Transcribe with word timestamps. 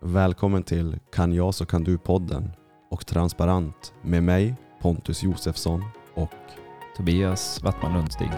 Välkommen 0.00 0.62
till 0.62 0.98
Kan 1.12 1.32
jag 1.32 1.54
så 1.54 1.66
kan 1.66 1.84
du-podden 1.84 2.50
och 2.90 3.06
Transparent 3.06 3.94
med 4.02 4.22
mig 4.22 4.54
Pontus 4.80 5.22
Josefsson 5.22 5.84
och 6.14 6.30
Tobias 6.96 7.62
Wattman 7.62 7.92
Lundstig. 7.92 8.30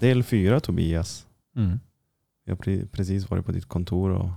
del 0.00 0.22
fyra 0.22 0.60
Tobias. 0.60 1.26
Mm. 1.56 1.80
Jag 2.44 2.56
har 2.56 2.62
pre- 2.62 2.88
precis 2.88 3.30
varit 3.30 3.46
på 3.46 3.52
ditt 3.52 3.66
kontor 3.68 4.10
och 4.10 4.30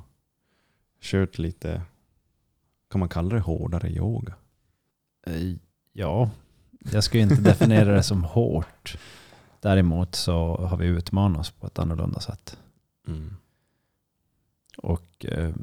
kört 1.04 1.38
lite, 1.38 1.82
kan 2.90 3.00
man 3.00 3.10
kalla 3.10 3.36
det 3.36 3.42
hårdare 3.42 3.90
yoga? 3.90 4.34
Eh, 5.28 5.54
Ja, 5.96 6.30
jag 6.92 7.04
skulle 7.04 7.24
inte 7.24 7.36
definiera 7.42 7.94
det 7.94 8.04
som 8.04 8.24
hårt. 8.24 8.98
Däremot 9.62 10.16
så 10.16 10.56
har 10.58 10.78
vi 10.78 10.86
utmanat 10.86 11.40
oss 11.40 11.52
på 11.52 11.68
ett 11.68 11.80
annorlunda 11.80 12.20
sätt. 12.20 12.58
Mm. 13.08 13.36
Och 14.78 15.26
eh, 15.26 15.54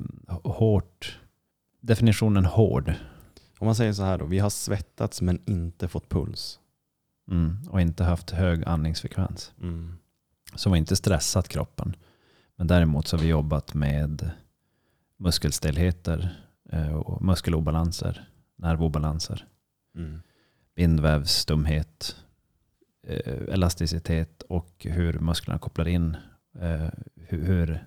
hårt, 0.45 1.19
definitionen 1.81 2.45
hård 2.45 2.95
Om 3.59 3.67
man 3.67 3.75
säger 3.75 3.93
så 3.93 4.03
här 4.03 4.19
då, 4.19 4.25
vi 4.25 4.39
har 4.39 4.51
svettats 4.51 5.23
men 5.23 5.43
inte 5.47 5.89
fått 5.89 6.09
puls. 6.09 6.59
mm, 7.31 7.59
och 7.71 7.81
inte 7.81 8.05
haft 8.05 8.31
hög 8.31 8.65
andningsfrekvens. 8.65 9.53
Mm. 9.63 9.99
Så 10.55 10.69
vi 10.69 10.73
har 10.73 10.77
inte 10.79 10.97
stressat 10.97 11.49
kroppen. 11.49 11.97
Men 12.57 12.67
däremot 12.67 13.07
så 13.07 13.17
har 13.17 13.23
vi 13.23 13.29
jobbat 13.29 13.75
med 13.75 14.31
muskelstelheter 15.21 16.37
eh, 16.73 16.93
och 16.95 17.23
muskelobalanser, 17.23 18.29
nervobalanser, 18.57 19.47
Mm. 19.95 20.21
bindvävsstumhet, 20.75 22.17
eh, 23.07 23.55
elasticitet 23.55 24.43
och 24.43 24.77
hur 24.81 25.19
musklerna 25.19 25.59
kopplar 25.59 25.89
in. 25.89 26.17
eh, 26.61 26.89
Hur, 27.17 27.45
hur 27.45 27.87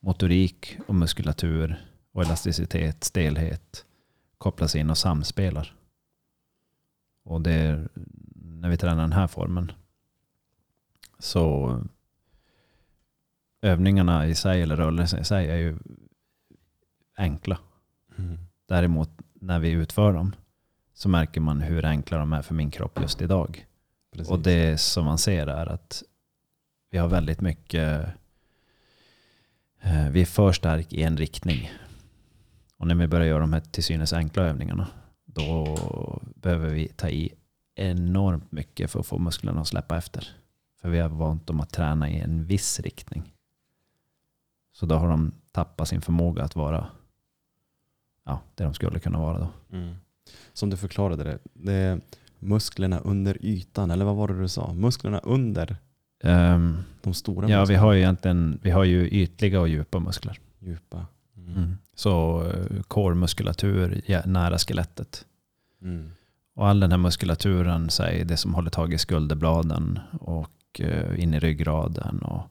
motorik 0.00 0.76
och 0.86 0.94
muskulatur 0.94 1.84
och 2.12 2.22
elasticitet, 2.22 3.04
stelhet 3.04 3.86
kopplas 4.38 4.76
in 4.76 4.90
och 4.90 4.98
samspelar. 4.98 5.74
Och 7.24 7.40
det 7.40 7.52
är 7.52 7.88
när 8.34 8.68
vi 8.68 8.76
tränar 8.76 9.02
den 9.02 9.12
här 9.12 9.26
formen 9.26 9.72
så 11.18 11.80
övningarna 13.62 14.26
i 14.26 14.34
sig 14.34 14.62
eller 14.62 14.76
rörelsen 14.76 15.20
i 15.20 15.24
sig 15.24 15.50
är 15.50 15.56
ju 15.56 15.78
enkla. 17.16 17.58
Mm. 18.18 18.38
Däremot 18.66 19.10
när 19.34 19.58
vi 19.58 19.70
utför 19.70 20.12
dem 20.12 20.34
så 20.94 21.08
märker 21.08 21.40
man 21.40 21.60
hur 21.60 21.84
enkla 21.84 22.18
de 22.18 22.32
är 22.32 22.42
för 22.42 22.54
min 22.54 22.70
kropp 22.70 23.00
just 23.00 23.22
idag. 23.22 23.66
Precis. 24.12 24.30
Och 24.30 24.38
det 24.38 24.80
som 24.80 25.04
man 25.04 25.18
ser 25.18 25.46
är 25.46 25.66
att 25.66 26.02
vi 26.90 26.98
har 26.98 27.08
väldigt 27.08 27.40
mycket, 27.40 28.06
eh, 29.80 30.08
vi 30.10 30.20
är 30.20 30.26
för 30.26 30.52
stark 30.52 30.92
i 30.92 31.02
en 31.02 31.16
riktning. 31.16 31.70
Och 32.76 32.86
när 32.86 32.94
vi 32.94 33.06
börjar 33.06 33.26
göra 33.26 33.40
de 33.40 33.52
här 33.52 33.60
till 33.60 33.84
synes 33.84 34.12
enkla 34.12 34.42
övningarna, 34.42 34.88
då 35.24 35.78
behöver 36.36 36.68
vi 36.68 36.88
ta 36.88 37.08
i 37.08 37.32
enormt 37.74 38.52
mycket 38.52 38.90
för 38.90 39.00
att 39.00 39.06
få 39.06 39.18
musklerna 39.18 39.60
att 39.60 39.68
släppa 39.68 39.96
efter. 39.96 40.28
För 40.80 40.88
vi 40.88 40.98
har 40.98 41.08
vant 41.08 41.46
dem 41.46 41.60
att 41.60 41.70
träna 41.70 42.10
i 42.10 42.20
en 42.20 42.44
viss 42.44 42.80
riktning. 42.80 43.32
Så 44.72 44.86
då 44.86 44.94
har 44.94 45.08
de 45.08 45.32
tappat 45.52 45.88
sin 45.88 46.00
förmåga 46.00 46.42
att 46.42 46.56
vara 46.56 46.86
ja, 48.24 48.40
det 48.54 48.64
de 48.64 48.74
skulle 48.74 48.98
kunna 48.98 49.18
vara 49.18 49.38
då. 49.38 49.48
Mm. 49.76 49.94
Som 50.52 50.70
du 50.70 50.76
förklarade 50.76 51.24
det, 51.24 51.38
det 51.52 52.00
musklerna 52.38 52.98
under 52.98 53.38
ytan, 53.40 53.90
eller 53.90 54.04
vad 54.04 54.16
var 54.16 54.28
det 54.28 54.40
du 54.40 54.48
sa? 54.48 54.72
Musklerna 54.72 55.18
under 55.18 55.76
Ehm, 56.24 56.76
de 57.02 57.14
stora 57.14 57.48
ja, 57.48 57.56
vi 57.56 57.60
musklerna? 57.60 57.82
har 57.82 57.92
ju 57.92 58.00
egentligen 58.00 58.58
vi 58.62 58.70
har 58.70 58.84
ju 58.84 59.08
ytliga 59.08 59.60
och 59.60 59.68
djupa 59.68 59.98
muskler. 59.98 60.38
Djupa. 60.58 61.06
Mm. 61.36 61.56
Mm. 61.56 61.78
Så 61.94 62.42
core-muskulatur 62.88 64.02
ja, 64.06 64.22
nära 64.26 64.58
skelettet. 64.58 65.24
Mm. 65.82 66.10
Och 66.54 66.68
all 66.68 66.80
den 66.80 66.90
här 66.90 66.98
muskulaturen, 66.98 67.90
säg 67.90 68.24
det 68.24 68.36
som 68.36 68.54
håller 68.54 68.70
tag 68.70 68.92
i 68.92 68.98
skulderbladen 68.98 69.98
och 70.20 70.80
eh, 70.80 71.22
in 71.22 71.34
i 71.34 71.38
ryggraden 71.38 72.18
och 72.18 72.42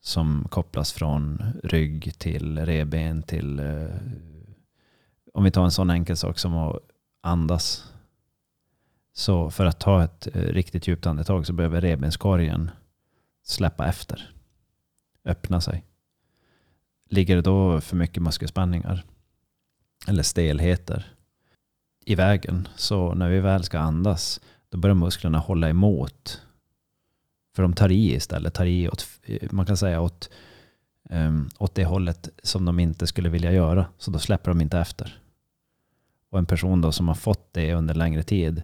som 0.00 0.46
kopplas 0.50 0.92
från 0.92 1.42
rygg 1.62 2.18
till 2.18 2.58
reben 2.58 3.22
till, 3.22 3.58
eh, 3.58 3.86
om 5.34 5.44
vi 5.44 5.50
tar 5.50 5.64
en 5.64 5.70
sån 5.70 5.90
enkel 5.90 6.16
sak 6.16 6.38
som 6.38 6.54
att 6.54 6.78
andas. 7.20 7.92
Så 9.12 9.50
för 9.50 9.66
att 9.66 9.80
ta 9.80 10.04
ett 10.04 10.26
eh, 10.26 10.42
riktigt 10.42 10.88
djupt 10.88 11.06
andetag 11.06 11.46
så 11.46 11.52
behöver 11.52 11.80
revbenskorgen 11.80 12.70
släppa 13.42 13.86
efter, 13.86 14.34
öppna 15.24 15.60
sig. 15.60 15.84
Ligger 17.10 17.36
det 17.36 17.42
då 17.42 17.80
för 17.80 17.96
mycket 17.96 18.22
muskelspänningar 18.22 19.04
eller 20.08 20.22
stelheter 20.22 21.14
i 22.04 22.14
vägen. 22.14 22.68
Så 22.76 23.14
när 23.14 23.28
vi 23.28 23.40
väl 23.40 23.64
ska 23.64 23.78
andas, 23.78 24.40
då 24.68 24.78
börjar 24.78 24.94
musklerna 24.94 25.38
hålla 25.38 25.68
emot. 25.68 26.42
För 27.54 27.62
de 27.62 27.72
tar 27.72 27.92
i 27.92 28.14
istället, 28.14 28.54
tar 28.54 28.66
i 28.66 28.88
åt, 28.88 29.06
eh, 29.22 29.48
man 29.50 29.66
kan 29.66 29.76
säga 29.76 30.00
åt, 30.00 30.30
um, 31.10 31.48
åt 31.58 31.74
det 31.74 31.84
hållet 31.84 32.28
som 32.42 32.64
de 32.64 32.78
inte 32.78 33.06
skulle 33.06 33.28
vilja 33.28 33.52
göra. 33.52 33.86
Så 33.98 34.10
då 34.10 34.18
släpper 34.18 34.50
de 34.50 34.60
inte 34.60 34.78
efter. 34.78 35.23
Och 36.34 36.38
en 36.38 36.46
person 36.46 36.80
då 36.80 36.92
som 36.92 37.08
har 37.08 37.14
fått 37.14 37.52
det 37.52 37.74
under 37.74 37.94
längre 37.94 38.22
tid 38.22 38.62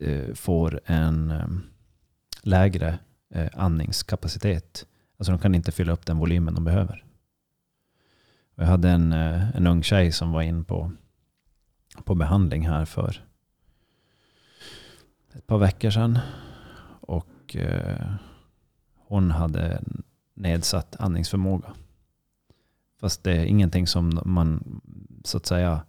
eh, 0.00 0.34
får 0.34 0.80
en 0.84 1.30
ehm, 1.30 1.62
lägre 2.42 2.98
eh, 3.34 3.48
andningskapacitet. 3.52 4.86
Alltså 5.16 5.32
de 5.32 5.38
kan 5.38 5.54
inte 5.54 5.72
fylla 5.72 5.92
upp 5.92 6.06
den 6.06 6.18
volymen 6.18 6.54
de 6.54 6.64
behöver. 6.64 7.04
Och 8.56 8.62
jag 8.62 8.68
hade 8.68 8.90
en, 8.90 9.12
eh, 9.12 9.56
en 9.56 9.66
ung 9.66 9.82
tjej 9.82 10.12
som 10.12 10.32
var 10.32 10.42
in 10.42 10.64
på 10.64 10.92
på 12.04 12.14
behandling 12.14 12.68
här 12.68 12.84
för 12.84 13.24
ett 15.32 15.46
par 15.46 15.58
veckor 15.58 15.90
sedan. 15.90 16.18
Och 17.00 17.56
eh, 17.56 18.12
hon 18.94 19.30
hade 19.30 19.82
nedsatt 20.34 20.96
andningsförmåga. 20.98 21.74
Fast 23.00 23.24
det 23.24 23.32
är 23.32 23.44
ingenting 23.44 23.86
som 23.86 24.20
man, 24.24 24.80
så 25.24 25.36
att 25.36 25.46
säga, 25.46 25.82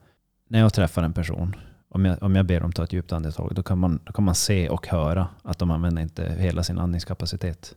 när 0.50 0.60
jag 0.60 0.74
träffar 0.74 1.04
en 1.04 1.14
person, 1.14 1.56
om 1.90 2.06
jag, 2.06 2.24
om 2.24 2.36
jag 2.36 2.46
ber 2.46 2.60
dem 2.60 2.72
ta 2.72 2.84
ett 2.84 2.94
djupt 2.94 3.12
andetag, 3.12 3.52
då 3.56 3.64
kan, 3.64 3.80
man, 3.80 4.00
då 4.04 4.14
kan 4.14 4.24
man 4.24 4.36
se 4.36 4.70
och 4.70 4.88
höra 4.88 5.28
att 5.44 5.60
de 5.60 5.72
använder 5.72 6.02
inte 6.02 6.36
hela 6.40 6.64
sin 6.64 6.80
andningskapacitet. 6.80 7.76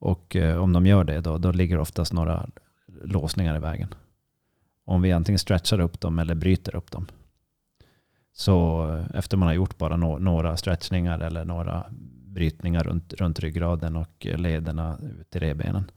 Och 0.00 0.36
eh, 0.36 0.56
om 0.56 0.72
de 0.72 0.86
gör 0.86 1.04
det, 1.04 1.20
då, 1.20 1.38
då 1.38 1.52
ligger 1.52 1.78
oftast 1.78 2.12
några 2.12 2.48
låsningar 2.86 3.56
i 3.56 3.60
vägen 3.60 3.94
om 4.84 5.02
vi 5.02 5.12
antingen 5.12 5.38
stretchar 5.38 5.80
upp 5.80 6.00
dem 6.00 6.18
eller 6.18 6.34
bryter 6.34 6.76
upp 6.76 6.90
dem. 6.90 7.06
Så 8.32 8.88
eh, 8.92 9.18
efter 9.18 9.36
man 9.36 9.46
har 9.46 9.54
gjort 9.54 9.78
bara 9.78 9.96
no 9.96 10.18
några 10.18 10.56
stretchningar 10.56 11.20
eller 11.20 11.44
några 11.44 11.86
brytningar 12.26 12.84
runt, 12.84 13.12
runt 13.12 13.40
ryggraden 13.40 13.96
och 13.96 14.26
lederna 14.26 14.98
ut 15.20 15.36
i 15.36 15.38
revbenen 15.38 15.90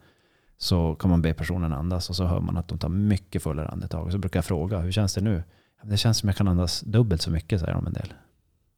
så 0.57 0.95
kan 0.95 1.09
man 1.09 1.21
be 1.21 1.33
personen 1.33 1.73
andas 1.73 2.09
och 2.09 2.15
så 2.15 2.25
hör 2.25 2.39
man 2.39 2.57
att 2.57 2.67
de 2.67 2.77
tar 2.77 2.89
mycket 2.89 3.43
fullare 3.43 3.67
andetag. 3.67 4.05
Och 4.05 4.11
så 4.11 4.17
brukar 4.17 4.37
jag 4.37 4.45
fråga, 4.45 4.79
hur 4.79 4.91
känns 4.91 5.13
det 5.13 5.21
nu? 5.21 5.43
Det 5.83 5.97
känns 5.97 6.17
som 6.17 6.29
jag 6.29 6.35
kan 6.35 6.47
andas 6.47 6.81
dubbelt 6.81 7.21
så 7.21 7.31
mycket, 7.31 7.59
säger 7.59 7.73
de 7.73 7.87
en 7.87 7.93
del. 7.93 8.13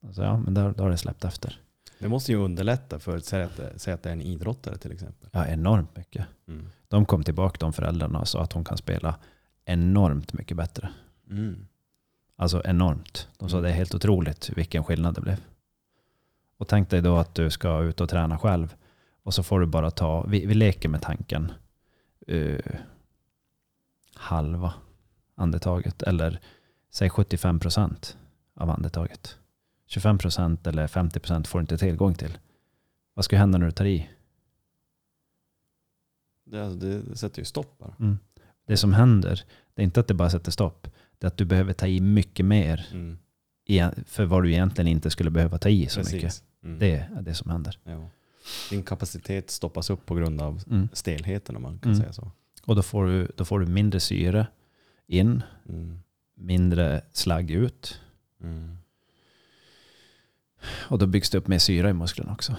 Alltså, 0.06 0.23
ja, 0.23 0.38
men 0.38 0.53
då, 0.53 0.72
då 0.72 0.84
har 0.84 0.90
det 0.90 0.97
släppt 0.97 1.25
efter. 1.25 1.59
Det 2.00 2.07
måste 2.09 2.31
ju 2.31 2.38
underlätta 2.38 3.00
för, 3.00 3.19
säg 3.19 3.44
att, 3.44 3.57
det- 3.57 3.73
säg 3.79 3.94
att 3.94 4.03
det 4.03 4.09
är 4.09 4.13
en 4.13 4.22
idrottare 4.22 4.78
till 4.78 4.91
exempel. 4.91 5.29
Ja, 5.34 5.45
enormt 5.47 5.95
mycket. 5.97 6.25
Mm. 6.47 6.69
De 6.88 7.06
kom 7.06 7.23
tillbaka, 7.23 7.57
de 7.59 7.73
föräldrarna, 7.73 8.19
och 8.19 8.28
sa 8.28 8.41
att 8.44 8.53
hon 8.53 8.63
kan 8.63 8.78
spela 8.78 9.16
enormt 9.66 10.34
mycket 10.34 10.57
bättre. 10.57 10.90
Mm. 11.29 11.67
Alltså 12.35 12.61
enormt. 12.66 13.28
De 13.37 13.49
sa 13.49 13.61
det 13.61 13.70
är 13.70 13.73
helt 13.73 13.96
otroligt 13.96 14.49
vilken 14.55 14.84
skillnad 14.84 15.16
det 15.16 15.22
blev. 15.22 15.37
Och 16.58 16.67
tänk 16.67 16.90
dig 16.90 17.02
då 17.02 17.17
att 17.17 17.35
du 17.35 17.49
ska 17.49 17.81
ut 17.81 18.02
och 18.02 18.09
träna 18.09 18.37
själv. 18.37 18.76
Och 19.23 19.34
så 19.34 19.43
får 19.43 19.59
du 19.59 19.66
bara 19.66 19.91
ta, 19.91 20.23
vi, 20.28 20.46
vi 20.46 20.53
leker 20.53 20.90
med 20.90 21.02
tanken, 21.02 21.52
eh, 22.29 22.76
halva 24.16 24.73
andetaget. 25.35 26.02
Eller 26.03 26.40
säg 26.90 27.09
75% 27.09 28.16
av 28.55 28.70
andetaget. 28.70 29.37
25% 29.90 30.67
eller 30.67 30.87
50% 30.87 31.47
får 31.47 31.59
du 31.59 31.61
inte 31.61 31.78
tillgång 31.78 32.14
till. 32.16 32.37
Vad 33.14 33.26
ska 33.26 33.37
hända 33.37 33.58
när 33.58 33.66
du 33.66 33.72
tar 33.72 33.85
i? 33.85 34.09
Det, 36.46 36.64
alltså, 36.66 36.79
det 36.79 37.17
sätter 37.17 37.40
ju 37.40 37.46
stopp 37.46 37.78
bara. 37.78 37.96
Mm. 37.99 38.17
Det 38.67 38.78
som 38.78 38.93
händer, 38.93 39.43
det 39.73 39.81
är 39.81 39.84
inte 39.84 39.99
att 39.99 40.08
det 40.08 40.14
bara 40.14 40.29
sätter 40.29 40.52
stopp. 40.52 40.87
Det 41.17 41.26
är 41.26 41.28
att 41.28 41.37
du 41.37 41.46
behöver 41.46 41.73
ta 41.73 41.87
i 41.87 41.99
mycket 42.02 42.46
mer 42.46 42.87
Mm. 42.91 43.17
för 44.05 44.26
vad 44.26 44.43
du 44.43 44.52
egentligen 44.52 44.87
inte 44.87 45.09
skulle 45.09 45.29
behöva 45.29 45.58
ta 45.58 45.70
i 45.70 45.87
så 45.87 45.99
mycket. 45.99 46.22
Precis. 46.22 46.43
Mm. 46.64 46.79
Det 46.79 46.96
är 47.16 47.22
det 47.22 47.34
som 47.35 47.52
händer. 47.52 47.79
Ja. 47.84 48.09
Din 48.69 48.84
kapacitet 48.84 49.49
stoppas 49.51 49.90
upp 49.90 50.05
på 50.05 50.16
grund 50.16 50.41
av 50.41 50.63
Mm. 50.69 50.90
stelheten 50.93 51.55
om 51.55 51.61
man 51.61 51.79
kan 51.79 51.91
Mm. 51.91 52.01
säga 52.01 52.13
så. 52.13 52.31
Och 52.66 52.75
då 52.75 52.81
får, 52.81 53.05
du, 53.05 53.31
då 53.37 53.46
får 53.46 53.59
du 53.59 53.66
mindre 53.66 53.99
syre 53.99 54.47
in, 55.07 55.43
Mm. 55.69 55.99
mindre 56.35 57.01
slagg 57.11 57.51
ut. 57.51 58.01
Mm. 58.43 58.78
Och 60.90 60.97
då 60.99 61.07
byggs 61.07 61.29
det 61.29 61.37
upp 61.37 61.47
mer 61.47 61.59
syra 61.59 61.90
i 61.90 61.93
musklerna 61.93 62.31
också. 62.34 62.55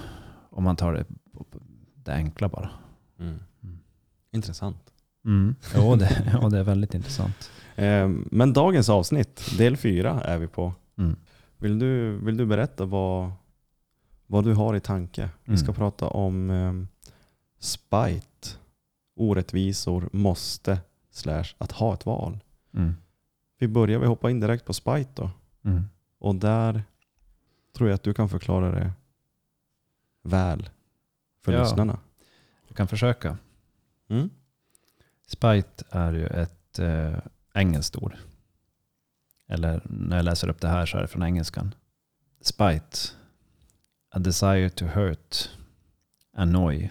Om 0.51 0.65
man 0.65 0.77
tar 0.77 0.93
det, 0.93 1.05
det 1.95 2.13
enkla 2.15 2.49
bara. 2.49 2.71
Mm. 3.19 3.39
Mm. 3.63 3.79
Intressant. 4.31 4.93
Mm. 5.25 5.55
Jo, 5.77 5.97
det, 5.97 6.31
ja, 6.43 6.49
det 6.49 6.59
är 6.59 6.63
väldigt 6.65 6.95
intressant. 6.95 7.51
Eh, 7.77 8.09
Men 8.31 8.53
dagens 8.53 8.89
avsnitt, 8.89 9.51
del 9.59 9.77
fyra, 9.77 10.21
är 10.21 10.39
vi 10.39 10.47
på. 10.47 10.75
Mm. 10.99 11.17
Vill 11.59 11.79
du, 11.79 12.17
vill 12.17 12.37
du 12.37 12.47
berätta 12.47 12.85
vad, 12.85 13.33
vad 14.31 14.45
du 14.45 14.55
har 14.55 14.77
i 14.77 14.81
tanke? 14.81 15.31
Vi 15.45 15.57
ska 15.57 15.67
Mm. 15.67 15.75
prata 15.77 16.07
om 16.09 16.51
um, 16.51 16.89
spite, 17.59 18.49
orättvisor, 19.17 20.09
måste, 20.13 20.81
slash 21.11 21.45
att 21.59 21.73
ha 21.73 21.95
ett 21.95 22.07
val. 22.07 22.39
Mm. 22.75 22.95
Vi 23.59 23.69
börjar, 23.69 23.99
vi 23.99 24.07
hoppar 24.07 24.29
in 24.31 24.41
direkt 24.41 24.65
på 24.65 24.73
spite 24.73 25.11
då. 25.15 25.31
Mm. 25.65 25.85
Och 26.19 26.35
där 26.35 26.83
tror 27.77 27.89
jag 27.89 27.95
att 27.95 28.03
du 28.03 28.15
kan 28.15 28.29
förklara 28.29 28.71
det 28.71 28.93
väl 30.23 30.71
för 31.45 31.53
Ja. 31.53 31.63
lyssnarna. 31.63 31.99
Jag 32.69 32.77
kan 32.77 32.89
försöka. 32.89 33.39
Mm? 34.09 34.31
Spite 35.27 35.85
är 35.91 36.13
ju 36.13 36.27
ett 36.27 36.79
eh, 36.79 37.19
engelskt 37.55 37.97
ord. 37.97 38.15
Eller 39.47 39.83
när 39.85 40.17
jag 40.17 40.25
läser 40.25 40.49
upp 40.49 40.61
det 40.61 40.69
här 40.69 40.87
så 40.87 40.97
är 40.99 41.03
det 41.03 41.09
från 41.09 41.23
engelskan. 41.23 41.75
Spite. 42.41 42.99
A 44.13 44.19
desire 44.19 44.69
to 44.69 44.87
hurt, 44.87 45.51
annoy 46.33 46.91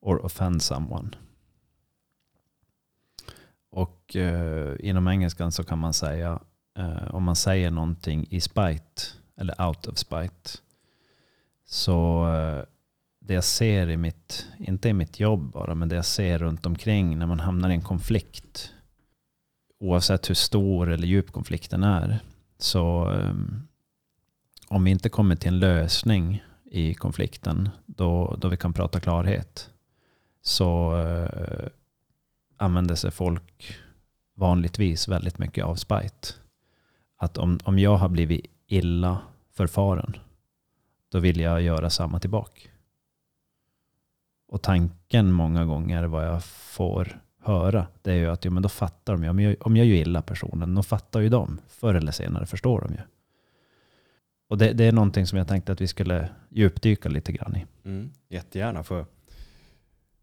or 0.00 0.24
offend 0.24 0.62
someone. 0.62 1.10
Och 3.70 4.16
eh, 4.16 4.76
inom 4.80 5.08
engelskan 5.08 5.52
så 5.52 5.64
kan 5.64 5.78
man 5.78 5.92
säga, 5.92 6.40
eh, 6.78 7.14
om 7.14 7.22
man 7.22 7.36
säger 7.36 7.70
någonting 7.70 8.26
i 8.30 8.40
spite, 8.40 9.02
eller 9.36 9.66
out 9.66 9.86
of 9.86 9.96
spite, 9.98 10.50
så 11.64 12.26
eh, 12.34 12.64
det 13.20 13.34
jag 13.34 13.44
ser 13.44 13.90
i 13.90 13.96
mitt, 13.96 14.46
inte 14.58 14.88
i 14.88 14.92
mitt 14.92 15.20
jobb 15.20 15.52
bara, 15.52 15.74
men 15.74 15.88
det 15.88 15.96
jag 15.96 16.04
ser 16.04 16.38
runt 16.38 16.66
omkring 16.66 17.18
när 17.18 17.26
man 17.26 17.40
hamnar 17.40 17.70
i 17.70 17.74
en 17.74 17.82
konflikt, 17.82 18.72
oavsett 19.80 20.30
hur 20.30 20.34
stor 20.34 20.90
eller 20.90 21.06
djup 21.06 21.32
konflikten 21.32 21.84
är, 21.84 22.20
så 22.58 23.10
um, 23.10 23.68
om 24.72 24.84
vi 24.84 24.90
inte 24.90 25.08
kommer 25.08 25.36
till 25.36 25.48
en 25.48 25.58
lösning 25.58 26.42
i 26.64 26.94
konflikten, 26.94 27.68
då, 27.86 28.36
då 28.38 28.48
vi 28.48 28.56
kan 28.56 28.72
prata 28.72 29.00
klarhet, 29.00 29.70
så 30.42 30.96
eh, 30.96 31.68
använder 32.56 32.94
sig 32.94 33.10
folk 33.10 33.76
vanligtvis 34.34 35.08
väldigt 35.08 35.38
mycket 35.38 35.64
av 35.64 35.74
spite. 35.74 36.28
Att 37.16 37.38
om, 37.38 37.58
om 37.64 37.78
jag 37.78 37.96
har 37.96 38.08
blivit 38.08 38.46
illa 38.66 39.18
förfaren, 39.54 40.16
då 41.08 41.18
vill 41.18 41.40
jag 41.40 41.62
göra 41.62 41.90
samma 41.90 42.20
tillbaka. 42.20 42.68
Och 44.48 44.62
tanken 44.62 45.32
många 45.32 45.64
gånger 45.64 46.04
vad 46.04 46.26
jag 46.26 46.44
får 46.44 47.20
höra, 47.40 47.86
det 48.02 48.10
är 48.10 48.16
ju 48.16 48.30
att 48.30 48.44
jo, 48.44 48.50
men 48.50 48.62
då 48.62 48.68
fattar 48.68 49.12
de 49.12 49.24
ju. 49.24 49.30
Om 49.30 49.40
jag, 49.40 49.56
om 49.60 49.76
jag 49.76 49.86
gör 49.86 49.96
illa 49.96 50.22
personen, 50.22 50.74
då 50.74 50.82
fattar 50.82 51.20
ju 51.20 51.28
de. 51.28 51.60
Förr 51.68 51.94
eller 51.94 52.12
senare 52.12 52.46
förstår 52.46 52.80
de 52.80 52.92
ju. 52.92 53.00
Och 54.52 54.58
det, 54.58 54.72
det 54.72 54.84
är 54.84 54.92
någonting 54.92 55.26
som 55.26 55.38
jag 55.38 55.48
tänkte 55.48 55.72
att 55.72 55.80
vi 55.80 55.88
skulle 55.88 56.28
djupdyka 56.48 57.08
lite 57.08 57.32
grann 57.32 57.56
i. 57.56 57.66
Mm. 57.84 58.10
Jättegärna 58.28 58.82
för 58.82 59.06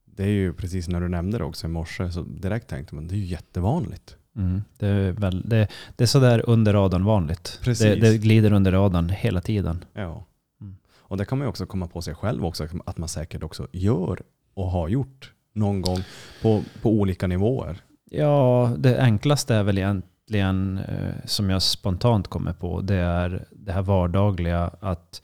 det 0.06 0.24
är 0.24 0.28
ju 0.28 0.54
precis 0.54 0.88
när 0.88 1.02
du 1.02 1.08
nämnde 1.08 1.38
det 1.38 1.44
också 1.44 1.68
i 1.68 1.70
morse 1.70 2.12
så 2.12 2.22
direkt 2.22 2.68
tänkte 2.68 2.96
man 2.96 3.08
det 3.08 3.16
är 3.16 3.18
ju 3.18 3.26
jättevanligt. 3.26 4.16
Mm. 4.36 4.62
Det, 4.78 4.88
är 4.88 5.12
väl, 5.12 5.50
det, 5.50 5.68
det 5.96 6.04
är 6.04 6.08
sådär 6.08 6.50
under 6.50 6.74
radarn 6.74 7.06
vanligt. 7.06 7.60
Precis. 7.64 7.86
Det, 7.86 7.96
det 7.96 8.18
glider 8.18 8.54
under 8.54 8.72
radarn 8.72 9.10
hela 9.10 9.42
tiden. 9.42 9.86
Ja. 9.94 10.26
Mm. 10.62 10.76
Och 10.98 11.18
det 11.18 11.26
kan 11.26 11.38
man 11.38 11.46
ju 11.46 11.50
också 11.50 11.66
komma 11.66 11.88
på 11.88 12.02
sig 12.02 12.16
själv 12.16 12.46
också 12.46 12.68
att 12.86 12.98
man 12.98 13.10
säkert 13.10 13.44
också 13.44 13.68
gör 13.72 14.22
och 14.54 14.72
har 14.72 14.88
gjort 14.88 15.34
någon 15.54 15.82
gång 15.82 16.00
på, 16.42 16.64
på 16.82 16.92
olika 16.92 17.28
nivåer. 17.28 17.78
Ja, 18.12 18.74
det 18.78 19.02
enklaste 19.02 19.56
är 19.56 19.64
väl 19.64 19.78
egentligen 19.78 20.10
eh, 20.36 21.14
som 21.26 21.50
jag 21.50 21.62
spontant 21.62 22.28
kommer 22.28 22.54
på. 22.54 22.82
Det 22.82 22.96
är 22.96 23.46
det 23.52 23.72
här 23.72 23.82
vardagliga 23.82 24.72
att 24.80 25.22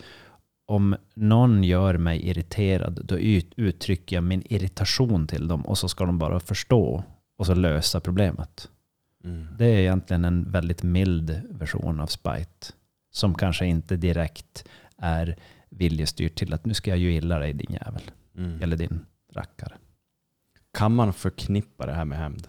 om 0.67 0.95
någon 1.13 1.63
gör 1.63 1.97
mig 1.97 2.29
irriterad 2.29 3.01
då 3.03 3.17
ut, 3.19 3.53
uttrycker 3.55 4.15
jag 4.15 4.23
min 4.23 4.43
irritation 4.45 5.27
till 5.27 5.47
dem 5.47 5.65
och 5.65 5.77
så 5.77 5.87
ska 5.89 6.05
de 6.05 6.17
bara 6.17 6.39
förstå 6.39 7.03
och 7.37 7.45
så 7.45 7.53
lösa 7.53 7.99
problemet. 7.99 8.69
Mm. 9.23 9.47
Det 9.57 9.65
är 9.65 9.77
egentligen 9.77 10.25
en 10.25 10.51
väldigt 10.51 10.83
mild 10.83 11.41
version 11.49 11.99
av 11.99 12.07
spite 12.07 12.67
som 13.11 13.35
kanske 13.35 13.65
inte 13.65 13.95
direkt 13.95 14.65
är 14.97 15.35
viljestyrt 15.69 16.35
till 16.35 16.53
att 16.53 16.65
nu 16.65 16.73
ska 16.73 16.89
jag 16.89 16.99
ju 16.99 17.13
illa 17.15 17.39
dig 17.39 17.53
din 17.53 17.77
jävel 17.81 18.01
Mm. 18.37 18.61
eller 18.61 18.77
din 18.77 19.05
rackare. 19.33 19.73
Kan 20.73 20.95
man 20.95 21.13
förknippa 21.13 21.85
det 21.85 21.93
här 21.93 22.05
med 22.05 22.17
hämnd? 22.17 22.47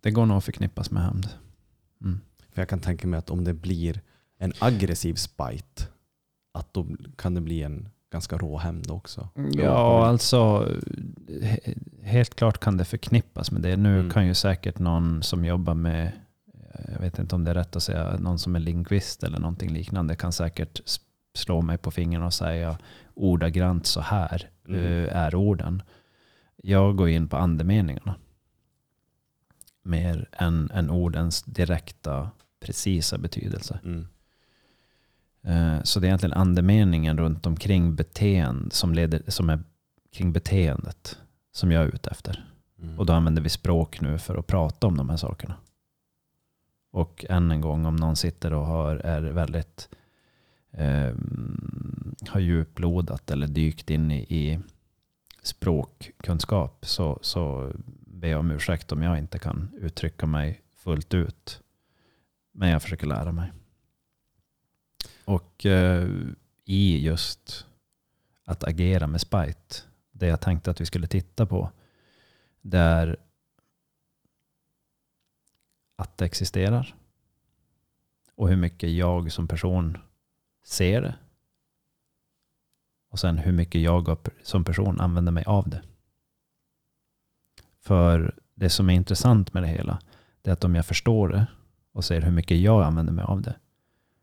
Det 0.00 0.10
går 0.10 0.26
nog 0.26 0.36
att 0.36 0.44
förknippas 0.44 0.90
med 0.90 1.02
hämnd. 1.02 1.28
Mm. 2.04 2.20
För 2.52 2.60
jag 2.62 2.68
kan 2.68 2.80
tänka 2.80 3.06
mig 3.06 3.18
att 3.18 3.30
om 3.30 3.44
det 3.44 3.54
blir 3.54 4.00
en 4.38 4.52
aggressiv 4.58 5.14
spite, 5.14 5.82
att 6.54 6.74
då 6.74 6.86
kan 7.16 7.34
det 7.34 7.40
bli 7.40 7.62
en 7.62 7.88
ganska 8.12 8.38
rå 8.38 8.58
hämnd 8.58 8.90
också. 8.90 9.28
Ja, 9.52 10.06
alltså 10.06 10.68
he- 11.28 11.78
helt 12.02 12.34
klart 12.34 12.58
kan 12.60 12.76
det 12.76 12.84
förknippas 12.84 13.50
med 13.50 13.62
det. 13.62 13.76
Nu 13.76 13.98
Mm. 13.98 14.10
kan 14.10 14.26
ju 14.26 14.34
säkert 14.34 14.78
någon 14.78 15.22
som 15.22 15.44
jobbar 15.44 15.74
med, 15.74 16.12
jag 16.92 17.00
vet 17.00 17.18
inte 17.18 17.34
om 17.34 17.44
det 17.44 17.50
är 17.50 17.54
rätt 17.54 17.76
att 17.76 17.82
säga, 17.82 18.16
någon 18.18 18.38
som 18.38 18.56
är 18.56 18.60
lingvist 18.60 19.22
eller 19.22 19.38
någonting 19.38 19.70
liknande 19.72 20.16
kan 20.16 20.32
säkert 20.32 20.80
slå 21.34 21.60
mig 21.62 21.78
på 21.78 21.90
fingrarna 21.90 22.26
och 22.26 22.34
säga 22.34 22.78
ordagrant 23.14 23.86
så 23.86 24.00
här 24.00 24.48
Mm. 24.68 24.80
eh, 24.84 25.16
är 25.16 25.34
orden. 25.34 25.82
Jag 26.56 26.96
går 26.96 27.08
in 27.08 27.28
på 27.28 27.36
andemeningarna. 27.36 28.14
Mer 29.82 30.28
än, 30.32 30.70
än 30.74 30.90
ordens 30.90 31.42
direkta, 31.42 32.30
precisa 32.60 33.18
betydelse. 33.18 33.80
Mm. 33.84 34.06
Eh, 35.42 35.82
Så 35.82 36.00
det 36.00 36.06
är 36.06 36.08
egentligen 36.08 36.36
andemeningen 36.36 37.18
runt 37.18 37.46
omkring 37.46 37.94
beteende 37.94 38.74
som, 38.74 38.94
leder, 38.94 39.22
som 39.28 39.50
är 39.50 39.60
kring 40.12 40.32
beteendet 40.32 41.18
som 41.52 41.72
jag 41.72 41.82
är 41.82 41.88
ute 41.88 42.10
efter. 42.10 42.44
Mm. 42.82 42.98
Och 42.98 43.06
då 43.06 43.12
använder 43.12 43.42
vi 43.42 43.48
språk 43.48 44.00
nu 44.00 44.18
för 44.18 44.36
att 44.36 44.46
prata 44.46 44.86
om 44.86 44.96
de 44.96 45.10
här 45.10 45.16
sakerna. 45.16 45.54
Och 46.90 47.24
än 47.28 47.50
en 47.50 47.60
gång 47.60 47.86
om 47.86 47.96
någon 47.96 48.16
sitter 48.16 48.52
och 48.52 48.66
har, 48.66 48.96
är 48.96 49.22
väldigt 49.22 49.88
eh, 50.72 51.14
har 52.28 52.40
djuplodat 52.40 53.30
eller 53.30 53.46
dykt 53.46 53.90
in 53.90 54.10
i, 54.10 54.20
i 54.20 54.58
språkkunskap 55.42 56.86
så, 56.86 57.18
så 57.22 57.72
be 58.20 58.34
om 58.34 58.50
ursäkt 58.50 58.92
om 58.92 59.02
jag 59.02 59.18
inte 59.18 59.38
kan 59.38 59.70
uttrycka 59.80 60.26
mig 60.26 60.62
fullt 60.74 61.14
ut. 61.14 61.62
Men 62.52 62.68
jag 62.68 62.82
försöker 62.82 63.06
lära 63.06 63.32
mig. 63.32 63.52
Och 65.24 65.66
eh, 65.66 66.08
i 66.64 66.98
just 66.98 67.66
att 68.44 68.64
agera 68.64 69.06
med 69.06 69.20
spite, 69.20 69.76
det 70.12 70.26
jag 70.26 70.40
tänkte 70.40 70.70
att 70.70 70.80
vi 70.80 70.86
skulle 70.86 71.06
titta 71.06 71.46
på, 71.46 71.70
det 72.60 72.78
är 72.78 73.16
att 75.96 76.18
det 76.18 76.24
existerar 76.24 76.94
och 78.34 78.48
hur 78.48 78.56
mycket 78.56 78.90
jag 78.90 79.32
som 79.32 79.48
person 79.48 79.98
ser 80.64 81.02
det. 81.02 81.14
Och 83.08 83.18
sen 83.18 83.38
hur 83.38 83.52
mycket 83.52 83.80
jag 83.80 84.18
som 84.42 84.64
person 84.64 85.00
använder 85.00 85.32
mig 85.32 85.44
av 85.44 85.68
det. 85.68 85.82
För 87.90 88.34
det 88.54 88.70
som 88.70 88.90
är 88.90 88.94
intressant 88.94 89.54
med 89.54 89.62
det 89.62 89.66
hela, 89.66 89.98
det 90.42 90.50
är 90.50 90.52
att 90.52 90.64
om 90.64 90.74
jag 90.74 90.86
förstår 90.86 91.28
det 91.28 91.46
och 91.92 92.04
ser 92.04 92.20
hur 92.20 92.30
mycket 92.30 92.58
jag 92.58 92.82
använder 92.82 93.12
mig 93.12 93.24
av 93.24 93.42
det, 93.42 93.54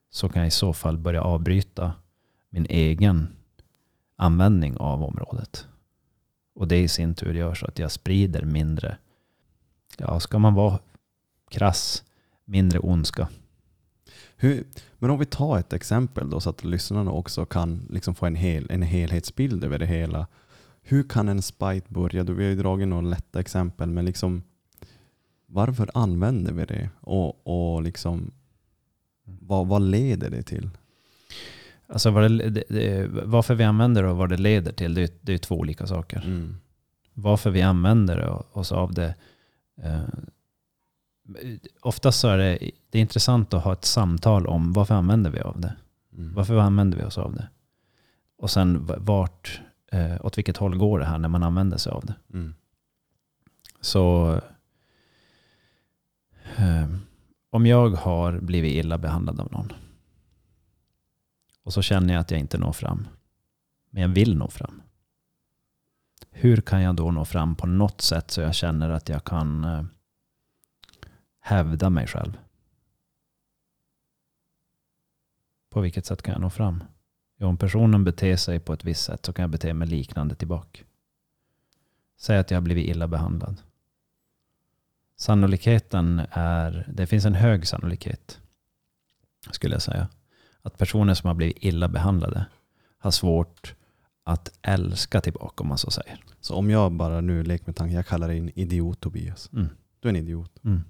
så 0.09 0.29
kan 0.29 0.41
jag 0.41 0.47
i 0.47 0.51
så 0.51 0.73
fall 0.73 0.97
börja 0.97 1.21
avbryta 1.21 1.93
min 2.49 2.65
egen 2.69 3.27
användning 4.15 4.77
av 4.77 5.03
området. 5.03 5.67
Och 6.55 6.67
det 6.67 6.77
i 6.77 6.87
sin 6.87 7.15
tur 7.15 7.33
gör 7.33 7.53
så 7.53 7.65
att 7.65 7.79
jag 7.79 7.91
sprider 7.91 8.41
mindre, 8.41 8.97
ja 9.97 10.19
ska 10.19 10.39
man 10.39 10.53
vara 10.53 10.79
krass, 11.51 12.03
mindre 12.45 12.79
ondska. 12.79 13.27
Hur, 14.35 14.63
men 14.99 15.09
om 15.09 15.19
vi 15.19 15.25
tar 15.25 15.57
ett 15.57 15.73
exempel 15.73 16.29
då 16.29 16.39
så 16.39 16.49
att 16.49 16.63
lyssnarna 16.63 17.11
också 17.11 17.45
kan 17.45 17.87
liksom 17.89 18.15
få 18.15 18.25
en, 18.25 18.35
hel, 18.35 18.67
en 18.69 18.81
helhetsbild 18.81 19.63
över 19.63 19.79
det 19.79 19.85
hela. 19.85 20.27
Hur 20.89 21.03
kan 21.03 21.29
en 21.29 21.41
spite 21.41 21.85
börja? 21.93 22.23
Vi 22.23 22.43
har 22.43 22.49
ju 22.49 22.55
dragit 22.55 22.87
några 22.87 23.01
lätta 23.01 23.39
exempel, 23.39 23.89
men 23.89 24.05
liksom 24.05 24.43
varför 25.45 25.89
använder 25.93 26.53
vi 26.53 26.65
det? 26.65 26.89
Och, 27.01 27.47
och 27.47 27.81
liksom, 27.81 28.31
vad, 29.23 29.67
vad 29.67 29.81
leder 29.81 30.29
det 30.29 30.43
till? 30.43 30.69
Alltså 31.87 32.11
vad 32.11 32.31
det, 32.31 32.49
det, 32.49 32.63
det, 32.69 33.07
varför 33.07 33.55
vi 33.55 33.63
använder 33.63 34.03
det 34.03 34.09
och 34.09 34.17
vad 34.17 34.29
det 34.29 34.37
leder 34.37 34.71
till, 34.71 34.93
det, 34.93 35.13
det 35.21 35.33
är 35.33 35.37
två 35.37 35.55
olika 35.55 35.87
saker. 35.87 36.21
Mm. 36.25 36.57
Varför 37.13 37.51
vi 37.51 37.61
använder 37.61 38.43
oss 38.57 38.71
av 38.71 38.93
det. 38.93 39.15
Eh, 39.81 40.03
oftast 41.81 42.19
så 42.19 42.27
är 42.27 42.37
det, 42.37 42.71
det 42.89 42.97
är 42.97 43.01
intressant 43.01 43.53
att 43.53 43.63
ha 43.63 43.73
ett 43.73 43.85
samtal 43.85 44.47
om 44.47 44.73
varför 44.73 44.95
använder 44.95 45.31
vi 45.31 45.39
av 45.39 45.61
det. 45.61 45.75
Mm. 46.13 46.33
Varför 46.33 46.57
använder 46.57 46.97
vi 46.97 47.03
oss 47.03 47.17
av 47.17 47.33
det? 47.33 47.47
Och 48.37 48.49
sen 48.49 48.89
vart, 48.97 49.61
eh, 49.91 50.25
åt 50.25 50.37
vilket 50.37 50.57
håll 50.57 50.77
går 50.77 50.99
det 50.99 51.05
här 51.05 51.17
när 51.17 51.29
man 51.29 51.43
använder 51.43 51.77
sig 51.77 51.91
av 51.91 52.05
det? 52.05 52.15
Mm. 52.33 52.55
Så 53.81 54.33
eh, 56.57 56.87
om 57.49 57.65
jag 57.65 57.89
har 57.89 58.39
blivit 58.39 58.85
illa 58.85 58.97
behandlad 58.97 59.39
av 59.39 59.51
någon 59.51 59.73
och 61.63 61.73
så 61.73 61.81
känner 61.81 62.13
jag 62.13 62.21
att 62.21 62.31
jag 62.31 62.39
inte 62.39 62.57
når 62.57 62.73
fram, 62.73 63.07
men 63.89 64.01
jag 64.01 64.09
vill 64.09 64.37
nå 64.37 64.47
fram. 64.47 64.81
Hur 66.31 66.61
kan 66.61 66.81
jag 66.81 66.95
då 66.95 67.11
nå 67.11 67.25
fram 67.25 67.55
på 67.55 67.67
något 67.67 68.01
sätt 68.01 68.31
så 68.31 68.41
jag 68.41 68.55
känner 68.55 68.89
att 68.89 69.09
jag 69.09 69.23
kan 69.23 69.63
eh, 69.63 69.83
hävda 71.39 71.89
mig 71.89 72.07
själv? 72.07 72.37
På 75.69 75.81
vilket 75.81 76.05
sätt 76.05 76.21
kan 76.21 76.31
jag 76.31 76.41
nå 76.41 76.49
fram? 76.49 76.83
Om 77.39 77.57
personen 77.57 78.03
beter 78.03 78.35
sig 78.35 78.59
på 78.59 78.73
ett 78.73 78.83
visst 78.83 79.03
sätt 79.03 79.25
så 79.25 79.33
kan 79.33 79.43
jag 79.43 79.49
bete 79.49 79.73
mig 79.73 79.87
liknande 79.87 80.35
tillbaka. 80.35 80.83
Säg 82.17 82.37
att 82.37 82.51
jag 82.51 82.57
har 82.57 82.61
blivit 82.61 82.89
illa 82.89 83.07
behandlad. 83.07 83.61
Sannolikheten 85.15 86.21
är, 86.31 86.89
det 86.93 87.07
finns 87.07 87.25
en 87.25 87.35
hög 87.35 87.67
sannolikhet, 87.67 88.39
skulle 89.51 89.75
jag 89.75 89.81
säga, 89.81 90.07
att 90.61 90.77
personer 90.77 91.13
som 91.13 91.27
har 91.27 91.33
blivit 91.33 91.57
illa 91.59 91.87
behandlade 91.87 92.45
har 92.97 93.11
svårt 93.11 93.75
att 94.23 94.59
älska 94.61 95.21
tillbaka 95.21 95.63
om 95.63 95.67
man 95.67 95.77
så 95.77 95.91
säger. 95.91 96.23
Så 96.39 96.55
om 96.55 96.69
jag 96.69 96.91
bara 96.91 97.21
nu 97.21 97.43
leker 97.43 97.65
med 97.65 97.75
tanken, 97.75 97.95
jag 97.95 98.07
kallar 98.07 98.27
dig 98.27 98.37
en 98.37 98.59
idiot 98.59 98.99
Tobias. 98.99 99.49
Mm. 99.53 99.69
Du 99.99 100.07
är 100.07 100.09
en 100.09 100.15
idiot. 100.15 100.51
Mm. 100.63 100.83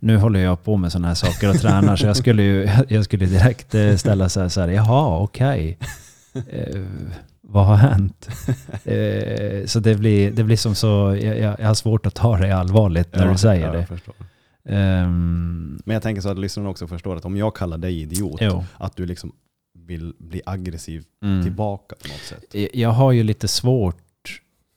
Nu 0.00 0.16
håller 0.16 0.40
jag 0.40 0.64
på 0.64 0.76
med 0.76 0.92
sådana 0.92 1.08
här 1.08 1.14
saker 1.14 1.50
och 1.50 1.56
tränar 1.56 1.96
så 1.96 2.06
jag 2.06 2.16
skulle 2.16 2.42
ju 2.42 2.68
jag 2.88 3.04
skulle 3.04 3.26
direkt 3.26 3.74
eh, 3.74 3.96
ställa 3.96 4.28
sig 4.28 4.50
så 4.50 4.60
här, 4.60 4.68
jaha 4.68 5.18
okej. 5.18 5.78
Okay. 6.34 6.52
Eh, 6.60 6.82
vad 7.40 7.66
har 7.66 7.76
hänt? 7.76 8.28
eh, 8.84 9.66
så 9.66 9.80
det 9.80 9.94
blir, 9.94 10.30
det 10.30 10.44
blir 10.44 10.56
som 10.56 10.74
så, 10.74 11.18
jag, 11.22 11.38
jag 11.60 11.66
har 11.66 11.74
svårt 11.74 12.06
att 12.06 12.14
ta 12.14 12.36
det 12.36 12.56
allvarligt 12.56 13.14
när 13.16 13.26
Ja, 13.26 13.32
du 13.32 13.38
säger 13.38 13.72
det. 13.72 13.86
Ehm, 14.68 15.80
Men 15.84 15.94
jag 15.94 16.02
tänker 16.02 16.22
så 16.22 16.28
att 16.28 16.38
lyssnarna 16.38 16.68
också 16.68 16.86
förstår 16.86 17.16
att 17.16 17.24
om 17.24 17.36
jag 17.36 17.54
kallar 17.56 17.78
dig 17.78 18.00
idiot, 18.00 18.38
jo. 18.40 18.64
att 18.78 18.96
du 18.96 19.06
liksom 19.06 19.32
vill 19.86 20.14
bli 20.18 20.42
aggressiv 20.46 21.04
Mm. 21.24 21.42
tillbaka 21.42 21.96
på 22.02 22.08
något 22.08 22.16
sätt. 22.52 22.74
Jag 22.74 22.90
har 22.90 23.12
ju 23.12 23.22
lite 23.22 23.48
svårt 23.48 23.96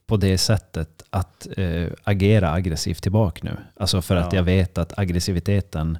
på 0.08 0.18
det 0.18 0.38
sättet 0.38 1.04
att 1.10 1.48
eh, 1.58 1.88
agera 2.04 2.52
aggressivt 2.52 3.04
tillbaka 3.04 3.40
nu. 3.44 3.58
Alltså 3.78 4.02
för 4.02 4.16
att 4.16 4.34
Ja. 4.34 4.40
jag 4.40 4.44
vet 4.44 4.78
att 4.78 5.00
aggressiviteten... 5.00 5.98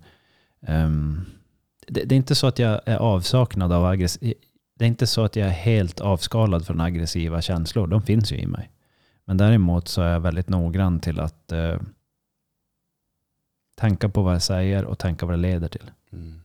ehm, 0.62 1.26
det, 1.88 2.04
det 2.04 2.16
är 2.16 2.18
inte 2.18 2.36
så 2.36 2.48
att 2.48 2.60
jag 2.60 2.82
är 2.86 2.98
avsaknad 2.98 3.72
av 3.72 3.86
aggressiv... 3.86 4.34
Det 4.80 4.86
är 4.86 4.90
inte 4.90 5.08
så 5.08 5.24
att 5.24 5.36
jag 5.36 5.48
är 5.48 5.52
helt 5.52 6.00
avskalad 6.02 6.66
från 6.66 6.82
aggressiva 6.82 7.42
känslor. 7.42 7.88
De 7.88 8.02
finns 8.02 8.32
ju 8.32 8.36
i 8.38 8.48
mig. 8.48 8.72
Men 9.26 9.38
däremot 9.38 9.88
så 9.88 10.02
är 10.02 10.12
jag 10.14 10.20
väldigt 10.20 10.50
noggrann 10.50 11.00
till 11.00 11.20
att 11.20 11.52
eh, 11.52 11.78
tänka 13.76 14.10
på 14.10 14.22
vad 14.22 14.34
jag 14.34 14.42
säger 14.42 14.86
och 14.86 15.00
tänka 15.00 15.26
vad 15.26 15.34
det 15.34 15.42
leder 15.42 15.68
till. 15.68 15.92
Mm. 16.12 16.42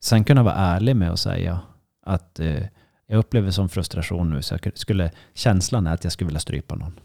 Sen 0.00 0.24
kunna 0.24 0.42
vara 0.42 0.54
ärlig 0.54 0.96
med 0.96 1.10
att 1.10 1.20
säga 1.20 1.60
att 2.02 2.40
eh, 2.40 2.62
jag 3.06 3.18
upplever 3.18 3.50
som 3.50 3.68
frustration 3.68 4.30
nu 4.30 4.42
så 4.42 4.58
jag 4.62 4.78
skulle, 4.78 5.10
känslan 5.34 5.86
är 5.86 5.94
att 5.94 6.04
jag 6.04 6.12
skulle 6.12 6.26
vilja 6.28 6.40
strypa 6.40 6.74
någon. 6.74 7.00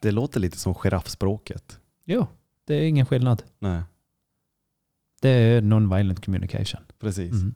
Det 0.00 0.10
låter 0.10 0.40
lite 0.40 0.58
som 0.58 0.74
giraffspråket. 0.74 1.78
Jo, 2.04 2.26
det 2.64 2.74
är 2.74 2.82
ingen 2.88 3.06
skillnad. 3.06 3.42
Nej, 3.58 3.82
Det 5.20 5.28
är 5.30 5.60
non-violent 5.62 6.24
communication. 6.24 6.80
precis. 6.98 7.32
Mm, 7.32 7.54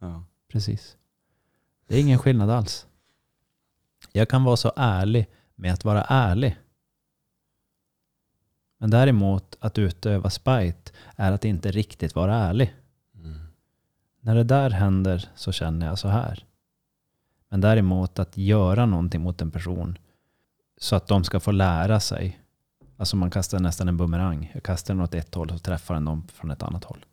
Ja. 0.00 0.24
precis. 0.48 0.96
Det 1.86 1.96
är 1.96 2.00
ingen 2.00 2.18
skillnad 2.18 2.50
alls. 2.50 2.86
Jag 4.12 4.28
kan 4.28 4.44
vara 4.44 4.56
så 4.56 4.72
ärlig 4.76 5.26
med 5.54 5.72
att 5.72 5.84
vara 5.84 6.04
ärlig. 6.04 6.58
Men 8.78 8.90
däremot 8.90 9.56
att 9.60 9.78
utöva 9.78 10.30
spite 10.30 10.92
är 11.16 11.32
att 11.32 11.44
inte 11.44 11.70
riktigt 11.70 12.14
vara 12.14 12.34
ärlig. 12.34 12.74
Mm. 13.14 13.38
När 14.20 14.34
det 14.34 14.44
där 14.44 14.70
händer 14.70 15.28
så 15.34 15.52
känner 15.52 15.86
jag 15.86 15.98
så 15.98 16.08
här. 16.08 16.44
Men 17.54 17.60
däremot 17.60 18.18
att 18.18 18.36
göra 18.36 18.86
någonting 18.86 19.20
mot 19.20 19.42
en 19.42 19.50
person 19.50 19.98
så 20.76 20.96
att 20.96 21.06
de 21.06 21.24
ska 21.24 21.40
få 21.40 21.50
lära 21.50 22.00
sig. 22.00 22.40
Alltså 22.96 23.16
man 23.16 23.30
kastar 23.30 23.58
nästan 23.58 23.88
en 23.88 23.96
bumerang. 23.96 24.50
Jag 24.54 24.62
kastar 24.62 24.94
den 24.94 25.02
åt 25.02 25.14
ett 25.14 25.34
håll 25.34 25.50
och 25.50 25.58
så 25.58 25.58
träffar 25.58 25.94
den 25.94 26.04
dem 26.04 26.28
från 26.28 26.50
ett 26.50 26.62
annat 26.62 26.84
håll. 26.84 27.04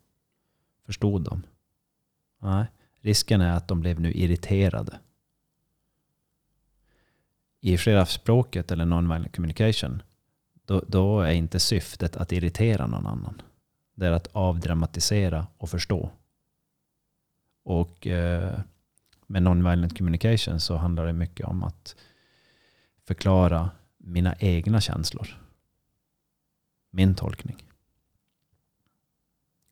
Förstod 0.86 1.24
de? 1.24 1.42
Nej. 2.38 2.66
Risken 3.00 3.40
är 3.40 3.56
att 3.56 3.68
de 3.68 3.80
blev 3.80 4.00
nu 4.00 4.12
irriterade. 4.12 4.98
I 7.60 7.76
giraffspråket 7.76 8.70
eller 8.70 8.84
non-violent 8.84 9.36
communication 9.36 10.02
då, 10.64 10.82
då 10.88 11.20
är 11.20 11.32
inte 11.32 11.60
syftet 11.60 12.16
att 12.16 12.32
irritera 12.32 12.86
någon 12.86 13.06
annan. 13.06 13.42
Det 13.94 14.06
är 14.06 14.12
att 14.12 14.28
avdramatisera 14.32 15.46
och 15.58 15.70
förstå. 15.70 16.10
Och 17.64 18.06
eh, 18.06 18.60
med 19.32 19.42
non-violent 19.42 19.98
communication 19.98 20.60
så 20.60 20.76
handlar 20.76 21.06
det 21.06 21.12
mycket 21.12 21.46
om 21.46 21.62
att 21.62 21.96
förklara 23.04 23.70
mina 23.98 24.34
egna 24.38 24.80
känslor. 24.80 25.40
Min 26.90 27.14
tolkning. 27.14 27.56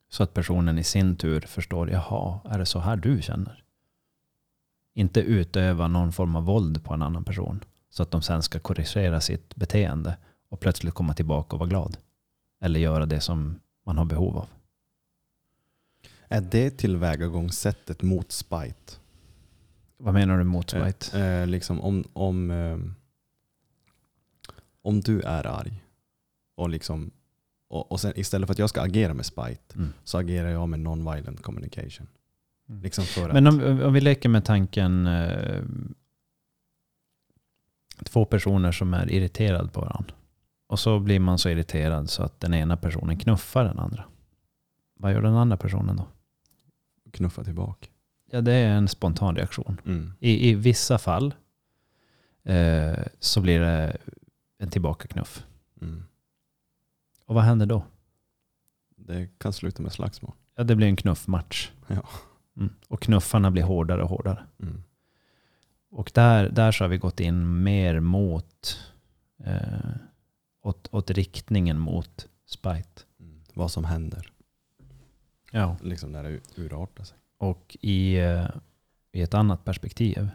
Så 0.08 0.22
att 0.22 0.34
personen 0.34 0.78
i 0.78 0.84
sin 0.84 1.16
tur 1.16 1.40
förstår, 1.40 1.90
jaha, 1.90 2.40
är 2.44 2.58
det 2.58 2.66
så 2.66 2.78
här 2.78 2.96
du 2.96 3.22
känner? 3.22 3.64
Inte 4.94 5.20
utöva 5.20 5.88
någon 5.88 6.12
form 6.12 6.36
av 6.36 6.44
våld 6.44 6.84
på 6.84 6.94
en 6.94 7.02
annan 7.02 7.24
person. 7.24 7.64
Så 7.90 8.02
att 8.02 8.10
de 8.10 8.22
sen 8.22 8.42
ska 8.42 8.58
korrigera 8.58 9.20
sitt 9.20 9.56
beteende 9.56 10.16
och 10.48 10.60
plötsligt 10.60 10.94
komma 10.94 11.14
tillbaka 11.14 11.56
och 11.56 11.60
vara 11.60 11.68
glad. 11.68 11.96
Eller 12.60 12.80
göra 12.80 13.06
det 13.06 13.20
som 13.20 13.60
man 13.86 13.98
har 13.98 14.04
behov 14.04 14.36
av. 14.36 14.48
Är 16.28 16.40
det 16.40 16.70
tillvägagångssättet 16.70 18.02
mot 18.02 18.32
spite? 18.32 18.99
Vad 20.02 20.14
menar 20.14 20.38
du 20.38 20.44
mot 20.44 20.70
spite? 20.70 21.18
Eh, 21.18 21.24
eh, 21.24 21.46
liksom 21.46 21.80
om, 21.80 22.04
om, 22.12 22.50
eh, 22.50 22.78
om 24.82 25.00
du 25.00 25.20
är 25.20 25.46
arg 25.46 25.84
och, 26.56 26.68
liksom, 26.68 27.10
och, 27.68 27.92
och 27.92 28.00
sen 28.00 28.12
istället 28.16 28.46
för 28.46 28.52
att 28.52 28.58
jag 28.58 28.70
ska 28.70 28.82
agera 28.82 29.14
med 29.14 29.26
spite 29.26 29.74
Mm. 29.74 29.92
så 30.04 30.18
agerar 30.18 30.48
jag 30.48 30.68
med 30.68 30.80
non-violent 30.80 31.42
communication. 31.42 32.06
Mm. 32.68 32.82
Liksom 32.82 33.04
Men 33.32 33.46
om, 33.46 33.82
om 33.82 33.92
vi 33.92 34.00
leker 34.00 34.28
med 34.28 34.44
tanken 34.44 35.06
eh, 35.06 35.62
två 38.04 38.24
personer 38.24 38.72
som 38.72 38.94
är 38.94 39.12
irriterade 39.12 39.68
på 39.68 39.80
varandra. 39.80 40.14
Och 40.66 40.78
så 40.78 40.98
blir 40.98 41.20
man 41.20 41.38
så 41.38 41.48
irriterad 41.48 42.10
så 42.10 42.22
att 42.22 42.40
den 42.40 42.54
ena 42.54 42.76
personen 42.76 43.18
knuffar 43.18 43.64
den 43.64 43.78
andra. 43.78 44.04
Vad 44.94 45.12
gör 45.12 45.22
den 45.22 45.34
andra 45.34 45.56
personen 45.56 45.96
då? 45.96 46.06
knuffa 47.12 47.44
tillbaka. 47.44 47.88
Ja, 48.30 48.40
det 48.40 48.52
är 48.52 48.68
en 48.68 48.88
spontan 48.88 49.36
reaktion. 49.36 49.80
Mm. 49.86 50.12
I, 50.20 50.50
i 50.50 50.54
vissa 50.54 50.98
fall 50.98 51.34
eh, 52.42 52.98
så 53.18 53.40
blir 53.40 53.60
det 53.60 53.96
en 54.58 54.70
tillbakaknuff. 54.70 55.46
Mm. 55.80 56.02
Och 57.26 57.34
vad 57.34 57.44
händer 57.44 57.66
då? 57.66 57.84
Det 58.96 59.28
kan 59.38 59.52
sluta 59.52 59.82
med 59.82 59.92
slagsmål. 59.92 60.32
Ja, 60.56 60.64
det 60.64 60.76
blir 60.76 60.86
en 60.86 60.96
knuffmatch. 60.96 61.70
Ja. 61.86 62.08
Mm. 62.56 62.74
Och 62.88 63.02
knuffarna 63.02 63.50
blir 63.50 63.62
hårdare 63.62 64.02
och 64.02 64.08
hårdare. 64.08 64.46
Mm. 64.62 64.82
Och 65.90 66.10
där, 66.14 66.48
där 66.48 66.72
så 66.72 66.84
har 66.84 66.88
vi 66.88 66.98
gått 66.98 67.20
in 67.20 67.62
mer 67.62 68.00
mot 68.00 68.78
eh, 69.44 69.90
åt, 70.62 70.88
åt 70.92 71.10
riktningen 71.10 71.78
mot 71.78 72.28
spite. 72.46 73.02
Mm. 73.20 73.40
Vad 73.54 73.70
som 73.70 73.84
händer 73.84 74.32
Ja. 75.50 75.76
liksom 75.82 76.12
när 76.12 76.22
det 76.22 76.40
urartar 76.56 77.04
sig. 77.04 77.16
Och 77.40 77.76
i, 77.80 78.16
eh, 78.16 78.48
i 79.12 79.22
ett 79.22 79.34
annat 79.34 79.64
perspektiv 79.64 80.30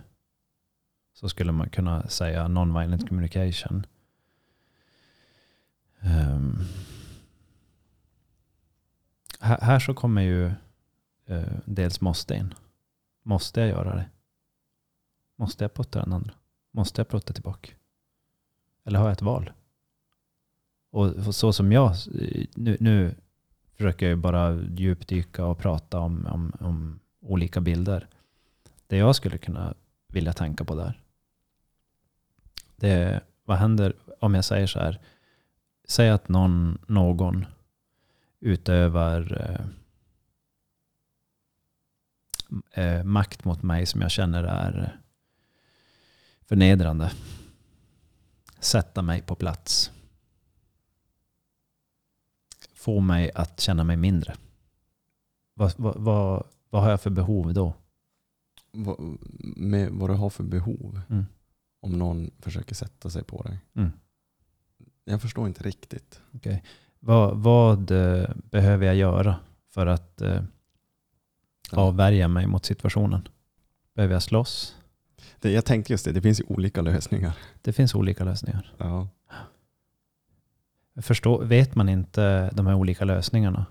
så 1.13 1.29
skulle 1.29 1.51
man 1.51 1.69
kunna 1.69 2.07
säga 2.07 2.47
non-violent 2.47 3.09
communication. 3.09 3.85
Ehm, 5.99 6.35
um, 6.35 6.59
här, 9.39 9.61
här 9.61 9.79
så 9.79 9.93
kommer 9.93 10.21
ju 10.21 10.51
uh, 11.29 11.57
dels 11.65 12.01
måste 12.01 12.35
in. 12.35 12.53
Måste 13.23 13.59
jag 13.59 13.69
göra 13.69 13.95
det? 13.95 14.09
Måste 15.35 15.63
jag 15.63 15.73
putta 15.73 15.99
den 15.99 16.13
andra? 16.13 16.33
Måste 16.71 16.99
jag 16.99 17.09
putta 17.09 17.33
tillbaka? 17.33 17.71
Eller 18.83 18.99
har 18.99 19.05
jag 19.05 19.13
ett 19.13 19.21
val? 19.21 19.51
Och 20.89 21.35
så 21.35 21.53
som 21.53 21.71
jag, 21.71 21.91
eh, 21.91 22.45
nu, 22.55 22.77
nu 22.79 23.15
försöker 23.77 24.09
jag 24.09 24.17
bara 24.17 24.55
djupdyka 24.77 25.45
och 25.45 25.57
prata 25.57 25.99
om, 25.99 26.27
om, 26.27 26.51
om 26.59 26.99
olika 27.21 27.61
bilder. 27.61 28.07
Det 28.87 28.97
jag 28.97 29.15
skulle 29.15 29.37
kunna 29.37 29.73
vilja 30.07 30.33
tänka 30.33 30.65
på 30.65 30.75
där. 30.75 31.01
Det 32.75 32.89
är, 32.89 33.23
vad 33.43 33.57
händer 33.57 33.93
om 34.19 34.35
jag 34.35 34.45
säger 34.45 34.67
så 34.67 34.79
här. 34.79 34.99
Säg 35.87 36.09
att 36.09 36.29
någon, 36.29 36.77
någon 36.87 37.45
utövar 38.39 39.41
eh, 39.41 39.65
eh, 42.85 43.03
makt 43.03 43.45
mot 43.45 43.63
mig 43.63 43.85
som 43.85 44.01
jag 44.01 44.11
känner 44.11 44.43
är 44.43 44.99
förnedrande. 46.45 47.11
Sätta 48.59 49.01
mig 49.01 49.21
på 49.21 49.35
plats. 49.35 49.91
Få 52.85 52.99
mig 52.99 53.31
att 53.35 53.59
känna 53.59 53.83
mig 53.83 53.97
mindre. 53.97 54.35
Vad, 55.53 55.73
vad, 55.77 55.95
vad, 55.97 56.43
vad 56.69 56.81
har 56.81 56.89
jag 56.89 57.01
för 57.01 57.09
behov 57.09 57.53
då? 57.53 57.73
Vad, 58.71 59.17
med 59.57 59.91
vad 59.91 60.09
du 60.09 60.13
har 60.13 60.29
för 60.29 60.43
behov. 60.43 61.01
Mm. 61.09 61.25
Om 61.81 61.91
någon 61.99 62.31
försöker 62.39 62.75
sätta 62.75 63.09
sig 63.09 63.23
på 63.23 63.41
dig. 63.43 63.59
Mm. 63.75 63.91
Jag 65.03 65.21
förstår 65.21 65.47
inte 65.47 65.63
riktigt. 65.63 66.21
Vad, 66.99 67.37
vad 67.37 67.91
eh, 67.91 68.29
behöver 68.35 68.85
jag 68.85 68.95
göra 68.95 69.35
för 69.69 69.87
att 69.87 70.21
eh, 70.21 70.43
Ja. 71.71 71.77
avvärja 71.77 72.27
mig 72.27 72.47
mot 72.47 72.65
situationen? 72.65 73.27
Behöver 73.93 74.13
jag 74.15 74.23
slåss? 74.23 74.75
Det, 75.39 75.51
jag 75.51 75.65
tänkte 75.65 75.93
just 75.93 76.05
det, 76.05 76.11
det 76.11 76.21
finns 76.21 76.39
ju 76.39 76.43
olika 76.47 76.81
lösningar. 76.81 77.37
Det 77.61 77.73
finns 77.73 77.95
olika 77.95 78.23
lösningar. 78.23 78.73
Ja. 78.77 79.07
Förstå, 81.01 81.43
vet 81.43 81.75
man 81.75 81.89
inte 81.89 82.49
de 82.53 82.67
här 82.67 82.75
olika 82.75 83.05
lösningarna, 83.05 83.65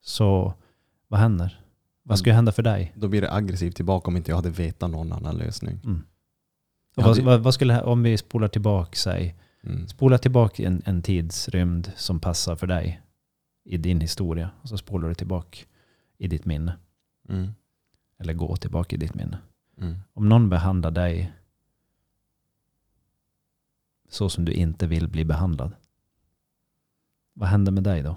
så 0.00 0.54
vad 1.08 1.20
händer? 1.20 1.60
Vad 2.02 2.18
ska 2.18 2.32
hända 2.32 2.52
för 2.52 2.62
dig? 2.62 2.92
Då 2.96 3.08
blir 3.08 3.20
det 3.20 3.32
aggressivt 3.32 3.76
tillbaka 3.76 4.08
om 4.08 4.16
inte 4.16 4.30
jag 4.30 4.36
hade 4.36 4.50
vetat 4.50 4.90
någon 4.90 5.12
annan 5.12 5.36
lösning. 5.36 5.80
Mm. 5.84 6.02
Och 6.96 7.02
vad, 7.02 7.18
vad, 7.18 7.40
vad 7.40 7.54
skulle, 7.54 7.82
om 7.82 8.02
vi 8.02 8.18
spolar 8.18 8.48
tillbaka, 8.48 8.96
säg, 8.96 9.36
Mm. 9.64 9.88
spola 9.88 10.18
tillbaka 10.18 10.66
en, 10.66 10.82
en 10.84 11.02
tidsrymd 11.02 11.92
som 11.96 12.20
passar 12.20 12.56
för 12.56 12.66
dig 12.66 13.02
i 13.64 13.76
din 13.76 14.00
historia. 14.00 14.50
Och 14.62 14.68
så 14.68 14.78
spolar 14.78 15.08
du 15.08 15.14
tillbaka 15.14 15.58
i 16.18 16.28
ditt 16.28 16.44
minne. 16.44 16.76
Mm. 17.28 17.48
Eller 18.18 18.34
gå 18.34 18.56
tillbaka 18.56 18.96
i 18.96 18.98
ditt 18.98 19.14
minne. 19.14 19.38
Mm. 19.80 19.96
Om 20.12 20.28
någon 20.28 20.48
behandlar 20.48 20.90
dig 20.90 21.32
så 24.08 24.28
som 24.28 24.44
du 24.44 24.52
inte 24.52 24.86
vill 24.86 25.08
bli 25.08 25.24
behandlad. 25.24 25.72
Vad 27.32 27.48
händer 27.48 27.72
med 27.72 27.82
dig 27.82 28.02
då? 28.02 28.16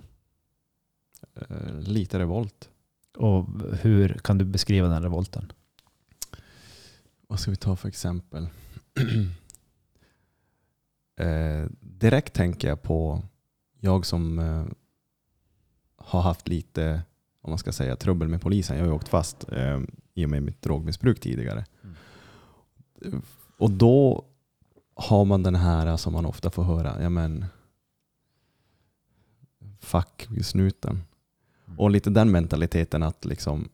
Eh, 1.36 1.80
lite 1.80 2.20
revolt. 2.20 2.70
Och 3.18 3.46
hur 3.82 4.10
kan 4.10 4.38
du 4.38 4.46
beskriva 4.46 4.88
den 4.88 5.04
revolten? 5.04 5.52
Vad 7.28 7.40
ska 7.40 7.52
vi 7.52 7.58
ta 7.58 7.76
för 7.76 7.88
exempel? 7.88 8.48
eh, 11.20 11.66
direkt 11.80 12.34
tänker 12.34 12.68
jag 12.68 12.82
på 12.82 13.24
jag 13.80 14.06
som 14.06 14.40
eh, 14.40 14.66
har 15.98 16.22
haft 16.22 16.48
lite, 16.48 17.02
om 17.42 17.52
man 17.52 17.58
ska 17.58 17.72
säga, 17.72 17.96
trubbel 17.96 18.28
med 18.28 18.42
polisen. 18.42 18.78
Jag 18.78 18.84
har 18.84 18.90
ju 18.90 18.96
åkt 18.96 19.08
fast 19.08 19.52
eh, 19.52 19.82
i 20.14 20.26
och 20.26 20.30
med 20.30 20.44
mitt 20.44 20.62
drogmissbruk 20.62 21.20
tidigare. 21.20 21.66
Mm. 23.04 23.22
Och 23.58 23.72
då 23.72 24.26
har 24.96 25.26
man 25.26 25.44
den 25.44 25.56
här 25.56 25.98
som 25.98 26.14
man 26.14 26.26
ofta 26.26 26.50
får 26.50 26.64
höra, 26.64 27.02
ja 27.02 27.10
men 27.10 27.46
fuck 29.86 30.28
snuten. 30.44 31.02
Mm. 31.68 31.80
Och 31.80 31.92
lite 31.92 32.10
den 32.10 32.32
mentaliteten 32.32 33.04
att 33.04 33.26
liksom, 33.26 33.70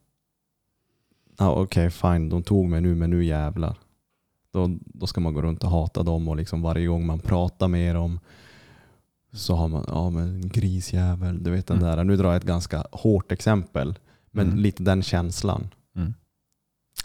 ja 1.38 1.52
okej 1.52 1.90
fine, 1.90 2.30
de 2.30 2.44
tog 2.44 2.70
mig 2.70 2.82
nu 2.82 2.96
men 2.96 3.10
nu 3.10 3.24
jävlar. 3.26 3.78
Då, 4.52 4.78
då 4.86 5.08
ska 5.08 5.22
man 5.22 5.34
gå 5.34 5.42
runt 5.42 5.64
och 5.64 5.70
hata 5.70 6.04
dem 6.04 6.28
och 6.28 6.36
liksom 6.36 6.62
varje 6.62 6.88
gång 6.88 7.06
man 7.06 7.20
pratar 7.20 7.68
med 7.68 7.96
dem 7.96 8.20
så 9.34 9.56
har 9.56 9.68
man, 9.68 9.86
ja 9.88 10.10
men 10.10 10.50
grisjävel, 10.50 11.44
du 11.44 11.52
vet 11.52 11.68
den 11.68 11.78
Mm. 11.78 11.96
där. 11.98 12.04
Nu 12.04 12.16
drar 12.18 12.28
jag 12.28 12.36
ett 12.36 12.44
ganska 12.44 12.84
hårt 12.92 13.32
exempel, 13.32 14.00
men 14.32 14.48
Mm. 14.48 14.60
lite 14.60 14.84
den 14.84 15.04
känslan. 15.04 15.68
Mm. 15.96 16.14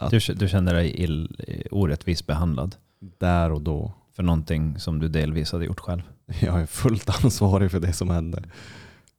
Att- 0.00 0.10
Du, 0.10 0.18
du 0.34 0.48
känner 0.48 0.74
dig 0.74 0.90
ill, 1.02 1.36
orättvist 1.70 2.26
behandlad 2.26 2.76
Där 3.18 3.50
och 3.52 3.62
då. 3.62 3.92
för 4.12 4.22
någonting 4.22 4.78
som 4.78 4.98
du 4.98 5.08
delvis 5.08 5.52
hade 5.52 5.64
gjort 5.64 5.80
själv. 5.80 6.02
Jag 6.40 6.60
är 6.60 6.66
fullt 6.66 7.24
ansvarig 7.24 7.70
för 7.70 7.80
det 7.80 7.92
som 7.92 8.10
hände. 8.10 8.42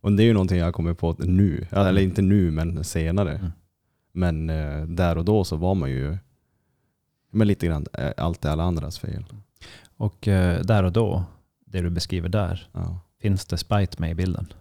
Och 0.07 0.13
det 0.13 0.23
är 0.23 0.25
ju 0.25 0.33
någonting 0.33 0.57
jag 0.57 0.73
kommer 0.73 0.93
på 0.93 1.15
nu. 1.19 1.67
Eller 1.71 2.01
inte 2.01 2.21
nu, 2.21 2.51
men 2.51 2.83
senare. 2.83 3.33
Mm. 3.37 3.51
Men 4.11 4.49
eh, 4.49 4.81
där 4.85 5.17
och 5.17 5.25
då 5.25 5.43
så 5.43 5.55
var 5.55 5.75
man 5.75 5.89
ju 5.89 6.17
men 7.31 7.47
lite 7.47 7.65
grann 7.65 7.85
eh, 7.93 8.11
allt 8.17 8.45
är 8.45 8.49
alla 8.49 8.63
andras 8.63 8.99
fel. 8.99 9.25
Och 9.97 10.27
eh, 10.27 10.61
där 10.61 10.83
och 10.83 10.91
då, 10.91 11.25
det 11.65 11.81
du 11.81 11.89
beskriver 11.89 12.29
där, 12.29 12.69
Ja. 12.71 12.99
finns 13.21 13.45
det 13.45 13.57
spite 13.57 14.01
med 14.01 14.11
i 14.11 14.15
bilden? 14.15 14.53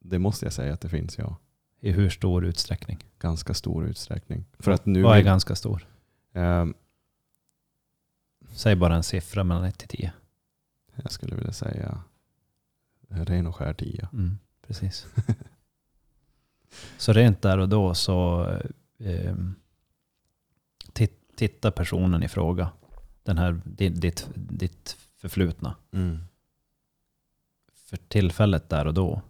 Det 0.00 0.18
måste 0.18 0.46
jag 0.46 0.52
säga 0.52 0.74
att 0.74 0.80
det 0.80 0.88
finns, 0.88 1.18
ja. 1.18 1.36
I 1.80 1.90
hur 1.92 2.08
stor 2.10 2.44
utsträckning? 2.44 2.98
Ganska 3.18 3.54
stor 3.54 3.86
utsträckning. 3.86 4.44
För 4.58 4.70
att 4.72 4.86
nu 4.86 5.02
Vad 5.02 5.18
är 5.18 5.22
ganska 5.22 5.54
stor? 5.54 5.86
eh, 6.32 6.66
Säg 8.50 8.76
bara 8.76 8.94
en 8.96 9.02
siffra 9.02 9.44
mellan 9.44 9.64
1 9.64 9.78
till 9.78 9.88
10. 9.88 10.12
jag 10.94 11.12
skulle 11.12 11.36
vilja 11.36 11.52
säga 11.52 11.98
ren 13.08 13.46
och 13.46 13.56
skär 13.56 13.72
tia. 13.74 14.08
Mm, 14.12 14.38
precis. 14.66 15.06
så 16.98 17.12
rent 17.12 17.42
där 17.42 17.58
och 17.58 17.68
då 17.68 17.94
så 17.94 18.44
eh, 18.98 19.36
tit- 20.92 21.36
titta 21.36 21.70
personen 21.70 22.22
i 22.22 22.28
fråga. 22.28 22.70
Den 23.22 23.38
här, 23.38 23.60
ditt, 23.64 24.28
ditt, 24.34 24.96
förflutna. 25.16 25.76
Mm. 25.92 26.18
För 27.74 27.96
tillfället 27.96 28.68
där 28.68 28.86
och 28.86 28.94
då 28.94 29.22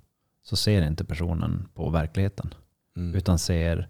så 0.42 0.56
ser 0.56 0.82
inte 0.86 1.04
personen 1.04 1.68
på 1.74 1.90
verkligheten. 1.90 2.54
Mm. 2.96 3.14
Utan 3.14 3.38
ser 3.38 3.88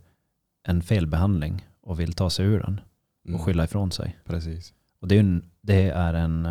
en 0.62 0.82
felbehandling 0.82 1.68
och 1.80 2.00
vill 2.00 2.12
ta 2.12 2.30
sig 2.30 2.46
ur 2.46 2.60
den 2.60 2.80
Mm. 3.24 3.40
och 3.40 3.44
skylla 3.46 3.64
ifrån 3.64 3.92
sig. 3.92 4.18
Precis. 4.24 4.74
Och 5.00 5.08
det 5.08 5.14
är 5.16 5.20
en, 5.20 5.50
det 5.60 5.90
är 5.90 6.14
en 6.14 6.46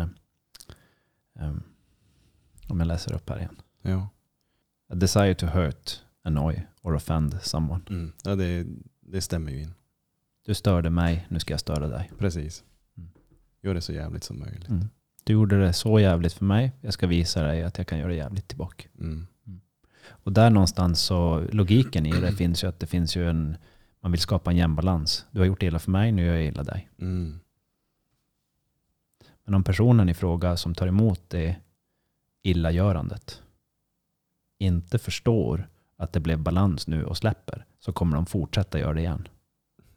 um, 1.34 1.62
om 2.68 2.78
jag 2.80 2.86
läser 2.86 3.12
upp 3.14 3.28
här 3.30 3.38
igen. 3.38 3.56
Ja. 3.82 4.08
A 4.88 4.94
desire 4.94 5.34
to 5.34 5.46
hurt, 5.46 6.00
annoy 6.22 6.62
or 6.82 6.94
offend 6.94 7.38
someone. 7.42 7.82
Mm. 7.90 8.12
ja 8.24 8.34
det, 8.34 8.66
det 9.00 9.20
stämmer 9.20 9.50
ju 9.50 9.62
in. 9.62 9.74
Du 10.46 10.54
störde 10.54 10.90
mig, 10.90 11.26
nu 11.28 11.38
ska 11.40 11.52
jag 11.52 11.60
störa 11.60 11.88
dig. 11.88 12.10
Precis. 12.18 12.64
Mm. 12.96 13.10
Gör 13.62 13.74
det 13.74 13.80
så 13.80 13.92
jävligt 13.92 14.24
som 14.24 14.38
möjligt. 14.38 14.68
Mm. 14.68 14.88
Du 15.24 15.32
gjorde 15.32 15.60
det 15.60 15.72
så 15.72 16.00
jävligt 16.00 16.32
för 16.32 16.44
mig, 16.44 16.72
jag 16.80 16.92
ska 16.92 17.06
visa 17.06 17.42
dig 17.42 17.62
att 17.62 17.78
jag 17.78 17.86
kan 17.86 17.98
göra 17.98 18.08
det 18.08 18.14
jävligt 18.14 18.48
tillbaka. 18.48 18.88
Mm. 18.98 19.26
Och 20.08 20.32
där 20.32 20.50
någonstans 20.50 21.00
så, 21.00 21.40
logiken 21.52 22.06
i 22.06 22.10
det 22.10 22.32
finns 22.36 22.64
ju 22.64 22.68
att 22.68 22.80
det 22.80 22.86
finns 22.86 23.16
ju 23.16 23.28
en, 23.30 23.56
man 24.00 24.12
vill 24.12 24.20
skapa 24.20 24.50
en 24.50 24.56
jämn 24.56 24.76
balans. 24.76 25.26
Du 25.30 25.38
har 25.38 25.46
gjort 25.46 25.62
illa 25.62 25.78
för 25.78 25.90
mig, 25.90 26.12
nu 26.12 26.26
gör 26.26 26.34
jag 26.34 26.44
illa 26.44 26.62
dig. 26.62 26.88
Mm. 26.98 27.40
Men 29.44 29.54
om 29.54 29.64
personen 29.64 30.08
i 30.08 30.14
fråga 30.14 30.56
som 30.56 30.74
tar 30.74 30.86
emot 30.86 31.20
det 31.28 31.56
illagörandet 32.42 33.42
inte 34.58 34.98
förstår 34.98 35.68
att 35.96 36.12
det 36.12 36.20
blev 36.20 36.38
balans 36.38 36.86
nu 36.86 37.04
och 37.04 37.16
släpper 37.16 37.64
så 37.80 37.92
kommer 37.92 38.16
de 38.16 38.26
fortsätta 38.26 38.78
göra 38.78 38.92
det 38.94 39.00
igen. 39.00 39.28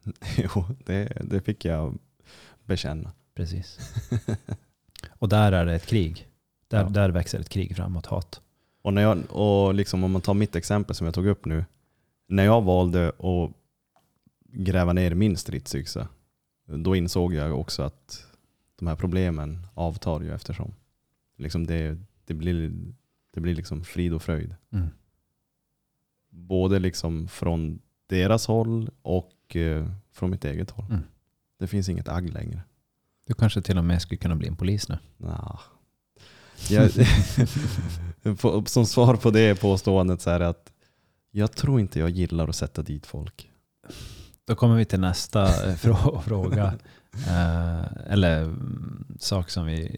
Jo, 0.37 0.65
det, 0.85 1.21
det 1.23 1.41
fick 1.41 1.65
jag 1.65 1.97
bekänna. 2.63 3.11
Precis. 3.35 3.79
Och 5.09 5.29
där 5.29 5.51
är 5.51 5.65
det 5.65 5.75
ett 5.75 5.85
krig. 5.85 6.27
Där, 6.67 6.81
Ja. 6.83 6.89
där 6.89 7.09
växer 7.09 7.39
ett 7.39 7.49
krig 7.49 7.75
framåt, 7.75 8.05
hat. 8.05 8.41
Och, 8.81 8.93
när 8.93 9.01
jag, 9.01 9.31
och 9.31 9.73
liksom 9.73 10.03
om 10.03 10.11
man 10.11 10.21
tar 10.21 10.33
mitt 10.33 10.55
exempel 10.55 10.95
som 10.95 11.05
jag 11.05 11.13
tog 11.13 11.27
upp 11.27 11.45
nu. 11.45 11.65
När 12.27 12.43
jag 12.45 12.61
valde 12.61 13.07
att 13.09 13.51
gräva 14.51 14.93
ner 14.93 15.13
min 15.15 15.37
stridsyxa, 15.37 16.07
då 16.65 16.95
insåg 16.95 17.33
jag 17.33 17.59
också 17.59 17.83
att 17.83 18.25
de 18.79 18.87
här 18.87 18.95
problemen 18.95 19.67
avtar 19.73 20.21
ju 20.21 20.33
eftersom. 20.33 20.73
Liksom 21.37 21.67
det, 21.67 21.97
det 22.25 22.33
blir, 22.33 22.71
det 23.39 23.43
blir 23.43 23.55
liksom 23.55 23.83
frid 23.83 24.13
och 24.13 24.21
fröjd. 24.21 24.55
Mm. 24.71 24.87
Både 26.29 26.79
liksom 26.79 27.27
från 27.27 27.79
deras 28.07 28.47
håll 28.47 28.89
och 29.01 29.55
eh, 29.55 29.87
från 30.11 30.29
mitt 30.29 30.45
eget 30.45 30.71
håll. 30.71 30.85
Mm. 30.89 31.03
Det 31.59 31.67
finns 31.67 31.89
inget 31.89 32.07
agg 32.07 32.29
längre. 32.29 32.61
Du 33.27 33.33
kanske 33.33 33.61
till 33.61 33.77
och 33.77 33.83
med 33.83 34.01
skulle 34.01 34.17
kunna 34.17 34.35
bli 34.35 34.47
en 34.47 34.55
polis 34.55 34.89
nu. 34.89 34.97
Nah. 35.17 35.59
Jag, 36.69 36.91
som 38.69 38.85
svar 38.85 39.15
på 39.15 39.31
det 39.31 39.61
påståendet 39.61 40.21
så 40.21 40.29
är 40.29 40.39
det 40.39 40.47
att 40.49 40.71
jag 41.31 41.51
tror 41.51 41.79
inte 41.79 41.99
jag 41.99 42.09
gillar 42.09 42.47
att 42.47 42.55
sätta 42.55 42.81
dit 42.81 43.05
folk. 43.05 43.51
Då 44.45 44.55
kommer 44.55 44.75
vi 44.75 44.85
till 44.85 44.99
nästa 44.99 45.43
eh, 45.45 45.75
frå- 45.75 46.21
fråga. 46.25 46.73
Eh, 47.13 47.83
eller 48.07 48.43
mm, 48.43 49.17
sak 49.19 49.49
som 49.49 49.65
vi 49.65 49.97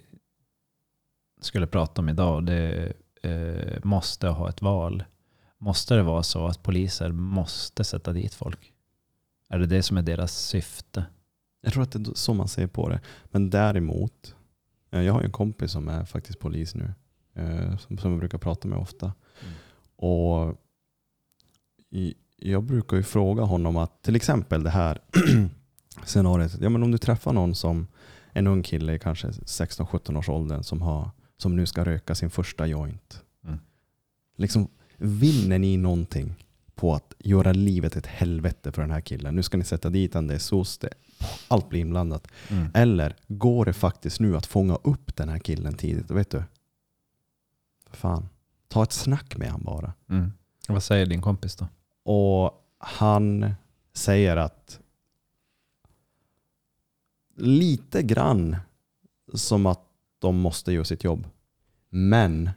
skulle 1.41 1.67
prata 1.67 2.01
om 2.01 2.10
idag. 2.10 2.45
Det 2.45 2.93
eh, 3.22 3.78
måste 3.84 4.28
ha 4.28 4.50
ett 4.50 4.62
val. 4.62 5.04
Måste 5.58 5.96
det 5.96 6.04
vara 6.04 6.24
så 6.24 6.46
att 6.48 6.64
poliser 6.64 7.12
måste 7.12 7.84
sätta 7.84 8.14
dit 8.14 8.34
folk? 8.34 8.74
Är 9.50 9.60
det 9.60 9.66
det 9.66 9.84
som 9.84 9.98
är 9.98 10.02
deras 10.02 10.38
syfte? 10.38 11.06
Jag 11.62 11.74
tror 11.74 11.84
att 11.84 11.92
det 11.92 12.00
är 12.10 12.14
så 12.14 12.34
man 12.34 12.48
ser 12.48 12.68
på 12.68 12.90
det. 12.90 13.00
Men 13.26 13.50
däremot, 13.50 14.36
eh, 14.92 15.02
jag 15.02 15.14
har 15.14 15.22
en 15.22 15.32
kompis 15.32 15.72
som 15.72 15.88
är 15.88 16.06
faktiskt 16.06 16.40
polis 16.40 16.76
nu. 16.76 16.94
eh, 17.34 17.78
Som, 17.78 17.98
som 17.98 18.12
jag 18.12 18.20
brukar 18.20 18.38
prata 18.38 18.68
med 18.68 18.78
ofta. 18.78 19.14
Mm. 19.42 19.54
Och 19.96 20.58
jag 22.38 22.64
brukar 22.64 22.98
ju 22.98 23.04
fråga 23.04 23.44
honom 23.44 23.78
att 23.78 24.02
till 24.04 24.16
exempel 24.16 24.64
det 24.64 24.70
här 24.70 25.00
scenariot. 26.06 26.52
Ja, 26.62 26.70
men 26.70 26.84
om 26.84 26.92
du 26.92 26.98
träffar 26.98 27.34
någon 27.34 27.56
som 27.56 27.88
en 28.34 28.48
ung 28.48 28.64
kille 28.64 28.94
i 28.94 29.00
kanske 29.00 29.28
16-17 29.28 30.18
års 30.18 30.30
åldern 30.30 30.64
som, 30.64 30.82
har, 30.82 31.10
som 31.41 31.56
nu 31.56 31.65
ska 31.65 31.86
röka 31.86 32.15
sin 32.15 32.30
första 32.30 32.67
joint. 32.67 33.23
Mm. 33.43 33.60
Liksom, 34.38 34.67
vinner 34.97 35.60
ni 35.60 35.77
någonting 35.77 36.45
på 36.75 36.93
att 36.93 37.13
göra 37.19 37.51
livet 37.54 37.95
ett 37.95 38.06
helvete 38.06 38.71
för 38.71 38.82
den 38.82 38.91
här 38.91 39.01
killen? 39.01 39.36
Nu 39.36 39.43
ska 39.43 39.58
ni 39.58 39.63
sätta 39.63 39.89
dit 39.89 40.13
han, 40.13 40.27
det 40.27 40.34
är 40.34 40.39
SOS, 40.39 40.77
det, 40.77 40.89
allt 41.47 41.69
blir 41.69 41.80
inblandat. 41.80 42.27
Mm. 42.49 42.67
Eller 42.73 43.15
går 43.27 43.65
det 43.65 43.73
faktiskt 43.73 44.19
nu 44.19 44.38
att 44.38 44.45
fånga 44.45 44.75
upp 44.75 45.15
den 45.15 45.30
här 45.30 45.39
killen 45.39 45.73
tidigt? 45.73 46.12
Vet 46.12 46.30
du? 46.30 46.43
Fan, 47.91 48.30
ta 48.67 48.84
ett 48.84 48.91
snack 48.91 49.38
med 49.38 49.49
han 49.49 49.63
bara. 49.63 49.93
Mm. 50.10 50.32
Vad 50.67 50.84
säger 50.84 51.06
din 51.06 51.21
kompis 51.21 51.56
då? 51.56 51.67
Och 52.04 52.65
han 52.77 53.54
säger 53.93 54.38
att 54.38 54.80
lite 57.36 58.04
grann 58.04 58.56
som 59.34 59.65
att 59.65 59.90
de 60.22 60.40
måste 60.40 60.72
göra 60.74 60.86
sitt 60.86 61.04
jobb. 61.04 61.28
Men 61.90 62.50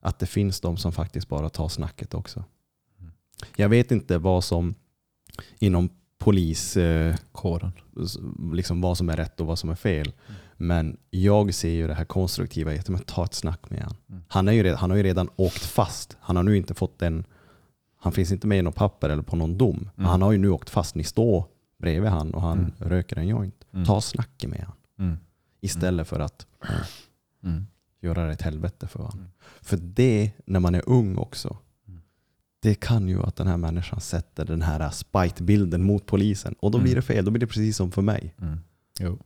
att 0.00 0.18
det 0.18 0.26
finns 0.26 0.60
de 0.60 0.76
som 0.76 0.92
faktiskt 0.92 1.28
bara 1.28 1.48
tar 1.48 1.68
snacket 1.68 2.14
också. 2.14 2.44
Mm. 3.00 3.12
Jag 3.56 3.68
vet 3.68 3.90
inte 3.90 4.18
vad 4.18 4.44
som 4.44 4.74
inom 5.58 5.88
polis, 6.18 6.76
eh, 6.76 7.14
liksom 8.52 8.80
vad 8.80 8.98
som 8.98 9.08
är 9.08 9.16
rätt 9.16 9.40
och 9.40 9.46
vad 9.46 9.58
som 9.58 9.70
är 9.70 9.74
fel. 9.74 10.12
Men 10.56 10.96
jag 11.10 11.54
ser 11.54 11.68
ju 11.70 11.86
det 11.86 11.94
här 11.94 12.04
konstruktiva 12.04 12.74
i 12.74 12.78
att 12.78 12.88
men 12.88 13.00
ta 13.00 13.24
ett 13.24 13.34
snack 13.34 13.70
med 13.70 13.82
han. 13.82 13.96
Mm. 14.10 14.22
Han, 14.28 14.48
är 14.48 14.52
ju 14.52 14.62
redan, 14.62 14.78
han 14.78 14.90
har 14.90 14.96
ju 14.96 15.02
redan 15.02 15.28
åkt 15.36 15.64
fast. 15.64 16.16
Han 16.20 16.36
har 16.36 16.42
nu 16.42 16.56
inte 16.56 16.74
fått 16.74 17.02
en, 17.02 17.24
han 17.98 18.12
finns 18.12 18.32
inte 18.32 18.46
med 18.46 18.58
i 18.58 18.62
något 18.62 18.74
papper 18.74 19.08
eller 19.10 19.22
på 19.22 19.36
någon 19.36 19.58
dom. 19.58 19.76
Men 19.94 20.04
Mm. 20.04 20.10
han 20.10 20.22
har 20.22 20.32
ju 20.32 20.38
nu 20.38 20.50
åkt 20.50 20.70
fast. 20.70 20.94
Ni 20.94 21.04
står 21.04 21.44
bredvid 21.78 22.10
han 22.10 22.34
och 22.34 22.42
han 22.42 22.58
Mm. 22.58 22.72
röker 22.78 23.16
en 23.16 23.28
joint. 23.28 23.64
Mm. 23.72 23.86
Ta 23.86 24.00
snacket 24.00 24.50
med 24.50 24.64
han. 24.66 25.18
Istället 25.60 26.08
för 26.08 26.20
att 26.20 26.46
Mm. 27.42 27.66
göra 28.00 28.32
ett 28.32 28.42
helvete 28.42 28.86
för 28.86 28.98
honom. 28.98 29.18
Mm. 29.18 29.30
För 29.60 29.76
det, 29.76 30.32
när 30.44 30.60
man 30.60 30.74
är 30.74 30.82
ung 30.88 31.16
också, 31.16 31.56
Mm. 31.88 32.00
det 32.60 32.74
kan 32.74 33.08
ju 33.08 33.22
att 33.22 33.36
den 33.36 33.46
här 33.46 33.56
människan 33.56 34.00
sätter 34.00 34.44
den 34.44 34.62
här 34.62 34.90
spite-bilden 34.90 35.82
mot 35.82 36.06
polisen. 36.06 36.54
Och 36.60 36.70
då 36.70 36.78
blir 36.78 36.92
Mm. 36.92 36.96
det 37.00 37.02
fel. 37.06 37.24
Då 37.24 37.30
blir 37.30 37.40
det 37.40 37.46
precis 37.46 37.76
som 37.76 37.92
för 37.92 38.02
mig. 38.02 38.34
Mm. 38.40 38.58
Jo. 39.00 39.18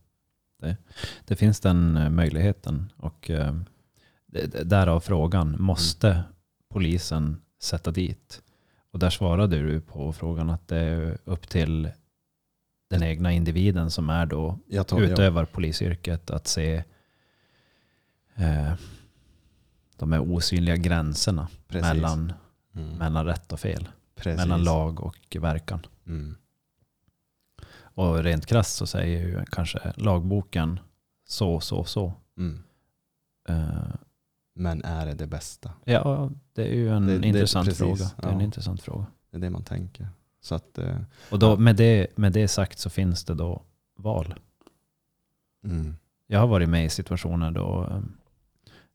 Det, 0.61 0.77
det 1.25 1.37
finns 1.37 1.61
den 1.61 1.97
eh, 1.97 2.11
möjligheten. 2.11 2.93
Och 2.97 3.31
eh, 3.31 3.55
därav 4.65 5.01
frågan, 5.01 5.57
måste 5.59 6.23
polisen 6.69 7.41
sätta 7.63 7.91
dit? 7.91 8.43
Och 8.91 8.99
där 8.99 9.11
svarade 9.11 9.57
du 9.63 9.81
på 9.81 10.13
frågan 10.13 10.51
att 10.51 10.69
det 10.69 10.77
är 10.79 11.19
upp 11.25 11.49
till 11.49 11.91
den 12.91 13.03
egna 13.03 13.33
individen 13.33 13.91
som 13.91 14.11
är 14.11 14.27
då 14.27 14.59
Jag 14.69 14.87
tar, 14.87 15.01
utövar 15.01 15.45
polisyrket 15.45 16.31
att 16.31 16.47
se 16.47 16.85
eh, 18.35 18.73
de 19.97 20.13
här 20.13 20.21
osynliga 20.33 20.77
gränserna 20.77 21.49
precis. 21.69 21.83
mellan, 21.95 22.33
Mm. 22.77 22.97
mellan 22.99 23.27
rätt 23.27 23.53
och 23.53 23.61
fel. 23.61 23.89
Precis. 24.15 24.37
Mellan 24.37 24.65
lag 24.65 25.01
och 25.01 25.37
verkan. 25.41 25.87
Mm. 26.07 26.37
Och 27.77 28.23
rent 28.23 28.47
krasst 28.47 28.77
så 28.77 28.87
säger 28.87 29.27
ju 29.27 29.45
kanske 29.45 29.93
lagboken 29.97 30.81
så, 31.27 31.61
så, 31.61 31.85
så. 31.85 32.13
Mm. 32.39 32.63
Eh, 33.49 33.95
Men 34.55 34.85
är 34.85 35.07
det 35.07 35.15
det 35.15 35.27
bästa? 35.27 35.73
ja, 35.85 36.31
det 36.53 36.63
är 36.69 36.75
ju 36.75 36.89
en 36.91 37.07
Det- 37.07 37.19
det- 37.19 37.27
intressant 37.29 37.67
precis, 37.69 37.79
fråga. 37.79 38.11
Det 38.21 38.27
är 38.27 38.33
en 38.33 38.39
ja. 38.39 38.45
intressant 38.45 38.83
fråga. 38.83 39.07
Det 39.31 39.37
är 39.37 39.41
det 39.41 39.51
man 39.51 39.65
tänker. 39.65 40.09
Så 40.45 40.55
att, 40.55 40.79
eh, 40.79 40.97
Och 41.31 41.39
då, 41.39 41.47
Ja. 41.47 41.57
med, 41.57 41.77
det, 41.77 42.17
med 42.17 42.33
det 42.33 42.49
sagt 42.49 42.79
så 42.79 42.91
finns 42.91 43.25
det 43.25 43.35
då 43.35 43.63
val. 43.97 44.35
mm. 45.65 45.97
Jag 46.27 46.41
har 46.41 46.47
varit 46.47 46.69
med 46.69 46.85
i 46.85 46.89
situationer 46.89 47.51
då 47.51 47.87
eh, 47.91 48.01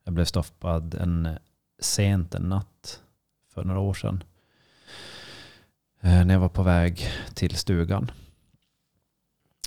jag 0.04 0.14
blev 0.14 0.26
stoppad 0.26 0.94
en 0.96 1.38
sent 1.80 2.36
en 2.36 2.42
natt 2.50 3.02
för 3.54 3.64
några 3.64 3.80
år 3.80 3.94
sedan. 3.94 4.24
Eh, 6.02 6.26
När 6.26 6.34
jag 6.34 6.42
var 6.42 6.50
på 6.50 6.64
väg 6.64 7.08
till 7.34 7.56
stugan. 7.56 8.12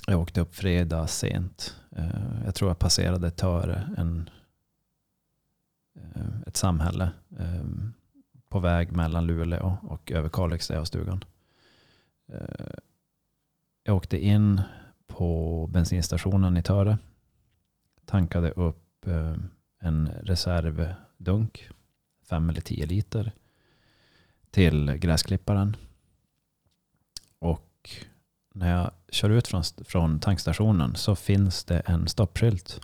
Jag 0.07 0.19
åkte 0.21 0.41
upp 0.41 0.55
fredag 0.55 1.07
sent. 1.07 1.75
Eh, 1.95 2.43
Jag 2.45 2.55
tror 2.55 2.69
jag 2.69 2.79
passerade 2.79 3.31
Töre, 3.31 3.93
en, 3.97 4.29
ett 6.47 6.57
samhälle 6.57 7.11
eh, 7.39 7.63
på 8.49 8.59
väg 8.59 8.91
mellan 8.91 9.27
Luleå 9.27 9.77
och 9.81 10.11
över 10.11 10.29
Kalix 10.29 10.67
där 10.67 10.75
jag 10.75 10.81
har 10.81 10.85
stugan. 10.85 11.23
Eh, 12.27 12.75
Jag 13.83 13.95
åkte 13.95 14.25
in 14.25 14.61
på 15.07 15.67
bensinstationen 15.67 16.57
i 16.57 16.63
Töre. 16.63 16.97
Tankade 18.05 18.51
upp 18.51 19.07
eh, 19.07 19.35
en 19.79 20.07
reservdunk, 20.07 21.69
fem 22.29 22.49
eller 22.49 22.61
tio 22.61 22.85
liter, 22.85 23.31
till 24.51 24.91
gräsklipparen. 24.91 25.75
Och 27.39 27.89
när 28.53 28.71
jag 28.71 28.91
kör 29.09 29.29
ut 29.29 29.47
från, 29.47 29.63
från 29.63 30.19
tankstationen 30.19 30.95
så 30.95 31.15
finns 31.15 31.63
det 31.63 31.79
en 31.79 32.07
stoppskylt. 32.07 32.81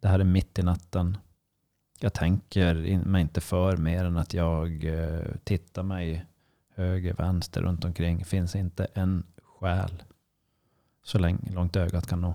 Det 0.00 0.08
här 0.08 0.18
är 0.18 0.24
mitt 0.24 0.58
i 0.58 0.62
natten. 0.62 1.18
Jag 2.00 2.12
tänker 2.14 2.74
mig 3.04 3.22
inte 3.22 3.40
för 3.40 3.76
mer 3.76 4.04
än 4.04 4.16
att 4.16 4.34
jag 4.34 4.84
eh, 4.84 5.34
tittar 5.44 5.82
mig 5.82 6.26
höger, 6.74 7.14
vänster, 7.14 7.62
runt 7.62 7.84
omkring. 7.84 8.24
Finns 8.24 8.56
inte 8.56 8.84
en 8.94 9.26
själ 9.42 10.02
så 11.02 11.18
länge, 11.18 11.52
långt 11.52 11.76
ögat 11.76 12.06
kan 12.06 12.20
nå. 12.20 12.34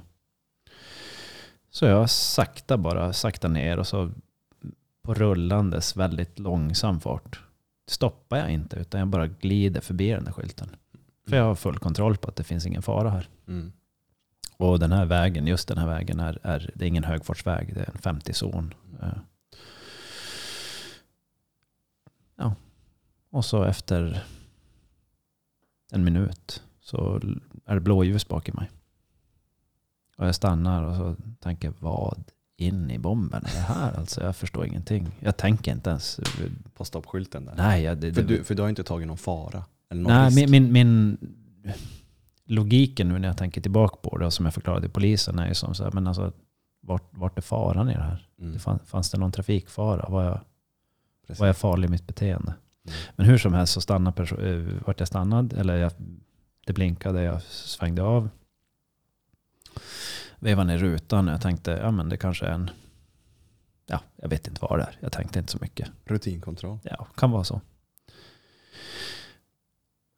Så 1.70 1.86
jag 1.86 2.10
sakta 2.10 2.78
bara, 2.78 3.14
sakta 3.14 3.48
ner 3.48 3.80
och 3.80 3.88
så 3.88 4.12
på 5.02 5.14
rullandes 5.14 5.98
väldigt 5.98 6.40
långsam 6.40 7.00
fart 7.00 7.42
stoppar 7.88 8.38
jag 8.38 8.52
inte 8.52 8.76
utan 8.76 9.00
jag 9.00 9.08
bara 9.08 9.28
glider 9.28 9.82
förbi 9.82 10.10
den 10.10 10.24
där 10.24 10.32
skylten. 10.32 10.76
För 11.28 11.38
jag 11.38 11.44
har 11.44 11.56
full 11.56 11.80
kontroll 11.80 12.18
på 12.18 12.28
att 12.28 12.36
det 12.36 12.44
finns 12.44 12.66
ingen 12.66 12.82
fara 12.82 13.10
här. 13.10 13.30
Mm. 13.48 13.72
Och 14.58 14.80
den 14.80 14.92
här 14.92 15.06
vägen, 15.06 15.48
just 15.48 15.68
den 15.68 15.78
här 15.78 15.88
vägen 15.88 16.20
är, 16.20 16.40
är 16.44 16.72
det 16.76 16.86
är 16.86 16.88
ingen 16.88 17.04
högfartsväg, 17.04 17.74
det 17.74 17.82
är 17.82 17.90
en 17.90 18.20
50-zon. 18.20 18.74
Eh. 19.02 19.08
Ja. 22.36 22.56
Och 23.30 23.46
så 23.46 23.64
efter 23.64 24.24
en 25.92 26.04
minut 26.04 26.64
så 26.80 27.22
är 27.66 27.74
det 27.74 27.82
blåljus 27.82 28.28
bak 28.28 28.50
i 28.50 28.52
mig. 28.52 28.72
Och 30.18 30.28
jag 30.28 30.36
stannar 30.36 30.84
och 30.84 30.96
så 30.96 31.16
tänker 31.40 31.74
vad 31.80 32.24
in 32.58 32.92
i 32.92 33.00
bomben 33.00 33.46
är 33.46 33.52
det 33.54 33.60
här? 33.60 33.94
Alltså 33.94 34.24
jag 34.24 34.36
förstår 34.36 34.66
ingenting. 34.66 35.08
Jag 35.20 35.38
tänker 35.38 35.72
inte 35.72 35.90
ens. 35.90 36.20
På 36.74 36.86
stoppskylten 36.86 37.46
där. 37.46 37.54
Nej, 37.58 37.84
jag, 37.84 37.98
det, 37.98 38.14
för, 38.14 38.24
du, 38.24 38.44
för 38.44 38.56
du 38.56 38.62
har 38.62 38.70
inte 38.70 38.84
tagit 38.84 39.08
någon 39.08 39.18
fara? 39.18 39.64
Eller 39.90 40.02
någon 40.02 40.14
Nej, 40.14 40.26
risk? 40.30 40.50
min, 40.50 40.52
min, 40.52 40.72
min 40.72 41.18
logiken 42.46 43.08
nu 43.08 43.20
när 43.20 43.28
jag 43.28 43.38
tänker 43.38 43.62
tillbaka 43.62 43.96
på 43.96 44.18
det 44.18 44.26
och 44.26 44.34
som 44.34 44.46
jag 44.46 44.54
förklarade 44.54 44.82
till 44.82 44.92
polisen 44.92 45.40
är 45.40 45.48
ju 45.48 45.54
som 45.54 45.76
så 45.76 45.84
här, 45.84 45.92
men 45.92 46.08
alltså 46.08 46.34
vart, 46.82 47.10
vart 47.12 47.38
är 47.38 47.42
faran 47.42 47.90
i 47.90 47.94
det 47.94 48.02
här? 48.04 48.30
Mm. 48.40 48.54
Det 48.54 48.60
fann, 48.60 48.80
fanns 48.80 49.12
det 49.12 49.18
någon 49.18 49.32
trafikfara? 49.32 50.10
Var 50.10 50.24
jag, 50.24 50.40
Precis. 51.28 51.40
var 51.40 51.48
jag 51.48 51.58
farlig 51.58 51.88
i 51.88 51.92
mitt 51.92 52.08
beteende? 52.08 52.54
Men 53.16 53.26
hur 53.26 53.38
som 53.38 53.54
helst 53.54 53.74
så 53.74 53.82
stannade 53.82 54.24
perso- 54.24 54.46
eh, 54.46 54.84
vart 54.86 55.00
jag 55.00 55.08
stannad, 55.08 55.54
eller 55.54 55.76
jag, 55.76 55.92
det 56.66 56.74
blinkade, 56.74 57.22
jag 57.22 57.42
svängde 57.42 58.04
av. 58.04 58.30
Vevade 60.40 60.68
ner 60.68 60.78
rutan 60.78 61.28
och 61.28 61.34
jag 61.34 61.42
tänkte, 61.42 61.72
ja 61.72 61.92
men 61.92 62.10
det 62.10 62.18
kanske 62.18 62.46
är 62.46 62.52
en, 62.52 62.70
ja 63.86 64.02
jag 64.16 64.30
vet 64.30 64.48
inte 64.48 64.62
vad 64.62 64.80
det 64.80 64.84
är. 64.84 64.98
Jag 65.00 65.12
tänkte 65.12 65.40
inte 65.40 65.52
så 65.52 65.58
mycket. 65.62 65.92
Rutinkontroll. 66.06 66.80
Ja, 66.84 67.08
kan 67.16 67.32
vara 67.32 67.44
så. 67.44 67.62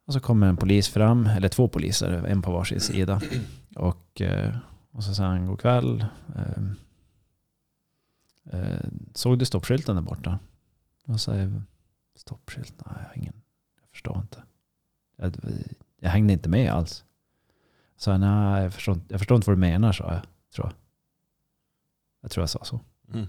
Och 0.06 0.12
så 0.12 0.20
kommer 0.20 0.46
en 0.46 0.56
polis 0.56 0.88
fram, 0.88 1.26
eller 1.26 1.48
två 1.48 1.68
poliser, 1.68 2.26
en 2.26 2.42
på 2.42 2.52
varsin 2.52 2.80
sida. 2.80 3.20
Och, 3.76 4.20
eh, 4.20 4.56
och 4.90 5.04
så 5.04 5.14
säger 5.14 5.30
han 5.30 5.46
god 5.46 5.60
kväll. 5.60 6.04
Eh, 6.36 6.62
eh, 8.52 8.80
såg 9.14 9.38
du 9.38 9.44
stoppskylten 9.44 9.96
där 9.96 10.02
borta? 10.02 10.38
Och 11.06 11.20
säger 11.20 11.62
stoppskylt? 12.20 12.74
Nej, 12.86 12.94
jag 12.98 13.08
har 13.08 13.16
ingen. 13.16 13.42
Jag 13.80 13.90
förstår 13.90 14.18
inte. 14.18 14.42
Jag, 15.16 15.36
jag 16.00 16.10
hängde 16.10 16.32
inte 16.32 16.48
med 16.48 16.72
alls. 16.72 17.04
Så 17.96 18.10
jag, 18.10 18.20
nej, 18.20 18.62
jag 18.62 18.74
förstår, 18.74 18.94
inte- 18.94 19.14
jag 19.14 19.20
förstår 19.20 19.36
inte 19.36 19.50
vad 19.50 19.56
du 19.56 19.60
menar, 19.60 19.92
sa 19.92 20.12
jag. 20.12 20.22
Tror 20.54 20.66
jag. 20.66 20.72
jag 22.20 22.30
tror 22.30 22.42
jag 22.42 22.50
sa 22.50 22.64
så. 22.64 22.80
Mm. 23.12 23.26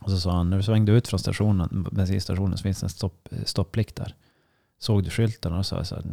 Och 0.00 0.10
så 0.10 0.20
sa 0.20 0.36
han, 0.36 0.50
när 0.50 0.56
du 0.56 0.62
svängde 0.62 0.92
ut 0.92 1.08
från 1.08 1.20
stationen, 1.20 1.88
bensinstationen 1.92 2.58
så 2.58 2.62
finns 2.62 2.80
det 2.80 2.84
en 2.84 2.90
stopp, 2.90 3.28
stopplikt 3.44 3.96
där. 3.96 4.14
Såg 4.78 5.04
du 5.04 5.10
skylten? 5.10 5.52
Och 5.52 5.66
så 5.66 5.68
sa 5.68 5.76
jag 5.76 5.86
så 5.86 5.94
här, 5.94 6.04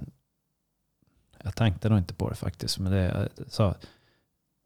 jag 1.43 1.55
tänkte 1.55 1.89
nog 1.89 1.97
inte 1.97 2.13
på 2.13 2.29
det 2.29 2.36
faktiskt. 2.36 2.79
Men 2.79 2.91
det, 2.91 3.29
så, 3.47 3.75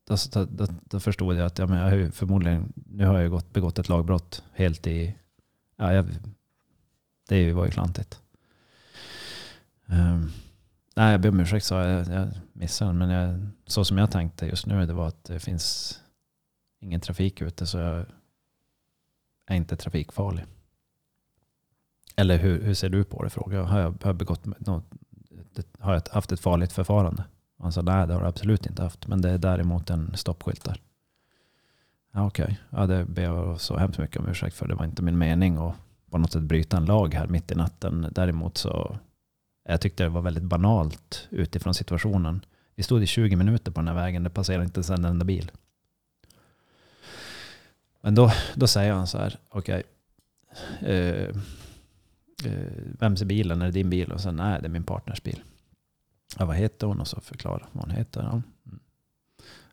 då, 0.07 0.45
då, 0.45 0.67
då, 0.83 0.99
förstod 0.99 1.35
jag 1.35 1.45
att 1.45 1.59
ja, 1.59 1.67
men 1.67 1.77
jag 1.77 1.89
har 1.89 2.11
förmodligen, 2.11 2.73
nu 2.75 3.05
har 3.05 3.19
jag 3.19 3.31
gått, 3.31 3.53
begått 3.53 3.79
ett 3.79 3.89
lagbrott 3.89 4.43
helt 4.53 4.87
i, 4.87 5.15
ja, 5.75 5.93
jag, 5.93 6.05
det 7.27 7.53
var 7.53 7.65
ju 7.65 7.71
klantigt. 7.71 8.21
Um, 9.85 10.31
nej, 10.95 11.11
jag 11.11 11.21
ber 11.21 11.29
om 11.29 11.39
ursäkt 11.39 11.65
sa 11.65 11.83
jag, 11.83 12.07
jag 12.07 12.29
missade 12.53 12.93
men 12.93 13.09
jag, 13.09 13.47
så 13.65 13.85
som 13.85 13.97
jag 13.97 14.11
tänkte 14.11 14.45
just 14.45 14.65
nu 14.65 14.85
det 14.85 14.93
var 14.93 15.07
att 15.07 15.23
det 15.23 15.39
finns 15.39 15.95
ingen 16.79 17.01
trafik 17.01 17.41
ute 17.41 17.67
så 17.67 17.77
jag 17.77 18.05
är 19.47 19.55
inte 19.55 19.75
trafikfarlig. 19.75 20.45
Eller 22.15 22.37
hur, 22.37 22.61
hur 22.61 22.73
ser 22.73 22.89
du 22.89 23.03
på 23.03 23.23
det? 23.23 23.29
Fråga. 23.29 23.63
Har 23.63 23.79
jag, 23.79 23.89
har 23.89 24.09
jag 24.09 24.15
begått 24.15 24.45
något, 24.45 24.85
har 25.79 25.93
jag 25.93 26.01
haft 26.11 26.31
ett 26.31 26.39
farligt 26.39 26.73
förfarande? 26.73 27.23
Han 27.59 27.71
sa 27.71 27.81
nej 27.81 28.07
det 28.07 28.13
har 28.13 28.21
du 28.21 28.27
absolut 28.27 28.65
inte 28.65 28.83
haft. 28.83 29.07
Men 29.07 29.21
det 29.21 29.29
är 29.29 29.37
däremot 29.37 29.89
en 29.89 30.17
stoppskylt 30.17 30.63
där. 30.63 30.81
Ja, 32.11 32.27
Okej, 32.27 32.43
okay. 32.43 32.55
ja, 32.69 32.87
det 32.87 33.05
ber 33.05 33.23
jag 33.23 33.61
så 33.61 33.77
hemskt 33.77 33.99
mycket 33.99 34.17
om 34.17 34.27
ursäkt 34.27 34.55
för. 34.55 34.67
Det 34.67 34.75
var 34.75 34.85
inte 34.85 35.03
min 35.03 35.17
mening 35.17 35.57
att 35.57 35.75
på 36.15 36.19
något 36.19 36.31
sätt 36.31 36.41
bryta 36.41 36.77
en 36.77 36.85
lag 36.85 37.13
här 37.13 37.27
mitt 37.27 37.51
i 37.51 37.55
natten. 37.55 38.07
Däremot 38.11 38.57
så 38.57 38.97
jag 39.63 39.81
tyckte 39.81 40.03
det 40.03 40.09
var 40.09 40.21
väldigt 40.21 40.43
banalt 40.43 41.27
utifrån 41.29 41.73
situationen. 41.73 42.45
Vi 42.75 42.83
stod 42.83 43.03
i 43.03 43.07
20 43.07 43.35
minuter 43.35 43.71
på 43.71 43.79
den 43.79 43.87
här 43.87 43.95
vägen. 43.95 44.23
Det 44.23 44.29
passerade 44.29 44.63
inte 44.63 44.77
ens 44.77 44.89
en 44.89 45.05
enda 45.05 45.25
bil. 45.25 45.51
Men 48.01 48.15
då, 48.15 48.31
då 48.55 48.67
säger 48.67 48.93
han 48.93 49.07
så 49.07 49.17
här, 49.17 49.39
okej. 49.49 49.83
Okay, 50.79 50.91
eh, 50.91 51.29
eh, 52.45 52.71
vems 52.99 53.21
är 53.21 53.25
bilen? 53.25 53.61
Är 53.61 53.65
det 53.65 53.71
din 53.71 53.89
bil? 53.89 54.11
Och 54.11 54.21
sen, 54.21 54.35
nej 54.35 54.61
det 54.61 54.67
är 54.67 54.69
min 54.69 54.83
partners 54.83 55.23
bil. 55.23 55.43
Ja, 56.39 56.45
vad 56.45 56.55
heter 56.55 56.87
hon? 56.87 56.99
Och 56.99 57.07
så 57.07 57.21
förklarar 57.21 57.67
vad 57.71 57.83
hon 57.83 57.95
heter. 57.95 58.21
Ja. 58.21 58.41
Mm. 58.65 58.79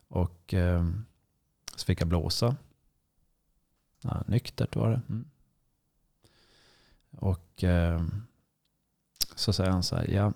Och 0.07 0.53
eh, 0.53 0.85
så 1.75 1.85
fick 1.85 2.01
jag 2.01 2.07
blåsa. 2.07 2.55
Ja, 4.01 4.23
nyktert 4.27 4.75
var 4.75 4.89
det. 4.89 5.01
Mm. 5.09 5.25
Och 7.23 7.63
eh, 7.63 8.01
så 9.35 9.53
säger 9.53 9.71
han 9.71 9.83
så 9.83 9.95
här, 9.95 10.07
ja. 10.09 10.33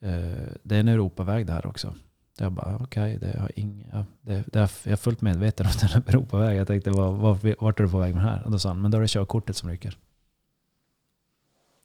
Eh, 0.00 0.48
det 0.62 0.76
är 0.76 0.80
en 0.80 0.88
Europaväg 0.88 1.46
det 1.46 1.52
här 1.52 1.66
också. 1.66 1.94
Jag 2.38 2.52
bara, 2.52 2.76
okej, 2.76 3.16
okay, 3.16 3.32
det 3.32 3.38
har 3.38 3.50
inga, 3.54 4.06
det, 4.20 4.44
det 4.46 4.58
jag 4.58 4.92
är 4.92 4.96
fullt 4.96 5.20
medveten 5.20 5.66
om 5.66 5.72
den 5.80 5.88
här 5.88 6.02
Europaväg. 6.06 6.56
Jag 6.56 6.66
tänkte, 6.66 6.90
var, 6.90 7.12
var, 7.12 7.62
vart 7.62 7.80
är 7.80 7.84
du 7.84 7.90
på 7.90 7.98
väg 7.98 8.14
med 8.14 8.22
här? 8.22 8.42
Och 8.44 8.50
då 8.50 8.58
sa 8.58 8.68
han, 8.68 8.82
men 8.82 8.90
då 8.90 8.98
är 8.98 9.02
det 9.02 9.08
körkortet 9.08 9.56
som 9.56 9.68
ryker. 9.68 9.98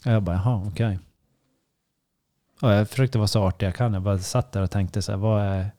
Och 0.05 0.11
jag 0.11 0.23
bara, 0.23 0.35
jaha, 0.35 0.63
okej. 0.67 0.69
Okay. 0.69 0.97
Och 2.61 2.71
jag 2.71 2.89
försökte 2.89 3.17
vara 3.17 3.27
så 3.27 3.43
artig 3.43 3.67
jag 3.67 3.75
kan. 3.75 3.93
Jag 3.93 4.03
bara 4.03 4.19
satt 4.19 4.51
där 4.51 4.61
och 4.61 4.71
tänkte 4.71 5.01
så 5.01 5.11
här, 5.11 5.19
vad 5.19 5.41
är... 5.41 5.71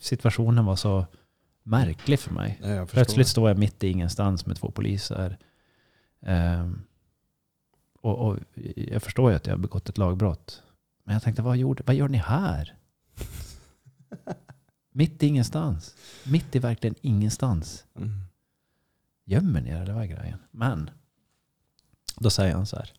Situationen 0.00 0.64
var 0.64 0.76
så 0.76 1.06
märklig 1.62 2.20
för 2.20 2.34
mig. 2.34 2.60
Ja, 2.62 2.86
Plötsligt 2.86 3.28
står 3.28 3.48
jag 3.48 3.58
mitt 3.58 3.84
i 3.84 3.88
ingenstans 3.88 4.46
med 4.46 4.56
två 4.56 4.70
poliser. 4.70 5.38
Um, 6.20 6.82
och, 8.00 8.18
och, 8.18 8.38
jag 8.76 9.02
förstår 9.02 9.30
ju 9.30 9.36
att 9.36 9.46
jag 9.46 9.54
har 9.54 9.58
begått 9.58 9.88
ett 9.88 9.98
lagbrott. 9.98 10.62
Men 11.04 11.12
jag 11.12 11.22
tänkte, 11.22 11.42
vad, 11.42 11.56
gjorde, 11.56 11.82
vad 11.86 11.96
gör 11.96 12.08
ni 12.08 12.18
här? 12.18 12.76
Mitt 14.90 15.22
i 15.22 15.26
ingenstans. 15.26 15.96
Mitt 16.24 16.56
i 16.56 16.58
verkligen 16.58 16.94
ingenstans. 17.00 17.84
Mm. 17.96 18.20
Gömmer 19.24 19.60
ni 19.60 19.70
er 19.70 19.82
eller 19.82 19.94
vad 19.94 20.02
är 20.02 20.06
grejen? 20.06 20.38
Men, 20.50 20.90
då 22.16 22.30
säger 22.30 22.54
han 22.54 22.66
så 22.66 22.76
här. 22.76 22.92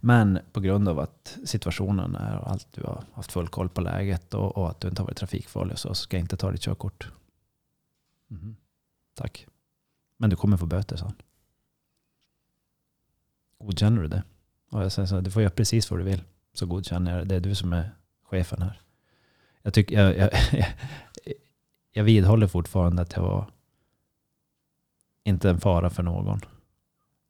Men 0.00 0.38
på 0.52 0.60
grund 0.60 0.88
av 0.88 0.98
att 0.98 1.38
situationen 1.44 2.16
är 2.16 2.36
och 2.36 2.50
allt, 2.50 2.66
du 2.70 2.82
har 2.82 3.04
haft 3.12 3.32
full 3.32 3.48
koll 3.48 3.68
på 3.68 3.80
läget 3.80 4.34
och, 4.34 4.56
och 4.56 4.70
att 4.70 4.80
du 4.80 4.88
inte 4.88 5.02
har 5.02 5.06
varit 5.06 5.16
trafikfarlig 5.16 5.78
så 5.78 5.94
ska 5.94 6.16
jag 6.16 6.24
inte 6.24 6.36
ta 6.36 6.50
ditt 6.50 6.60
körkort. 6.60 7.08
Mm. 8.30 8.56
Tack. 9.14 9.46
Men 10.16 10.30
du 10.30 10.36
kommer 10.36 10.56
få 10.56 10.66
böter, 10.66 10.96
sa 10.96 11.04
han. 11.04 11.14
Godkänner 13.62 14.02
du 14.02 14.08
det? 14.08 14.22
Och 14.70 14.84
jag 14.84 14.92
säger 14.92 15.06
så 15.06 15.14
här, 15.14 15.22
du 15.22 15.30
får 15.30 15.42
göra 15.42 15.50
precis 15.50 15.90
vad 15.90 16.00
du 16.00 16.04
vill. 16.04 16.22
Så 16.54 16.66
godkänner 16.66 17.10
jag 17.10 17.20
det. 17.20 17.24
Det 17.24 17.34
är 17.34 17.40
du 17.40 17.54
som 17.54 17.72
är 17.72 17.90
chefen 18.24 18.62
här. 18.62 18.80
Jag, 19.62 19.74
tycker, 19.74 20.00
jag, 20.00 20.16
jag, 20.16 20.30
jag 21.92 22.04
vidhåller 22.04 22.46
fortfarande 22.46 23.02
att 23.02 23.12
jag 23.16 23.22
var 23.22 23.50
inte 25.24 25.50
en 25.50 25.60
fara 25.60 25.90
för 25.90 26.02
någon. 26.02 26.40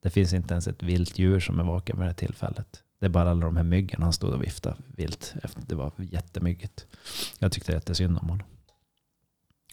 Det 0.02 0.10
finns 0.10 0.32
inte 0.32 0.54
ens 0.54 0.68
ett 0.68 0.82
vilt 0.82 1.18
djur 1.18 1.40
som 1.40 1.60
är 1.60 1.64
vaken 1.64 1.96
vid 1.96 2.04
det 2.04 2.08
här 2.08 2.14
tillfället. 2.14 2.82
Det 2.98 3.06
är 3.06 3.10
bara 3.10 3.30
alla 3.30 3.46
de 3.46 3.56
här 3.56 3.64
myggen 3.64 4.02
han 4.02 4.12
stod 4.12 4.32
och 4.32 4.42
viftade 4.42 4.76
vilt. 4.86 5.34
Det 5.56 5.74
var 5.74 5.92
jättemyggigt. 5.96 6.86
Jag 7.38 7.52
tyckte 7.52 7.72
jättesynd 7.72 8.18
om 8.18 8.28
honom. 8.28 8.46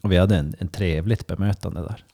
Och 0.01 0.11
vi 0.11 0.17
hade 0.17 0.37
en, 0.37 0.55
en 0.59 0.67
trevligt 0.67 1.27
bemötande 1.27 1.81
där. 1.81 2.05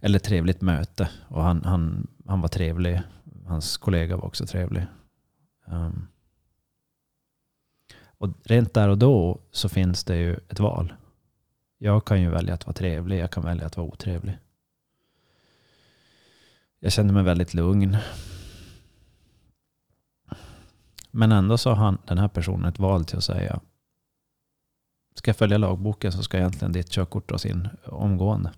Eller 0.00 0.18
trevligt 0.18 0.60
möte. 0.60 1.10
Och 1.28 1.42
han, 1.42 1.64
han, 1.64 2.06
han 2.26 2.40
var 2.40 2.48
trevlig. 2.48 3.02
Hans 3.46 3.76
kollega 3.76 4.16
var 4.16 4.24
också 4.24 4.46
trevlig. 4.46 4.86
Um, 5.66 6.08
och 8.18 8.28
rent 8.44 8.74
där 8.74 8.88
och 8.88 8.98
då 8.98 9.40
så 9.50 9.68
finns 9.68 10.04
det 10.04 10.16
ju 10.16 10.34
ett 10.34 10.60
val. 10.60 10.92
Jag 11.78 12.04
kan 12.04 12.20
ju 12.20 12.30
välja 12.30 12.54
att 12.54 12.66
vara 12.66 12.74
trevlig, 12.74 13.18
jag 13.18 13.30
kan 13.30 13.44
välja 13.44 13.66
att 13.66 13.76
vara 13.76 13.86
otrevlig. 13.86 14.38
Jag 16.80 16.92
kände 16.92 17.12
mig 17.12 17.22
väldigt 17.22 17.54
lugn. 17.54 17.96
Men 21.10 21.32
ändå 21.32 21.58
så 21.58 21.70
har 21.70 21.76
han, 21.76 21.98
den 22.06 22.18
här 22.18 22.28
personen 22.28 22.68
ett 22.68 22.78
val 22.78 23.04
till 23.04 23.18
att 23.18 23.24
säga 23.24 23.60
Ska 25.14 25.28
jag 25.28 25.36
följa 25.36 25.58
lagboken 25.58 26.12
så 26.12 26.22
ska 26.22 26.38
egentligen 26.38 26.72
ditt 26.72 26.90
körkort 26.90 27.28
dras 27.28 27.46
in 27.46 27.68
omgående. 27.84 28.52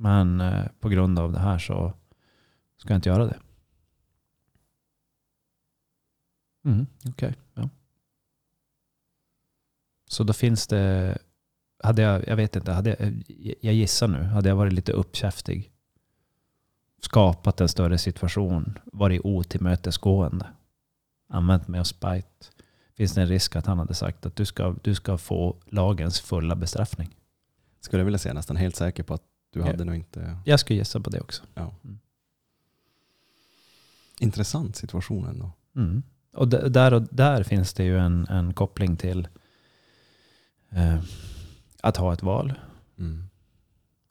Men 0.00 0.40
eh, 0.40 0.66
på 0.80 0.88
grund 0.88 1.18
av 1.18 1.32
det 1.32 1.38
här 1.38 1.58
så 1.58 1.92
ska 2.76 2.92
jag 2.92 2.98
inte 2.98 3.08
göra 3.08 3.26
det. 3.26 3.38
Mm, 6.64 6.86
Okej, 6.98 7.10
okay, 7.10 7.32
ja. 7.54 7.68
Så 10.06 10.24
då 10.24 10.32
finns 10.32 10.66
det, 10.66 11.18
hade 11.82 12.02
jag, 12.02 12.28
jag 12.28 12.36
vet 12.36 12.56
inte, 12.56 12.72
hade 12.72 12.90
jag, 12.90 13.24
jag 13.60 13.74
gissar 13.74 14.08
nu, 14.08 14.22
hade 14.22 14.48
jag 14.48 14.56
varit 14.56 14.72
lite 14.72 14.92
uppkäftig, 14.92 15.72
skapat 17.02 17.60
en 17.60 17.68
större 17.68 17.98
situation, 17.98 18.78
varit 18.84 19.20
otillmötesgående, 19.24 20.46
använt 21.28 21.68
mig 21.68 21.80
av 21.80 21.84
spite, 21.84 22.46
finns 22.96 23.14
det 23.14 23.20
en 23.20 23.28
risk 23.28 23.56
att 23.56 23.66
han 23.66 23.78
hade 23.78 23.94
sagt 23.94 24.26
att 24.26 24.36
du 24.36 24.44
ska, 24.44 24.76
du 24.82 24.94
ska 24.94 25.18
få 25.18 25.56
lagens 25.66 26.20
fulla 26.20 26.56
bestraffning. 26.56 27.16
Skulle 27.80 28.00
jag 28.00 28.04
vilja 28.04 28.18
säga 28.18 28.34
nästan 28.34 28.56
helt 28.56 28.76
säker 28.76 29.02
på 29.02 29.14
att 29.14 29.29
du 29.50 29.62
hade 29.62 29.78
ja. 29.78 29.84
nog 29.84 29.94
inte... 29.94 30.38
Jag 30.44 30.60
skulle 30.60 30.78
gissa 30.78 31.00
på 31.00 31.10
det 31.10 31.20
också. 31.20 31.42
Ja. 31.54 31.74
Mm. 31.84 31.98
Intressant 34.20 34.76
situation 34.76 35.26
ändå. 35.26 35.52
Mm. 35.76 36.02
Och 36.32 36.48
där, 36.48 36.94
och 36.94 37.02
där 37.02 37.42
finns 37.42 37.74
det 37.74 37.84
ju 37.84 37.98
en, 37.98 38.26
en 38.26 38.54
koppling 38.54 38.96
till 38.96 39.28
eh, 40.70 41.02
att 41.80 41.96
ha 41.96 42.12
ett 42.12 42.22
val. 42.22 42.54
Mm. 42.98 43.28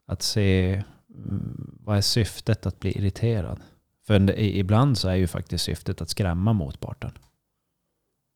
Att 0.06 0.22
se 0.22 0.82
mm, 1.14 1.78
vad 1.84 1.96
är 1.96 2.00
syftet 2.00 2.66
att 2.66 2.80
bli 2.80 2.98
irriterad. 2.98 3.60
För 4.06 4.38
ibland 4.38 4.98
så 4.98 5.08
är 5.08 5.14
ju 5.14 5.26
faktiskt 5.26 5.64
syftet 5.64 6.00
att 6.00 6.08
skrämma 6.08 6.52
motparten. 6.52 7.12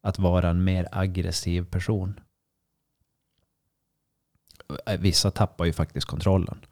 Att 0.02 0.18
vara 0.18 0.50
en 0.50 0.64
mer 0.64 0.88
aggressiv 0.92 1.64
person. 1.64 2.20
Vissa 4.98 5.30
tappar 5.30 5.64
ju 5.64 5.72
faktiskt 5.72 6.06
kontrollen. 6.06 6.64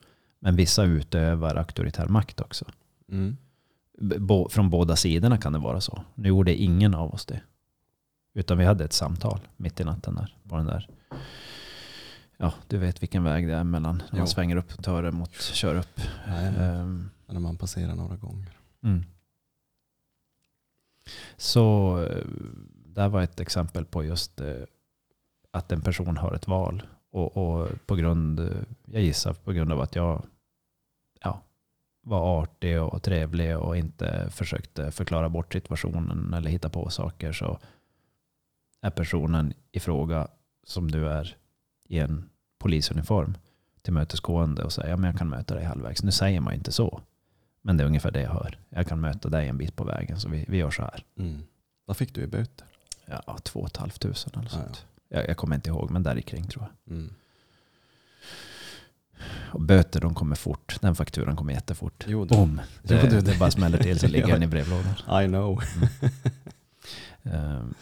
Men 0.43 0.55
vissa 0.55 0.83
utövar 0.83 1.55
auktoritär 1.55 2.07
makt 2.07 2.41
också. 2.41 2.65
Mm 3.11 3.37
från 4.49 4.69
båda 4.69 4.95
sidorna 4.95 5.37
kan 5.37 5.53
det 5.53 5.59
vara 5.59 5.81
så. 5.81 6.03
Nu 6.15 6.29
gjorde 6.29 6.55
ingen 6.55 6.93
av 6.93 7.13
oss 7.13 7.25
det. 7.25 7.41
Utan 8.33 8.57
vi 8.57 8.65
hade 8.65 8.83
ett 8.83 8.93
samtal 8.93 9.39
mitt 9.57 9.79
i 9.79 9.83
natten 9.83 10.15
där. 10.15 10.37
På 10.49 10.55
den 10.55 10.65
där. 10.65 10.89
Ja, 12.37 12.53
du 12.67 12.77
vet 12.77 13.01
vilken 13.01 13.23
väg 13.23 13.47
det 13.47 13.53
är 13.53 13.63
mellan 13.63 14.03
när 14.11 14.19
man 14.19 14.27
svänger 14.27 14.55
upp 14.55 14.83
Töre 14.83 15.11
mot 15.11 15.33
kör 15.33 15.75
upp. 15.75 16.01
um, 16.59 17.09
när 17.25 17.39
man 17.39 17.57
passerar 17.57 17.95
några 17.95 18.15
gånger. 18.15 18.57
Mm. 18.83 19.03
Så 21.37 21.97
eh, 22.03 22.25
det 22.85 23.01
här 23.01 23.09
var 23.09 23.21
ett 23.21 23.39
exempel 23.39 23.85
på 23.85 24.03
just 24.03 24.41
eh, 24.41 24.53
att 25.51 25.71
en 25.71 25.81
person 25.81 26.17
har 26.17 26.33
ett 26.33 26.47
val. 26.47 26.83
Och, 27.11 27.37
och 27.37 27.69
på 27.85 27.95
grund, 27.95 28.65
jag 28.85 29.01
gissar 29.01 29.33
på 29.33 29.51
grund 29.51 29.71
av 29.71 29.81
att 29.81 29.95
jag 29.95 30.25
var 32.03 32.43
artig 32.43 32.81
och 32.81 33.03
trevlig 33.03 33.57
och 33.57 33.77
inte 33.77 34.29
försökte 34.29 34.91
förklara 34.91 35.29
bort 35.29 35.53
situationen 35.53 36.33
eller 36.33 36.49
hitta 36.49 36.69
på 36.69 36.89
saker 36.89 37.31
så 37.31 37.59
är 38.81 38.89
personen 38.89 39.53
i 39.71 39.79
fråga 39.79 40.27
som 40.63 40.91
du 40.91 41.09
är 41.09 41.37
i 41.87 41.99
en 41.99 42.29
polisuniform 42.59 43.37
tillmötesgående 43.81 44.63
och 44.63 44.73
säger 44.73 44.89
ja, 44.89 44.97
men 44.97 45.09
jag 45.09 45.17
kan 45.17 45.29
möta 45.29 45.55
dig 45.55 45.63
halvvägs. 45.63 46.03
Nu 46.03 46.11
säger 46.11 46.39
man 46.39 46.53
inte 46.53 46.71
så. 46.71 47.01
Men 47.61 47.77
det 47.77 47.83
är 47.83 47.87
ungefär 47.87 48.11
det 48.11 48.21
jag 48.21 48.31
hör. 48.31 48.57
Jag 48.69 48.87
kan 48.87 49.01
möta 49.01 49.29
dig 49.29 49.47
en 49.47 49.57
bit 49.57 49.75
på 49.75 49.83
vägen 49.83 50.19
så 50.19 50.29
vi, 50.29 50.45
vi 50.47 50.57
gör 50.57 50.71
så 50.71 50.81
här. 50.81 51.03
Mm. 51.17 51.43
Vad 51.85 51.97
fick 51.97 52.13
du 52.13 52.21
i 52.21 52.27
böter? 52.27 52.67
Ja, 53.05 53.37
två 53.43 53.59
och 53.59 53.67
ett 53.67 53.77
halvt 53.77 54.01
tusen 54.01 54.31
eller 54.33 54.43
Ja, 54.43 54.49
sånt. 54.49 54.85
Jag, 55.09 55.29
jag 55.29 55.37
kommer 55.37 55.55
inte 55.55 55.69
ihåg, 55.69 55.91
men 55.91 56.03
där 56.03 56.21
kring 56.21 56.47
tror 56.47 56.65
jag. 56.65 56.93
Mm. 56.95 57.13
Och 59.51 59.61
böter 59.61 60.01
de 60.01 60.15
kommer 60.15 60.35
fort. 60.35 60.77
Den 60.81 60.95
fakturan 60.95 61.35
kommer 61.35 61.53
jättefort. 61.53 62.05
Jo, 62.07 62.25
det, 62.25 62.35
Boom! 62.35 62.61
Det, 62.81 62.99
Jo, 63.03 63.09
du, 63.09 63.21
det 63.21 63.39
bara 63.39 63.51
smäller 63.51 63.77
till 63.77 63.99
så 63.99 64.07
ligger 64.07 64.27
den 64.27 64.43
i 64.43 64.47
brevlådan. 64.55 65.23
I 65.23 65.27
know. 65.27 65.61
Ehm, 67.23 67.73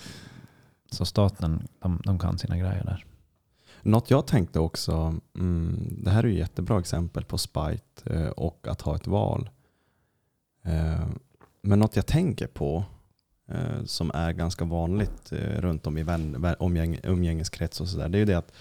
Så 0.91 1.05
staten, 1.05 1.67
de, 1.79 2.01
de 2.05 2.19
kan 2.19 2.37
sina 2.37 2.57
grejer 2.57 2.83
där. 2.83 3.05
Något 3.81 4.09
jag 4.09 4.27
tänkte 4.27 4.59
också, 4.59 5.15
mm, 5.37 5.97
det 6.03 6.09
här 6.11 6.23
är 6.23 6.27
ju 6.27 6.37
jättebra 6.37 6.79
exempel 6.79 7.25
på 7.25 7.37
spite 7.37 8.03
eh, 8.05 8.27
och 8.27 8.67
att 8.67 8.81
ha 8.81 8.95
ett 8.95 9.07
val. 9.07 9.49
Eh, 10.63 11.07
men 11.61 11.79
något 11.79 11.95
jag 11.95 12.05
tänker 12.05 12.47
på 12.47 12.83
eh, 13.47 13.83
som 13.85 14.11
är 14.13 14.31
ganska 14.31 14.65
vanligt 14.65 15.31
eh, 15.31 15.61
runt 15.61 15.87
om 15.87 15.97
i 15.97 16.99
umgängeskrets 17.03 17.81
och 17.81 17.87
sådär, 17.87 18.09
det 18.09 18.17
är 18.17 18.19
ju 18.19 18.25
det 18.25 18.37
att 18.37 18.53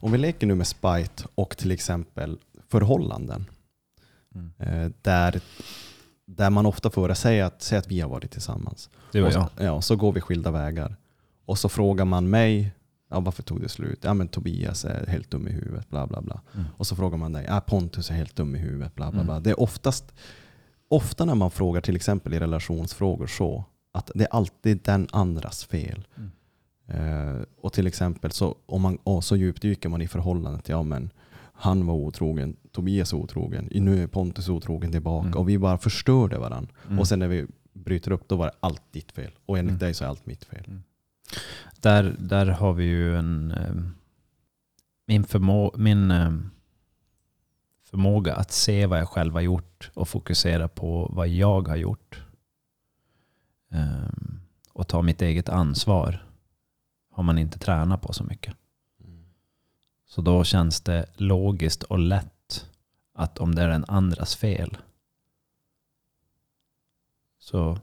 om 0.00 0.12
vi 0.12 0.18
leker 0.18 0.46
nu 0.46 0.54
med 0.54 0.66
spite 0.66 1.24
och 1.34 1.56
till 1.56 1.70
exempel 1.70 2.38
förhållanden 2.68 3.46
Mm. 4.34 4.52
eh, 4.58 4.90
där, 5.02 5.40
där 6.26 6.50
man 6.50 6.66
ofta 6.66 6.90
får 6.90 7.14
säga 7.14 7.46
att, 7.46 7.62
säga 7.62 7.78
att 7.78 7.86
vi 7.90 8.00
har 8.00 8.08
varit 8.08 8.30
tillsammans. 8.30 8.90
Och 9.08 9.14
och 9.14 9.20
jag. 9.20 9.32
så, 9.32 9.48
ja, 9.58 9.80
så 9.82 9.96
går 9.96 10.12
vi 10.12 10.20
skilda 10.20 10.50
vägar. 10.50 10.96
Och 11.44 11.58
så 11.58 11.68
frågar 11.68 12.04
man 12.04 12.30
mig, 12.30 12.72
ja, 13.10 13.20
varför 13.20 13.42
tog 13.42 13.60
det 13.60 13.68
slut? 13.68 13.98
Ja 14.02 14.14
men 14.14 14.28
Tobias 14.28 14.84
är 14.84 15.06
helt 15.06 15.30
dum 15.30 15.48
i 15.48 15.50
huvudet, 15.50 15.90
bla 15.90 16.06
bla 16.06 16.20
bla. 16.22 16.40
Mm. 16.54 16.66
Och 16.76 16.86
så 16.86 16.96
frågar 16.96 17.18
man 17.18 17.32
dig, 17.32 17.44
ja 17.48 17.60
Pontus 17.60 18.10
är 18.10 18.14
helt 18.14 18.36
dum 18.36 18.56
i 18.56 18.58
huvudet, 18.58 18.94
bla 18.94 19.10
bla 19.10 19.20
Mm. 19.20 19.26
bla. 19.26 19.40
Det 19.40 19.50
är 19.50 19.60
oftast, 19.60 20.12
ofta 20.88 21.24
när 21.24 21.34
man 21.34 21.50
frågar 21.50 21.80
till 21.80 21.96
exempel 21.96 22.34
i 22.34 22.38
relationsfrågor 22.40 23.26
så, 23.26 23.64
att 23.92 24.10
det 24.14 24.24
är 24.24 24.28
alltid 24.34 24.80
den 24.84 25.08
andras 25.12 25.64
fel. 25.64 26.06
Mm. 26.16 26.30
Eh, 26.88 27.36
och 27.60 27.72
till 27.72 27.86
exempel 27.86 28.30
så, 28.32 28.56
om 28.66 28.82
man, 28.82 28.96
och 28.96 29.24
så 29.24 29.36
djupdyker 29.36 29.88
man 29.88 30.02
i 30.02 30.08
förhållandet, 30.08 30.68
ja 30.68 30.82
men 30.82 31.10
han 31.52 31.86
var 31.86 31.94
otrogen, 31.94 32.56
Tobias 32.72 33.12
var 33.12 33.20
otrogen, 33.20 33.68
nu 33.72 34.02
är 34.02 34.06
Pontus 34.06 34.48
otrogen 34.48 34.92
tillbaka 34.92 35.26
Mm. 35.26 35.38
och 35.38 35.48
vi 35.48 35.58
bara 35.58 35.78
förstörde 35.78 36.38
varandra. 36.38 36.72
Mm. 36.86 36.98
Och 36.98 37.08
sen 37.08 37.18
när 37.18 37.28
vi 37.28 37.46
bryter 37.72 38.12
upp, 38.12 38.28
då 38.28 38.36
var 38.36 38.46
det 38.46 38.52
allt 38.60 38.82
ditt 38.92 39.12
fel. 39.12 39.30
Och 39.46 39.58
enligt 39.58 39.70
Mm. 39.70 39.78
dig 39.78 39.94
så 39.94 40.04
är 40.04 40.08
allt 40.08 40.26
mitt 40.26 40.44
fel. 40.44 40.80
Där, 41.80 42.16
där 42.18 42.46
har 42.46 42.72
vi 42.72 42.84
ju 42.84 43.16
en... 43.16 43.50
ehm, 43.52 43.94
min 45.06 45.24
förmå, 45.24 45.74
min 45.76 46.10
ehm, 46.10 46.50
förmåga 47.90 48.34
att 48.34 48.52
se 48.52 48.86
vad 48.86 48.98
jag 48.98 49.08
själv 49.08 49.34
har 49.34 49.40
gjort 49.40 49.90
och 49.94 50.08
fokusera 50.08 50.68
på 50.68 51.10
vad 51.12 51.28
jag 51.28 51.68
har 51.68 51.76
gjort. 51.76 52.22
ehm, 53.70 54.40
och 54.72 54.88
ta 54.88 55.02
mitt 55.02 55.22
eget 55.22 55.48
ansvar 55.48 56.24
har 57.18 57.22
man 57.22 57.38
inte 57.38 57.58
tränat 57.58 58.02
på 58.02 58.12
så 58.12 58.24
mycket. 58.24 58.54
Så 60.06 60.20
då 60.20 60.44
känns 60.44 60.80
det 60.80 61.06
logiskt 61.16 61.82
och 61.82 61.98
lätt 61.98 62.66
att 63.14 63.38
om 63.38 63.54
det 63.54 63.62
är 63.62 63.68
den 63.68 63.84
andras 63.88 64.36
fel 64.36 64.78
så 67.38 67.78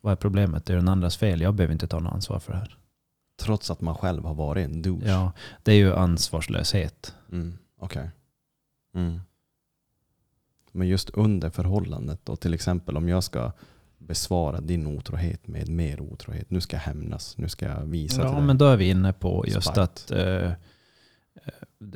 vad 0.00 0.12
är 0.12 0.16
problemet? 0.16 0.66
Det 0.66 0.72
är 0.72 0.76
den 0.76 0.88
andras 0.88 1.16
fel. 1.16 1.40
Jag 1.40 1.54
behöver 1.54 1.72
inte 1.72 1.86
ta 1.86 1.98
något 1.98 2.12
ansvar 2.12 2.38
för 2.38 2.52
det 2.52 2.58
här. 2.58 2.78
Trots 3.36 3.70
att 3.70 3.80
man 3.80 3.94
själv 3.94 4.24
har 4.24 4.34
varit 4.34 4.64
en 4.64 4.82
douche. 4.82 5.08
Ja, 5.08 5.32
det 5.62 5.72
är 5.72 5.76
ju 5.76 5.94
ansvarslöshet. 5.94 7.14
Mm. 7.32 7.58
Okej. 7.78 8.10
Mm. 8.94 9.20
Men 10.72 10.88
just 10.88 11.10
under 11.10 11.50
förhållandet 11.50 12.20
då, 12.24 12.36
till 12.36 12.54
exempel 12.54 12.96
om 12.96 13.08
jag 13.08 13.24
ska 13.24 13.52
besvara 14.06 14.60
din 14.60 14.86
otrohet 14.86 15.46
med 15.46 15.68
mer 15.68 16.00
otrohet. 16.00 16.50
Nu 16.50 16.60
ska 16.60 16.76
jag 16.76 16.82
hämnas, 16.82 17.38
nu 17.38 17.48
ska 17.48 17.66
jag 17.66 17.86
visa 17.86 18.22
Ja, 18.22 18.40
men 18.40 18.58
då 18.58 18.64
är 18.64 18.76
vi 18.76 18.90
inne 18.90 19.12
på 19.12 19.44
just 19.46 19.66
Spite. 19.66 19.82
att 19.82 20.10
eh, 20.10 20.52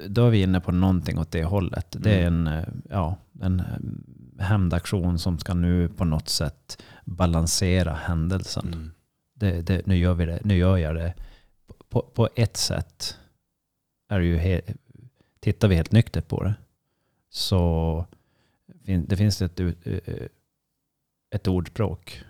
då 0.08 0.26
är 0.26 0.30
vi 0.30 0.42
inne 0.42 0.60
på 0.60 0.72
någonting 0.72 1.18
åt 1.18 1.30
det 1.30 1.44
hållet. 1.44 1.96
Det 1.98 2.14
är 2.14 2.26
en, 2.26 2.46
eh, 2.46 2.68
ja, 2.90 3.16
en 3.40 3.60
eh, 3.60 4.44
hämndaktion 4.44 5.18
som 5.18 5.38
ska 5.38 5.54
nu 5.54 5.88
på 5.88 6.04
något 6.04 6.28
sätt 6.28 6.82
balansera 7.04 7.94
händelsen. 7.94 8.66
Mm. 8.66 8.90
Det, 9.34 9.62
det, 9.62 9.86
nu, 9.86 9.96
gör 9.96 10.14
vi 10.14 10.26
det, 10.26 10.40
nu 10.44 10.56
gör 10.56 10.76
jag 10.76 10.94
det. 10.94 11.14
På, 11.88 12.02
på 12.02 12.28
ett 12.36 12.56
sätt 12.56 13.18
är 14.08 14.18
det 14.18 14.26
ju 14.26 14.36
he, 14.36 14.60
tittar 15.40 15.68
vi 15.68 15.74
helt 15.74 15.92
nyktert 15.92 16.28
på 16.28 16.44
det 16.44 16.54
så 17.30 18.06
det 19.06 19.16
finns 19.16 19.42
ett, 19.42 19.60
eh, 19.60 19.68
ett 21.30 21.48
ordspråk. 21.48 22.22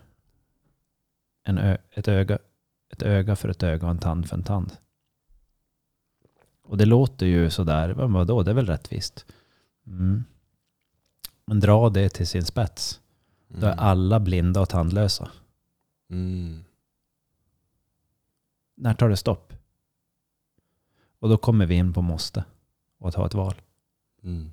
En 1.43 1.59
ö, 1.59 1.79
ett, 1.91 2.09
öga, 2.09 2.39
ett 2.91 3.03
öga 3.03 3.37
för 3.37 3.49
ett 3.49 3.63
öga 3.63 3.87
och 3.87 3.91
en 3.91 3.99
tand 3.99 4.29
för 4.29 4.37
en 4.37 4.43
tand. 4.45 4.77
Och 6.63 6.77
det 6.79 6.85
låter 6.85 7.27
ju 7.27 7.51
sådär, 7.51 7.89
vadå, 7.91 8.43
det 8.43 8.51
är 8.51 8.55
väl 8.55 8.67
rättvist. 8.67 9.27
Mm. 9.87 10.25
Men 11.45 11.61
dra 11.61 11.91
det 11.91 12.09
till 12.09 12.27
sin 12.27 12.45
spets. 12.45 13.01
Då 13.49 13.67
är 13.67 13.73
Mm. 13.73 13.85
alla 13.85 14.21
blinda 14.21 14.61
och 14.61 14.69
tandlösa. 14.69 15.31
Mm. 16.11 16.65
När 18.75 18.95
tar 18.95 19.09
det 19.09 19.17
stopp? 19.17 19.53
Och 21.19 21.29
då 21.29 21.37
kommer 21.37 21.67
vi 21.67 21.75
in 21.75 21.93
på 21.93 22.03
måste 22.03 22.45
och 22.99 23.09
att 23.09 23.15
ha 23.15 23.27
ett 23.27 23.35
val. 23.35 23.55
Mm. 24.23 24.51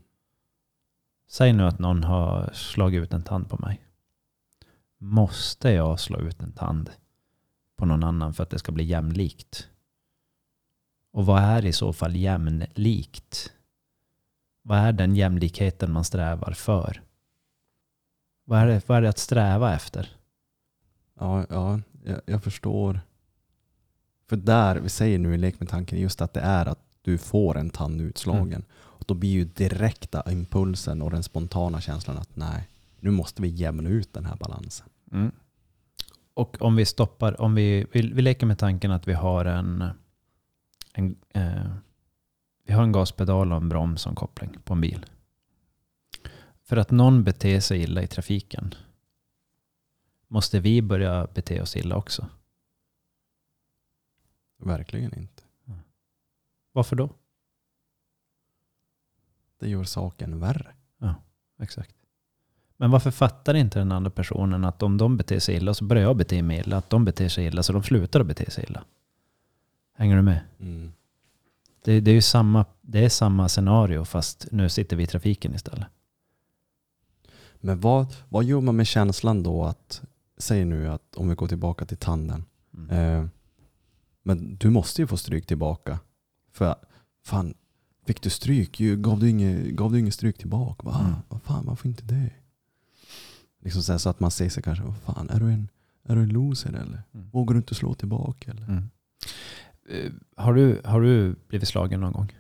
Säg 1.28 1.54
nu 1.54 1.64
att 1.64 1.80
någon 1.80 2.04
har 2.04 2.50
slagit 2.54 3.04
ut 3.04 3.14
en 3.14 3.24
tand 3.24 3.50
på 3.50 3.58
mig. 3.58 3.85
Måste 4.98 5.70
jag 5.70 6.00
slå 6.00 6.20
ut 6.20 6.42
en 6.42 6.52
tand 6.52 6.90
på 7.76 7.86
någon 7.86 8.04
annan 8.04 8.34
för 8.34 8.44
att 8.44 8.50
det 8.50 8.60
ska 8.60 8.72
bli 8.72 8.84
jämlikt? 8.84 9.70
Och 11.12 11.26
vad 11.26 11.42
är 11.42 11.66
i 11.66 11.74
så 11.74 11.94
fall 11.94 12.16
jämlikt? 12.16 13.54
Vad 14.62 14.78
är 14.78 14.92
den 14.92 15.16
jämlikheten 15.16 15.92
man 15.92 16.04
strävar 16.04 16.52
för? 16.52 17.02
Vad 18.44 18.60
är 18.60 18.68
det, 18.68 18.90
vad 18.90 18.98
är 18.98 19.02
det 19.02 19.10
att 19.10 19.18
sträva 19.18 19.74
efter? 19.74 20.18
Ja, 21.20 21.46
ja 21.50 21.80
jag, 22.04 22.22
jag 22.26 22.44
förstår. 22.44 23.00
För 24.30 24.36
där, 24.36 24.76
vi 24.76 24.90
säger 24.90 25.20
nu 25.20 25.36
i 25.36 25.38
lek 25.38 25.60
med 25.60 25.70
tanken, 25.70 26.00
just 26.00 26.22
att 26.22 26.34
det 26.34 26.40
är 26.40 26.66
att 26.66 26.80
du 27.02 27.18
får 27.18 27.58
en 27.58 27.70
tand 27.70 28.02
utslagen. 28.02 28.48
Mm. 28.48 28.66
Och 28.74 29.04
då 29.08 29.14
blir 29.14 29.30
ju 29.30 29.46
direkta 29.46 30.32
impulsen 30.32 31.02
och 31.02 31.12
den 31.12 31.24
spontana 31.24 31.82
känslan 31.82 32.18
att 32.18 32.36
nej, 32.36 32.68
nu 33.06 33.12
måste 33.12 33.42
vi 33.42 33.48
jämna 33.48 33.90
ut 33.90 34.14
den 34.14 34.26
här 34.26 34.36
balansen. 34.36 34.90
Mm. 35.12 35.32
Och 36.34 36.62
om 36.62 36.76
vi 36.76 36.86
stoppar, 36.86 37.42
om 37.42 37.56
vi, 37.56 37.88
vi, 37.92 38.02
vi 38.02 38.22
leker 38.22 38.46
med 38.46 38.60
tanken 38.60 38.92
att 38.92 39.08
vi 39.08 39.14
har 39.14 39.46
en, 39.46 39.84
en, 40.94 41.16
eh, 41.30 41.76
vi 42.64 42.74
har 42.74 42.84
en 42.84 42.92
gaspedal 42.92 43.52
och 43.52 43.58
en 43.58 43.70
broms 43.70 44.02
som 44.02 44.16
koppling 44.16 44.58
på 44.64 44.74
en 44.74 44.82
bil. 44.82 45.06
För 46.64 46.78
att 46.78 46.92
någon 46.92 47.24
beter 47.24 47.60
sig 47.60 47.82
illa 47.82 48.02
i 48.02 48.08
trafiken 48.08 48.76
måste 50.28 50.60
vi 50.60 50.82
börja 50.82 51.28
bete 51.34 51.62
oss 51.62 51.76
illa 51.76 51.96
också. 51.96 52.30
Verkligen 54.58 55.18
inte. 55.18 55.44
Varför 56.72 56.96
då? 56.96 57.10
Det 59.60 59.70
gör 59.70 59.84
saken 59.84 60.40
värre. 60.40 60.76
Exakt. 61.60 61.95
Men 62.78 62.92
varför 62.92 63.12
fattar 63.12 63.54
inte 63.54 63.80
den 63.80 63.92
andra 63.92 64.12
personen 64.12 64.66
att 64.66 64.84
om 64.84 64.98
de 64.98 65.18
beter 65.18 65.40
sig 65.40 65.56
illa 65.56 65.74
så 65.74 65.86
börjar 65.86 66.04
jag 66.04 66.18
bete 66.18 66.42
mig 66.42 66.60
illa, 66.60 66.78
att 66.78 66.90
de 66.90 67.06
beter 67.06 67.30
sig 67.30 67.46
illa 67.46 67.64
så 67.64 67.74
de 67.74 67.84
slutar 67.84 68.20
att 68.20 68.28
bete 68.28 68.52
sig 68.52 68.64
illa? 68.64 68.84
Hänger 69.94 70.16
du 70.16 70.22
med? 70.22 70.40
Mm. 70.60 70.92
Det, 71.84 72.00
det 72.00 72.12
är 72.12 72.16
ju 72.16 72.22
samma, 72.22 72.66
det 72.82 73.06
är 73.06 73.10
samma 73.10 73.50
scenario 73.50 74.06
fast 74.06 74.48
nu 74.52 74.70
sitter 74.70 74.96
vi 74.96 75.04
i 75.04 75.08
trafiken 75.08 75.56
istället. 75.56 75.88
Men 77.56 77.80
vad, 77.80 78.16
vad 78.30 78.44
gör 78.44 78.62
man 78.62 78.76
med 78.76 78.88
känslan 78.88 79.44
då 79.44 79.64
att, 79.64 80.02
säg 80.38 80.66
nu 80.66 80.90
att 80.90 81.16
om 81.16 81.30
vi 81.30 81.36
går 81.36 81.48
tillbaka 81.48 81.86
till 81.86 81.98
tanden. 81.98 82.46
Mm. 82.74 82.90
Eh, 82.90 83.28
men 84.24 84.56
du 84.56 84.70
måste 84.70 85.02
ju 85.02 85.08
få 85.08 85.18
stryk 85.18 85.48
tillbaka. 85.48 86.00
För 86.52 86.76
fan, 87.24 87.54
fick 88.06 88.22
du 88.22 88.30
stryk, 88.30 88.78
gav 88.78 89.20
du 89.20 89.30
inget, 89.30 89.66
gav 89.66 89.92
du 89.92 90.00
inget 90.00 90.14
stryk 90.14 90.38
tillbaka? 90.38 90.88
Va? 90.88 91.00
Mm. 91.00 91.14
Vad 91.28 91.42
fan, 91.42 91.66
varför 91.66 91.88
inte 91.88 92.04
det? 92.04 92.30
Liksom 93.66 93.84
så, 93.84 93.92
här, 93.92 94.00
så 94.00 94.10
att 94.10 94.20
man 94.20 94.32
säger 94.32 94.52
sig 94.52 94.64
kanske, 94.64 94.84
vad 94.84 94.96
fan, 94.98 95.30
är 95.30 95.40
du 95.40 95.46
en, 95.52 95.68
är 96.04 96.16
du 96.16 96.22
en 96.22 96.30
loser 96.30 96.70
eller? 96.70 97.04
Mm. 97.14 97.30
Vågar 97.32 97.54
du 97.54 97.58
inte 97.58 97.76
slå 97.76 97.94
tillbaka 97.94 98.52
eller? 98.52 98.64
Mm. 98.68 98.90
Eh, 99.90 100.12
Har, 100.44 100.54
du, 100.54 100.82
har 100.86 101.02
du 101.02 101.36
blivit 101.48 101.68
slagen 101.70 102.00
någon 102.00 102.12
gång? 102.14 102.32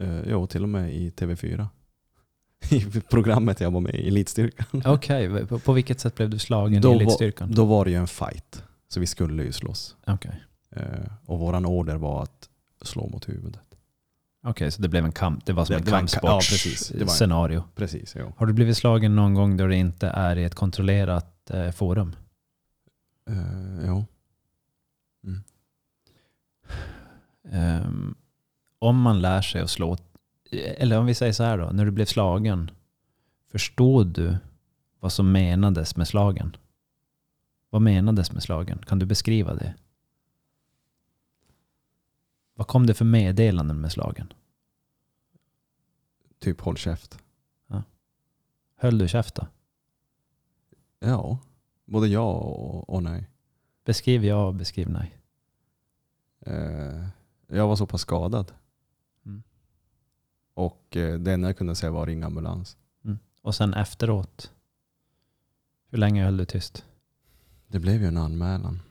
Eh, 0.00 0.20
jo, 0.30 0.46
till 0.46 0.62
och 0.62 0.68
med 0.68 0.94
i 0.94 1.10
TV4. 1.10 1.66
I 2.70 3.00
programmet 3.00 3.60
jag 3.60 3.70
var 3.70 3.80
med 3.80 3.94
i, 3.94 4.08
Elitstyrkan. 4.08 4.82
Okej, 4.94 5.46
på, 5.46 5.58
på 5.58 5.72
vilket 5.72 6.00
sätt 6.00 6.14
blev 6.14 6.30
du 6.30 6.38
slagen 6.38 6.82
Då 6.82 6.88
i 6.88 6.94
var- 6.94 7.00
elitstyrkan? 7.02 7.52
Då 7.54 7.64
var 7.64 7.84
det 7.84 7.90
ju 7.90 7.96
en 7.96 8.06
fight. 8.08 8.62
Så 8.88 9.00
vi 9.00 9.06
skulle 9.06 9.44
ju 9.44 9.52
slåss. 9.52 9.96
Okej. 10.06 10.42
Eh, 10.70 10.82
och 11.26 11.38
våran 11.38 11.66
order 11.66 11.96
var 11.96 12.22
att 12.22 12.48
slå 12.82 13.08
mot 13.08 13.28
huvudet. 13.28 13.67
Okej, 14.50 14.70
så 14.70 14.82
det 14.82 14.88
blev 14.88 15.04
en 15.04 15.12
kamp. 15.12 15.46
Det 15.46 15.52
var 15.52 15.64
som 15.64 15.72
Det- 15.72 15.78
en 15.78 15.84
det 15.84 15.90
var 15.90 15.98
en 15.98 16.06
ka- 16.06 16.18
ja, 16.22 16.36
precis. 16.36 16.88
Kampsportsscenario. 16.88 17.64
Precis, 17.74 18.14
ja. 18.14 18.32
Har 18.36 18.46
du 18.46 18.52
blivit 18.52 18.76
slagen 18.76 19.16
någon 19.16 19.34
gång 19.34 19.56
då 19.56 19.66
det 19.66 19.76
inte 19.76 20.08
är 20.08 20.36
i 20.36 20.44
ett 20.44 20.54
kontrollerat 20.54 21.50
eh, 21.50 21.70
forum? 21.70 22.16
Uh, 23.30 23.86
ja. 23.86 24.04
Ehm, 27.50 28.14
om 28.78 29.00
man 29.00 29.20
lär 29.20 29.42
sig 29.42 29.60
att 29.60 29.70
slå, 29.70 29.96
eller 30.50 30.98
om 30.98 31.06
vi 31.06 31.14
säger 31.14 31.32
så 31.32 31.44
här 31.44 31.58
då, 31.58 31.70
när 31.72 31.84
du 31.84 31.90
blev 31.90 32.04
slagen, 32.06 32.70
förstod 33.52 34.06
du 34.06 34.36
vad 35.00 35.12
som 35.12 35.32
menades 35.32 35.96
med 35.96 36.08
slagen? 36.08 36.56
Vad 37.70 37.82
menades 37.82 38.32
med 38.32 38.42
slagen? 38.42 38.78
Kan 38.86 38.98
du 38.98 39.06
beskriva 39.06 39.54
det? 39.54 39.74
Vad 42.54 42.66
kom 42.66 42.86
det 42.86 42.94
för 42.94 43.04
meddelanden 43.04 43.80
med 43.80 43.92
slagen? 43.92 44.32
Typ 46.38 46.60
håll 46.60 46.76
käft. 46.76 47.18
Höll 48.80 48.98
du 48.98 49.08
käft 49.08 49.34
då? 49.34 49.46
Ja. 50.98 51.38
Både 51.84 52.08
ja 52.08 52.32
och, 52.32 52.90
och 52.90 53.02
nej. 53.02 53.30
Beskriv 53.84 54.24
ja 54.24 54.46
och 54.46 54.54
beskriv 54.54 54.90
nej. 54.90 55.18
Eh, 56.40 57.08
jag 57.46 57.68
var 57.68 57.76
så 57.76 57.86
pass 57.86 58.00
skadad. 58.00 58.52
Mm. 59.26 59.42
Och 60.54 60.96
eh, 60.96 61.18
det 61.18 61.32
enda 61.32 61.48
jag 61.48 61.58
kunde 61.58 61.74
säga 61.74 61.90
var 61.90 62.06
ringa 62.06 62.26
ambulans. 62.26 62.76
Och 63.42 63.54
sen 63.54 63.74
efteråt, 63.74 64.52
hur 65.90 65.98
länge 65.98 66.24
höll 66.24 66.36
du 66.36 66.44
tyst? 66.44 66.84
Det 67.66 67.78
blev 67.78 68.00
ju 68.00 68.08
en 68.08 68.16
anmälan. 68.16 68.82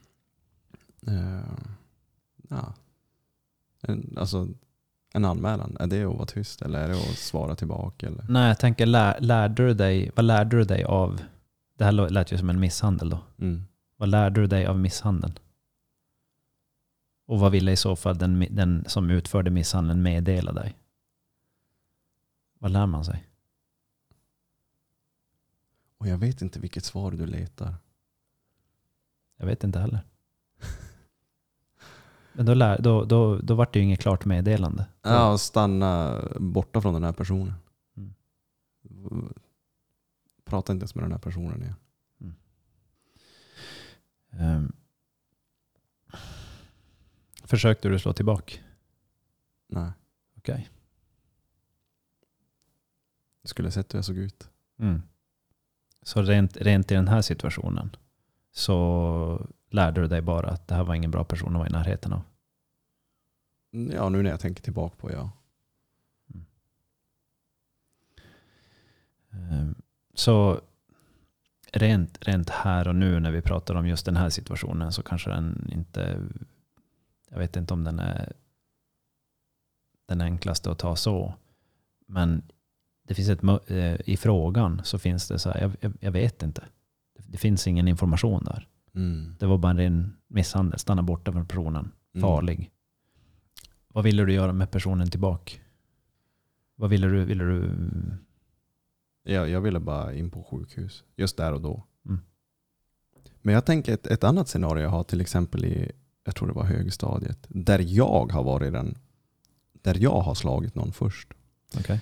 Eh, 1.07 1.57
ja. 2.49 2.73
en, 3.81 4.17
alltså, 4.17 4.47
en 5.13 5.25
anmälan, 5.25 5.77
är 5.79 5.87
det 5.87 6.03
att 6.03 6.15
vara 6.15 6.25
tyst 6.25 6.61
eller 6.61 6.79
är 6.79 6.87
det 6.87 6.95
att 6.95 7.17
svara 7.17 7.55
tillbaka? 7.55 8.07
Eller? 8.07 8.25
Nej, 8.29 8.47
jag 8.47 8.59
tänker, 8.59 8.85
lär, 8.85 9.19
lärde 9.19 9.67
du 9.67 9.73
dig, 9.73 10.11
vad 10.15 10.25
lärde 10.25 10.57
du 10.57 10.63
dig 10.63 10.83
av, 10.83 11.21
det 11.77 11.83
här 11.83 11.91
lät 11.91 12.31
ju 12.31 12.37
som 12.37 12.49
en 12.49 12.59
misshandel 12.59 13.09
då. 13.09 13.19
Mm. 13.37 13.63
Vad 13.97 14.09
lärde 14.09 14.41
du 14.41 14.47
dig 14.47 14.65
av 14.65 14.79
misshandeln? 14.79 15.39
Och 17.25 17.39
vad 17.39 17.51
ville 17.51 17.71
i 17.71 17.75
så 17.75 17.95
fall 17.95 18.17
den, 18.17 18.47
den 18.49 18.85
som 18.87 19.09
utförde 19.09 19.51
misshandeln 19.51 20.01
meddela 20.01 20.53
dig? 20.53 20.77
Vad 22.59 22.71
lär 22.71 22.85
man 22.85 23.05
sig? 23.05 23.27
Och 25.97 26.07
jag 26.07 26.17
vet 26.17 26.41
inte 26.41 26.59
vilket 26.59 26.85
svar 26.85 27.11
du 27.11 27.25
letar. 27.25 27.75
Jag 29.37 29.45
vet 29.45 29.63
inte 29.63 29.79
heller. 29.79 29.99
Men 32.37 32.45
då, 32.45 32.53
lär, 32.53 32.81
då, 32.81 33.05
då, 33.05 33.37
då 33.37 33.55
var 33.55 33.69
det 33.71 33.79
ju 33.79 33.85
inget 33.85 33.99
klart 33.99 34.25
meddelande. 34.25 34.85
Ja, 35.01 35.31
och 35.31 35.41
stanna 35.41 36.21
borta 36.39 36.81
från 36.81 36.93
den 36.93 37.03
här 37.03 37.11
personen. 37.11 37.53
Mm. 37.97 39.33
Prata 40.45 40.73
inte 40.73 40.83
ens 40.83 40.95
med 40.95 41.03
den 41.03 41.11
här 41.11 41.19
personen 41.19 41.61
igen. 41.61 41.75
Ehm. 44.31 44.71
försökte 47.43 47.89
du 47.89 47.99
slå 47.99 48.13
tillbaka? 48.13 48.57
Nej. 49.67 49.91
Okej. 50.37 50.69
Du 53.41 53.47
skulle 53.47 53.67
ha 53.67 53.71
sett 53.71 53.93
hur 53.93 53.97
jag 53.97 54.05
såg 54.05 54.17
ut. 54.17 54.49
Mm. 54.79 55.01
Så 56.01 56.21
rent, 56.21 56.57
rent 56.57 56.91
i 56.91 56.95
den 56.95 57.07
här 57.07 57.21
situationen 57.21 57.95
så 58.51 59.47
lärde 59.69 60.01
du 60.01 60.07
dig 60.07 60.21
bara 60.21 60.49
att 60.49 60.67
det 60.67 60.75
här 60.75 60.83
var 60.83 60.95
ingen 60.95 61.11
bra 61.11 61.23
person 61.23 61.49
att 61.49 61.59
vara 61.59 61.67
i 61.67 61.71
närheten 61.71 62.13
av. 62.13 62.21
Ja, 63.93 64.09
nu 64.09 64.23
när 64.23 64.29
jag 64.29 64.39
tänker 64.39 64.63
tillbaka 64.63 64.95
på 64.95 65.11
ja. 65.11 65.31
Ehm, 69.31 69.75
Så 70.13 70.61
rent, 71.71 72.27
rent 72.27 72.49
här 72.49 72.87
och 72.87 72.95
nu 72.95 73.19
när 73.19 73.31
vi 73.31 73.41
pratar 73.41 73.75
om 73.75 73.87
just 73.87 74.05
den 74.05 74.17
här 74.17 74.29
situationen 74.29 74.91
så 74.91 75.03
kanske 75.03 75.29
den 75.29 75.69
inte, 75.71 76.21
jag 77.29 77.39
vet 77.39 77.55
inte 77.55 77.73
om 77.73 77.83
den 77.83 77.99
är 77.99 78.33
den 80.07 80.21
enklaste 80.21 80.71
att 80.71 80.79
ta 80.79 80.95
så. 80.95 81.33
Men 82.07 82.43
det 83.07 83.13
finns 83.13 83.29
ett, 83.29 83.43
eh, 83.67 84.09
i 84.09 84.17
frågan 84.17 84.81
så 84.83 84.99
finns 84.99 85.27
det 85.27 85.39
så 85.39 85.49
här, 85.49 85.71
jag, 85.79 85.93
jag, 85.99 86.11
vet 86.11 86.43
inte. 86.43 86.63
Det, 87.27 87.37
finns 87.37 87.67
ingen 87.67 87.87
information 87.87 88.43
där. 88.43 88.67
Mm. 88.95 89.35
Det 89.39 89.45
var 89.45 89.57
bara 89.57 89.83
en 89.83 90.17
misshandel, 90.27 90.79
stanna 90.79 91.03
borta 91.03 91.31
från 91.31 91.47
personen, 91.47 91.91
Mm. 92.13 92.29
Vad 93.97 94.03
ville 94.03 94.25
du 94.25 94.33
göra 94.33 94.53
med 94.53 94.71
personen 94.71 95.09
tillbaka? 95.09 95.53
Vad 96.75 96.89
ville 96.89 97.07
du, 97.07 97.25
ville 97.25 97.43
du 97.43 97.71
Jag, 99.23 99.49
jag 99.49 99.61
ville 99.61 99.79
bara 99.79 100.13
in 100.13 100.31
på 100.31 100.43
sjukhus. 100.43 101.03
Just 101.15 101.37
där 101.37 101.53
och 101.53 101.61
då. 101.61 101.83
Mm. 102.05 102.19
Men 103.41 103.53
jag 103.53 103.65
tänker 103.65 103.93
ett, 103.93 104.07
ett 104.07 104.23
annat 104.23 104.47
scenario 104.47 104.83
jag 104.83 104.89
har 104.89 105.03
till 105.03 105.21
exempel 105.21 105.65
i, 105.65 105.91
jag 106.23 106.35
tror 106.35 106.47
det 106.47 106.53
var 106.53 106.63
högstadiet. 106.63 107.47
Där 107.49 107.79
jag 107.79 108.31
har 108.31 108.43
varit 108.43 108.73
den, 108.73 108.97
där 109.71 109.97
jag 109.99 110.21
har 110.21 110.35
slagit 110.35 110.75
någon 110.75 110.93
först. 110.93 111.33
Okej. 111.77 112.01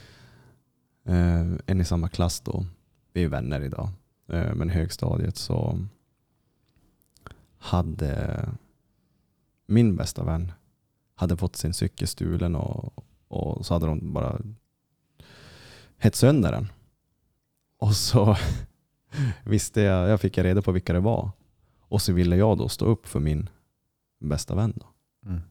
Eh, 1.04 1.52
en 1.66 1.82
i 1.82 1.86
samma 1.86 2.10
klass 2.10 2.40
då. 2.40 2.66
Vi 3.14 3.24
är 3.24 3.28
vänner 3.28 3.62
idag. 3.62 3.90
Eh, 4.28 4.56
men 4.56 4.70
högstadiet 4.70 5.38
så 5.38 5.80
hade 7.58 8.50
min 9.66 9.96
bästa 9.96 10.24
vän 10.24 10.52
hade 11.16 11.38
fått 11.38 11.56
sin 11.56 11.74
cykel 11.74 12.08
stulen 12.08 12.56
och, 12.56 13.06
och 13.28 13.66
så 13.66 13.74
hade 13.74 13.86
de 13.86 14.14
bara 14.14 14.42
hett 15.98 16.16
sönder 16.16 16.52
den. 16.52 16.72
Och 17.78 17.96
så 17.96 18.38
visste 19.44 19.82
jag, 19.82 20.10
jag 20.10 20.22
fick 20.22 20.38
reda 20.38 20.62
på 20.62 20.72
vilka 20.72 20.94
det 20.94 21.00
var. 21.00 21.32
Och 21.80 22.02
så 22.02 22.14
ville 22.14 22.36
jag 22.36 22.58
då 22.58 22.70
stå 22.70 22.86
upp 22.86 23.08
för 23.08 23.20
min 23.20 23.50
bästa 24.20 24.56
vän. 24.56 24.74
Då. 24.76 24.86
Mm. 25.30 25.42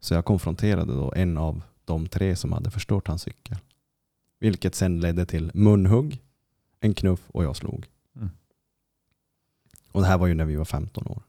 Så 0.00 0.14
jag 0.14 0.24
konfronterade 0.24 0.94
då 0.94 1.12
en 1.16 1.38
av 1.38 1.62
de 1.84 2.08
tre 2.08 2.36
som 2.36 2.52
hade 2.52 2.70
förstört 2.70 3.08
hans 3.08 3.22
cykel. 3.22 3.56
Vilket 4.38 4.74
sen 4.74 5.00
ledde 5.00 5.26
till 5.26 5.50
munhugg, 5.54 6.22
en 6.80 6.94
knuff 6.94 7.30
och 7.30 7.44
jag 7.44 7.56
slog. 7.56 7.86
Mm. 8.16 8.30
Och 9.92 10.00
det 10.00 10.06
här 10.06 10.18
var 10.18 10.26
ju 10.26 10.34
när 10.34 10.44
vi 10.44 10.56
var 10.56 10.64
15 10.64 11.06
år. 11.06 11.22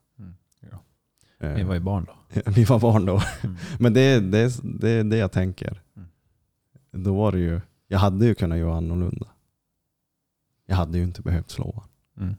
Mm. 1.43 1.51
Ja. 1.51 1.51
Eh, 1.51 1.55
Vi 1.55 1.63
var 1.63 1.73
ju 1.73 1.79
barn 1.79 2.05
då. 2.05 2.41
vi 2.51 2.63
var 2.63 2.79
barn 2.79 3.05
då. 3.05 3.21
Mm. 3.43 3.57
Men 3.79 3.93
det 3.93 4.01
är 4.01 4.21
det, 4.21 4.51
det, 4.63 5.03
det 5.03 5.17
jag 5.17 5.31
tänker. 5.31 5.81
Mm. 5.95 6.07
Då 7.03 7.15
var 7.15 7.31
det 7.31 7.39
ju, 7.39 7.61
jag 7.87 7.99
hade 7.99 8.25
ju 8.25 8.35
kunnat 8.35 8.57
göra 8.57 8.77
annorlunda. 8.77 9.27
Jag 10.65 10.75
hade 10.75 10.97
ju 10.97 11.03
inte 11.03 11.21
behövt 11.21 11.49
slå 11.49 11.65
honom, 11.71 11.89
Mm. 12.17 12.35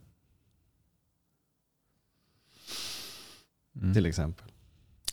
Mm. 3.76 3.94
till 3.94 4.06
exempel. 4.06 4.46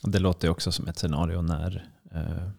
Det 0.02 0.20
låter 0.20 0.48
ju 0.48 0.52
också 0.52 0.72
som 0.72 0.88
ett 0.88 0.98
scenario 0.98 1.42
när 1.42 1.90
eh, 2.12 2.50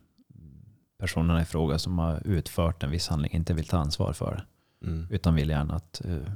personerna 0.99 1.43
i 1.43 1.45
fråga 1.45 1.79
som 1.79 1.99
har 1.99 2.27
utfört 2.27 2.83
en 2.83 2.91
viss 2.91 3.09
handling 3.09 3.33
inte 3.33 3.55
vill 3.55 3.65
ta 3.67 3.79
ansvar 3.79 4.13
för 4.13 4.35
det. 4.35 4.87
Mm. 4.87 5.07
Utan 5.11 5.35
vill 5.35 5.49
gärna 5.49 5.75
att 5.75 6.05
eh, 6.05 6.33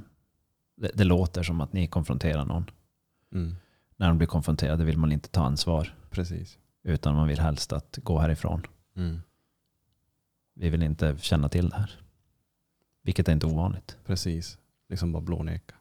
det, 0.77 0.91
det 0.93 1.03
låter 1.03 1.43
som 1.43 1.61
att 1.61 1.73
ni 1.73 1.87
konfronterar 1.87 2.45
någon. 2.45 2.71
När 3.97 4.07
de 4.07 4.17
blir 4.17 4.27
konfronterade 4.27 4.85
vill 4.85 4.97
man 4.97 5.11
inte 5.11 5.29
ta 5.29 5.45
ansvar. 5.45 5.95
Precis. 6.09 6.57
Utan 6.83 7.15
man 7.15 7.27
vill 7.27 7.39
helst 7.39 7.73
att 7.73 7.99
gå 8.03 8.19
härifrån. 8.19 8.61
Mm. 8.95 9.21
Vi 10.53 10.69
vill 10.69 10.83
inte 10.83 11.17
känna 11.17 11.49
till 11.49 11.69
det 11.69 11.75
här. 11.75 12.01
Vilket 13.01 13.27
är 13.27 13.33
inte 13.33 13.47
ovanligt. 13.47 13.97
Precis. 14.05 14.57
Liksom 14.89 15.11
bara 15.11 15.21
blåneka. 15.21 15.75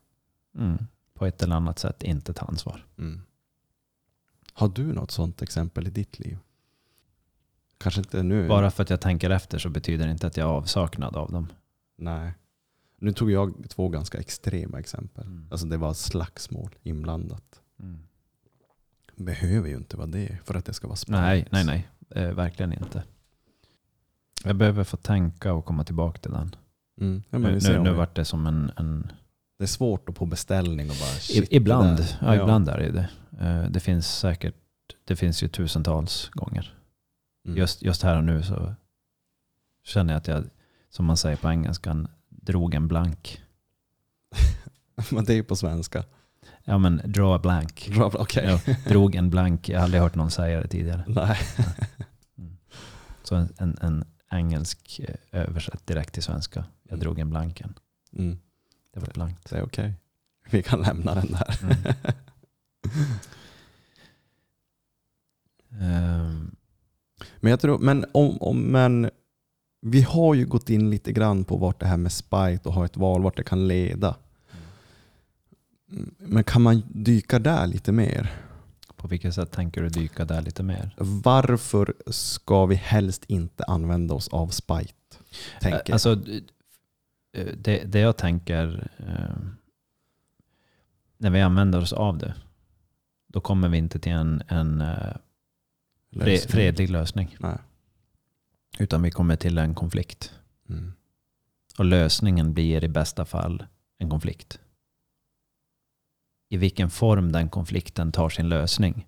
Mm. 0.59 0.79
På 1.15 1.27
ett 1.27 1.43
eller 1.43 1.57
annat 1.57 1.79
sätt 1.79 2.03
inte 2.03 2.33
ta 2.33 2.47
ansvar. 2.47 2.85
Mm. 2.99 3.23
Har 4.53 4.69
du 4.69 4.93
något 4.93 5.11
sånt 5.11 5.43
exempel 5.43 5.87
i 5.87 5.91
ditt 5.91 6.19
liv? 6.19 6.39
Kanske 7.79 8.01
inte 8.01 8.23
nu. 8.23 8.49
Bara 8.49 8.71
för 8.71 8.83
att 8.83 8.91
jag 8.91 9.01
tänker 9.01 9.31
efter 9.31 9.59
så 9.59 9.69
betyder 9.69 10.07
det 10.07 10.13
inte 10.13 10.27
att 10.27 10.37
jag 10.37 10.49
är 10.49 10.53
avsaknad 10.53 11.17
av 11.17 11.33
dem. 11.33 11.53
Nej. 11.97 12.35
Nu 12.99 13.13
tog 13.13 13.31
jag 13.31 13.69
två 13.69 13.89
ganska 13.89 14.19
extrema 14.19 14.79
exempel. 14.79 15.27
Mm. 15.27 15.49
Alltså 15.51 15.67
det 15.67 15.77
var 15.77 15.95
slagsmål 15.95 16.75
inblandat. 16.83 17.63
Mm. 17.81 17.99
Behöver 19.17 19.69
ju 19.69 19.77
inte 19.77 19.97
vara 19.97 20.07
det 20.07 20.39
för 20.45 20.55
att 20.55 20.65
det 20.65 20.73
ska 20.73 20.87
vara 20.87 20.97
spännande. 20.97 21.29
Nej, 21.29 21.47
nej, 21.51 21.65
nej. 21.65 21.89
Eh, 22.11 22.33
verkligen 22.35 22.73
inte. 22.73 23.03
Jag 24.45 24.57
behöver 24.57 24.85
få 24.85 24.97
tänka 24.97 25.53
och 25.53 25.65
komma 25.65 25.85
tillbaka 25.85 26.19
till 26.19 26.31
den. 26.31 26.57
Mm. 27.01 27.23
Ja, 27.31 27.39
nu 27.39 27.59
nu, 27.63 27.79
nu 27.81 27.93
vart 27.93 28.17
det 28.17 28.25
som 28.25 28.47
en... 28.47 28.73
en 28.77 29.13
Det 29.59 29.65
är 29.65 29.69
svårt 29.69 30.09
att 30.09 30.15
på 30.15 30.27
beställning 30.27 30.91
och 30.91 30.97
bara 30.97 31.09
shit, 31.21 31.49
ibland, 31.51 31.97
där. 31.99 32.19
ja, 32.21 32.35
ibland 32.43 32.69
är 32.69 32.79
det 32.79 32.91
det. 32.93 33.09
Eh, 33.47 33.71
Det 33.71 33.81
finns 33.81 34.19
säkert, 34.19 34.55
det 35.05 35.17
finns 35.17 35.43
ju 35.43 35.49
tusentals 35.49 36.29
gånger. 36.33 36.75
Mm. 37.47 37.59
Just, 37.59 37.83
just 37.83 38.03
här 38.03 38.17
och 38.17 38.25
nu 38.25 38.43
så 38.43 38.75
känner 39.85 40.13
jag 40.13 40.19
att 40.19 40.29
jag, 40.29 40.45
som 40.91 41.05
man 41.07 41.17
säger 41.17 41.37
på 41.37 41.51
engelskan, 41.51 42.09
drog 42.29 42.75
en 42.75 42.89
blank. 42.89 43.43
Men 45.11 45.25
det 45.25 45.33
är 45.33 45.37
ju 45.37 45.45
på 45.45 45.57
svenska. 45.57 46.05
Ja 46.69 46.79
men 46.79 47.01
draw 47.05 47.35
a 47.35 47.39
blank. 47.43 47.89
Bra, 47.95 48.11
Okej. 48.15 48.61
Ja, 48.67 48.75
drog 48.89 49.15
en 49.15 49.31
blank, 49.31 49.69
jag 49.69 49.79
har 49.79 49.85
aldrig 49.85 50.03
hört 50.03 50.15
någon 50.15 50.31
säga 50.31 50.61
det 50.61 50.69
tidigare. 50.69 51.05
Nej. 51.07 51.39
Mm. 52.39 52.57
Så 53.23 53.35
en, 53.35 53.49
en, 53.59 53.79
en 53.81 54.05
engelsk 54.31 55.01
eh, 55.09 55.41
översatt 55.41 55.87
direkt 55.87 56.15
till 56.15 56.23
svenska. 56.23 56.65
Jag 56.83 56.93
Mm. 56.93 57.01
drog 57.01 57.19
en 57.19 57.31
blanken. 57.31 57.75
Mm. 58.19 58.39
Det 58.95 59.01
var 59.01 59.09
blankt. 59.15 59.51
Det 59.51 59.57
är 59.57 59.63
okej. 59.65 59.95
Vi 60.51 60.63
kan 60.63 60.81
lämna 60.83 61.15
den 61.15 61.27
där. 61.33 61.57
Ehm, 65.81 66.57
Men 67.41 67.51
jag 67.51 67.61
tror, 67.61 67.79
men 67.79 68.05
om, 68.15 68.39
om, 68.43 68.61
men 68.63 69.11
vi 69.83 70.03
har 70.03 70.35
ju 70.35 70.47
gått 70.47 70.71
in 70.71 70.91
lite 70.91 71.13
grann 71.13 71.45
på 71.45 71.57
vart 71.57 71.81
det 71.81 71.87
här 71.87 71.97
med 71.97 72.13
spite 72.13 72.61
och 72.65 72.73
ha 72.75 72.85
ett 72.85 72.97
val, 72.97 73.23
vart 73.23 73.37
det 73.37 73.43
kan 73.43 73.69
leda. 73.69 74.17
Men 76.19 76.45
kan 76.45 76.63
man 76.63 76.83
dyka 76.89 77.39
där 77.39 77.67
lite 77.67 77.93
mer? 77.93 78.47
på 79.07 79.11
vilket 79.11 79.35
sätt 79.35 79.51
tänker 79.51 79.83
du 79.83 79.89
dyka 79.89 80.25
där 80.25 80.43
lite 80.43 80.63
mer? 80.63 80.95
Varför 80.99 81.95
ska 82.07 82.67
vi 82.67 82.75
helst 82.75 83.25
inte 83.29 83.65
använda 83.65 84.15
oss 84.15 84.29
av 84.29 84.49
spite? 84.49 84.95
Tänker. 85.61 85.93
Alltså, 85.93 86.13
eh, 87.33 87.47
det, 87.59 87.85
det 87.85 87.99
jag 87.99 88.17
tänker 88.17 88.91
eh, 88.97 89.37
när 91.19 91.31
vi 91.31 91.41
använder 91.41 91.81
oss 91.81 91.93
av 91.93 92.19
det, 92.19 92.35
då 93.27 93.41
kommer 93.41 93.69
vi 93.69 93.79
inte 93.79 93.99
till 93.99 94.13
en, 94.13 94.43
en 94.49 94.81
eh, 94.81 95.17
Lösning. 96.11 96.53
fredlig 96.53 96.91
lösning. 96.91 97.37
Nej. 97.41 97.59
Utan 98.79 99.03
vi 99.03 99.11
kommer 99.11 99.37
till 99.37 99.59
en 99.59 99.75
konflikt. 99.75 100.33
Mm. 100.69 100.93
Och 101.79 101.85
lösningen 101.85 102.55
blir 102.55 102.85
i 102.85 102.89
bästa 102.89 103.25
fall 103.25 103.67
en 103.99 104.11
konflikt. 104.11 104.61
I 106.49 106.57
vilken 106.57 106.91
form 106.91 107.33
den 107.33 107.49
konflikten 107.49 108.13
tar 108.13 108.29
sin 108.29 108.49
lösning, 108.49 109.07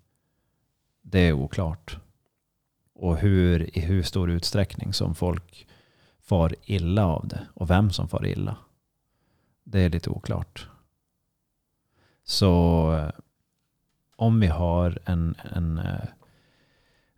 det 1.01 1.19
är 1.19 1.33
oklart. 1.33 1.97
Och 2.93 3.17
hur, 3.17 3.77
i 3.77 3.81
hur 3.81 4.03
stor 4.03 4.29
utsträckning 4.29 4.93
som 4.93 5.15
folk 5.15 5.67
far 6.19 6.55
illa 6.63 7.05
av 7.05 7.27
det 7.27 7.47
och 7.53 7.69
vem 7.69 7.91
som 7.91 8.07
far 8.07 8.25
illa. 8.25 8.57
Det 9.63 9.81
är 9.81 9.89
lite 9.89 10.09
oklart. 10.09 10.67
Så 12.23 12.93
eh, 12.95 13.11
om 14.15 14.39
vi 14.39 14.47
har 14.47 14.99
en, 15.05 15.35
en 15.53 15.77
eh, 15.77 16.05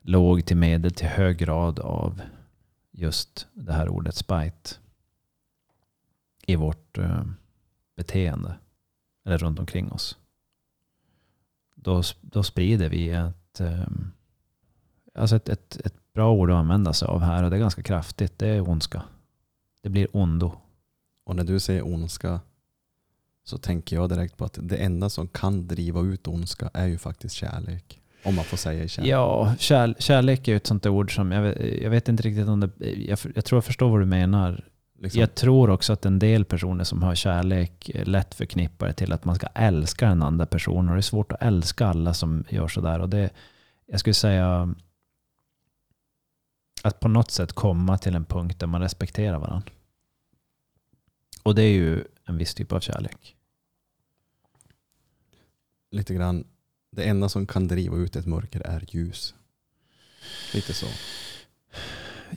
låg 0.02 0.46
till 0.46 0.58
medel 0.58 0.92
till 0.92 1.08
hög 1.08 1.38
grad 1.38 1.80
av 1.80 2.22
just 2.92 3.48
det 3.54 3.74
här 3.74 3.90
ordet 3.90 4.16
spite 4.16 4.70
i 6.46 6.56
vårt 6.56 6.98
eh, 6.98 7.24
beteende 7.96 8.56
eller 9.26 9.38
runt 9.38 9.60
omkring 9.60 9.92
oss. 9.92 10.18
Då, 11.76 12.04
då 12.22 12.44
sprider 12.44 12.90
vi 12.90 13.10
ett, 13.10 13.60
eh, 13.60 13.88
alltså 15.16 15.36
ett, 15.36 15.50
ett, 15.50 15.78
ett 15.86 16.14
bra 16.14 16.32
ord 16.32 16.52
att 16.52 16.56
använda 16.56 16.94
sig 16.94 17.08
av 17.08 17.22
här 17.22 17.44
och 17.44 17.50
det 17.50 17.56
är 17.56 17.60
ganska 17.60 17.84
kraftigt. 17.84 18.40
Det 18.40 18.48
är 18.48 18.70
ondska. 18.70 19.04
Det 19.82 19.90
blir 19.90 20.08
ondo. 20.16 20.52
Och 21.24 21.36
när 21.36 21.44
du 21.44 21.60
säger 21.60 21.86
ondska 21.86 22.40
så 23.44 23.58
tänker 23.58 23.96
jag 23.96 24.10
direkt 24.10 24.38
på 24.38 24.46
att 24.46 24.58
det 24.62 24.78
enda 24.78 25.10
som 25.10 25.28
kan 25.28 25.68
driva 25.68 26.02
ut 26.02 26.28
ondska 26.28 26.70
är 26.74 26.88
ju 26.88 26.98
faktiskt 26.98 27.36
kärlek. 27.36 28.02
Om 28.24 28.36
man 28.36 28.46
får 28.46 28.58
säga 28.58 28.88
kärlek. 28.88 29.12
Ja, 29.12 29.56
kär, 29.60 29.96
kärlek 30.00 30.48
är 30.48 30.52
ju 30.52 30.56
ett 30.56 30.68
sånt 30.68 30.86
ord 30.86 31.16
som 31.16 31.32
jag 31.32 31.62
jag 31.82 31.90
vet 31.90 32.10
inte 32.10 32.24
riktigt 32.24 32.48
om 32.48 32.60
det... 32.60 32.70
Jag, 32.80 33.20
jag 33.36 33.46
tror 33.46 33.58
jag 33.58 33.66
förstår 33.66 33.90
vad 33.90 34.00
du 34.00 34.06
menar. 34.06 34.68
Liksom. 35.02 35.22
Jag 35.22 35.36
tror 35.36 35.70
också 35.70 35.94
att 35.94 36.06
en 36.06 36.20
del 36.20 36.46
personer 36.46 36.84
som 36.84 37.04
har 37.04 37.16
kärlek 37.16 37.92
lätt 37.94 38.36
förknippar 38.36 38.88
det 38.88 38.94
till 38.94 39.14
att 39.14 39.26
man 39.26 39.36
ska 39.36 39.48
älska 39.48 40.08
den 40.08 40.24
andra 40.24 40.46
personen. 40.46 40.90
Och 40.90 40.96
det 40.96 41.00
är 41.00 41.02
svårt 41.02 41.32
att 41.32 41.42
älska 41.42 41.88
alla 41.88 42.14
som 42.14 42.44
gör 42.50 42.68
sådär. 42.68 43.00
Och 43.00 43.10
det, 43.10 43.30
jag 43.86 44.00
skulle 44.00 44.14
säga 44.14 44.76
att 46.84 47.00
på 47.00 47.08
något 47.08 47.32
sätt 47.32 47.54
komma 47.54 47.98
till 47.98 48.16
en 48.16 48.26
punkt 48.26 48.60
där 48.60 48.68
man 48.68 48.82
respekterar 48.82 49.40
varandra. 49.40 49.72
Och 51.44 51.56
det 51.56 51.64
är 51.64 51.74
ju 51.74 52.04
en 52.26 52.38
viss 52.38 52.54
typ 52.54 52.72
av 52.72 52.80
kärlek. 52.80 53.36
Lite 55.92 56.14
grann, 56.14 56.48
det 56.92 57.04
enda 57.04 57.30
som 57.30 57.48
kan 57.48 57.68
driva 57.68 57.98
ut 57.98 58.16
ett 58.16 58.26
mörker 58.26 58.60
är 58.60 58.86
ljus. 58.90 59.34
Lite 60.54 60.74
så. 60.74 60.88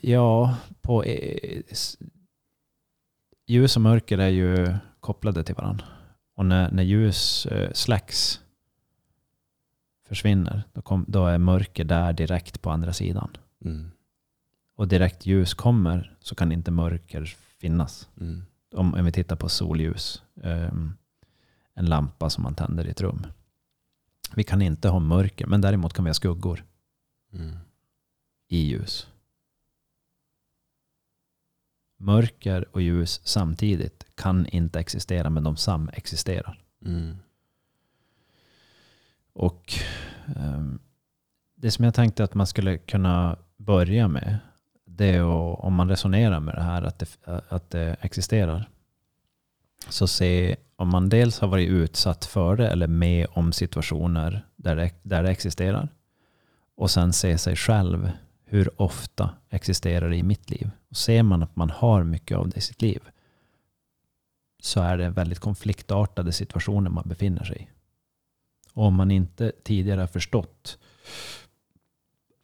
Ja, 0.01 0.57
på, 0.81 1.03
eh, 1.03 1.63
ljus 3.45 3.75
och 3.75 3.81
mörker 3.81 4.17
är 4.17 4.29
ju 4.29 4.75
kopplade 4.99 5.43
till 5.43 5.55
varandra. 5.55 5.85
Och 6.35 6.45
när, 6.45 6.71
när 6.71 6.83
ljus 6.83 7.45
eh, 7.45 7.71
släcks, 7.73 8.41
försvinner, 10.07 10.63
då, 10.73 10.81
kom, 10.81 11.05
då 11.07 11.25
är 11.25 11.37
mörker 11.37 11.83
där 11.83 12.13
direkt 12.13 12.61
på 12.61 12.71
andra 12.71 12.93
sidan. 12.93 13.37
Mm. 13.65 13.91
Och 14.75 14.87
direkt 14.87 15.25
ljus 15.25 15.53
kommer 15.53 16.17
så 16.19 16.35
kan 16.35 16.51
inte 16.51 16.71
mörker 16.71 17.25
finnas. 17.59 18.09
Mm. 18.21 18.45
Om, 18.75 18.93
om 18.93 19.05
vi 19.05 19.11
tittar 19.11 19.35
på 19.35 19.49
solljus, 19.49 20.23
ehm, 20.43 20.93
en 21.73 21.85
lampa 21.85 22.29
som 22.29 22.43
man 22.43 22.55
tänder 22.55 22.87
i 22.87 22.89
ett 22.89 23.01
rum. 23.01 23.27
Vi 24.35 24.43
kan 24.43 24.61
inte 24.61 24.89
ha 24.89 24.99
mörker, 24.99 25.45
men 25.47 25.61
däremot 25.61 25.93
kan 25.93 26.05
vi 26.05 26.09
ha 26.09 26.13
skuggor 26.13 26.63
Mm. 27.33 27.57
i 28.47 28.57
ljus. 28.57 29.07
Mörker 31.97 32.65
och 32.71 32.81
ljus 32.81 33.21
samtidigt 33.23 34.05
kan 34.15 34.45
inte 34.45 34.79
existera, 34.79 35.29
men 35.29 35.43
de 35.43 35.57
samexisterar. 35.57 36.61
Mm. 36.85 37.17
Och 39.33 39.73
ehm, 40.35 40.79
det 41.55 41.71
som 41.71 41.85
jag 41.85 41.93
tänkte 41.93 42.23
att 42.23 42.33
man 42.33 42.47
skulle 42.47 42.77
kunna 42.77 43.37
börja 43.57 44.07
med, 44.07 44.37
det 44.85 45.05
är 45.05 45.19
att, 45.53 45.59
om 45.59 45.73
man 45.73 45.89
resonerar 45.89 46.39
med 46.39 46.55
det 46.55 46.61
här 46.61 46.81
att 46.81 46.99
det, 46.99 47.17
att 47.49 47.69
det 47.69 47.95
existerar, 48.01 48.69
så 49.89 50.07
se 50.07 50.55
om 50.75 50.89
man 50.89 51.09
dels 51.09 51.39
har 51.39 51.47
varit 51.47 51.69
utsatt 51.69 52.25
för 52.25 52.55
det 52.55 52.69
eller 52.69 52.87
med 52.87 53.27
om 53.29 53.53
situationer 53.53 54.45
där 54.55 54.75
det, 54.75 54.91
där 55.03 55.23
det 55.23 55.29
existerar. 55.29 55.89
Och 56.75 56.91
sen 56.91 57.13
se 57.13 57.37
sig 57.37 57.55
själv, 57.55 58.11
hur 58.45 58.81
ofta 58.81 59.29
existerar 59.49 60.09
det 60.09 60.17
i 60.17 60.23
mitt 60.23 60.49
liv? 60.49 60.69
Och 60.95 60.99
ser 60.99 61.23
man 61.23 61.43
att 61.43 61.55
man 61.55 61.69
har 61.69 62.03
mycket 62.03 62.37
av 62.37 62.49
det 62.49 62.57
i 62.57 62.61
sitt 62.61 62.81
liv, 62.81 63.03
så 64.59 64.81
är 64.81 64.97
det 64.97 65.09
väldigt 65.09 65.39
konfliktartade 65.39 66.31
situationer 66.31 66.89
man 66.89 67.03
befinner 67.07 67.43
sig 67.43 67.61
i. 67.61 67.67
Och 68.73 68.85
om 68.85 68.93
man 68.93 69.11
inte 69.11 69.51
tidigare 69.63 69.99
har 69.99 70.07
förstått 70.07 70.77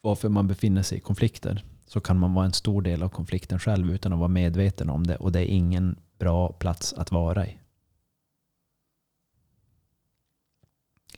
varför 0.02 0.30
man 0.30 0.47
befinner 0.47 0.84
sig 0.84 0.97
i 0.97 1.02
konflikter 1.02 1.64
så 1.86 1.99
kan 1.99 2.20
man 2.20 2.34
vara 2.34 2.45
en 2.45 2.54
stor 2.54 2.82
del 2.82 3.04
av 3.04 3.10
konflikten 3.10 3.60
själv 3.60 3.91
utan 3.91 4.14
att 4.14 4.20
vara 4.20 4.28
medveten 4.28 4.89
om 4.89 5.08
det. 5.08 5.16
Och 5.16 5.32
det 5.32 5.39
är 5.39 5.56
ingen 5.56 5.99
bra 6.20 6.52
plats 6.52 6.93
att 6.93 7.12
vara 7.12 7.47
i. 7.47 7.58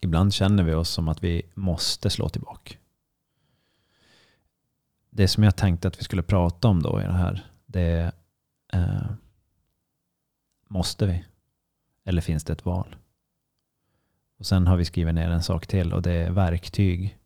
Ibland 0.02 0.34
känner 0.34 0.64
vi 0.64 0.74
oss 0.74 0.90
som 0.90 1.08
att 1.08 1.24
vi 1.24 1.42
måste 1.54 2.10
slå 2.10 2.30
tillbaka. 2.30 2.76
Det 5.16 5.28
som 5.28 5.44
jag 5.44 5.56
tänkte 5.56 5.88
att 5.88 6.00
vi 6.00 6.04
skulle 6.04 6.24
prata 6.24 6.68
om 6.68 6.82
då 6.84 7.02
i 7.02 7.04
det 7.04 7.14
här, 7.14 7.46
det 7.66 7.82
är 7.82 8.12
eh, 8.74 9.12
måste 10.68 11.06
vi? 11.06 11.26
Eller 12.06 12.22
finns 12.22 12.44
det 12.44 12.54
ett 12.54 12.66
val? 12.66 12.96
Och 14.38 14.46
sen 14.46 14.68
har 14.68 14.78
vi 14.78 14.86
skrivit 14.86 15.16
ner 15.16 15.30
en 15.30 15.44
sak 15.44 15.68
till 15.68 15.94
och 15.94 16.02
det 16.02 16.12
är 16.12 16.32
verktyg 16.32 17.18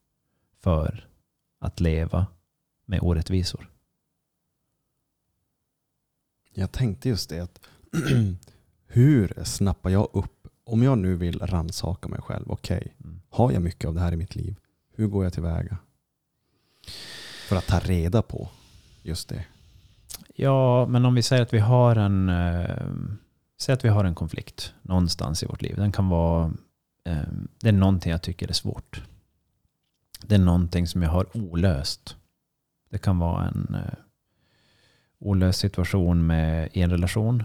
för 0.59 1.07
att 1.59 1.79
leva 1.79 2.27
med 2.85 2.99
orättvisor. 3.01 3.69
Jag 6.53 6.71
tänkte 6.71 7.09
just 7.09 7.29
det 7.29 7.39
att 7.39 7.59
hur 8.87 9.43
snappar 9.43 9.89
jag 9.89 10.09
upp, 10.13 10.47
om 10.63 10.83
jag 10.83 10.97
nu 10.97 11.15
vill 11.15 11.39
rannsaka 11.39 12.07
mig 12.07 12.21
själv, 12.21 12.51
okej, 12.51 12.93
Mm. 13.03 13.21
har 13.29 13.51
jag 13.51 13.61
mycket 13.61 13.87
av 13.87 13.93
det 13.93 13.99
här 14.01 14.11
i 14.13 14.17
mitt 14.17 14.35
liv? 14.35 14.59
Hur 14.93 15.07
går 15.07 15.23
jag 15.23 15.33
tillväga? 15.33 15.77
För 17.47 17.55
att 17.55 17.67
ta 17.67 17.79
reda 17.79 18.21
på 18.21 18.49
just 19.01 19.29
det. 19.29 19.45
Ja, 20.35 20.85
men 20.85 21.05
om 21.05 21.15
vi 21.15 21.21
säger 21.21 21.43
att 21.43 21.53
vi 21.53 21.59
har 21.59 21.95
en, 21.95 22.29
eh, 22.29 22.87
säg 23.59 23.73
att 23.73 23.85
vi 23.85 23.89
har 23.89 24.05
en 24.05 24.15
konflikt 24.15 24.73
någonstans 24.81 25.43
i 25.43 25.45
vårt 25.45 25.61
liv. 25.61 25.75
Den 25.75 25.91
kan 25.91 26.09
vara, 26.09 26.51
eh, 27.05 27.17
det 27.59 27.69
är 27.69 27.73
någonting 27.73 28.11
jag 28.11 28.21
tycker 28.21 28.47
är 28.47 28.53
svårt. 28.53 29.01
Det 30.21 30.35
är 30.35 30.39
någonting 30.39 30.87
som 30.87 31.01
jag 31.01 31.09
har 31.09 31.37
olöst. 31.37 32.15
Det 32.89 32.97
kan 32.97 33.19
vara 33.19 33.47
en 33.47 33.75
eh, 33.75 33.93
olöst 35.19 35.59
situation 35.59 36.27
med, 36.27 36.69
i 36.73 36.81
en 36.81 36.91
relation. 36.91 37.43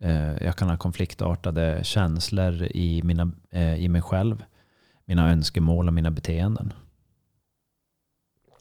Eh, 0.00 0.44
jag 0.44 0.56
kan 0.56 0.68
ha 0.68 0.76
konfliktartade 0.76 1.84
känslor 1.84 2.62
i, 2.62 3.02
mina, 3.02 3.32
eh, 3.50 3.74
i 3.74 3.88
mig 3.88 4.02
själv. 4.02 4.44
Mina 5.04 5.30
önskemål 5.30 5.88
och 5.88 5.94
mina 5.94 6.10
beteenden. 6.10 6.72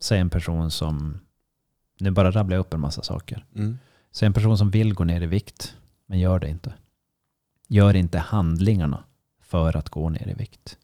Säg 0.02 0.20
en 0.20 0.30
person 0.30 0.72
som, 0.72 1.20
nu 2.00 2.12
bara 2.12 2.32
rabblar 2.32 2.56
jag 2.56 2.62
upp 2.62 2.74
en 2.74 2.80
massa 2.80 3.04
saker. 3.04 3.46
Mm. 3.56 3.78
Så 4.12 4.26
en 4.26 4.34
person 4.34 4.58
som 4.58 4.70
vill 4.70 4.94
gå 4.94 5.04
ner 5.04 5.22
i 5.22 5.26
vikt, 5.26 5.78
men 6.06 6.20
gör 6.20 6.40
det 6.40 6.50
inte. 6.50 6.74
Gör 7.68 7.96
inte 7.96 8.20
handlingarna 8.20 9.04
för 9.42 9.78
att 9.78 9.90
gå 9.90 10.10
ner 10.10 10.28
i 10.28 10.34
vikt. 10.34 10.78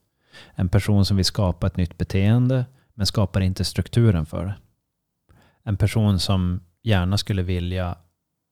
En 0.54 0.68
person 0.68 1.04
som 1.04 1.16
vill 1.16 1.24
skapa 1.24 1.66
ett 1.66 1.76
nytt 1.76 1.98
beteende, 1.98 2.66
men 2.94 3.06
skapar 3.06 3.40
inte 3.40 3.64
strukturen 3.64 4.26
för 4.26 4.44
det. 4.46 4.54
En 5.62 5.76
person 5.76 6.18
som 6.18 6.60
gärna 6.82 7.18
skulle 7.18 7.42
vilja 7.42 7.98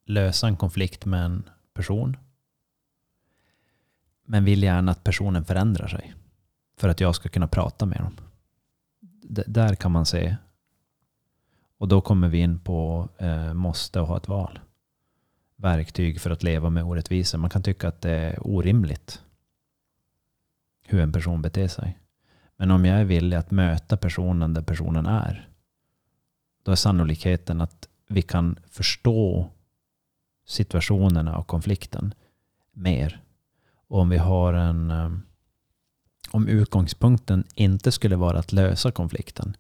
lösa 0.06 0.46
en 0.46 0.56
konflikt 0.56 1.04
med 1.04 1.24
en 1.24 1.48
person. 1.74 2.16
Men 4.26 4.44
vill 4.44 4.62
gärna 4.62 4.92
att 4.92 5.04
personen 5.04 5.44
förändrar 5.44 5.88
sig. 5.88 6.14
För 6.78 6.88
att 6.88 7.00
jag 7.00 7.14
ska 7.14 7.28
kunna 7.28 7.48
prata 7.48 7.86
med 7.86 7.98
dem. 7.98 8.16
D 9.22 9.42
där 9.46 9.74
kan 9.74 9.92
man 9.92 10.06
se. 10.06 10.36
Och 11.78 11.88
då 11.88 12.00
kommer 12.00 12.28
vi 12.28 12.38
in 12.38 12.58
på 12.58 13.08
eh, 13.18 13.54
måste 13.54 14.00
ha 14.00 14.16
ett 14.16 14.28
val. 14.28 14.60
Verktyg 15.56 16.20
för 16.20 16.30
att 16.30 16.42
leva 16.42 16.70
med 16.70 16.84
orättvisor. 16.84 17.38
Man 17.38 17.50
kan 17.50 17.62
tycka 17.62 17.88
att 17.88 18.00
det 18.00 18.10
är 18.10 18.46
orimligt. 18.46 19.22
Hur 20.84 21.00
en 21.00 21.12
person 21.12 21.42
beter 21.42 21.68
sig. 21.68 21.98
Men 22.56 22.70
om 22.70 22.84
jag 22.84 23.00
är 23.00 23.04
villig 23.04 23.36
att 23.36 23.50
möta 23.50 23.96
personen 23.96 24.54
där 24.54 24.62
personen 24.62 25.06
är. 25.06 25.48
Då 26.62 26.72
är 26.72 26.76
sannolikheten 26.76 27.60
att 27.60 27.88
vi 28.08 28.22
kan 28.22 28.58
förstå 28.70 29.50
situationerna 30.46 31.38
och 31.38 31.46
konflikten 31.46 32.14
mer. 32.72 33.22
Och 33.88 34.00
om 34.00 34.08
vi 34.08 34.18
har 34.18 34.52
en... 34.52 34.90
Eh, 34.90 35.10
om 36.30 36.48
utgångspunkten 36.48 37.44
inte 37.54 37.92
skulle 37.92 38.16
vara 38.16 38.38
att 38.38 38.52
lösa 38.52 38.90
konflikten, 38.90 39.56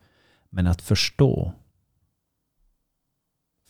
men 0.50 0.66
att 0.66 0.82
förstå. 0.82 1.52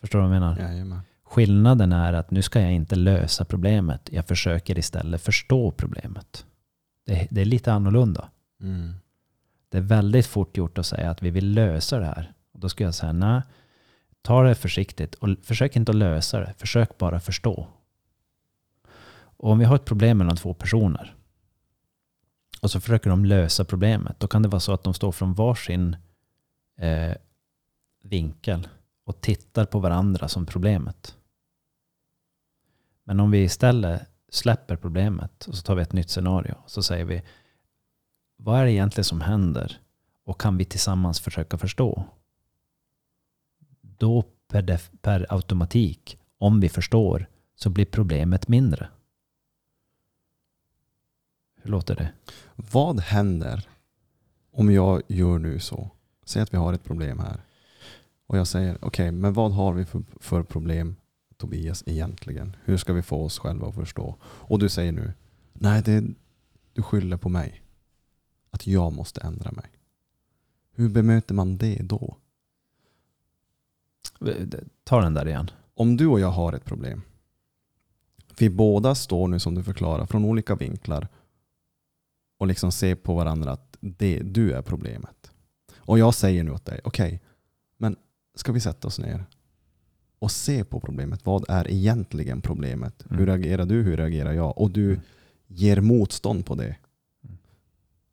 Förstår 0.06 0.18
du 0.18 0.26
vad 0.26 0.36
jag 0.36 0.40
menar? 0.40 0.58
Jajamän. 0.58 1.00
Skillnaden 1.24 1.92
är 1.92 2.12
att 2.12 2.30
nu 2.30 2.42
ska 2.42 2.60
jag 2.60 2.72
inte 2.72 2.96
lösa 2.96 3.44
problemet. 3.44 4.08
Jag 4.12 4.26
försöker 4.26 4.78
istället 4.78 5.22
förstå 5.22 5.70
problemet. 5.70 6.46
Det, 7.06 7.28
det 7.30 7.40
är 7.40 7.44
lite 7.44 7.72
annorlunda. 7.72 8.28
Mm. 8.60 8.94
Det 9.68 9.78
är 9.78 9.82
väldigt 9.82 10.26
fort 10.26 10.56
gjort 10.56 10.78
att 10.78 10.86
säga 10.86 11.10
att 11.10 11.22
vi 11.22 11.30
vill 11.30 11.52
lösa 11.52 11.98
det 11.98 12.06
här. 12.06 12.32
Och 12.52 12.60
då 12.60 12.68
skulle 12.68 12.86
jag 12.86 12.94
säga, 12.94 13.12
nej, 13.12 13.42
ta 14.22 14.42
det 14.42 14.54
försiktigt 14.54 15.14
och 15.14 15.28
försök 15.42 15.76
inte 15.76 15.92
att 15.92 15.96
lösa 15.96 16.40
det. 16.40 16.54
Försök 16.58 16.98
bara 16.98 17.20
förstå. 17.20 17.68
Och 19.18 19.50
om 19.50 19.58
vi 19.58 19.64
har 19.64 19.76
ett 19.76 19.84
problem 19.84 20.18
mellan 20.18 20.36
två 20.36 20.54
personer 20.54 21.14
och 22.60 22.70
så 22.70 22.80
försöker 22.80 23.10
de 23.10 23.24
lösa 23.24 23.64
problemet, 23.64 24.20
då 24.20 24.28
kan 24.28 24.42
det 24.42 24.48
vara 24.48 24.60
så 24.60 24.72
att 24.72 24.84
de 24.84 24.94
står 24.94 25.12
från 25.12 25.34
varsin 25.34 25.96
eh, 26.78 27.12
vinkel 28.02 28.68
och 29.06 29.20
tittar 29.20 29.64
på 29.64 29.78
varandra 29.78 30.28
som 30.28 30.46
problemet. 30.46 31.16
Men 33.04 33.20
om 33.20 33.30
vi 33.30 33.42
istället 33.42 34.08
släpper 34.28 34.76
problemet 34.76 35.46
och 35.46 35.54
så 35.54 35.62
tar 35.62 35.74
vi 35.74 35.82
ett 35.82 35.92
nytt 35.92 36.10
scenario 36.10 36.54
så 36.66 36.82
säger 36.82 37.04
vi 37.04 37.22
vad 38.36 38.60
är 38.60 38.64
det 38.64 38.72
egentligen 38.72 39.04
som 39.04 39.20
händer 39.20 39.80
och 40.24 40.40
kan 40.40 40.56
vi 40.56 40.64
tillsammans 40.64 41.20
försöka 41.20 41.58
förstå? 41.58 42.04
Då 43.80 44.22
per, 44.48 44.62
def, 44.62 44.90
per 45.00 45.26
automatik, 45.28 46.18
om 46.38 46.60
vi 46.60 46.68
förstår, 46.68 47.28
så 47.54 47.70
blir 47.70 47.84
problemet 47.84 48.48
mindre. 48.48 48.88
Hur 51.62 51.70
låter 51.70 51.96
det? 51.96 52.12
Vad 52.54 53.00
händer 53.00 53.68
om 54.50 54.70
jag 54.70 55.02
gör 55.08 55.38
nu 55.38 55.60
så? 55.60 55.90
Säg 56.24 56.42
att 56.42 56.52
vi 56.52 56.56
har 56.56 56.72
ett 56.72 56.84
problem 56.84 57.18
här. 57.18 57.45
Och 58.26 58.38
jag 58.38 58.46
säger, 58.46 58.78
okej, 58.82 59.10
men 59.12 59.32
vad 59.32 59.52
har 59.52 59.72
vi 59.72 59.84
för, 59.84 60.02
för 60.20 60.42
problem 60.42 60.96
Tobias 61.36 61.84
egentligen? 61.86 62.56
Hur 62.64 62.76
ska 62.76 62.92
vi 62.92 63.02
få 63.02 63.24
oss 63.24 63.38
själva 63.38 63.68
att 63.68 63.74
förstå? 63.74 64.16
Och 64.22 64.58
du 64.58 64.68
säger 64.68 64.92
nu, 64.92 65.12
nej, 65.52 65.82
det, 65.82 66.04
du 66.72 66.82
skyller 66.82 67.16
på 67.16 67.28
mig. 67.28 67.62
Att 68.50 68.66
jag 68.66 68.92
måste 68.92 69.20
ändra 69.20 69.52
mig. 69.52 69.70
Hur 70.72 70.88
bemöter 70.88 71.34
man 71.34 71.56
det 71.56 71.82
då? 71.82 72.16
Ta 74.84 75.00
den 75.00 75.14
där 75.14 75.28
igen. 75.28 75.50
Om 75.74 75.96
du 75.96 76.06
och 76.06 76.20
jag 76.20 76.30
har 76.30 76.52
ett 76.52 76.64
problem. 76.64 77.02
Vi 78.38 78.50
båda 78.50 78.94
står 78.94 79.28
nu 79.28 79.38
som 79.38 79.54
du 79.54 79.62
förklarar 79.62 80.06
från 80.06 80.24
olika 80.24 80.54
vinklar 80.54 81.08
och 82.38 82.46
liksom 82.46 82.72
ser 82.72 82.94
på 82.94 83.14
varandra 83.14 83.52
att 83.52 83.76
det, 83.80 84.18
du 84.18 84.52
är 84.52 84.62
problemet. 84.62 85.30
Och 85.76 85.98
jag 85.98 86.14
säger 86.14 86.44
nu 86.44 86.50
åt 86.50 86.64
dig, 86.64 86.80
okej, 86.84 87.10
men 87.10 87.22
ska 88.36 88.52
vi 88.52 88.60
sätta 88.60 88.88
oss 88.88 88.98
ner 88.98 89.24
och 90.18 90.30
se 90.30 90.64
på 90.64 90.80
problemet? 90.80 91.26
Vad 91.26 91.44
är 91.48 91.70
egentligen 91.70 92.40
problemet? 92.40 93.04
Mm. 93.06 93.18
Hur 93.18 93.26
reagerar 93.26 93.66
du? 93.66 93.82
Hur 93.82 93.96
reagerar 93.96 94.32
jag? 94.32 94.58
Och 94.58 94.70
du 94.70 94.86
Mm. 94.90 95.00
ger 95.46 95.80
motstånd 95.80 96.46
på 96.46 96.54
det. 96.54 96.76
Mm. 97.24 97.36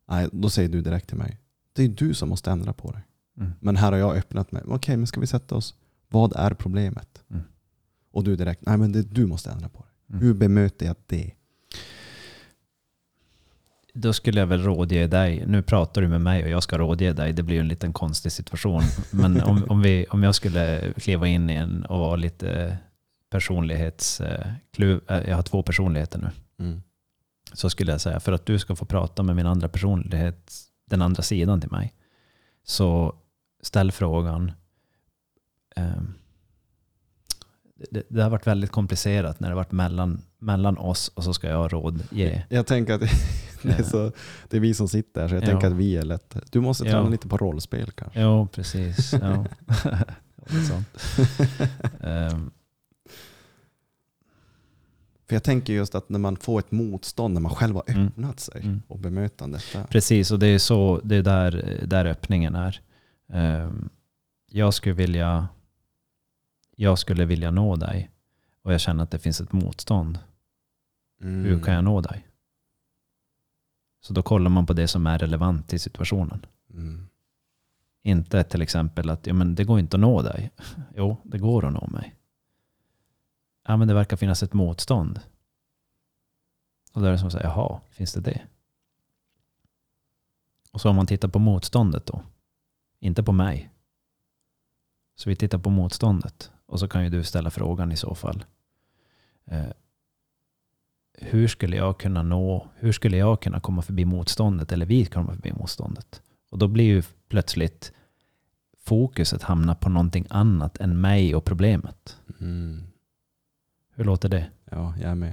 Nej, 0.08 0.28
då 0.32 0.50
säger 0.50 0.68
du 0.68 0.80
direkt 0.82 1.08
till 1.08 1.16
mig, 1.18 1.38
det 1.72 1.82
är 1.82 1.88
du 1.88 2.14
som 2.14 2.28
måste 2.28 2.50
ändra 2.50 2.72
på 2.72 2.92
det. 2.92 3.02
Mm. 3.40 3.52
Men 3.60 3.76
här 3.76 3.92
har 3.92 3.98
jag 3.98 4.16
öppnat 4.16 4.52
mig. 4.52 4.62
Okej, 4.66 4.96
men 4.96 5.06
ska 5.06 5.20
vi 5.20 5.26
sätta 5.26 5.54
oss? 5.54 5.74
Vad 6.08 6.32
är 6.36 6.54
problemet? 6.54 7.22
Mm. 7.30 7.42
Och 8.12 8.24
du 8.24 8.36
direkt, 8.36 8.66
nej 8.66 8.78
men 8.78 8.92
det, 8.92 9.02
du 9.02 9.26
måste 9.26 9.50
ändra 9.50 9.68
på 9.68 9.84
det. 10.06 10.14
Mm. 10.14 10.26
Hur 10.26 10.34
bemöter 10.34 10.86
jag 10.86 10.96
det? 11.06 11.30
Då 13.96 14.12
skulle 14.12 14.40
jag 14.40 14.46
väl 14.46 14.62
rådge 14.62 15.06
dig, 15.06 15.44
nu 15.46 15.62
pratar 15.62 16.02
du 16.02 16.08
med 16.08 16.20
mig 16.20 16.44
och 16.44 16.50
jag 16.50 16.62
ska 16.62 16.78
rådge 16.78 17.12
dig, 17.12 17.32
det 17.32 17.42
blir 17.42 17.54
ju 17.56 17.60
en 17.60 17.68
liten 17.68 17.92
konstig 17.92 18.32
situation. 18.32 18.82
Men 19.12 19.42
om, 19.50 19.64
om, 19.68 19.80
vi, 19.82 20.06
om 20.10 20.22
jag 20.22 20.34
skulle 20.34 20.92
kliva 20.92 21.26
in 21.26 21.50
i 21.50 21.54
en 21.54 21.84
och 21.84 21.98
vara 21.98 22.16
lite 22.16 22.78
eh, 24.20 24.46
klu- 24.76 25.00
eh, 25.08 25.28
Jag 25.28 25.36
har 25.36 25.42
två 25.42 25.62
personligheter 25.62 26.18
nu. 26.18 26.30
Mm. 26.64 26.82
Så 27.52 27.70
skulle 27.70 27.92
jag 27.92 28.00
säga, 28.00 28.20
för 28.20 28.32
att 28.32 28.46
du 28.46 28.58
ska 28.58 28.76
få 28.76 28.84
prata 28.84 29.22
med 29.22 29.36
min 29.36 29.46
andra 29.46 29.68
personlighet, 29.68 30.52
den 30.90 31.02
andra 31.02 31.22
sidan 31.22 31.60
till 31.60 31.70
mig. 31.70 31.92
Så 32.64 33.14
ställ 33.62 33.92
frågan. 33.92 34.52
ehm, 35.76 36.14
det, 37.90 38.02
det 38.08 38.22
har 38.22 38.30
varit 38.30 38.46
väldigt 38.46 38.70
komplicerat 38.70 39.40
när 39.40 39.48
det 39.48 39.52
har 39.54 39.60
varit 39.64 39.72
mellan, 39.72 40.22
mellan 40.44 40.78
oss 40.78 41.08
och 41.14 41.24
så 41.24 41.34
ska 41.34 41.48
jag 41.48 41.72
rådge. 41.72 42.46
Jag 42.48 42.66
tänker 42.66 42.94
att 42.94 43.00
det 43.62 43.78
är, 43.78 43.82
så, 43.82 44.12
det 44.48 44.56
är 44.56 44.60
vi 44.60 44.74
som 44.74 44.88
sitter 44.88 45.20
här, 45.20 45.28
så 45.28 45.34
jag 45.34 45.42
Ja. 45.42 45.46
tänker 45.46 45.66
att 45.66 45.72
vi 45.72 45.96
är 45.96 46.02
lätt. 46.02 46.36
Du 46.52 46.60
måste 46.60 46.84
träna 46.84 46.98
Ja. 46.98 47.08
lite 47.08 47.28
på 47.28 47.36
rollspel 47.36 47.90
kanske. 47.90 48.20
Jo, 48.22 48.48
precis. 48.52 49.12
Ja. 49.12 49.46
Sånt. 50.68 50.88
Ehm, 52.00 52.50
För 55.28 55.34
jag 55.36 55.42
tänker 55.42 55.72
just 55.72 55.94
att 55.94 56.08
när 56.08 56.18
man 56.18 56.36
får 56.36 56.58
ett 56.58 56.72
motstånd, 56.72 57.34
när 57.34 57.40
man 57.40 57.54
själv 57.54 57.74
har 57.74 57.84
Mm. 57.88 58.06
öppnat 58.06 58.40
sig 58.40 58.60
Mm. 58.62 58.82
och 58.88 58.98
bemötandet 58.98 59.62
där. 59.72 59.84
Precis, 59.84 60.30
och 60.30 60.38
det 60.38 60.46
är 60.46 60.58
så 60.58 61.00
det 61.04 61.16
är 61.16 61.22
där, 61.22 61.80
där 61.86 62.04
öppningen 62.04 62.54
är. 62.54 62.80
Ehm, 63.32 63.88
Jag 64.50 64.74
skulle 64.74 64.94
vilja 64.94 65.48
jag 66.76 66.98
skulle 66.98 67.24
vilja 67.24 67.50
nå 67.50 67.76
dig 67.76 68.10
och 68.62 68.72
jag 68.72 68.80
känner 68.80 69.04
att 69.04 69.10
det 69.10 69.18
finns 69.18 69.40
ett 69.40 69.52
motstånd. 69.52 70.18
Mm. 71.20 71.44
Hur 71.44 71.60
kan 71.60 71.74
jag 71.74 71.84
nå 71.84 72.00
dig? 72.00 72.28
Så 74.00 74.12
då 74.12 74.22
kollar 74.22 74.50
man 74.50 74.66
på 74.66 74.72
det 74.72 74.88
som 74.88 75.06
är 75.06 75.18
relevant 75.18 75.72
i 75.72 75.78
situationen. 75.78 76.46
Mm. 76.70 77.08
Inte 78.02 78.44
till 78.44 78.62
exempel 78.62 79.10
att 79.10 79.26
ja, 79.26 79.34
men 79.34 79.54
det 79.54 79.64
går 79.64 79.78
inte 79.78 79.96
att 79.96 80.00
nå 80.00 80.22
dig. 80.22 80.50
Jo, 80.94 81.16
det 81.24 81.38
går 81.38 81.66
att 81.66 81.72
nå 81.72 81.86
mig. 81.86 82.14
Ja, 83.66 83.76
men 83.76 83.88
det 83.88 83.94
verkar 83.94 84.16
finnas 84.16 84.42
ett 84.42 84.52
motstånd. 84.52 85.20
Och 86.92 87.00
då 87.00 87.06
är 87.06 87.12
det 87.12 87.18
som 87.18 87.26
att 87.26 87.32
säga, 87.32 87.44
jaha, 87.44 87.80
finns 87.90 88.12
det 88.12 88.20
det? 88.20 88.42
Och 90.72 90.80
så 90.80 90.90
om 90.90 90.96
man 90.96 91.06
tittar 91.06 91.28
på 91.28 91.38
motståndet 91.38 92.06
då. 92.06 92.22
Inte 93.00 93.22
på 93.22 93.32
mig. 93.32 93.70
Så 95.16 95.30
vi 95.30 95.36
tittar 95.36 95.58
på 95.58 95.70
motståndet. 95.70 96.50
Och 96.66 96.80
så 96.80 96.88
kan 96.88 97.04
ju 97.04 97.10
du 97.10 97.24
ställa 97.24 97.50
frågan 97.50 97.92
i 97.92 97.96
så 97.96 98.14
fall. 98.14 98.44
Hur 101.18 101.48
skulle 101.48 101.76
jag 101.76 101.98
kunna 101.98 102.22
nå, 102.22 102.68
hur 102.74 102.92
skulle 102.92 103.16
jag 103.16 103.40
kunna 103.40 103.60
komma 103.60 103.82
förbi 103.82 104.04
motståndet? 104.04 104.72
Eller 104.72 104.86
vi 104.86 105.04
komma 105.04 105.34
förbi 105.34 105.52
motståndet? 105.52 106.22
Och 106.50 106.58
då 106.58 106.68
blir 106.68 106.84
ju 106.84 107.02
plötsligt 107.28 107.92
fokuset 108.84 109.42
hamna 109.42 109.74
på 109.74 109.88
någonting 109.88 110.26
annat 110.30 110.78
än 110.78 111.00
mig 111.00 111.34
och 111.34 111.44
problemet. 111.44 112.16
Mm. 112.40 112.82
Hur 113.94 114.04
låter 114.04 114.28
det? 114.28 114.50
Ja, 114.70 114.94
jag 115.00 115.10
är 115.10 115.14
med. 115.14 115.32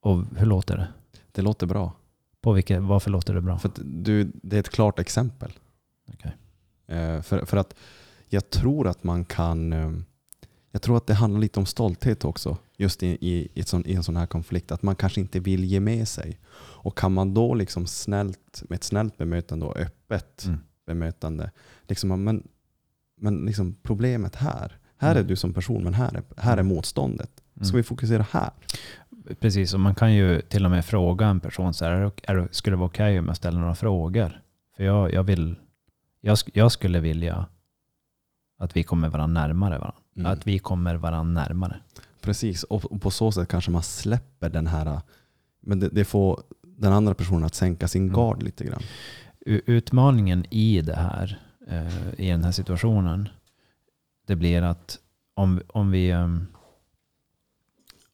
Och 0.00 0.24
hur 0.36 0.46
låter 0.46 0.76
det? 0.76 0.88
Det 1.32 1.42
låter 1.42 1.66
bra. 1.66 1.92
På 2.40 2.52
vilket, 2.52 2.82
varför 2.82 3.10
låter 3.10 3.34
det 3.34 3.40
bra? 3.40 3.58
För 3.58 3.70
du, 3.84 4.30
det 4.42 4.56
är 4.56 4.60
ett 4.60 4.68
klart 4.68 4.98
exempel. 4.98 5.52
Okej. 6.12 6.36
Eh, 6.86 7.22
för, 7.22 7.44
för 7.44 7.56
att 7.56 7.74
jag 8.28 8.50
tror 8.50 8.88
att 8.88 9.04
man 9.04 9.24
kan... 9.24 9.72
eh, 9.72 9.90
Jag 10.70 10.82
tror 10.82 10.96
att 10.96 11.06
det 11.06 11.14
handlar 11.14 11.40
lite 11.40 11.60
om 11.60 11.66
stolthet 11.66 12.24
också. 12.24 12.56
Just 12.80 13.02
i, 13.02 13.06
i, 13.20 13.48
i, 13.54 13.62
sån, 13.62 13.86
i 13.86 13.94
en 13.94 14.02
sån 14.02 14.16
här 14.16 14.26
konflikt. 14.26 14.72
Att 14.72 14.82
man 14.82 14.96
kanske 14.96 15.20
inte 15.20 15.40
vill 15.40 15.64
ge 15.64 15.80
med 15.80 16.08
sig. 16.08 16.38
Och 16.82 16.98
kan 16.98 17.12
man 17.12 17.34
då 17.34 17.54
liksom 17.54 17.86
snällt, 17.86 18.62
med 18.68 18.76
ett 18.76 18.84
snällt 18.84 19.16
bemötande 19.16 19.66
och 19.66 19.76
öppet 19.76 20.44
Mm. 20.46 20.58
bemötande. 20.86 21.50
Liksom, 21.88 22.24
men 22.24 22.48
men 23.22 23.46
liksom 23.46 23.76
problemet 23.82 24.36
här. 24.36 24.78
Här 24.96 25.10
är 25.10 25.16
Mm. 25.16 25.26
du 25.26 25.36
som 25.36 25.52
person 25.54 25.84
men 25.84 25.94
här 25.94 26.14
är, 26.16 26.22
här 26.36 26.56
är 26.56 26.62
motståndet. 26.62 27.30
Ska 27.54 27.64
Mm. 27.64 27.76
vi 27.76 27.82
fokusera 27.82 28.26
här? 28.30 28.50
Precis, 29.40 29.74
och 29.74 29.80
man 29.80 29.94
kan 29.94 30.14
ju 30.14 30.40
till 30.40 30.64
och 30.64 30.70
med 30.70 30.84
fråga 30.84 31.26
en 31.26 31.40
person 31.40 31.74
så 31.74 31.84
här, 31.84 31.92
är 31.92 32.00
det, 32.04 32.12
är 32.32 32.48
skulle 32.50 32.72
det 32.76 32.78
vara 32.78 32.88
okej 32.88 33.18
om 33.18 33.26
jag 33.26 33.36
ställer 33.36 33.60
några 33.60 33.74
frågor? 33.74 34.42
För 34.76 34.84
jag, 34.84 35.12
jag 35.14 35.22
vill, 35.22 35.56
jag, 36.20 36.38
jag 36.54 36.72
skulle 36.72 37.00
vilja 37.00 37.46
Att 38.58 38.76
vi 38.76 38.82
kommer 38.82 39.08
varandra 39.08 39.40
närmare 39.40 39.78
varandra. 39.78 40.00
Mm. 40.16 40.32
Att 40.32 40.46
vi 40.46 40.58
kommer 40.58 40.94
varandra 40.94 41.42
närmare. 41.42 41.80
Precis, 42.20 42.62
och, 42.62 43.00
på 43.00 43.10
så 43.10 43.32
sätt 43.32 43.48
kanske 43.48 43.70
man 43.70 43.82
släpper 43.82 44.50
den 44.50 44.66
här, 44.66 45.00
men 45.60 45.80
det, 45.80 45.88
det 45.88 46.04
får 46.04 46.42
den 46.62 46.92
andra 46.92 47.14
personen 47.14 47.44
att 47.44 47.54
sänka 47.54 47.88
sin 47.88 48.02
Mm. 48.02 48.14
gard 48.14 48.42
lite 48.42 48.64
grann. 48.64 48.82
Utmaningen 49.46 50.44
i 50.50 50.80
det 50.80 50.96
här, 50.96 51.40
eh, 51.66 52.20
i 52.20 52.30
den 52.30 52.44
här 52.44 52.52
situationen, 52.52 53.28
det 54.26 54.36
blir 54.36 54.62
att 54.62 54.98
om, 55.34 55.62
om, 55.68 55.90
vi, 55.90 56.10
ehm, 56.10 56.46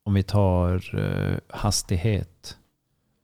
om 0.02 0.14
vi 0.14 0.22
tar 0.22 0.98
eh, 0.98 1.38
hastighet 1.48 2.58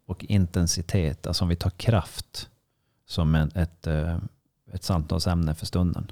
och 0.07 0.25
intensitet, 0.25 1.27
alltså 1.27 1.45
om 1.45 1.49
vi 1.49 1.57
tar 1.57 1.71
kraft 1.71 2.49
som 3.07 3.35
en, 3.35 3.51
ett, 3.55 3.87
eh, 3.87 4.19
ett 4.73 4.85
samtalsämne 4.85 5.55
för 5.55 5.67
stunden. 5.67 6.11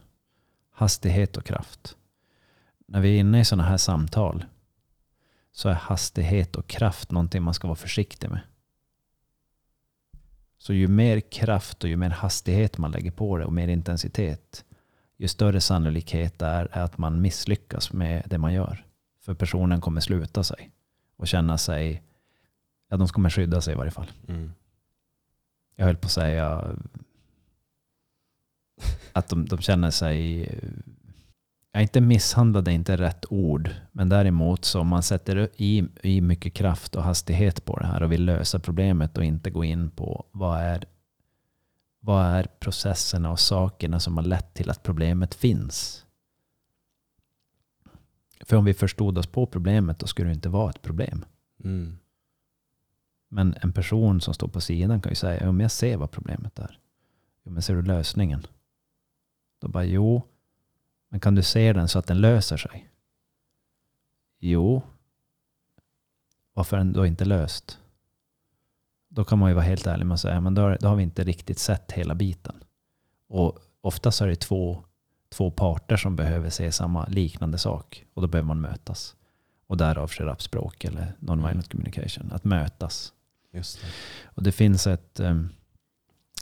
Hastighet 0.71 1.37
och 1.37 1.45
kraft. 1.45 1.97
När 2.87 3.01
vi 3.01 3.17
är 3.17 3.21
inne 3.21 3.41
i 3.41 3.45
sådana 3.45 3.63
här 3.69 3.77
samtal 3.77 4.45
så 5.53 5.69
är 5.69 5.75
hastighet 5.75 6.57
och 6.57 6.67
kraft 6.67 7.11
någonting 7.11 7.43
man 7.43 7.55
ska 7.55 7.69
vara 7.69 7.77
försiktig 7.77 8.31
med. 8.31 8.41
Så 10.59 10.73
ju 10.73 10.89
mer 10.89 11.21
kraft 11.21 11.85
och 11.85 11.91
ju 11.91 11.97
mer 11.97 12.11
hastighet 12.11 12.79
man 12.79 12.91
lägger 12.91 13.11
på 13.11 13.39
det 13.39 13.45
och 13.45 13.53
mer 13.53 13.69
intensitet, 13.69 14.65
ju 15.17 15.29
större 15.29 15.61
sannolikhet 15.61 16.43
är 16.43 16.79
att 16.79 16.99
man 16.99 17.21
misslyckas 17.21 17.93
med 17.93 18.23
det 18.27 18.39
man 18.39 18.55
gör. 18.55 18.87
För 19.21 19.35
personen 19.35 19.81
kommer 19.81 20.01
sluta 20.01 20.45
sig 20.45 20.71
och 21.17 21.29
känna 21.29 21.59
sig, 21.59 22.03
ja 22.89 22.97
de 22.97 23.09
kommer 23.09 23.31
skydda 23.31 23.61
sig 23.61 23.73
i 23.73 23.77
varje 23.77 23.91
fall. 23.91 24.11
Mm. 24.29 24.53
Jag 25.77 25.87
höll 25.87 25.97
på 25.97 26.07
att 26.07 26.13
säga 26.13 26.77
att 29.13 29.29
de, 29.29 29.47
de 29.47 29.59
känner 29.59 29.91
sig, 29.91 30.49
ja, 31.73 31.81
inte 31.81 32.01
misshandlade 32.01 32.71
är 32.71 32.75
inte 32.75 32.97
rätt 32.97 33.25
ord, 33.31 33.71
men 33.93 34.09
däremot 34.09 34.65
så 34.65 34.81
om 34.81 34.87
man 34.87 35.03
sätter 35.03 35.49
i, 35.57 35.85
i 36.03 36.21
mycket 36.21 36.55
kraft 36.55 36.97
och 36.97 37.03
hastighet 37.03 37.65
på 37.65 37.77
det 37.77 37.87
här 37.87 38.03
och 38.03 38.13
vill 38.13 38.25
lösa 38.25 38.59
problemet 38.59 39.19
och 39.19 39.25
inte 39.25 39.51
gå 39.51 39.65
in 39.65 39.91
på 39.91 40.25
vad 40.33 40.61
är, 40.61 40.85
vad 42.01 42.25
är 42.25 42.45
processerna 42.45 43.31
och 43.31 43.41
sakerna 43.41 44.01
som 44.01 44.17
har 44.17 44.25
lett 44.25 44.55
till 44.55 44.71
att 44.71 44.83
problemet 44.83 45.35
finns. 45.35 46.07
För 48.45 48.57
om 48.57 48.65
vi 48.65 48.75
förstod 48.75 49.19
oss 49.19 49.27
på 49.27 49.47
problemet 49.47 49.99
då 49.99 50.07
skulle 50.07 50.29
det 50.29 50.35
inte 50.35 50.49
vara 50.49 50.71
ett 50.71 50.83
problem. 50.83 51.25
Mm. 51.65 51.99
Men 53.29 53.55
en 53.63 53.73
person 53.73 54.21
som 54.21 54.35
står 54.35 54.49
på 54.49 54.61
sidan 54.61 55.01
kan 55.01 55.13
ju 55.13 55.17
säga, 55.17 55.49
om 55.49 55.61
jag 55.61 55.71
ser 55.71 55.97
vad 55.97 56.11
problemet 56.11 56.59
är. 56.59 56.79
Men 57.43 57.63
ser 57.63 57.75
du 57.75 57.83
lösningen? 57.83 58.47
Då 59.61 59.69
bara, 59.69 59.85
jo. 59.85 60.23
Men 61.11 61.21
kan 61.21 61.35
du 61.35 61.43
se 61.43 61.73
den 61.73 61.89
så 61.89 61.99
att 61.99 62.07
den 62.07 62.21
löser 62.21 62.57
sig? 62.57 62.91
Jo. 64.39 64.83
Varför 66.53 66.77
är 66.77 66.81
den 66.81 66.93
då 66.93 67.07
inte 67.07 67.25
löst? 67.25 67.79
Då 69.09 69.25
kan 69.25 69.39
man 69.39 69.51
ju 69.51 69.55
vara 69.55 69.65
helt 69.65 69.87
ärlig 69.87 70.07
med 70.07 70.15
att 70.15 70.21
säga, 70.21 70.41
men 70.41 70.55
då 70.55 70.63
har, 70.63 70.79
då 70.81 70.89
har 70.89 70.97
vi 70.97 71.03
inte 71.03 71.25
riktigt 71.25 71.59
sett 71.59 71.93
hela 71.93 72.15
biten. 72.15 72.65
Och 73.29 73.59
oftast 73.81 74.21
är 74.21 74.27
det 74.27 74.37
två, 74.37 74.85
två 75.29 75.51
parter 75.51 75.97
som 75.97 76.17
behöver 76.17 76.51
se 76.51 76.73
samma 76.73 77.07
liknande 77.07 77.59
sak. 77.59 78.05
Och 78.15 78.23
då 78.23 78.29
behöver 78.29 78.47
man 78.47 78.61
mötas. 78.61 79.17
Och 79.67 79.77
därav 79.77 80.37
språk 80.39 80.85
eller 80.85 81.13
non-violent 81.19 81.71
communication. 81.71 82.33
Att 82.33 82.45
mötas. 82.45 83.13
Just 83.53 83.81
det. 83.81 83.87
Och 84.25 84.43
det 84.43 84.53
finns 84.53 84.87
ett, 84.87 85.21
eh, 85.21 85.43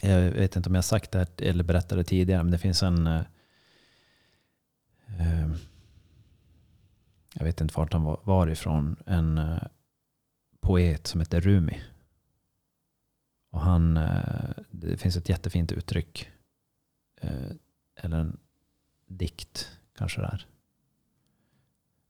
jag 0.03 0.21
vet 0.21 0.57
inte 0.57 0.69
om 0.69 0.75
jag 0.75 0.85
sagt 0.85 1.11
det 1.11 1.19
här 1.19 1.29
eller 1.39 1.65
berättade 1.65 2.05
tidigare, 2.05 2.43
men 2.43 2.51
det 2.51 2.59
finns 2.59 2.83
en, 2.83 3.25
eh, 5.19 5.49
jag 7.35 7.45
vet 7.45 7.61
inte 7.61 7.75
vart 7.77 7.93
han 7.93 8.05
var, 8.05 8.21
var 8.25 8.47
ifrån, 8.47 8.97
en 9.07 9.39
eh, 9.39 9.63
poet 10.61 11.07
som 11.07 11.21
heter 11.21 11.41
Rumi. 11.41 11.83
Och 13.51 13.61
han, 13.61 13.97
eh, 13.97 14.51
det 14.71 14.97
finns 14.97 15.17
ett 15.17 15.29
jättefint 15.29 15.73
uttryck, 15.73 16.31
eh, 17.21 17.51
eller 17.97 18.19
en 18.19 18.39
dikt 19.07 19.79
kanske 19.95 20.21
det 20.21 20.27
är. 20.27 20.47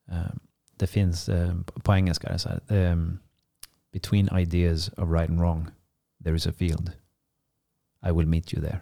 Ehm, 0.07 0.38
det 0.76 0.86
finns, 0.86 1.28
eh, 1.28 1.61
på 1.62 1.94
engelska 1.94 2.28
är 2.28 2.32
det 2.32 2.38
så 2.38 2.49
här, 2.49 2.62
ehm, 2.68 3.18
Between 3.92 4.28
ideas 4.28 4.90
of 4.99 5.09
right 5.09 5.30
and 5.30 5.40
wrong, 5.40 5.68
there 6.22 6.34
is 6.34 6.46
a 6.46 6.53
field. 6.53 6.92
I 8.03 8.12
will 8.12 8.26
meet 8.26 8.53
you 8.53 8.61
there. 8.61 8.80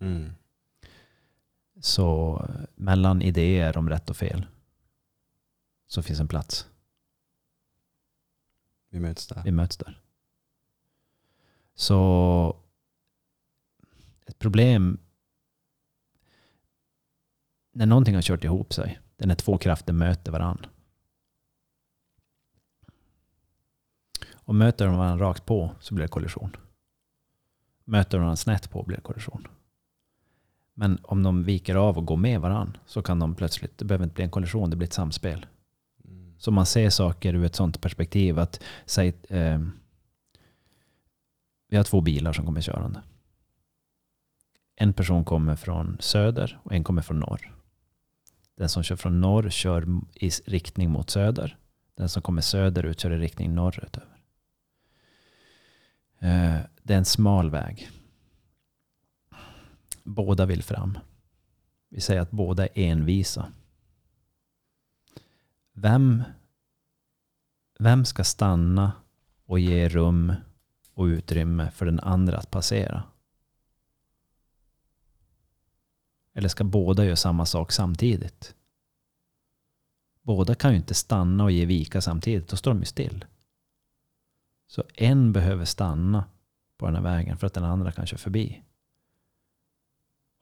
Mm. 0.00 0.34
Så 1.80 2.40
mellan 2.74 3.22
idéer 3.22 3.76
om 3.76 3.88
rätt 3.88 4.10
och 4.10 4.16
fel 4.16 4.46
så 5.86 6.02
finns 6.02 6.20
en 6.20 6.28
plats. 6.28 6.68
Vi 8.88 9.00
möts 9.00 9.26
där. 9.26 9.42
Vi 9.44 9.50
möts 9.50 9.76
där. 9.76 10.00
Så 11.74 12.56
ett 14.26 14.38
problem 14.38 14.98
när 17.72 17.86
någonting 17.86 18.14
har 18.14 18.22
kört 18.22 18.44
ihop 18.44 18.74
sig, 18.74 19.00
det 19.16 19.24
är 19.24 19.28
när 19.28 19.34
två 19.34 19.58
krafter 19.58 19.92
möter 19.92 20.32
varandra. 20.32 20.68
Och 24.32 24.54
möter 24.54 24.86
de 24.86 24.96
varandra 24.96 25.26
rakt 25.26 25.46
på 25.46 25.74
så 25.80 25.94
blir 25.94 26.04
det 26.04 26.08
kollision. 26.08 26.56
Möter 27.84 28.10
de 28.10 28.20
varandra 28.20 28.36
snett 28.36 28.70
på 28.70 28.82
blir 28.82 28.96
det 28.96 29.02
kollision. 29.02 29.48
Men 30.74 30.98
om 31.02 31.22
de 31.22 31.44
viker 31.44 31.74
av 31.74 31.98
och 31.98 32.06
går 32.06 32.16
med 32.16 32.40
varandra 32.40 32.80
så 32.86 33.02
kan 33.02 33.18
de 33.18 33.34
plötsligt, 33.34 33.78
det 33.78 33.84
behöver 33.84 34.04
inte 34.04 34.14
bli 34.14 34.24
en 34.24 34.30
kollision, 34.30 34.70
det 34.70 34.76
blir 34.76 34.88
ett 34.88 34.92
samspel. 34.92 35.46
Mm. 36.04 36.34
Så 36.38 36.50
man 36.50 36.66
ser 36.66 36.90
saker 36.90 37.34
ur 37.34 37.44
ett 37.44 37.54
sånt 37.54 37.80
perspektiv 37.80 38.38
att 38.38 38.62
säg, 38.86 39.14
eh, 39.28 39.60
vi 41.68 41.76
har 41.76 41.84
två 41.84 42.00
bilar 42.00 42.32
som 42.32 42.46
kommer 42.46 42.60
körande. 42.60 43.02
En 44.76 44.92
person 44.92 45.24
kommer 45.24 45.56
från 45.56 45.96
söder 46.00 46.60
och 46.62 46.72
en 46.74 46.84
kommer 46.84 47.02
från 47.02 47.20
norr. 47.20 47.54
Den 48.56 48.68
som 48.68 48.82
kör 48.82 48.96
från 48.96 49.20
norr 49.20 49.50
kör 49.50 49.86
i 50.14 50.30
riktning 50.46 50.90
mot 50.90 51.10
söder. 51.10 51.58
Den 51.96 52.08
som 52.08 52.22
kommer 52.22 52.42
söderut 52.42 53.00
kör 53.00 53.10
i 53.10 53.18
riktning 53.18 53.54
norrut 53.54 53.96
över. 53.96 54.18
Eh, 56.18 56.60
Det 56.82 56.94
är 56.94 56.98
en 56.98 57.04
smal 57.04 57.50
väg. 57.50 57.90
Båda 60.04 60.46
vill 60.46 60.62
fram. 60.62 60.98
Vi 61.88 62.00
säger 62.00 62.20
att 62.20 62.30
båda 62.30 62.66
är 62.66 62.78
envisa. 62.78 63.52
Vem, 65.72 66.22
vem 67.78 68.04
ska 68.04 68.24
stanna 68.24 68.92
och 69.44 69.58
ge 69.58 69.88
rum 69.88 70.32
och 70.94 71.04
utrymme 71.04 71.70
för 71.70 71.86
den 71.86 72.00
andra 72.00 72.38
att 72.38 72.50
passera? 72.50 73.02
Eller 76.34 76.48
ska 76.48 76.64
båda 76.64 77.04
göra 77.04 77.16
samma 77.16 77.46
sak 77.46 77.72
samtidigt? 77.72 78.54
Båda 80.22 80.54
kan 80.54 80.70
ju 80.70 80.76
inte 80.76 80.94
stanna 80.94 81.44
och 81.44 81.50
ge 81.50 81.66
vika 81.66 82.00
samtidigt, 82.00 82.48
då 82.48 82.56
står 82.56 82.70
de 82.70 82.80
ju 82.80 82.86
still. 82.86 83.24
Så 84.66 84.84
en 84.94 85.32
behöver 85.32 85.64
stanna 85.64 86.24
på 86.76 86.86
den 86.86 86.94
här 86.94 87.02
vägen 87.02 87.36
för 87.36 87.46
att 87.46 87.54
den 87.54 87.64
andra 87.64 87.92
kan 87.92 88.06
köra 88.06 88.18
förbi. 88.18 88.62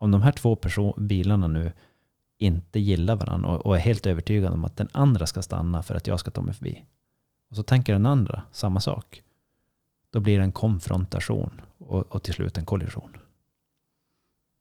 Om 0.03 0.11
de 0.11 0.23
här 0.23 0.33
två 0.33 0.57
person- 0.57 1.07
bilarna 1.07 1.49
nu 1.49 1.73
inte 2.39 2.81
gillar 2.81 3.17
varandra 3.17 3.49
och, 3.49 3.67
och 3.67 3.77
är 3.77 3.81
helt 3.81 4.07
övertygade 4.07 4.55
om 4.55 4.65
att 4.65 4.77
den 4.77 4.89
andra 4.93 5.27
ska 5.27 5.43
stanna 5.43 5.83
för 5.83 5.95
att 5.95 6.07
jag 6.07 6.21
ska 6.21 6.31
ta 6.31 6.43
mig 6.43 6.55
förbi. 6.55 6.85
Och 7.51 7.57
så 7.57 7.63
tänker 7.63 7.93
den 7.93 8.07
andra 8.07 8.43
samma 8.53 8.81
sak. 8.81 9.23
Då 10.11 10.21
blir 10.21 10.39
det 10.39 10.45
en 10.45 10.53
konfrontation 10.53 11.61
och, 11.79 12.07
och 12.07 12.23
till 12.23 12.35
slut 12.35 12.59
en 12.59 12.65
kollision. 12.65 13.17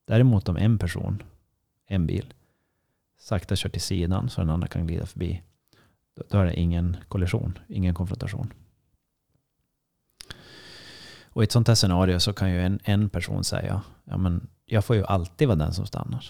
Däremot 0.07 0.49
om 0.49 0.57
en 0.57 0.77
person, 0.77 1.23
en 1.87 2.07
bil, 2.07 2.33
sakta 3.17 3.55
kör 3.55 3.69
till 3.69 3.81
sidan 3.81 4.29
så 4.29 4.41
den 4.41 4.49
andra 4.49 4.67
kan 4.67 4.87
glida 4.87 5.05
förbi. 5.05 5.41
Då, 6.15 6.23
då 6.29 6.37
är 6.37 6.45
det 6.45 6.59
ingen 6.59 6.97
kollision, 7.07 7.59
ingen 7.67 7.93
konfrontation. 7.93 8.53
Och 11.33 11.43
i 11.43 11.45
ett 11.45 11.51
sånt 11.51 11.67
här 11.67 11.75
scenario 11.75 12.19
så 12.19 12.33
kan 12.33 12.51
ju 12.51 12.61
en, 12.61 12.79
en 12.83 13.09
person 13.09 13.43
säga, 13.43 13.81
ja 14.03 14.17
men 14.17 14.47
jag 14.65 14.85
får 14.85 14.95
ju 14.95 15.05
alltid 15.05 15.47
vara 15.47 15.57
den 15.57 15.73
som 15.73 15.85
stannar. 15.85 16.25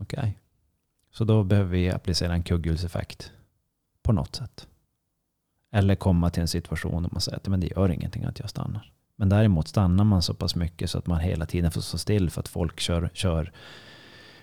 Okej. 0.00 0.38
Så 1.10 1.24
då 1.24 1.44
behöver 1.44 1.70
vi 1.70 1.90
applicera 1.90 2.32
en 2.32 2.42
kugghjulseffekt 2.42 3.32
på 4.02 4.12
något 4.12 4.36
sätt. 4.36 4.66
Eller 5.72 5.94
komma 5.94 6.30
till 6.30 6.40
en 6.40 6.48
situation 6.48 7.02
där 7.02 7.10
man 7.12 7.20
säger 7.20 7.36
att 7.36 7.48
men 7.48 7.60
det 7.60 7.66
gör 7.76 7.90
ingenting 7.90 8.24
att 8.24 8.38
jag 8.38 8.50
stannar. 8.50 8.92
Men 9.16 9.28
däremot 9.28 9.68
stannar 9.68 10.04
man 10.04 10.22
så 10.22 10.34
pass 10.34 10.56
mycket 10.56 10.90
så 10.90 10.98
att 10.98 11.06
man 11.06 11.20
hela 11.20 11.46
tiden 11.46 11.70
får 11.70 11.80
stå 11.80 11.98
still 11.98 12.30
för 12.30 12.40
att 12.40 12.48
folk 12.48 12.80
kör, 12.80 13.10
kör 13.14 13.52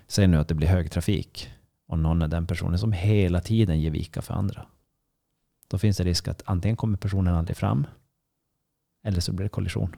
säg 0.07 0.27
nu 0.27 0.37
att 0.37 0.47
det 0.47 0.55
blir 0.55 0.67
högtrafik 0.67 1.49
och 1.87 1.99
någon 1.99 2.21
är 2.21 2.27
den 2.27 2.47
personen 2.47 2.79
som 2.79 2.91
hela 2.91 3.41
tiden 3.41 3.81
ger 3.81 3.91
vika 3.91 4.21
för 4.21 4.33
andra. 4.33 4.65
Då 5.67 5.77
finns 5.77 5.97
det 5.97 6.03
risk 6.03 6.27
att 6.27 6.41
antingen 6.45 6.77
kommer 6.77 6.97
personen 6.97 7.35
aldrig 7.35 7.57
fram 7.57 7.87
eller 9.03 9.19
så 9.21 9.33
blir 9.33 9.45
det 9.45 9.49
kollision. 9.49 9.95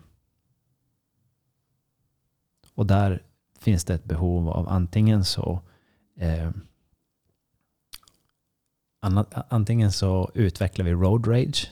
Och 2.73 2.85
där 2.85 3.23
finns 3.59 3.85
det 3.85 3.93
ett 3.93 4.03
behov 4.03 4.49
av 4.49 4.69
antingen 4.69 5.25
så 5.25 5.61
eh, 6.15 6.51
antingen 9.49 9.91
så 9.91 10.31
utvecklar 10.33 10.85
vi 10.85 10.91
road 10.91 11.27
rage 11.27 11.71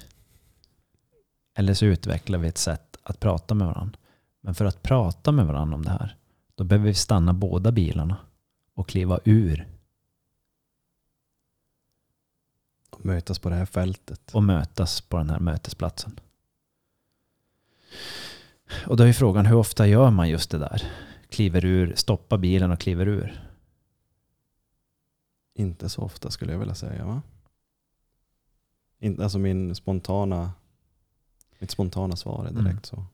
eller 1.56 1.74
så 1.74 1.86
utvecklar 1.86 2.40
vi 2.40 2.48
ett 2.48 2.58
sätt 2.58 2.98
att 3.04 3.20
prata 3.20 3.56
med 3.56 3.68
varandra. 3.68 4.00
Men 4.42 4.56
för 4.56 4.66
att 4.66 4.84
prata 4.84 5.32
med 5.32 5.48
varandra 5.48 5.76
om 5.76 5.86
det 5.86 5.90
här, 5.90 6.16
då 6.56 6.64
behöver 6.64 6.88
vi 6.88 6.94
stanna 6.94 7.34
båda 7.34 7.72
bilarna 7.72 8.18
och 8.74 8.90
kliva 8.90 9.20
ur. 9.26 9.68
Och 12.90 13.06
mötas 13.06 13.40
på 13.40 13.50
det 13.50 13.56
här 13.56 13.66
fältet. 13.66 14.36
Och 14.36 14.44
mötas 14.44 15.02
på 15.02 15.18
den 15.18 15.30
här 15.30 15.40
mötesplatsen. 15.40 16.20
Och 18.88 18.98
då 18.98 19.04
är 19.04 19.14
frågan, 19.14 19.46
hur 19.46 19.56
ofta 19.56 19.88
gör 19.88 20.12
man 20.12 20.30
just 20.30 20.52
det 20.52 20.58
där? 20.58 20.84
Kliver 21.30 21.66
ur, 21.66 21.96
stoppar 21.96 22.38
bilen 22.38 22.72
och 22.72 22.80
kliver 22.80 23.08
ur? 23.08 23.44
Inte 25.54 25.90
så 25.90 26.02
ofta 26.02 26.32
skulle 26.32 26.52
jag 26.52 26.60
vilja 26.60 26.76
säga 26.76 27.06
va? 27.06 27.22
alltså 29.20 29.40
min 29.40 29.76
spontana, 29.76 30.52
mitt 31.60 31.72
spontana 31.72 32.16
svar 32.16 32.46
är 32.46 32.50
direkt 32.50 32.64
mm. 32.64 32.84
så. 32.84 33.06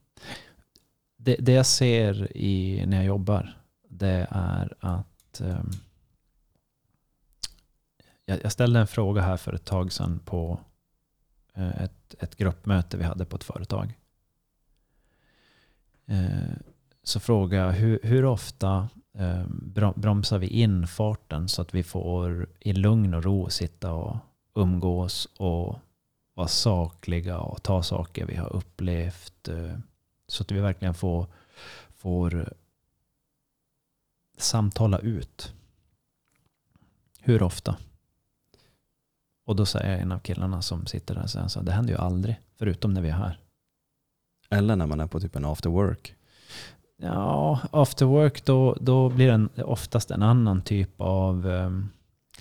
Det, 1.18 1.36
det, 1.36 1.52
jag 1.52 1.66
ser 1.66 2.38
i, 2.38 2.84
när 2.86 2.98
jag 2.98 3.06
jobbar, 3.06 3.58
det 3.88 4.28
är 4.30 4.74
att 4.80 5.42
um, 5.44 5.72
jag, 8.26 8.44
jag, 8.44 8.52
ställde 8.52 8.80
en 8.80 8.88
fråga 8.88 9.22
här 9.22 9.38
för 9.38 9.54
ett 9.54 9.66
tag 9.66 9.92
sedan 9.92 10.20
på 10.26 10.60
uh, 11.58 11.82
ett, 11.84 12.16
ett 12.20 12.36
gruppmöte 12.36 12.98
vi 12.98 13.04
hade 13.04 13.26
på 13.26 13.36
ett 13.36 13.44
företag. 13.44 13.94
Eh, 16.06 16.56
så 17.04 17.20
frågade 17.20 17.66
jag 17.66 17.72
hur, 17.72 18.00
hur 18.04 18.26
ofta 18.26 18.90
eh, 19.14 19.46
bromsar 19.96 20.40
vi 20.40 20.48
in 20.48 20.88
farten 20.88 21.50
så 21.50 21.62
att 21.62 21.74
vi 21.74 21.84
får 21.84 22.48
i 22.60 22.74
lugn 22.74 23.14
och 23.14 23.24
ro 23.24 23.50
sitta 23.50 23.94
och 23.94 24.18
umgås 24.56 25.26
och 25.26 25.80
vara 26.34 26.48
sakliga 26.48 27.40
och 27.40 27.64
ta 27.64 27.84
saker 27.84 28.26
vi 28.26 28.36
har 28.36 28.56
upplevt. 28.56 29.48
Eh, 29.48 29.78
så 30.28 30.44
att 30.44 30.52
vi 30.52 30.60
verkligen 30.60 30.94
får, 30.94 31.28
får 31.96 32.54
samtala 34.38 35.00
ut. 35.00 35.54
Hur 37.20 37.44
ofta? 37.44 37.78
Och 39.46 39.56
då 39.56 39.66
säger 39.66 39.98
en 39.98 40.12
av 40.12 40.20
killarna 40.20 40.62
som 40.62 40.86
sitter 40.86 41.16
där, 41.16 41.28
så 41.28 41.40
här, 41.40 41.66
det 41.66 41.72
händer 41.72 41.94
ju 41.94 42.00
aldrig, 42.00 42.40
förutom 42.56 42.94
när 42.94 43.02
vi 43.02 43.10
är 43.10 43.14
här. 43.14 43.43
Eller 44.54 44.76
när 44.76 44.88
man 44.88 45.00
är 45.00 45.08
på 45.08 45.20
typ 45.20 45.36
en 45.36 45.46
after 45.46 45.70
work. 45.70 46.16
Ja, 46.98 47.60
after 47.72 48.06
work 48.06 48.46
då, 48.46 48.78
då 48.82 49.10
blir 49.10 49.50
det 49.56 49.64
oftast 49.64 50.12
en 50.12 50.24
annan 50.24 50.62
typ 50.62 51.02
av... 51.02 51.46
Um, 51.48 51.90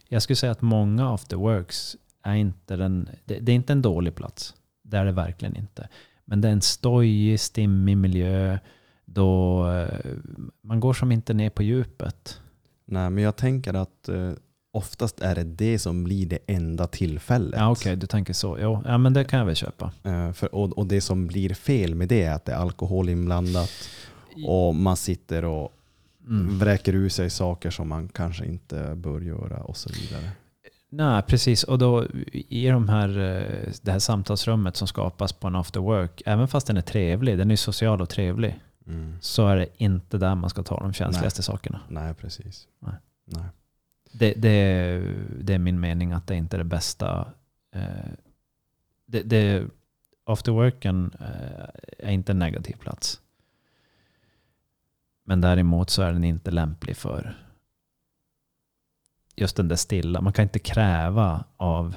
jag 0.08 0.22
skulle 0.22 0.36
säga 0.36 0.52
att 0.52 0.62
många 0.62 1.14
after 1.14 1.36
works 1.36 1.96
är 2.22 2.34
inte 2.34 2.76
den... 2.76 3.08
Det, 3.24 3.38
det, 3.38 3.52
är 3.52 3.56
inte 3.56 3.72
en 3.72 3.82
dålig 3.82 4.14
plats. 4.14 4.54
Det 4.82 4.96
är 4.96 5.04
det 5.04 5.12
verkligen 5.12 5.56
inte. 5.56 5.88
Men 6.24 6.40
det 6.40 6.48
är 6.48 6.52
en 6.52 6.62
stojig, 6.62 7.40
stimmig 7.40 7.96
miljö 7.96 8.58
då 9.04 9.64
uh, 9.66 10.16
man 10.62 10.80
går 10.80 10.92
som 10.92 11.12
inte 11.12 11.34
ner 11.34 11.50
på 11.50 11.62
djupet. 11.62 12.40
Nej, 12.84 13.10
men 13.10 13.24
jag 13.24 13.36
tänker 13.36 13.74
att 13.74 14.08
uh, 14.08 14.32
oftast 14.72 15.20
är 15.20 15.34
det 15.34 15.44
det 15.44 15.78
som 15.78 16.04
blir 16.04 16.26
det 16.26 16.38
enda 16.46 16.86
tillfället. 16.86 17.60
Ja, 17.60 17.70
Okej, 17.70 17.80
okay, 17.80 17.96
du 17.96 18.06
tänker 18.06 18.32
så. 18.32 18.58
Jo, 18.60 18.82
ja, 18.84 18.98
men 18.98 19.12
det 19.12 19.24
kan 19.24 19.38
jag 19.38 19.46
väl 19.46 19.56
köpa. 19.56 19.92
Uh, 20.06 20.32
för, 20.32 20.54
och, 20.54 20.78
och 20.78 20.86
det 20.86 21.00
som 21.00 21.26
blir 21.26 21.54
fel 21.54 21.94
med 21.94 22.08
det 22.08 22.22
är 22.22 22.32
att 22.34 22.44
det 22.44 22.52
är 22.52 22.56
alkohol 22.56 23.08
inblandat. 23.08 23.70
Och 24.46 24.74
man 24.74 24.96
sitter 24.96 25.44
och 25.44 25.72
mm. 26.26 26.58
vräker 26.58 26.94
ur 26.94 27.08
sig 27.08 27.30
saker 27.30 27.70
som 27.70 27.88
man 27.88 28.08
kanske 28.08 28.46
inte 28.46 28.94
bör 28.94 29.20
göra 29.20 29.62
och 29.62 29.76
så 29.76 29.90
vidare. 29.92 30.30
Nej, 30.90 31.22
precis. 31.22 31.62
Och 31.64 31.78
då 31.78 32.06
i 32.32 32.68
de 32.68 32.88
här, 32.88 33.08
eh, 33.08 33.72
det 33.82 33.92
här 33.92 33.98
samtalsrummet 33.98 34.76
som 34.76 34.88
skapas 34.88 35.32
på 35.32 35.46
en 35.46 35.56
after 35.56 35.80
work, 35.80 36.22
även 36.26 36.48
fast 36.48 36.66
den 36.66 36.76
är 36.76 36.82
trevlig, 36.82 37.38
den 37.38 37.50
är 37.50 37.56
social 37.56 38.00
och 38.00 38.08
trevlig, 38.08 38.60
mm. 38.86 39.16
så 39.20 39.48
är 39.48 39.56
det 39.56 39.68
inte 39.76 40.18
där 40.18 40.34
man 40.34 40.50
ska 40.50 40.62
ta 40.62 40.80
de 40.80 40.92
känsligaste 40.92 41.40
Nej. 41.40 41.44
sakerna. 41.44 41.80
Nej, 41.88 42.14
precis. 42.14 42.66
Nej. 42.80 42.94
Nej. 43.24 43.44
Det, 44.12 44.32
det, 44.32 44.98
det, 45.40 45.54
är 45.54 45.58
min 45.58 45.80
mening 45.80 46.12
att 46.12 46.26
det 46.26 46.34
inte 46.34 46.56
är 46.56 46.58
det 46.58 46.64
bästa. 46.64 47.32
Eh, 47.74 48.12
det, 49.06 49.22
det, 49.22 49.66
after 50.24 50.52
worken 50.52 51.12
eh, 51.20 51.68
är 51.98 52.10
inte 52.10 52.32
en 52.32 52.38
negativ 52.38 52.76
plats. 52.76 53.20
Men 55.24 55.40
däremot 55.40 55.90
så 55.90 56.02
är 56.02 56.12
den 56.12 56.24
inte 56.24 56.50
lämplig 56.50 56.96
för 56.96 57.36
just 59.36 59.56
den 59.56 59.68
där 59.68 59.76
stilla. 59.76 60.20
Man 60.20 60.32
kan 60.32 60.42
inte 60.42 60.58
kräva 60.58 61.44
av 61.56 61.96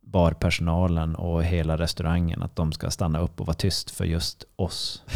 barpersonalen 0.00 1.14
och 1.14 1.44
hela 1.44 1.78
restaurangen 1.78 2.42
att 2.42 2.56
de 2.56 2.72
ska 2.72 2.90
stanna 2.90 3.18
upp 3.18 3.40
och 3.40 3.46
vara 3.46 3.54
tyst 3.54 3.90
för 3.90 4.04
just 4.04 4.44
oss. 4.56 5.04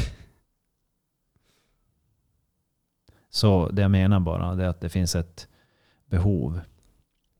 Så 3.30 3.68
det 3.68 3.82
jag 3.82 3.90
menar 3.90 4.20
bara 4.20 4.64
är 4.64 4.68
att 4.68 4.80
det 4.80 4.88
finns 4.88 5.14
ett 5.14 5.48
behov 6.06 6.60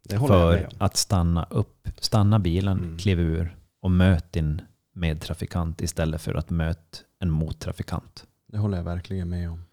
för 0.08 0.68
att 0.78 0.96
stanna 0.96 1.46
upp, 1.50 1.88
stanna 1.98 2.38
bilen, 2.38 2.78
mm. 2.78 2.98
kliva 2.98 3.22
ur 3.22 3.56
och 3.80 3.90
möt 3.90 4.32
din 4.32 4.62
medtrafikant 4.92 5.80
istället 5.80 6.20
för 6.20 6.34
att 6.34 6.50
möta 6.50 6.98
en 7.18 7.30
mottrafikant. 7.30 8.26
Det 8.46 8.58
håller 8.58 8.76
jag 8.76 8.84
verkligen 8.84 9.28
med 9.28 9.50
om. 9.50 9.64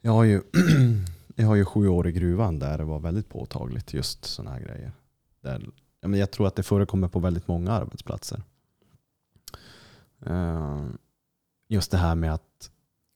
Jag 0.00 0.12
har 0.12 0.24
ju, 0.24 0.42
jag 1.36 1.46
har 1.46 1.54
ju 1.54 1.64
sju 1.64 1.88
år 1.88 2.08
i 2.08 2.12
gruvan 2.12 2.58
där 2.58 2.78
det 2.78 2.84
var 2.84 2.98
väldigt 2.98 3.28
påtagligt 3.28 3.94
just 3.94 4.24
sådana 4.24 4.50
här 4.50 4.60
grejer. 4.60 4.92
Där, 5.40 5.70
jag 6.00 6.30
tror 6.30 6.46
att 6.46 6.56
det 6.56 6.62
förekommer 6.62 7.08
på 7.08 7.18
väldigt 7.18 7.48
många 7.48 7.72
arbetsplatser. 7.72 8.42
Eh, 10.26 10.86
just 11.68 11.90
det 11.90 11.96
här 11.96 12.14
med 12.14 12.34
att 12.34 12.70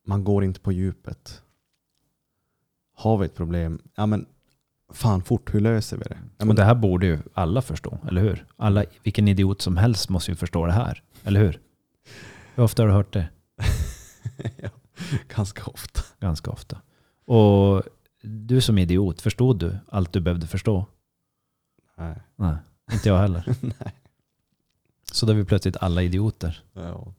man 0.06 0.24
går 0.24 0.44
inte 0.44 0.61
på 0.61 0.72
djupet. 0.72 1.42
Har 3.01 3.18
vi 3.18 3.26
ett 3.26 3.34
problem, 3.34 3.82
ja 3.94 4.07
men 4.07 4.26
fan 4.92 5.22
fort, 5.22 5.55
hur 5.55 5.61
löser 5.61 5.96
vi 5.96 6.05
det? 6.05 6.18
Ja, 6.38 6.44
men 6.44 6.57
det 6.57 6.64
här 6.64 6.74
borde 6.74 7.07
ju 7.07 7.18
alla 7.34 7.62
förstå, 7.62 7.98
eller 8.09 8.22
hur? 8.22 8.46
Alla, 8.57 8.84
vilken 9.03 9.28
idiot 9.28 9.62
som 9.62 9.76
helst 9.76 10.09
måste 10.09 10.30
ju 10.30 10.36
förstå 10.36 10.66
det 10.66 10.72
här, 10.72 11.03
eller 11.24 11.40
hur? 11.40 11.61
Hur 12.55 12.62
ofta 12.62 12.82
har 12.82 12.88
du 12.88 12.94
hört 12.94 13.12
det? 13.12 13.28
ja. 14.57 14.68
Ganska 15.28 15.64
ofta. 15.64 16.01
Ganska 16.20 16.51
ofta. 16.51 16.80
Och 17.24 17.82
du 18.22 18.61
som 18.61 18.78
idiot, 18.78 19.20
förstod 19.20 19.59
du 19.59 19.78
allt 19.88 20.12
du 20.12 20.20
behövde 20.20 20.46
förstå? 20.46 20.86
Nej. 21.96 22.16
Nej, 22.36 22.57
inte 22.92 23.09
jag 23.09 23.18
heller. 23.18 23.44
Nej. 23.61 23.94
Så 25.12 25.26
då 25.26 25.32
är 25.32 25.36
vi 25.36 25.44
plötsligt 25.44 25.76
alla 25.76 26.03
idioter. 26.03 26.64
Ja. 26.72 27.14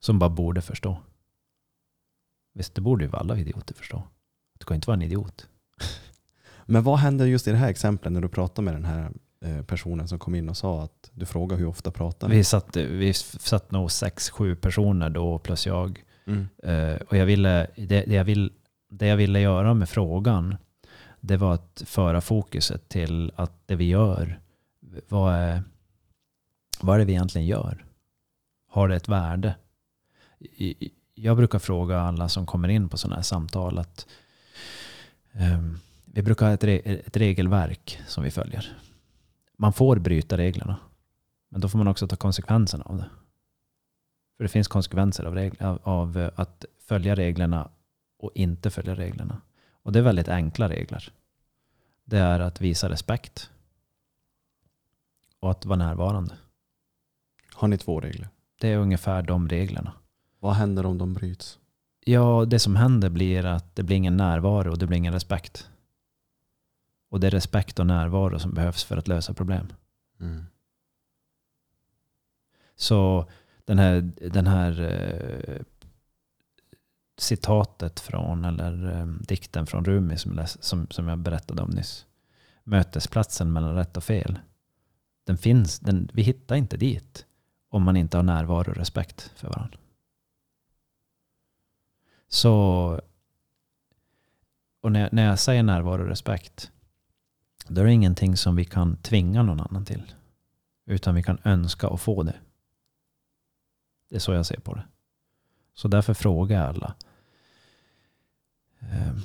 Som 0.00 0.18
bara 0.18 0.30
borde 0.30 0.60
förstå. 0.60 0.98
Visst, 2.54 2.74
det 2.74 2.80
borde 2.80 3.04
ju 3.04 3.10
alla 3.12 3.36
idioter 3.36 3.74
förstå. 3.74 4.02
Du 4.60 4.66
kan 4.66 4.74
inte 4.74 4.86
vara 4.86 4.94
en 4.94 5.02
idiot. 5.02 5.46
Men 6.66 6.82
vad 6.82 6.98
hände 6.98 7.28
just 7.28 7.48
i 7.48 7.50
det 7.50 7.56
här 7.56 7.68
exemplet 7.68 8.12
när 8.12 8.20
du 8.20 8.28
pratade 8.28 8.64
med 8.64 8.74
den 8.74 8.84
här 8.84 9.10
eh, 9.44 9.62
personen 9.62 10.08
som 10.08 10.18
kom 10.18 10.34
in 10.34 10.48
och 10.48 10.56
sa 10.56 10.82
att 10.82 11.10
du 11.12 11.26
frågade 11.26 11.60
hur 11.60 11.68
ofta 11.68 11.90
pratar 11.90 12.28
Vi 12.28 12.44
satt, 12.44 12.76
vi 12.76 13.14
satt 13.14 13.70
nog 13.70 13.90
sex, 13.90 14.30
sju 14.30 14.56
personer 14.56 15.10
då 15.10 15.38
plus 15.38 15.66
jag. 15.66 16.04
Mm. 16.26 16.48
Uh, 16.66 17.00
och 17.08 17.16
jag 17.16 17.26
ville, 17.26 17.66
det, 17.76 17.86
det, 17.86 18.14
jag 18.14 18.24
vill, 18.24 18.52
det 18.90 19.06
jag 19.06 19.16
ville 19.16 19.40
göra 19.40 19.74
med 19.74 19.88
frågan, 19.88 20.56
det 21.20 21.36
var 21.36 21.54
att 21.54 21.82
föra 21.86 22.20
fokuset 22.20 22.88
till 22.88 23.32
att 23.36 23.52
det 23.66 23.76
vi 23.76 23.84
gör, 23.84 24.40
vad 25.08 25.34
är, 25.34 25.62
vad 26.80 26.94
är 26.94 26.98
det 26.98 27.04
vi 27.04 27.12
egentligen 27.12 27.46
gör? 27.46 27.84
Har 28.68 28.88
det 28.88 28.96
ett 28.96 29.08
värde? 29.08 29.54
Jag 31.14 31.36
brukar 31.36 31.58
fråga 31.58 32.00
alla 32.00 32.28
som 32.28 32.46
kommer 32.46 32.68
in 32.68 32.88
på 32.88 32.98
sådana 32.98 33.16
här 33.16 33.22
samtal 33.22 33.78
att 33.78 34.06
vi 36.04 36.22
brukar 36.22 36.46
ha 36.46 36.52
ett, 36.52 36.64
re, 36.64 36.78
ett 36.78 37.16
regelverk 37.16 38.00
som 38.06 38.24
vi 38.24 38.30
följer. 38.30 38.78
Man 39.56 39.72
får 39.72 39.96
bryta 39.96 40.38
reglerna, 40.38 40.76
men 41.48 41.60
då 41.60 41.68
får 41.68 41.78
man 41.78 41.88
också 41.88 42.08
ta 42.08 42.16
konsekvenserna 42.16 42.84
av 42.84 42.96
det. 42.96 43.10
För 44.36 44.44
det 44.44 44.48
finns 44.48 44.68
konsekvenser 44.68 45.24
av, 45.24 45.34
regler, 45.34 45.66
av, 45.66 45.80
av, 45.82 46.18
eh, 46.18 46.30
att 46.36 46.64
följa 46.78 47.14
reglerna 47.14 47.70
och 48.18 48.30
inte 48.34 48.70
följa 48.70 48.94
reglerna. 48.94 49.40
Och 49.82 49.92
det 49.92 49.98
är 49.98 50.02
väldigt 50.02 50.28
enkla 50.28 50.68
regler. 50.68 51.12
Det 52.04 52.18
är 52.18 52.40
att 52.40 52.60
visa 52.60 52.88
respekt. 52.88 53.50
Och 55.40 55.50
att 55.50 55.64
vara 55.64 55.78
närvarande. 55.78 56.36
Har 57.52 57.68
ni 57.68 57.78
två 57.78 58.00
regler? 58.00 58.28
Det 58.60 58.68
är 58.68 58.78
ungefär 58.78 59.22
de 59.22 59.48
reglerna. 59.48 59.92
Vad 60.38 60.54
händer 60.54 60.86
om 60.86 60.98
de 60.98 61.14
bryts? 61.14 61.59
Ja, 62.04 62.44
det 62.44 62.58
som 62.58 62.76
händer 62.76 63.10
blir 63.10 63.46
att 63.46 63.76
det 63.76 63.82
blir 63.82 63.96
ingen 63.96 64.16
närvaro 64.16 64.70
och 64.70 64.78
det 64.78 64.86
blir 64.86 64.98
ingen 64.98 65.12
respekt. 65.12 65.70
Och 67.08 67.20
det 67.20 67.26
är 67.26 67.30
respekt 67.30 67.78
och 67.78 67.86
närvaro 67.86 68.38
som 68.38 68.54
behövs 68.54 68.84
för 68.84 68.96
att 68.96 69.08
lösa 69.08 69.34
problem. 69.34 69.72
Mm. 70.20 70.46
Så 72.76 73.26
den 73.64 73.78
här, 73.78 74.00
den 74.30 74.46
här 74.46 74.80
eh, 74.80 75.62
citatet 77.18 78.00
från, 78.00 78.44
eller 78.44 79.00
eh, 79.00 79.06
dikten 79.06 79.66
från 79.66 79.84
Rumi 79.84 80.16
som, 80.16 80.32
läs, 80.32 80.62
som, 80.62 80.86
som 80.90 81.08
jag 81.08 81.18
berättade 81.18 81.62
om 81.62 81.70
nyss. 81.70 82.06
Mötesplatsen 82.64 83.52
mellan 83.52 83.74
rätt 83.74 83.96
och 83.96 84.04
fel. 84.04 84.38
Den 85.26 85.38
finns, 85.38 85.78
den, 85.78 86.10
vi 86.12 86.22
hittar 86.22 86.56
inte 86.56 86.76
dit 86.76 87.26
om 87.68 87.82
man 87.82 87.96
inte 87.96 88.16
har 88.16 88.24
närvaro 88.24 88.70
och 88.70 88.76
respekt 88.76 89.32
för 89.36 89.48
varandra. 89.48 89.78
Så, 92.32 93.00
och 94.80 94.92
när, 94.92 95.08
när 95.12 95.26
jag 95.26 95.38
säger 95.38 95.62
närvaro 95.62 96.02
och 96.02 96.08
respekt, 96.08 96.70
då 97.68 97.80
är 97.80 97.84
det 97.84 97.92
ingenting 97.92 98.36
som 98.36 98.56
vi 98.56 98.64
kan 98.64 98.96
tvinga 98.96 99.42
någon 99.42 99.60
annan 99.60 99.84
till. 99.84 100.14
Utan 100.86 101.14
vi 101.14 101.22
kan 101.22 101.38
önska 101.44 101.88
och 101.88 102.00
få 102.00 102.22
det. 102.22 102.36
Det 104.08 104.16
är 104.16 104.20
så 104.20 104.32
jag 104.32 104.46
ser 104.46 104.60
på 104.60 104.74
det. 104.74 104.84
Så 105.74 105.88
därför 105.88 106.14
frågar 106.14 106.56
jag 106.60 106.68
alla. 106.68 106.94
Ehm, 108.80 109.20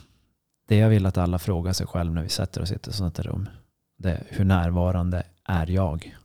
det 0.67 0.77
jag 0.77 0.89
vill 0.89 1.05
att 1.05 1.17
alla 1.17 1.39
frågar 1.39 1.73
sig 1.73 1.87
själv 1.87 2.13
när 2.13 2.23
vi 2.23 2.29
sätter 2.29 2.61
oss 2.61 2.71
i 2.71 2.75
ett 2.75 2.95
sånt 2.95 3.17
här 3.17 3.23
rum. 3.23 3.49
Det 3.97 4.11
är 4.11 4.27
hur 4.29 4.45
närvarande 4.45 5.23
är 5.43 5.69
jag? 5.69 6.15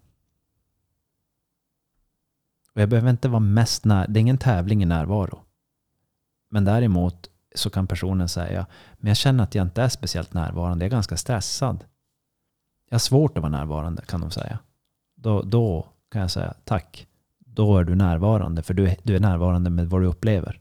Och 2.75 2.81
jag 2.81 2.89
behöver 2.89 3.11
inte 3.11 3.29
vara 3.29 3.41
mest 3.41 3.85
när, 3.85 4.09
det 4.09 4.19
är 4.19 4.21
ingen 4.21 4.39
tävling 4.39 4.83
i 4.83 4.87
närvaro. 4.87 5.45
Men 6.51 6.65
däremot 6.65 7.31
så 7.55 7.71
kan 7.71 7.87
personen 7.87 8.29
säga, 8.29 8.67
men 8.99 9.09
jag 9.09 9.17
känner 9.17 9.45
att 9.45 9.55
jag 9.55 9.67
inte 9.67 9.83
är 9.83 9.89
speciellt 9.89 10.35
närvarande, 10.35 10.85
jag 10.85 10.93
är 10.93 10.97
ganska 10.97 11.17
stressad. 11.17 11.85
Jag 12.89 12.95
har 12.95 12.99
svårt 13.01 13.37
att 13.39 13.43
vara 13.43 13.53
närvarande 13.53 14.03
kan 14.03 14.21
de 14.21 14.31
säga. 14.31 14.59
Då, 15.15 15.43
då 15.43 15.87
kan 16.11 16.21
jag 16.21 16.31
säga 16.31 16.55
tack. 16.65 17.07
Då 17.39 17.79
är 17.79 17.85
du 17.85 17.95
närvarande, 17.95 18.63
för 18.63 18.75
du 18.75 18.89
är, 18.89 18.97
du 19.03 19.17
är 19.17 19.21
närvarande 19.21 19.71
med 19.71 19.91
vad 19.91 20.01
du 20.03 20.07
upplever. 20.07 20.61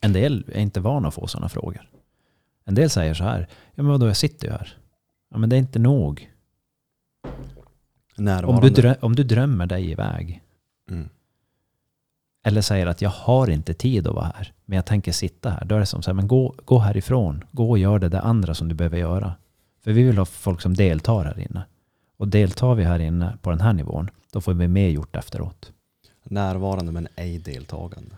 En 0.00 0.12
del 0.12 0.44
är 0.52 0.60
inte 0.60 0.80
vana 0.80 1.08
att 1.08 1.14
få 1.14 1.26
sådana 1.26 1.48
frågor. 1.48 1.90
En 2.64 2.74
del 2.74 2.90
säger 2.90 3.14
så 3.14 3.24
här, 3.24 3.48
ja 3.74 3.82
men 3.82 3.86
vadå, 3.92 4.06
jag 4.06 4.16
sitter 4.16 4.46
ju 4.46 4.52
här. 4.52 4.76
Ja 5.30 5.38
men 5.38 5.48
det 5.48 5.56
är 5.56 5.58
inte 5.58 5.78
nog. 5.78 6.32
Om 8.16 8.24
Närvarande. 8.24 8.70
du, 8.70 8.82
drö- 8.82 9.00
om 9.00 9.16
du 9.16 9.24
drömmer 9.24 9.66
dig 9.66 9.90
iväg. 9.90 10.41
Eller 12.42 12.60
säger 12.62 12.86
att 12.86 13.02
jag 13.02 13.10
har 13.10 13.50
inte 13.50 13.74
tid 13.74 14.06
att 14.06 14.14
vara 14.14 14.32
här, 14.36 14.52
men 14.64 14.76
jag 14.76 14.86
tänker 14.86 15.12
sitta 15.12 15.50
här. 15.50 15.64
Då 15.64 15.74
är 15.74 15.80
det 15.80 15.86
som 15.86 16.02
så 16.02 16.10
här, 16.10 16.14
men 16.14 16.28
gå, 16.28 16.54
gå 16.64 16.78
härifrån. 16.78 17.44
Gå 17.52 17.70
och 17.70 17.78
gör 17.78 17.98
det 17.98 18.08
där 18.08 18.20
andra 18.20 18.54
som 18.54 18.68
du 18.68 18.74
behöver 18.74 18.98
göra. 18.98 19.34
För 19.84 19.92
vi 19.92 20.02
vill 20.02 20.18
ha 20.18 20.24
folk 20.24 20.60
som 20.60 20.74
deltar 20.74 21.24
här 21.24 21.38
inne. 21.40 21.62
Och 22.16 22.28
deltar 22.28 22.74
vi 22.74 22.84
här 22.84 22.98
inne 22.98 23.38
på 23.42 23.50
den 23.50 23.60
här 23.60 23.72
nivån, 23.72 24.10
då 24.32 24.40
får 24.40 24.54
vi 24.54 24.68
mer 24.68 24.88
gjort 24.88 25.16
efteråt. 25.16 25.72
Närvarande 26.24 26.92
men 26.92 27.08
ej 27.16 27.38
deltagande. 27.38 28.14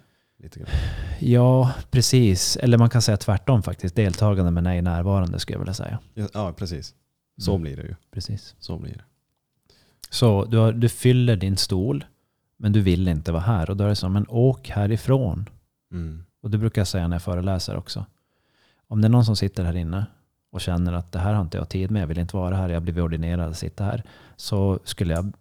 Ja, 1.18 1.72
precis. 1.90 2.56
Eller 2.56 2.78
man 2.78 2.90
kan 2.90 3.02
säga 3.02 3.16
tvärtom 3.16 3.62
faktiskt. 3.62 3.94
Deltagande 3.96 4.50
men 4.50 4.66
ej 4.66 4.82
närvarande 4.82 5.38
skulle 5.38 5.54
jag 5.54 5.60
vilja 5.60 5.74
säga. 5.74 5.98
Ja, 6.14 6.28
ja 6.34 6.52
precis. 6.52 6.94
Så 7.40 7.50
Mm. 7.50 7.62
blir 7.62 7.76
det 7.76 7.82
ju. 7.82 7.94
Precis. 8.12 8.54
Så 8.58 8.78
blir 8.78 8.92
det. 8.92 9.04
Så 10.10 10.44
du, 10.44 10.56
har, 10.58 10.72
du 10.72 10.88
fyller 10.88 11.36
din 11.36 11.56
stol, 11.56 12.04
men 12.64 12.72
du 12.72 12.80
vill 12.80 13.08
inte 13.08 13.32
vara 13.32 13.42
här. 13.42 13.70
Och 13.70 13.76
då 13.76 13.84
är 13.84 13.88
det 13.88 13.96
som, 13.96 14.12
men 14.12 14.26
åk 14.28 14.68
härifrån. 14.68 15.48
Mm. 15.92 16.24
Och 16.40 16.50
det 16.50 16.58
brukar 16.58 16.80
jag 16.80 16.88
säga 16.88 17.08
när 17.08 17.14
jag 17.14 17.22
föreläser 17.22 17.76
också. 17.76 18.06
Om 18.88 19.00
det 19.00 19.06
är 19.06 19.10
någon 19.10 19.24
som 19.24 19.36
sitter 19.36 19.64
här 19.64 19.76
inne 19.76 20.06
och 20.50 20.60
känner 20.60 20.92
att 20.92 21.12
det 21.12 21.18
här 21.18 21.34
har 21.34 21.42
inte 21.42 21.58
jag 21.58 21.68
tid 21.68 21.90
med, 21.90 22.02
jag 22.02 22.06
vill 22.06 22.18
inte 22.18 22.36
vara 22.36 22.56
här, 22.56 22.68
jag 22.68 22.82
blivit 22.82 23.02
ordinerad 23.02 23.50
att 23.50 23.58
sitta 23.58 23.84
här. 23.84 24.02
Så 24.36 24.78
skulle 24.84 25.14
jag 25.14 25.32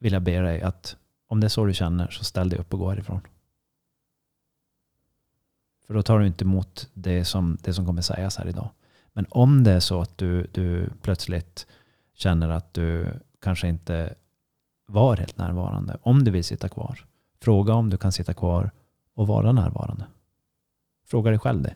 vilja 0.00 0.20
be 0.20 0.40
dig 0.40 0.62
att 0.62 0.96
om 1.26 1.40
det 1.40 1.46
är 1.46 1.48
så 1.48 1.64
du 1.64 1.74
känner 1.74 2.10
så 2.10 2.24
ställ 2.24 2.48
dig 2.48 2.58
upp 2.58 2.72
och 2.72 2.78
gå 2.78 2.90
härifrån. 2.90 3.20
För 5.86 5.94
då 5.94 6.02
tar 6.02 6.18
du 6.18 6.26
inte 6.26 6.44
emot 6.44 6.88
det 6.94 7.24
som, 7.24 7.58
det 7.62 7.74
som 7.74 7.86
kommer 7.86 8.02
sägas 8.02 8.36
här 8.36 8.48
idag. 8.48 8.68
Men 9.12 9.26
om 9.30 9.64
det 9.64 9.72
är 9.72 9.80
så 9.80 10.00
att 10.00 10.18
du, 10.18 10.46
du 10.52 10.90
plötsligt 11.02 11.66
känner 12.14 12.48
att 12.48 12.74
du 12.74 13.06
kanske 13.40 13.68
inte 13.68 14.14
var 14.88 15.16
helt 15.16 15.38
närvarande. 15.38 15.98
Om 16.02 16.24
du 16.24 16.30
vill 16.30 16.44
sitta 16.44 16.68
kvar. 16.68 17.04
Fråga 17.40 17.74
om 17.74 17.90
du 17.90 17.96
kan 17.96 18.12
sitta 18.12 18.34
kvar 18.34 18.70
och 19.14 19.26
vara 19.26 19.52
närvarande. 19.52 20.06
Fråga 21.06 21.30
dig 21.30 21.38
själv 21.38 21.62
det. 21.62 21.74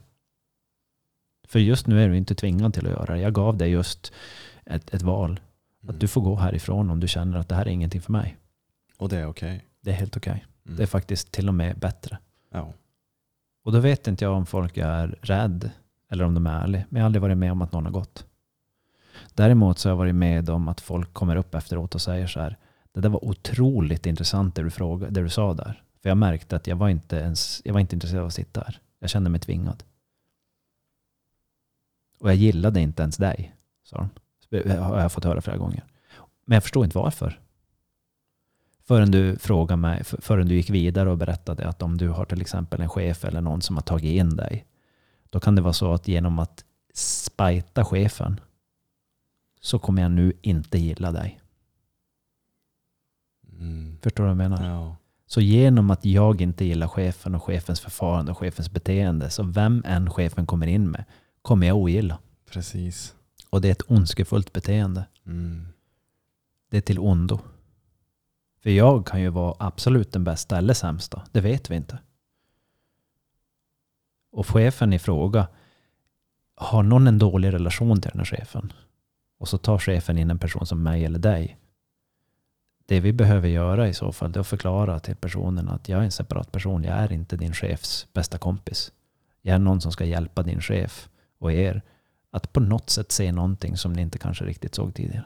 För 1.49 1.59
just 1.59 1.87
nu 1.87 2.03
är 2.03 2.09
du 2.09 2.17
inte 2.17 2.35
tvingad 2.35 2.75
till 2.75 2.87
att 2.87 2.93
göra 2.93 3.15
det. 3.15 3.21
Jag 3.21 3.35
gav 3.35 3.57
dig 3.57 3.71
just 3.71 4.13
ett, 4.65 4.95
ett 4.95 5.03
val. 5.03 5.31
Mm. 5.31 5.95
Att 5.95 6.01
du 6.01 6.09
får 6.09 6.21
gå 6.21 6.37
härifrån 6.37 6.91
om 6.91 7.01
du 7.01 7.09
känner 7.09 7.39
att 7.39 7.49
det 7.49 7.55
här 7.55 7.67
är 7.67 7.71
ingenting 7.71 8.01
för 8.01 8.13
mig. 8.13 8.37
Och 8.97 9.09
det 9.09 9.19
är 9.19 9.27
okej. 9.27 9.67
Det 9.81 9.91
är 9.91 9.95
helt 9.95 10.17
okej. 10.17 10.47
Mm. 10.65 10.77
Det 10.77 10.83
är 10.83 10.87
faktiskt 10.87 11.33
till 11.33 11.49
och 11.49 11.55
med 11.55 11.79
bättre. 11.79 12.19
Ja. 12.51 12.73
Och 13.65 13.73
då 13.73 13.81
vet 13.81 14.09
inte 14.09 14.25
jag 14.25 14.35
om 14.35 14.47
folk 14.47 14.77
är 14.77 15.19
rädd 15.21 15.71
eller 16.11 16.25
om 16.25 16.35
de 16.35 16.47
är 16.47 16.61
ärliga. 16.63 16.85
Men 16.89 17.01
jag 17.01 17.05
har 17.05 17.07
aldrig 17.07 17.23
varit 17.23 17.39
med 17.39 17.53
om 17.53 17.63
att 17.63 17.73
någon 17.73 17.85
har 17.85 17.93
gått. 17.93 18.27
Däremot 19.35 19.79
så 19.79 19.89
har 19.89 19.91
jag 19.91 19.99
varit 19.99 20.15
med 20.15 20.51
om 20.51 20.69
att 20.69 20.81
folk 20.81 21.13
kommer 21.13 21.37
upp 21.37 21.55
efteråt 21.55 21.95
och 21.95 22.01
säger 22.01 22.27
så 22.27 22.41
här. 22.41 22.57
Det 22.93 23.01
där 23.01 23.09
var 23.09 23.25
otroligt 23.25 24.07
intressant 24.07 24.55
det 24.55 24.63
du, 24.63 24.71
frågade, 24.71 25.13
det 25.13 25.23
du 25.23 25.31
sa 25.31 25.55
där. 25.55 25.83
För 26.03 26.09
jag 26.09 26.19
märkte 26.19 26.57
att 26.57 26.67
jag 26.67 26.77
var 26.77 26.89
inte 26.89 27.17
ens 27.17 27.63
jag 27.65 27.73
var 27.73 27.81
inte 27.81 27.97
intresserad 27.97 28.21
av 28.21 28.27
att 28.27 28.35
sitta 28.35 28.61
här. 28.61 28.81
Jag 28.99 29.11
kände 29.11 29.31
mig 29.31 29.41
tvingad. 29.41 29.85
Och 32.19 32.29
jag 32.29 32.37
gillade 32.37 32.81
inte 32.81 33.03
ens 33.03 33.17
dig, 33.17 33.55
sa 33.85 33.97
de. 33.97 34.11
Det 34.49 34.77
har 34.77 35.01
jag 35.01 35.13
fått 35.13 35.25
höra 35.25 35.41
flera 35.41 35.57
gånger. 35.57 35.85
Men 36.45 36.57
jag 36.57 36.63
förstår 36.63 36.85
inte 36.85 36.99
varför. 36.99 37.41
Förrän 38.85 39.11
du 39.11 39.37
frågade 39.37 39.81
mig, 39.81 40.05
förrän 40.05 40.49
du 40.49 40.55
gick 40.55 40.71
vidare 40.71 41.11
och 41.11 41.19
berättade 41.19 41.69
att 41.69 41.83
om 41.83 41.99
du 41.99 42.09
har 42.09 42.25
till 42.25 42.41
exempel 42.41 42.81
en 42.81 42.89
chef 42.89 43.25
eller 43.25 43.41
någon 43.41 43.63
som 43.63 43.77
har 43.77 43.83
tagit 43.83 44.13
in 44.13 44.37
dig. 44.37 44.67
Då 45.31 45.41
kan 45.41 45.55
det 45.55 45.63
vara 45.63 45.73
så 45.73 45.93
att 45.93 46.09
genom 46.09 46.39
att 46.39 46.65
spajta 46.95 47.85
chefen 47.85 48.41
så 49.61 49.79
kommer 49.79 50.03
jag 50.03 50.11
nu 50.11 50.33
inte 50.43 50.79
gilla 50.79 51.13
dig. 51.13 51.42
Mm. 53.63 53.99
Förstår 54.03 54.25
du 54.25 54.35
vad 54.35 54.45
jag 54.45 54.51
menar? 54.51 54.71
Ja. 54.71 54.97
Så 55.27 55.41
genom 55.41 55.91
att 55.91 56.05
jag 56.05 56.41
inte 56.41 56.65
gillar 56.65 56.89
chefen 56.89 57.35
och 57.35 57.43
chefens 57.43 57.81
förfarande 57.81 58.33
och 58.33 58.39
chefens 58.39 58.71
beteende, 58.71 59.31
så 59.31 59.43
vem 59.43 59.83
än 59.87 60.11
chefen 60.11 60.47
kommer 60.47 60.67
in 60.67 60.91
med, 60.91 61.05
kommer 61.43 61.67
jag 61.67 61.77
ogilla. 61.77 62.19
Precis. 62.51 63.15
Och 63.51 63.61
det 63.61 63.69
är 63.69 63.73
ett 63.73 63.91
ondskefullt 63.91 64.53
beteende. 64.53 65.05
Mm. 65.27 65.67
Det 66.71 66.77
är 66.77 66.81
till 66.81 66.99
ondo. 66.99 67.41
För 68.63 68.71
jag 68.71 69.07
kan 69.07 69.21
ju 69.21 69.29
vara 69.29 69.55
absolut 69.59 70.13
den 70.13 70.25
bästa 70.25 70.59
eller 70.59 70.75
sämsta. 70.75 71.23
Det 71.33 71.41
vet 71.41 71.71
vi 71.71 71.77
inte. 71.77 71.99
Och 74.33 74.47
chefen 74.47 74.93
i 74.93 74.99
fråga, 74.99 75.49
har 76.57 76.83
någon 76.83 77.07
en 77.07 77.19
dålig 77.19 77.53
relation 77.53 78.01
till 78.01 78.11
den 78.11 78.21
här 78.21 78.25
chefen 78.27 78.73
och 79.39 79.49
så 79.49 79.59
tar 79.59 79.79
chefen 79.79 80.19
in 80.19 80.31
en 80.31 80.39
person 80.39 80.67
som 80.67 80.83
mig 80.83 81.05
eller 81.05 81.19
dig. 81.19 81.59
Det 82.93 83.01
vi 83.01 83.13
behöver 83.13 83.49
göra 83.49 83.89
i 83.89 83.95
så 83.95 84.13
fall 84.13 84.37
är 84.37 84.41
att 84.41 84.47
förklara 84.47 85.01
till 85.01 85.17
personen 85.17 85.69
att 85.69 85.89
jag 85.89 86.01
är 86.01 86.05
en 86.05 86.11
separat 86.11 86.53
person. 86.53 86.85
Jag 86.85 86.97
är 86.97 87.13
inte 87.13 87.37
din 87.37 87.53
chefs 87.53 88.07
bästa 88.13 88.39
kompis. 88.39 88.93
Jag 89.43 89.55
är 89.55 89.59
någon 89.59 89.81
som 89.81 89.93
ska 89.93 90.05
hjälpa 90.05 90.43
din 90.43 90.61
chef 90.61 91.09
och 91.39 91.53
er 91.53 91.83
att 92.31 92.53
på 92.53 92.61
något 92.61 92.91
sätt 92.91 93.13
se 93.13 93.33
någonting 93.33 93.77
som 93.77 93.93
ni 93.93 94.03
inte 94.03 94.19
kanske 94.19 94.45
riktigt 94.45 94.75
såg 94.75 94.95
tidigare. 94.95 95.25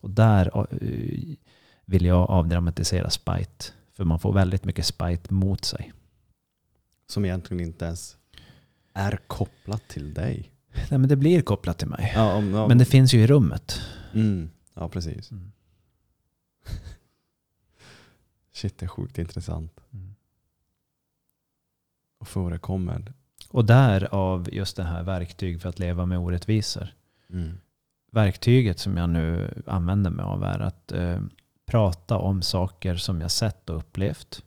Och 0.00 0.10
där 0.10 0.50
eh, 0.56 1.36
vill 1.84 2.04
jag 2.04 2.30
avdramatisera 2.30 3.10
spite. 3.10 3.64
För 3.92 4.04
man 4.04 4.18
får 4.18 4.32
väldigt 4.32 4.64
mycket 4.64 4.86
spite 4.86 5.34
mot 5.34 5.64
sig. 5.64 5.92
Som 7.06 7.24
egentligen 7.24 7.60
inte 7.60 7.84
ens 7.84 8.16
är 8.94 9.20
kopplat 9.26 9.88
till 9.88 10.14
dig. 10.14 10.52
Nej, 10.90 10.98
men 10.98 11.08
det 11.08 11.16
blir 11.16 11.42
kopplat 11.42 11.78
till 11.78 11.88
mig. 11.88 12.12
Ja, 12.14 12.34
om, 12.34 12.54
ja. 12.54 12.68
Men 12.68 12.78
det 12.78 12.84
finns 12.84 13.14
ju 13.14 13.20
i 13.22 13.26
rummet. 13.26 13.80
Mm. 14.14 14.50
Ja, 14.80 14.88
precis. 14.88 15.30
Mm. 15.30 15.52
Shit, 18.52 18.78
det 18.78 18.86
är 18.86 18.88
sjukt 18.88 19.18
intressant. 19.18 19.80
Mm. 19.92 20.14
Och 22.18 22.28
förekommer. 22.28 23.12
Och 23.48 23.64
därav 23.64 24.48
just 24.52 24.76
det 24.76 24.84
här 24.84 25.02
verktyg 25.02 25.62
för 25.62 25.68
att 25.68 25.78
leva 25.78 26.06
med 26.06 26.18
orättvisor. 26.18 26.94
Mm. 27.30 27.58
Verktyget 28.12 28.78
som 28.78 28.96
jag 28.96 29.10
nu 29.10 29.54
använder 29.66 30.10
mig 30.10 30.24
av 30.24 30.44
är 30.44 30.60
att 30.60 30.92
eh, 30.92 31.20
prata 31.66 32.18
om 32.18 32.42
saker 32.42 32.96
som 32.96 33.20
jag 33.20 33.30
sett 33.30 33.70
och 33.70 33.76
upplevt. 33.76 34.44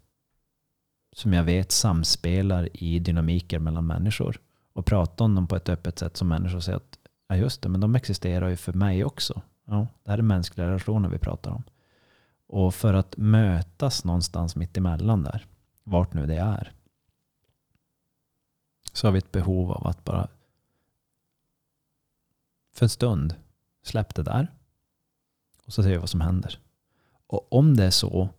Som 1.16 1.34
jag 1.34 1.44
vet 1.44 1.72
samspelar 1.72 2.70
i 2.84 3.00
dynamiker 3.00 3.60
mellan 3.60 3.88
människor. 3.88 4.40
Och 4.74 4.86
prata 4.86 5.24
om 5.24 5.36
dem 5.36 5.48
på 5.48 5.56
ett 5.56 5.70
öppet 5.70 6.00
sätt 6.00 6.18
som 6.18 6.28
människor 6.28 6.60
säger 6.60 6.78
att 6.78 6.98
ja 7.28 7.36
just 7.36 7.62
det, 7.62 7.70
men 7.70 7.82
de 7.82 7.96
existerar 7.96 8.50
ju 8.50 8.56
för 8.56 8.74
mig 8.74 9.06
också. 9.06 9.42
Ja, 9.66 9.88
det 10.04 10.12
här 10.12 10.18
är 10.18 10.22
mänskliga 10.22 10.68
relationer 10.68 11.10
vi 11.10 11.18
pratar 11.18 11.52
om. 11.52 11.64
Och 12.48 12.76
för 12.76 12.94
att 12.94 13.18
mötas 13.18 14.06
någonstans 14.06 14.56
mitt 14.56 14.78
emellan 14.78 15.24
där, 15.24 15.46
vart 15.84 16.14
nu 16.14 16.26
det 16.26 16.38
är, 16.38 16.74
så 18.94 19.08
har 19.08 19.12
vi 19.12 19.18
ett 19.18 19.32
behov 19.32 19.72
av 19.72 19.88
att 19.88 20.04
bara 20.04 20.28
för 22.74 22.86
en 22.86 22.90
stund 22.90 23.36
släpp 23.84 24.16
det 24.16 24.24
där 24.24 24.48
och 25.66 25.74
så 25.74 25.84
ser 25.84 25.90
vi 25.90 25.98
vad 25.98 26.10
som 26.10 26.22
händer. 26.22 26.60
Och 27.28 27.54
om 27.54 27.78
det 27.78 27.86
är 27.86 27.92
så 27.92 28.30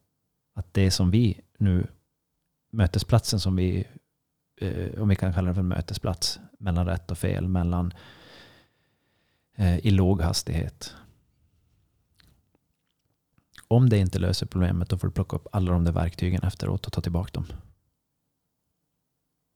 att 0.55 0.75
det 0.75 0.91
som 0.91 1.11
vi 1.11 1.41
nu 1.59 1.87
mötesplatsen 2.71 3.41
som 3.41 3.57
vi, 3.57 3.87
eh, 4.57 5.03
om 5.03 5.09
vi 5.09 5.17
kan 5.17 5.33
kalla 5.33 5.49
det 5.49 5.55
för 5.55 5.63
mötesplats, 5.63 6.41
mellan 6.59 6.87
rätt 6.87 7.11
och 7.11 7.19
fel, 7.19 7.49
mellan 7.49 7.95
eh, 9.55 9.87
i 9.87 9.91
låg 9.91 10.21
hastighet. 10.21 10.95
Om 13.69 13.89
det 13.89 13.99
inte 13.99 14.19
löser 14.19 14.47
problemet 14.47 14.89
då 14.89 14.99
får 14.99 15.09
du 15.09 15.15
plocka 15.15 15.37
upp 15.37 15.47
alla 15.53 15.73
de 15.73 15.85
där 15.85 15.93
verktygen 15.93 16.43
efteråt 16.43 16.87
och 16.87 16.93
ta 16.93 17.01
tillbaka 17.01 17.31
dem. 17.33 17.47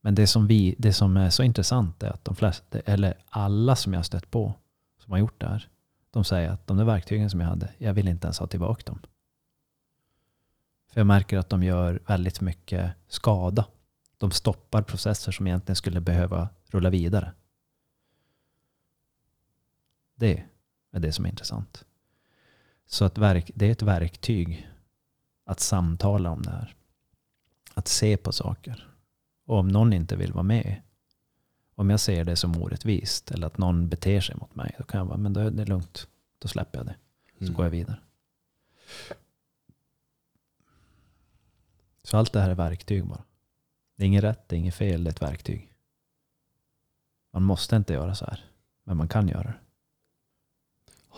Men 0.01 0.15
det 0.15 0.27
som, 0.27 0.47
vi, 0.47 0.75
det 0.79 0.93
som 0.93 1.17
är 1.17 1.31
så 1.31 1.43
intressant 1.43 2.03
är 2.03 2.11
att 2.11 2.25
de 2.25 2.37
flesta, 2.37 2.79
eller 2.81 3.15
alla 3.29 3.77
som 3.77 3.93
jag 3.93 3.99
har 3.99 4.05
stött 4.05 4.31
på 4.31 4.55
som 4.99 5.13
har 5.13 5.19
gjort 5.19 5.41
det 5.41 5.47
här, 5.47 5.69
de 6.11 6.25
säger 6.25 6.51
att 6.51 6.67
de 6.67 6.77
där 6.77 6.85
verktygen 6.85 7.31
som 7.31 7.41
jag 7.41 7.49
hade, 7.49 7.71
jag 7.79 7.95
vill 7.95 8.09
inte 8.09 8.27
ens 8.27 8.39
ha 8.39 8.47
tillbaka 8.47 8.83
dem. 8.87 9.03
För 10.93 11.01
jag 11.01 11.07
märker 11.07 11.39
att 11.39 11.49
de 11.49 11.63
gör 11.63 12.03
väldigt 12.07 12.41
mycket 12.41 12.93
skada. 13.09 13.67
De 14.19 14.31
stoppar 14.31 14.83
processer 14.83 15.33
som 15.33 15.47
egentligen 15.47 15.77
skulle 15.77 16.01
behöva 16.01 16.49
rulla 16.67 16.91
vidare. 16.91 17.33
Det 20.15 20.45
är 20.91 21.01
det 21.01 21.13
som 21.13 21.25
är 21.25 21.29
intressant. 21.29 21.85
Så 22.91 23.05
att 23.05 23.19
verk, 23.19 23.51
det 23.55 23.67
är 23.67 23.71
ett 23.73 23.83
verktyg 23.83 24.69
att 25.45 25.61
samtala 25.61 26.31
om 26.31 26.43
det 26.43 26.51
här. 26.51 26.75
Att 27.75 27.89
se 27.89 28.17
på 28.17 28.33
saker. 28.33 28.89
Och 29.47 29.59
om 29.59 29.69
någon 29.69 29.93
inte 29.93 30.17
vill 30.17 30.33
vara 30.33 30.43
med, 30.43 30.83
om 31.75 31.91
jag 31.91 32.01
ser 32.01 32.25
det 32.25 32.37
som 32.37 32.63
orättvist 32.63 33.31
eller 33.31 33.47
att 33.47 33.59
någon 33.59 33.89
beter 33.89 34.21
sig 34.21 34.37
mot 34.37 34.55
mig, 34.55 34.75
då 34.79 34.85
kan 34.85 34.99
jag 34.99 35.05
vara, 35.07 35.17
men 35.17 35.33
då 35.33 35.41
är 35.41 35.51
det 35.51 35.65
lugnt. 35.65 36.09
Då 36.39 36.49
släpper 36.49 36.79
jag 36.79 36.87
det. 36.87 36.97
Så 37.39 37.45
Mm. 37.45 37.55
går 37.55 37.65
jag 37.67 37.71
vidare. 37.71 37.99
Så 42.03 42.17
allt 42.17 42.33
det 42.33 42.41
här 42.41 42.51
är 42.51 42.55
verktyg 42.55 43.07
bara. 43.07 43.23
Det 43.97 44.03
är 44.03 44.07
inget 44.07 44.25
rätt, 44.25 44.49
det 44.49 44.57
är 44.57 44.59
inget 44.59 44.75
fel, 44.75 45.05
det 45.05 45.09
är 45.09 45.13
ett 45.13 45.23
verktyg. 45.23 45.73
Man 47.33 47.43
måste 47.43 47.77
inte 47.77 47.93
göra 47.93 48.15
så 48.15 48.25
här, 48.25 48.45
men 48.85 48.97
man 48.97 49.09
kan 49.09 49.29
göra 49.29 49.43
det. 49.43 49.55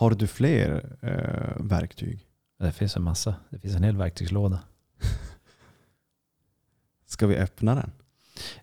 Har 0.00 0.10
du 0.10 0.26
fler 0.26 0.96
eh, 1.00 1.64
verktyg? 1.64 2.26
Det 2.58 2.72
finns 2.72 2.96
en 2.96 3.02
massa. 3.02 3.34
Det 3.50 3.58
finns 3.58 3.76
en 3.76 3.82
hel 3.82 3.96
verktygslåda. 3.96 4.60
Ska 7.06 7.26
vi 7.26 7.36
öppna 7.36 7.74
den? 7.74 7.92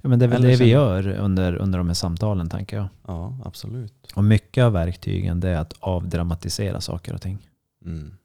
Ja, 0.02 0.10
men 0.10 0.20
det 0.20 0.26
är 0.26 0.30
väl 0.30 0.38
Eller 0.38 0.50
det 0.50 0.64
vi 0.64 0.70
gör 0.70 1.08
under, 1.08 1.56
under 1.56 1.78
de 1.78 1.88
här 1.88 1.94
samtalen, 1.94 2.50
tänker 2.50 2.78
jag. 2.78 2.88
Ja, 3.08 3.38
absolut. 3.46 4.12
Och 4.16 4.24
mycket 4.24 4.64
av 4.64 4.74
verktygen 4.74 5.40
det 5.40 5.50
är 5.50 5.58
att 5.58 5.74
avdramatisera 5.80 6.82
saker 6.82 7.14
och 7.14 7.22
ting. 7.22 7.50
Mm. 7.86 8.18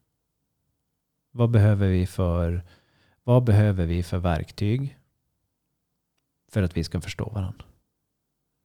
Vad 1.30 1.50
behöver 1.50 1.88
vi 1.88 2.06
för, 2.06 2.62
vad 3.24 3.44
behöver 3.44 3.86
vi 3.86 4.02
för 4.02 4.18
verktyg 4.18 4.98
för 6.52 6.62
att 6.62 6.76
vi 6.76 6.84
ska 6.84 7.00
förstå 7.00 7.30
varandra? 7.34 7.64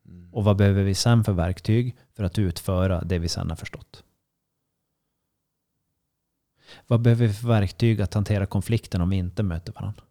Mm. 0.06 0.34
Och 0.34 0.44
vad 0.44 0.58
behöver 0.58 0.84
vi 0.84 0.96
sen 0.96 1.24
för 1.24 1.34
verktyg 1.34 1.96
för 2.16 2.24
att 2.24 2.40
utföra 2.40 3.02
det 3.02 3.20
vi 3.20 3.30
sen 3.30 3.50
har 3.50 3.58
förstått? 3.58 4.04
Vad 6.88 7.02
behöver 7.02 7.28
vi 7.28 7.34
för 7.34 7.48
verktyg 7.48 8.02
att 8.02 8.14
hantera 8.14 8.46
konflikten 8.46 9.02
om 9.02 9.10
vi 9.10 9.16
inte 9.16 9.44
möter 9.44 9.74
varandra? 9.74 10.04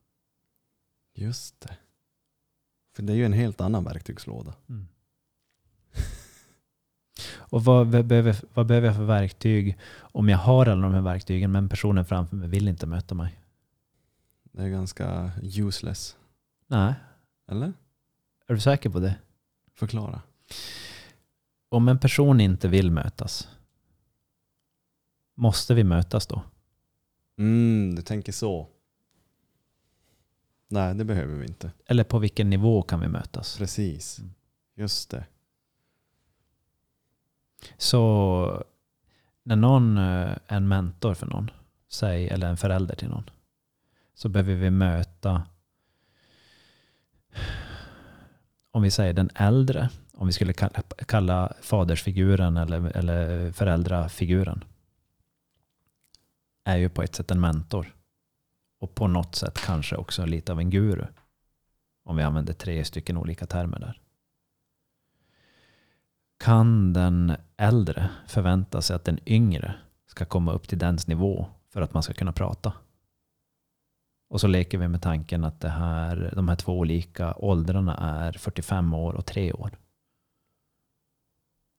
Just 1.15 1.61
det. 1.61 1.77
För 2.97 3.03
det 3.03 3.13
är 3.13 3.17
ju 3.17 3.25
en 3.27 3.33
helt 3.33 3.61
annan 3.61 3.85
verktygslåda. 3.85 4.55
Och 7.37 7.65
vad 7.65 7.89
be- 7.91 8.03
behöver, 8.03 8.37
vad 8.55 8.67
behöver 8.67 8.87
jag 8.87 8.97
för 8.97 9.05
verktyg 9.05 9.79
om 9.99 10.29
jag 10.29 10.39
har 10.39 10.67
alla 10.67 10.83
de 10.83 10.95
här 10.95 11.01
verktygen 11.01 11.53
men 11.53 11.69
personen 11.69 12.05
framför 12.05 12.37
mig 12.37 12.49
vill 12.49 12.69
inte 12.69 12.87
möta 12.87 13.15
mig? 13.15 13.41
Det 14.53 14.63
är 14.63 14.69
ganska 14.69 15.31
useless. 15.43 16.17
Nej, 16.67 16.95
Eller? 17.49 17.73
är 18.47 18.55
du 18.55 18.61
säker 18.61 18.91
på 18.91 19.01
det? 19.01 19.17
Förklara. 19.75 20.23
Om 21.69 21.89
en 21.89 21.99
person 21.99 22.41
inte 22.41 22.69
vill 22.69 22.91
mötas, 22.91 23.49
måste 25.37 25.75
vi 25.75 25.85
mötas 25.85 26.27
då? 26.27 26.43
Mm, 27.39 27.95
du 27.95 28.03
tänker 28.03 28.33
så. 28.33 28.69
Nej, 30.69 30.95
det 30.95 31.05
behöver 31.05 31.35
vi 31.35 31.47
inte. 31.47 31.71
Eller 31.87 32.05
på 32.05 32.19
vilken 32.19 32.51
nivå 32.51 32.83
kan 32.83 33.01
vi 33.01 33.09
mötas? 33.09 33.59
Precis. 33.59 34.19
Mm. 34.19 34.31
Just 34.75 35.11
det. 35.11 35.27
Så 37.79 38.65
när 39.43 39.57
någon 39.57 39.99
eh, 39.99 40.03
är 40.05 40.57
en 40.57 40.69
mentor 40.69 41.15
för 41.15 41.27
någon, 41.27 41.51
säg, 41.89 42.29
eller 42.29 42.49
en 42.49 42.57
förälder 42.57 42.97
till 42.97 43.09
någon, 43.09 43.31
så 44.15 44.29
behöver 44.29 44.55
vi 44.55 44.71
möta, 44.71 45.43
om 48.71 48.83
vi 48.83 48.91
säger 48.91 49.13
den 49.13 49.31
äldre, 49.35 49.91
om 50.15 50.27
vi 50.27 50.33
skulle 50.33 50.53
kalla, 50.53 50.83
kalla 51.07 51.53
fadersfiguren 51.61 52.57
eller, 52.57 52.97
eller 52.97 53.53
föräldrafiguren, 53.53 54.65
är 56.67 56.77
ju 56.77 56.89
på 56.89 57.03
ett 57.03 57.15
sätt 57.15 57.31
en 57.31 57.41
mentor. 57.41 57.97
Och 58.81 58.95
på 58.95 59.09
något 59.09 59.35
sätt 59.35 59.59
kanske 59.59 59.97
också 59.97 60.27
lite 60.27 60.53
av 60.53 60.61
en 60.61 60.71
guru. 60.71 61.07
Om 62.05 62.17
vi 62.17 62.23
använder 62.23 62.53
tre 62.53 62.85
stycken 62.85 63.17
olika 63.17 63.47
termer 63.47 63.79
där 63.79 64.01
kan 66.39 66.93
den 66.93 67.37
äldre 67.57 68.11
förvänta 68.27 68.83
sig 68.83 68.97
att 68.97 69.05
den 69.05 69.19
yngre 69.27 69.75
ska 70.07 70.25
komma 70.25 70.53
upp 70.53 70.69
till 70.69 70.79
dens 70.79 71.07
nivå 71.07 71.47
för 71.69 71.81
att 71.81 71.95
man 71.95 72.03
ska 72.03 72.13
kunna 72.13 72.33
prata? 72.33 72.73
Och 74.29 74.41
så 74.41 74.47
leker 74.47 74.79
vi 74.79 74.89
med 74.89 75.03
tanken 75.03 75.45
att 75.45 75.61
det 75.61 75.69
här, 75.69 76.33
de 76.35 76.49
här 76.49 76.57
två 76.57 76.79
olika 76.79 77.35
åldrarna 77.35 77.97
är 77.97 78.33
45 78.33 78.95
år 78.95 79.13
och 79.13 79.27
3 79.27 79.53
år. 79.53 79.79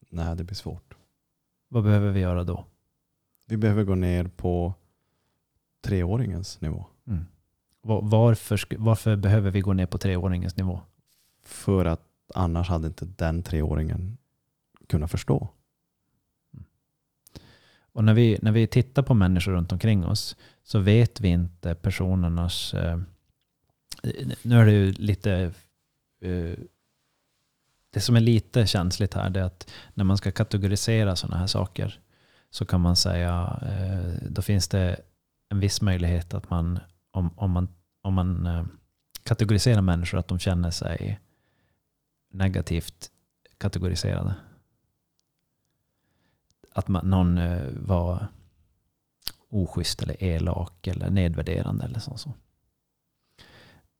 Nej, 0.09 0.35
det 0.35 0.43
blir 0.43 0.55
svårt. 0.55 0.93
Vad 1.67 1.83
behöver 1.83 2.11
vi 2.11 2.19
göra 2.19 2.43
då? 2.43 2.65
Vi 3.49 3.57
behöver 3.57 3.83
gå 3.83 3.95
ner 3.95 4.27
på 4.27 4.73
treåringens 5.81 6.61
nivå. 6.61 6.85
Va- 7.81 7.99
Varför, 8.03 8.59
varför 8.77 9.15
behöver 9.15 9.51
vi 9.51 9.61
gå 9.61 9.73
ner 9.73 9.85
på 9.85 9.97
treåringens 9.97 10.57
nivå? 10.57 10.81
För 11.43 11.85
att 11.85 12.01
annars 12.33 12.69
hade 12.69 12.87
inte 12.87 13.05
den 13.05 13.43
treåringen 13.43 14.17
kunnat 14.87 15.11
förstå. 15.11 15.49
Och 17.79 18.03
när 18.03 18.13
vi, 18.13 18.39
när 18.41 18.51
vi 18.51 18.67
tittar 18.67 19.03
på 19.03 19.13
människor 19.13 19.51
runt 19.51 19.71
omkring 19.71 20.05
oss 20.05 20.35
så 20.63 20.79
vet 20.79 21.19
vi 21.21 21.27
inte 21.27 21.75
personernas... 21.75 22.73
Eh, 22.73 22.99
nu 24.41 24.59
är 24.59 24.65
det 24.65 24.71
ju 24.71 24.91
lite... 24.91 25.51
Eh, 26.21 26.53
det 27.89 27.99
som 27.99 28.15
är 28.15 28.19
lite 28.19 28.67
känsligt 28.67 29.13
här 29.13 29.37
är 29.37 29.43
att 29.43 29.71
när 29.93 30.03
man 30.03 30.17
ska 30.17 30.31
kategorisera 30.31 31.15
sådana 31.15 31.37
här 31.37 31.47
saker 31.47 31.99
så 32.57 32.65
kan 32.65 32.81
man 32.81 32.95
säga, 32.95 33.59
eh, 33.61 34.29
då 34.29 34.41
finns 34.41 34.67
det 34.67 34.99
en 35.49 35.59
viss 35.59 35.81
möjlighet 35.81 36.33
att 36.33 36.49
man, 36.49 36.79
om, 37.11 37.29
om 37.35 37.51
man, 37.51 37.67
om 38.01 38.13
man 38.13 38.45
eh, 38.45 38.65
kategoriserar 39.23 39.81
människor, 39.81 40.17
att 40.17 40.27
de 40.27 40.39
känner 40.39 40.71
sig 40.71 41.19
negativt 42.29 43.11
kategoriserade 43.57 44.35
att 46.71 46.87
man, 46.87 47.09
någon 47.09 47.37
eh, 47.37 47.67
var 47.71 48.27
oschysst 49.49 50.01
eller 50.01 50.23
elak 50.23 50.87
eller 50.87 51.09
nedvärderande 51.09 51.85
eller 51.85 51.99
så. 51.99 52.17
så. 52.17 52.33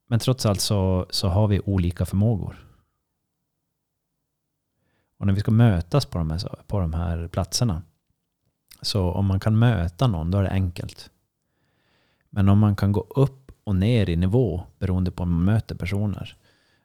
Men 0.07 0.19
trots 0.19 0.45
allt 0.45 0.61
så, 0.61 1.05
så 1.09 1.27
har 1.27 1.47
vi 1.47 1.59
olika 1.59 2.05
förmågor. 2.05 2.67
Och 5.17 5.27
när 5.27 5.33
vi 5.33 5.39
ska 5.39 5.51
mötas 5.51 6.05
på 6.05 6.17
de, 6.17 6.31
här, 6.31 6.61
på 6.67 6.79
de 6.79 6.93
här 6.93 7.27
platserna, 7.27 7.81
så 8.81 9.11
om 9.11 9.25
man 9.25 9.39
kan 9.39 9.59
möta 9.59 10.07
någon, 10.07 10.31
då 10.31 10.37
är 10.37 10.43
det 10.43 10.49
enkelt. 10.49 11.09
Men 12.29 12.49
om 12.49 12.59
man 12.59 12.75
kan 12.75 12.91
gå 12.91 13.07
upp 13.15 13.51
och 13.63 13.75
ner 13.75 14.09
i 14.09 14.15
nivå 14.15 14.63
beroende 14.79 15.11
på 15.11 15.23
om 15.23 15.33
man 15.33 15.45
möter 15.45 15.75
personer, 15.75 16.35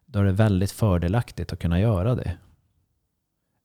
då 0.07 0.19
är 0.19 0.25
det 0.25 0.33
väldigt 0.33 0.71
fördelaktigt 0.71 1.53
att 1.53 1.59
kunna 1.59 1.81
göra 1.81 2.15
det. 2.15 2.37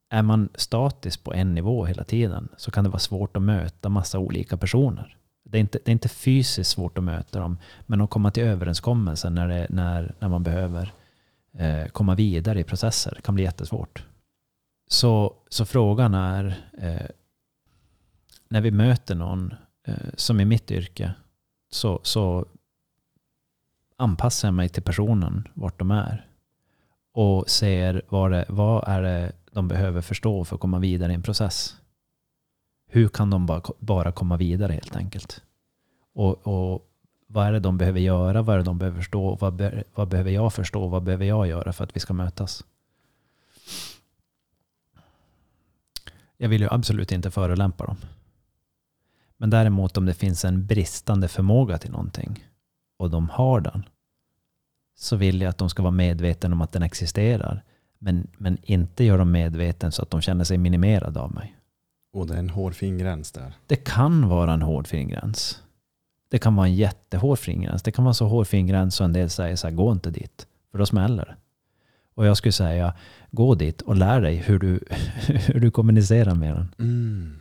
Är 0.10 0.22
man 0.22 0.50
statisk 0.56 1.24
på 1.24 1.34
en 1.34 1.56
nivå 1.56 1.86
hela 1.86 2.04
tiden 2.04 2.50
så 2.58 2.72
kan 2.72 2.84
det 2.84 2.90
vara 2.90 3.00
svårt 3.00 3.38
att 3.38 3.44
möta 3.44 3.90
massa 3.90 4.20
olika 4.20 4.58
personer. 4.58 5.18
Det 5.44 5.58
är 5.58 5.60
inte, 5.60 5.80
det 5.86 5.92
är 5.92 5.94
inte 5.94 6.10
fysiskt 6.10 6.70
svårt 6.70 6.98
att 6.98 7.04
möta 7.04 7.40
dem, 7.40 7.58
men 7.86 8.02
att 8.02 8.10
komma 8.10 8.32
till 8.32 8.44
överenskommelser 8.44 9.30
när, 9.30 9.48
det, 9.48 9.68
när, 9.70 10.16
när 10.20 10.30
man 10.30 10.44
behöver 10.44 10.94
eh, 11.58 11.88
komma 11.88 12.16
vidare 12.16 12.60
i 12.60 12.64
processer 12.64 13.20
kan 13.24 13.36
bli 13.36 13.44
jättesvårt. 13.44 14.06
Så, 14.88 15.34
så 15.50 15.66
frågan 15.66 16.14
är, 16.14 16.56
eh, 16.78 17.08
när 18.50 18.62
vi 18.62 18.72
möter 18.72 19.16
någon, 19.16 19.54
eh, 19.84 19.96
som 20.16 20.40
i 20.40 20.46
mitt 20.46 20.72
yrke, 20.72 21.14
så, 21.70 22.00
så 22.04 22.46
anpassar 23.96 24.48
jag 24.48 24.56
mig 24.56 24.70
till 24.70 24.84
personen, 24.84 25.48
vart 25.54 25.80
de 25.80 25.92
är. 25.92 26.28
Och 27.12 27.50
ser 27.50 28.02
vad, 28.10 28.32
det, 28.32 28.46
vad 28.50 28.88
är 28.88 29.02
det 29.02 29.32
de 29.52 29.68
behöver 29.68 30.02
förstå 30.02 30.46
för 30.46 30.56
att 30.56 30.62
komma 30.62 30.80
vidare 30.80 31.12
i 31.12 31.16
en 31.16 31.24
process. 31.24 31.78
Hur 32.88 33.08
kan 33.08 33.30
de 33.30 33.46
bara, 33.46 33.62
bara 33.80 34.12
komma 34.12 34.38
vidare 34.38 34.74
helt 34.74 34.96
enkelt? 34.96 35.44
Och, 36.14 36.48
och 36.48 36.88
vad 37.28 37.48
är 37.48 37.52
det 37.52 37.60
de 37.60 37.78
behöver 37.78 38.00
göra, 38.00 38.42
vad 38.42 38.54
är 38.54 38.58
det 38.58 38.64
de 38.66 38.78
behöver 38.78 38.98
förstå, 38.98 39.36
vad, 39.36 39.54
be, 39.54 39.84
vad 39.96 40.08
behöver 40.08 40.32
jag 40.32 40.54
förstå, 40.54 40.88
vad 40.88 41.04
behöver 41.04 41.26
jag 41.26 41.48
göra 41.48 41.74
för 41.74 41.84
att 41.84 41.96
vi 41.96 42.00
ska 42.00 42.14
mötas. 42.14 42.64
Jag 46.38 46.50
vill 46.50 46.62
ju 46.62 46.68
absolut 46.72 47.12
inte 47.12 47.32
förolämpa 47.32 47.86
dem. 47.86 47.98
Men 49.38 49.50
däremot 49.50 49.98
om 49.98 50.06
det 50.06 50.14
finns 50.14 50.46
en 50.46 50.66
bristande 50.66 51.28
förmåga 51.28 51.78
till 51.78 51.92
någonting 51.92 52.46
och 52.98 53.10
de 53.10 53.30
har 53.30 53.62
den, 53.62 53.84
så 54.96 55.16
vill 55.16 55.42
jag 55.42 55.50
att 55.50 55.58
de 55.58 55.70
ska 55.70 55.84
vara 55.84 55.92
medvetna 55.92 56.52
om 56.52 56.62
att 56.62 56.72
den 56.72 56.84
existerar. 56.84 57.64
Men, 58.00 58.28
men 58.38 58.58
inte 58.64 59.04
göra 59.04 59.18
dem 59.18 59.32
medveten 59.32 59.92
så 59.92 60.02
att 60.02 60.10
de 60.10 60.22
känner 60.22 60.44
sig 60.44 60.58
minimerade 60.58 61.20
av 61.20 61.34
mig. 61.34 61.56
Och 62.14 62.28
det 62.28 62.34
är 62.34 62.40
en 62.40 62.50
hårfin 62.50 62.98
gräns 62.98 63.32
där. 63.32 63.54
Det 63.68 63.76
kan 63.76 64.30
vara 64.30 64.54
en 64.54 64.62
hårfin 64.62 65.08
gräns. 65.08 65.64
Det 66.30 66.40
kan 66.40 66.56
vara 66.56 66.68
en 66.68 66.76
jättehårfin 66.76 67.62
gräns. 67.62 67.84
Det 67.84 67.92
kan 67.92 68.06
vara 68.06 68.14
så 68.14 68.28
hårfin 68.28 68.68
gräns 68.68 68.96
så 68.96 69.04
en 69.04 69.14
del 69.14 69.30
säger 69.30 69.56
så 69.56 69.68
här, 69.68 69.76
gå 69.76 69.92
inte 69.92 70.12
dit. 70.12 70.48
För 70.72 70.78
då 70.78 70.86
smäller 70.86 71.26
det. 71.26 71.36
Och 72.16 72.26
jag 72.26 72.38
skulle 72.38 72.52
säga, 72.52 72.94
gå 73.32 73.56
dit 73.56 73.82
och 73.82 73.96
lär 73.96 74.22
dig 74.22 74.36
hur 74.36 74.60
du, 74.60 74.80
hur 75.28 75.60
du 75.60 75.72
kommunicerar 75.72 76.36
med 76.36 76.56
den. 76.56 76.76
Mm. 76.80 77.40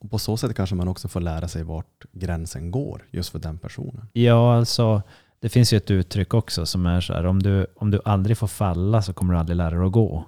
Och 0.00 0.10
på 0.10 0.18
så 0.18 0.36
sätt 0.36 0.54
kanske 0.56 0.74
man 0.76 0.88
också 0.88 1.08
får 1.08 1.20
lära 1.20 1.48
sig 1.48 1.62
vart 1.62 2.04
gränsen 2.12 2.70
går 2.70 3.04
just 3.10 3.30
för 3.30 3.38
den 3.38 3.58
personen. 3.58 4.08
Ja, 4.12 4.54
alltså 4.56 5.02
det 5.40 5.48
finns 5.48 5.72
ju 5.72 5.76
ett 5.76 5.90
uttryck 5.90 6.34
också 6.34 6.66
som 6.66 6.86
är 6.86 7.00
så 7.00 7.12
här, 7.12 7.26
om 7.26 7.42
du, 7.42 7.66
om 7.76 7.90
du 7.90 8.00
aldrig 8.04 8.38
får 8.38 8.46
falla 8.46 9.02
så 9.02 9.12
kommer 9.12 9.34
du 9.34 9.40
aldrig 9.40 9.56
lära 9.56 9.70
dig 9.78 9.86
att 9.86 9.92
gå. 9.92 10.24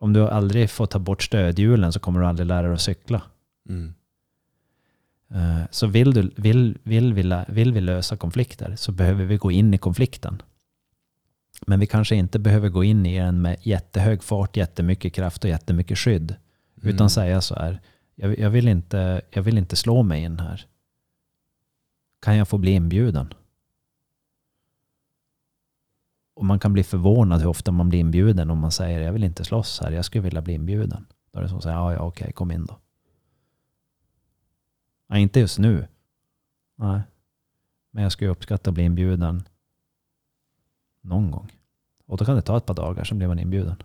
Om 0.00 0.12
du 0.12 0.28
aldrig 0.28 0.70
får 0.70 0.86
ta 0.86 0.98
bort 0.98 1.22
stödhjulen 1.22 1.92
så 1.92 2.00
kommer 2.00 2.20
du 2.20 2.26
aldrig 2.26 2.46
lära 2.46 2.62
dig 2.62 2.72
att 2.74 2.80
cykla. 2.80 3.22
Mm. 3.68 3.94
Eh, 5.30 5.62
Så 5.70 5.86
vill, 5.86 6.14
du, 6.14 6.30
vill, 6.36 6.78
vill, 6.82 7.14
vi, 7.14 7.22
lä- 7.22 7.44
vill 7.48 7.72
vi 7.72 7.80
lösa 7.80 8.16
konflikter 8.16 8.76
så 8.76 8.92
behöver 8.92 9.24
vi 9.24 9.36
gå 9.36 9.50
in 9.52 9.74
i 9.74 9.78
konflikten. 9.78 10.42
Men 11.66 11.80
vi 11.80 11.86
kanske 11.86 12.16
inte 12.16 12.38
behöver 12.38 12.68
gå 12.68 12.84
in 12.84 13.06
i 13.06 13.18
den 13.18 13.42
med 13.42 13.56
jättehög 13.62 14.22
fart, 14.22 14.56
jättemycket 14.56 15.14
kraft 15.14 15.44
och 15.44 15.50
jättemycket 15.50 15.98
skydd. 15.98 16.34
Mm. 16.82 16.94
Utan 16.94 17.10
säga 17.10 17.40
så 17.40 17.54
här, 17.54 17.80
jag, 18.14 18.38
jag, 18.38 18.50
vill 18.50 18.68
inte, 18.68 19.22
jag 19.30 19.42
vill 19.42 19.58
inte 19.58 19.76
slå 19.76 20.02
mig 20.02 20.22
in 20.22 20.38
här. 20.38 20.66
Kan 22.20 22.36
jag 22.36 22.48
få 22.48 22.58
bli 22.58 22.70
inbjuden? 22.70 23.34
Och 26.34 26.44
man 26.44 26.58
kan 26.58 26.72
bli 26.72 26.84
förvånad 26.84 27.40
hur 27.40 27.48
ofta 27.48 27.72
man 27.72 27.88
blir 27.88 28.00
inbjuden 28.00 28.50
om 28.50 28.58
man 28.58 28.72
säger 28.72 29.00
jag 29.00 29.12
vill 29.12 29.24
inte 29.24 29.44
slåss 29.44 29.80
här, 29.80 29.90
jag 29.90 30.04
skulle 30.04 30.22
vilja 30.22 30.42
bli 30.42 30.54
inbjuden. 30.54 31.06
Då 31.32 31.38
är 31.38 31.42
det 31.42 31.48
som 31.48 31.60
säger, 31.60 31.76
ja, 31.76 31.92
ja 31.92 32.00
okej, 32.00 32.32
kom 32.32 32.50
in 32.50 32.66
då. 32.66 32.78
Nej, 35.06 35.22
inte 35.22 35.40
just 35.40 35.58
nu. 35.58 35.88
Nej. 36.76 37.00
Men 37.90 38.02
jag 38.02 38.12
skulle 38.12 38.30
uppskatta 38.30 38.70
att 38.70 38.74
bli 38.74 38.84
inbjuden 38.84 39.42
någon 41.00 41.30
gång. 41.30 41.52
Och 42.06 42.16
då 42.16 42.24
kan 42.24 42.36
det 42.36 42.42
ta 42.42 42.56
ett 42.56 42.66
par 42.66 42.74
dagar, 42.74 43.04
sen 43.04 43.18
blir 43.18 43.28
man 43.28 43.38
inbjuden. 43.38 43.76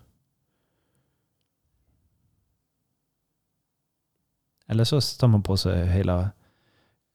Eller 4.73 4.83
så 4.83 5.01
tar 5.01 5.27
man 5.27 5.43
på 5.43 5.57
sig 5.57 5.87
hela 5.87 6.29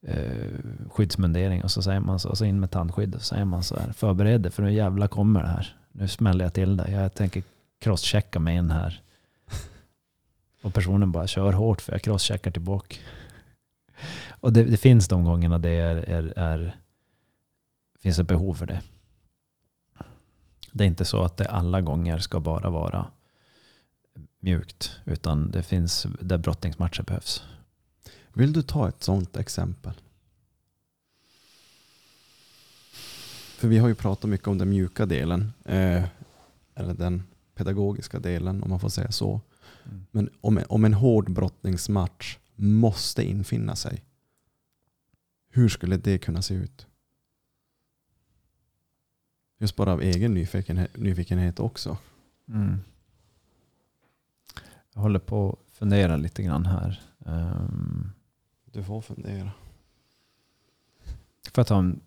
eh, 0.07 0.51
skyddsmundering 0.89 1.63
och 1.63 1.71
så 1.71 1.81
säger 1.81 1.99
man 1.99 2.19
så, 2.19 2.29
och 2.29 2.37
så 2.37 2.45
in 2.45 2.59
med 2.59 2.71
tandskydd 2.71 3.15
och 3.15 3.21
så 3.21 3.25
säger 3.25 3.45
man 3.45 3.63
så 3.63 3.79
här, 3.79 3.91
förbered 3.91 4.41
dig 4.41 4.51
för 4.51 4.63
nu 4.63 4.73
jävla 4.73 5.07
kommer 5.07 5.41
det 5.41 5.47
här. 5.47 5.77
Nu 5.91 6.07
smäller 6.07 6.45
jag 6.45 6.53
till 6.53 6.77
dig. 6.77 6.91
Jag 6.91 7.13
tänker 7.13 7.43
crosschecka 7.79 8.39
mig 8.39 8.55
in 8.55 8.71
här. 8.71 9.01
Och 10.61 10.73
personen 10.73 11.11
bara 11.11 11.27
kör 11.27 11.53
hårt 11.53 11.81
för 11.81 11.91
jag 11.91 12.01
crosscheckar 12.01 12.51
tillbaka. 12.51 12.95
Och 14.29 14.53
det, 14.53 14.63
det 14.63 14.77
finns 14.77 15.07
de 15.07 15.23
gångerna 15.23 15.57
det 15.57 15.69
är, 15.69 15.95
är, 15.95 16.33
är, 16.35 16.75
finns 17.99 18.19
ett 18.19 18.27
behov 18.27 18.53
för 18.53 18.65
det. 18.65 18.81
Det 20.71 20.83
är 20.83 20.87
inte 20.87 21.05
så 21.05 21.23
att 21.23 21.37
det 21.37 21.45
alla 21.45 21.81
gånger 21.81 22.17
ska 22.17 22.39
bara 22.39 22.69
vara 22.69 23.05
mjukt, 24.39 24.99
utan 25.05 25.51
det 25.51 25.63
finns 25.63 26.07
där 26.21 26.37
brottningsmatcher 26.37 27.03
behövs. 27.03 27.43
Vill 28.33 28.53
du 28.53 28.61
ta 28.61 28.89
ett 28.89 29.03
sånt 29.03 29.37
exempel? 29.37 29.93
För 33.57 33.67
vi 33.67 33.77
har 33.77 33.87
ju 33.87 33.95
pratat 33.95 34.29
mycket 34.29 34.47
om 34.47 34.57
den 34.57 34.69
mjuka 34.69 35.05
delen. 35.05 35.53
Eh, 35.65 36.03
eller 36.75 36.93
den 36.93 37.23
pedagogiska 37.55 38.19
delen 38.19 38.63
om 38.63 38.69
man 38.69 38.79
får 38.79 38.89
säga 38.89 39.11
så. 39.11 39.41
Mm. 39.85 40.05
Men 40.11 40.29
om 40.41 40.57
en, 40.57 40.65
om 40.69 40.85
en 40.85 40.93
hård 40.93 41.31
brottningsmatch 41.31 42.37
måste 42.55 43.23
infinna 43.23 43.75
sig. 43.75 44.03
Hur 45.49 45.69
skulle 45.69 45.97
det 45.97 46.17
kunna 46.17 46.41
se 46.41 46.53
ut? 46.53 46.87
Just 49.57 49.75
bara 49.75 49.93
av 49.93 50.01
egen 50.01 50.33
nyfikenhet, 50.33 50.97
nyfikenhet 50.97 51.59
också. 51.59 51.97
Mm. 52.47 52.77
Jag 54.99 55.03
håller 55.03 55.19
på 55.19 55.49
att 55.49 55.75
fundera 55.77 56.17
lite 56.17 56.43
grann 56.43 56.65
här. 56.65 57.01
Um, 57.19 58.11
Du 58.65 58.83
får 58.83 59.01
fundera. 59.01 59.51
får 61.43 61.53
jag 61.55 61.67
ta 61.67 61.77
en 61.79 61.99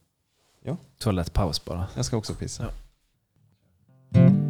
Ja. 0.63 0.77
toalettpaus 0.99 1.65
bara? 1.65 1.87
Jag 1.97 2.05
ska 2.05 2.17
också 2.17 2.35
pissa. 2.35 2.65
Ja. 4.11 4.42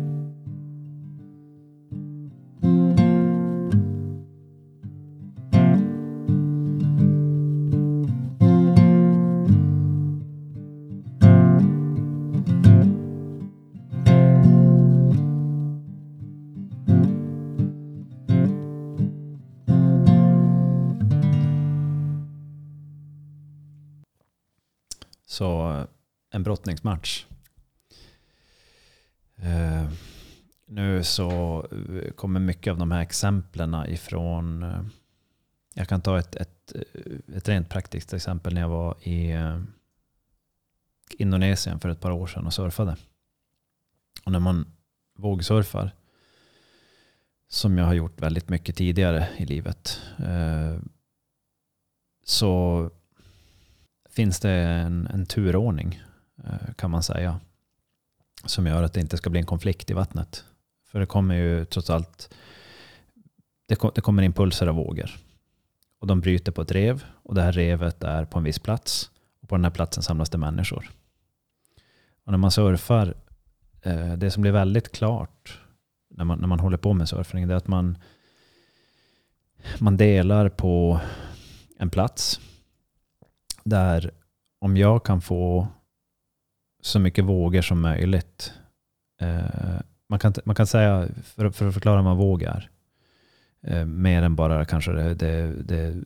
En 26.42 26.44
brottningsmatch. 26.44 27.26
Eh, 29.36 29.88
nu 30.66 31.04
så 31.04 31.30
eh, 31.72 32.12
kommer 32.12 32.40
mycket 32.40 32.70
av 32.70 32.78
de 32.78 32.90
här 32.90 33.02
exemplen 33.02 33.74
ifrån, 33.88 34.62
eh, 34.62 34.82
jag 35.74 35.88
kan 35.88 36.00
ta 36.00 36.18
ett, 36.18 36.36
ett, 36.36 36.72
eh, 36.74 37.36
ett 37.36 37.48
rent 37.48 37.68
praktiskt 37.68 38.12
exempel 38.12 38.54
när 38.54 38.60
jag 38.60 38.68
var 38.68 38.96
i 39.02 39.30
eh, 39.30 39.60
Indonesien 41.18 41.80
för 41.80 41.88
ett 41.88 42.00
par 42.00 42.10
år 42.10 42.26
sedan 42.26 42.46
och 42.46 42.54
surfade. 42.54 42.96
Och 44.24 44.32
när 44.32 44.40
man 44.40 44.72
vågsurfar, 45.18 45.92
som 47.48 47.78
jag 47.78 47.84
har 47.84 47.94
gjort 47.94 48.20
väldigt 48.20 48.48
mycket 48.48 48.76
tidigare 48.76 49.28
i 49.36 49.46
livet, 49.46 50.00
eh, 50.18 50.78
så 52.24 52.90
finns 54.10 54.40
det 54.40 54.50
en, 54.52 55.06
en 55.06 55.26
turordning 55.26 56.02
Eh, 56.44 56.74
kan 56.76 56.90
man 56.90 57.02
säga. 57.02 57.40
Som 58.44 58.66
gör 58.66 58.82
att 58.82 58.92
det 58.92 59.00
inte 59.00 59.16
ska 59.16 59.30
bli 59.30 59.40
en 59.40 59.46
konflikt 59.46 59.90
i 59.90 59.94
vattnet. 59.94 60.44
För 60.86 61.00
det 61.00 61.06
kommer 61.06 61.34
ju 61.34 61.64
trots 61.64 61.90
allt 61.90 62.34
det, 63.66 63.76
kom, 63.76 63.90
det 63.94 64.00
kommer 64.00 64.22
impulser 64.22 64.66
av 64.66 64.74
vågor. 64.74 65.10
Och 65.98 66.06
de 66.06 66.20
bryter 66.20 66.52
på 66.52 66.62
ett 66.62 66.72
rev. 66.72 67.04
Och 67.22 67.34
det 67.34 67.42
här 67.42 67.52
revet 67.52 68.04
är 68.04 68.24
på 68.24 68.38
en 68.38 68.44
viss 68.44 68.58
plats. 68.58 69.10
Och 69.40 69.48
på 69.48 69.54
den 69.54 69.64
här 69.64 69.70
platsen 69.70 70.02
samlas 70.02 70.30
det 70.30 70.38
människor. 70.38 70.90
Och 72.24 72.32
när 72.32 72.38
man 72.38 72.50
surfar, 72.50 73.14
eh, 73.82 74.12
det 74.12 74.30
som 74.30 74.42
blir 74.42 74.52
väldigt 74.52 74.92
klart 74.92 75.58
när 76.14 76.24
man, 76.24 76.38
när 76.38 76.48
man 76.48 76.60
håller 76.60 76.76
på 76.76 76.92
med 76.92 77.08
surfning 77.08 77.48
det 77.48 77.54
är 77.54 77.58
att 77.58 77.68
man, 77.68 77.98
man 79.78 79.96
delar 79.96 80.48
på 80.48 81.00
en 81.78 81.90
plats 81.90 82.40
där 83.64 84.10
om 84.58 84.76
jag 84.76 85.04
kan 85.04 85.20
få 85.20 85.68
så 86.82 86.98
mycket 86.98 87.24
vågor 87.24 87.62
som 87.62 87.80
möjligt. 87.80 88.52
Eh, 89.20 89.80
man, 90.08 90.18
kan, 90.18 90.34
man 90.44 90.54
kan 90.54 90.66
säga, 90.66 91.08
för, 91.22 91.50
för 91.50 91.68
att 91.68 91.74
förklara 91.74 92.02
vad 92.02 92.16
våg 92.16 92.42
är, 92.42 92.70
eh, 93.66 93.84
mer 93.84 94.22
än 94.22 94.36
bara 94.36 94.64
kanske 94.64 94.92
det, 94.92 95.14
det, 95.14 95.62
det 95.62 96.04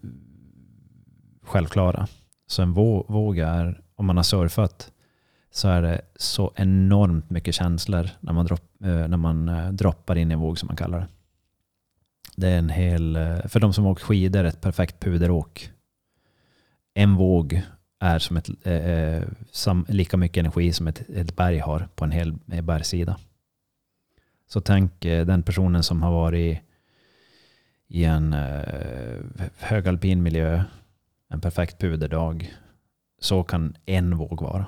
självklara. 1.43 2.07
Så 2.47 2.63
en 2.63 2.73
våg 2.73 3.39
är, 3.39 3.81
om 3.95 4.07
man 4.07 4.17
har 4.17 4.25
surfat, 4.25 4.93
så 5.51 5.69
är 5.69 5.83
det 5.83 6.01
så 6.17 6.53
enormt 6.57 7.31
mycket 7.31 7.55
känslor 7.55 8.09
när 8.21 8.33
man, 8.33 8.47
dropp, 8.47 8.83
eh, 8.85 9.09
när 9.09 9.17
man 9.17 9.49
eh, 9.49 9.69
droppar 9.69 10.17
in 10.17 10.31
i 10.31 10.35
en 10.35 10.41
våg 10.41 10.59
som 10.59 10.67
man 10.67 10.77
kallar 10.77 10.99
det. 10.99 11.09
Det 12.37 12.49
är 12.49 12.59
en 12.59 12.71
hel, 12.71 13.17
eh, 13.17 13.47
för 13.47 13.61
de 13.61 13.73
som 13.73 13.87
åker 13.87 13.93
åkt 13.93 14.03
skidor, 14.03 14.45
ett 14.45 14.61
perfekt 14.61 15.01
puderåk 15.01 15.73
en 16.97 17.15
våg 17.15 17.63
är 17.99 18.19
som 18.19 18.37
ett, 18.37 18.49
eh, 18.63 18.91
eh, 18.91 19.23
sam, 19.51 19.87
lika 19.89 20.17
mycket 20.17 20.41
energi 20.41 20.73
som 20.73 20.87
ett, 20.87 21.11
ett 21.11 21.37
berg 21.37 21.59
har 21.59 21.89
på 21.95 22.05
en 22.05 22.11
hel 22.11 22.29
eh, 22.29 22.37
bergsida. 22.37 22.63
bergssida. 22.63 23.17
Så 24.47 24.61
tänk 24.61 25.05
eh, 25.05 25.27
den 25.27 25.43
personen 25.43 25.83
som 25.83 26.03
har 26.03 26.13
varit 26.13 26.59
i 27.89 28.05
en 28.05 28.33
eh, 28.33 29.47
högalpin 29.59 30.23
miljö 30.23 30.65
en 31.29 31.41
perfekt 31.41 31.79
puderdag, 31.79 32.55
så 33.19 33.45
kan 33.45 33.77
en 33.87 34.17
våg 34.17 34.43
vara. 34.43 34.67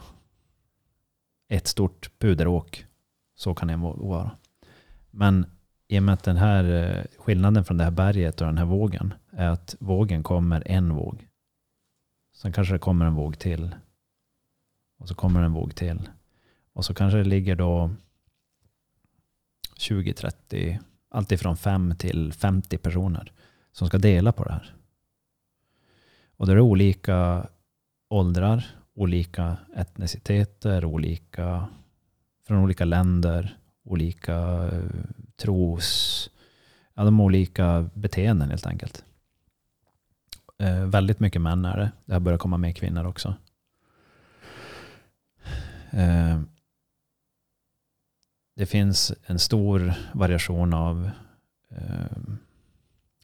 Ett 1.49 1.67
stort 1.67 2.19
puderåk, 2.19 2.87
så 3.35 3.55
kan 3.55 3.71
en 3.71 3.81
våg 3.81 3.99
vara. 3.99 4.31
Men 5.11 5.47
i 5.89 5.99
och 5.99 6.03
med 6.03 6.13
att 6.13 6.25
den 6.25 6.37
här 6.37 6.65
eh, 6.65 7.05
skillnaden 7.19 7.65
från 7.65 7.77
det 7.77 7.85
här 7.85 7.91
berget 7.91 8.41
och 8.41 8.47
den 8.47 8.59
här 8.59 8.65
vågen 8.65 9.15
är 9.31 9.49
att 9.49 9.77
vågen 9.81 10.23
kommer 10.23 10.63
en 10.67 10.95
våg. 10.95 11.28
Sen 12.39 12.53
kanske 12.53 12.75
det 12.75 12.79
kommer 12.79 13.07
en 13.07 13.15
våg 13.15 13.39
till. 13.39 13.75
Och 14.99 15.09
så 15.09 15.15
kommer 15.15 15.43
en 15.43 15.53
våg 15.53 15.75
till. 15.75 16.09
Och 16.73 16.85
så 16.85 16.95
kanske 16.95 17.19
det 17.19 17.25
ligger 17.25 17.57
då 17.57 17.91
20, 19.77 20.13
30, 20.13 20.81
alltifrån 21.09 21.57
5 21.57 21.97
till 21.97 22.33
50 22.33 22.79
personer 22.79 23.33
som 23.73 23.89
ska 23.89 23.99
dela 23.99 24.33
på 24.33 24.45
det 24.45 24.53
här. 24.53 24.75
Och 26.37 26.47
det 26.47 26.53
är 26.53 26.61
olika 26.61 27.49
åldrar, 28.09 28.67
olika 28.95 29.57
etniciteter, 29.75 30.85
olika, 30.85 31.69
från 32.47 32.59
olika 32.59 32.85
länder, 32.85 33.59
olika 33.85 34.71
tros... 35.37 36.31
Ja, 36.95 37.05
de 37.05 37.21
olika 37.21 37.91
beteenden 37.95 38.51
helt 38.51 38.67
enkelt. 38.67 39.05
Eh, 40.59 40.85
väldigt 40.87 41.21
mycket 41.21 41.43
män 41.43 41.65
är 41.65 41.77
det. 41.77 41.93
Det 42.05 42.13
har 42.13 42.21
börjat 42.21 42.41
komma 42.41 42.57
mer 42.57 42.73
kvinnor 42.73 43.05
också. 43.05 43.35
Eh, 45.91 46.41
det 48.57 48.67
finns 48.67 49.13
en 49.27 49.39
stor 49.39 49.95
variation 50.13 50.75
av 50.75 51.11
eh, 51.71 52.19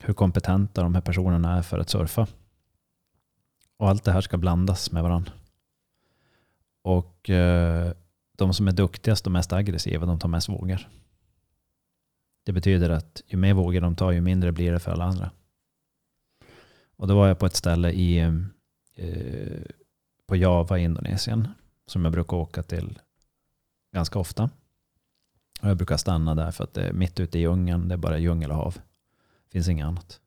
hur 0.00 0.14
kompetenta 0.14 0.82
de 0.82 0.94
här 0.94 1.02
personerna 1.02 1.58
är 1.58 1.62
för 1.62 1.78
att 1.78 1.88
surfa. 1.88 2.26
Och 3.76 3.88
allt 3.88 4.04
det 4.04 4.12
här 4.12 4.20
ska 4.20 4.36
blandas 4.36 4.92
med 4.92 5.02
varandra. 5.02 5.32
Och 6.82 7.30
eh, 7.30 7.92
de 8.36 8.54
som 8.54 8.68
är 8.68 8.72
duktigast 8.72 9.26
och 9.26 9.32
mest 9.32 9.52
aggressiva, 9.52 10.06
de 10.06 10.18
tar 10.18 10.28
mest 10.28 10.48
vågor. 10.48 10.88
Det 12.44 12.52
betyder 12.52 12.90
att 12.90 13.22
ju 13.26 13.36
mer 13.36 13.54
vågor 13.54 13.80
de 13.80 13.96
tar, 13.96 14.12
ju 14.12 14.20
mindre 14.20 14.52
blir 14.52 14.72
det 14.72 14.80
för 14.80 14.92
alla 14.92 15.04
andra. 15.04 15.30
Och 16.96 17.08
då 17.08 17.14
var 17.14 17.28
jag 17.28 17.38
på 17.38 17.46
ett 17.46 17.56
ställe 17.56 17.90
i, 17.90 18.18
eh, 18.94 19.62
på 20.26 20.36
Java 20.36 20.78
i 20.78 20.82
Indonesien, 20.82 21.48
som 21.86 22.04
jag 22.04 22.12
brukar 22.12 22.36
åka 22.36 22.62
till 22.62 22.98
ganska 23.92 24.18
ofta. 24.18 24.50
Och 25.62 25.68
jag 25.68 25.76
brukar 25.76 25.96
stanna 25.96 26.34
där 26.34 26.50
för 26.50 26.64
att 26.64 26.74
det 26.74 26.82
är 26.82 26.92
mitt 26.92 27.20
ute 27.20 27.38
i 27.38 27.40
djungeln, 27.40 27.88
det 27.88 27.94
är 27.94 27.98
bara 27.98 28.18
djungel 28.18 28.50
och 28.50 28.56
hav. 28.56 28.74
Det 29.44 29.52
finns 29.52 29.68
inget 29.68 29.86
annat. 29.86 30.20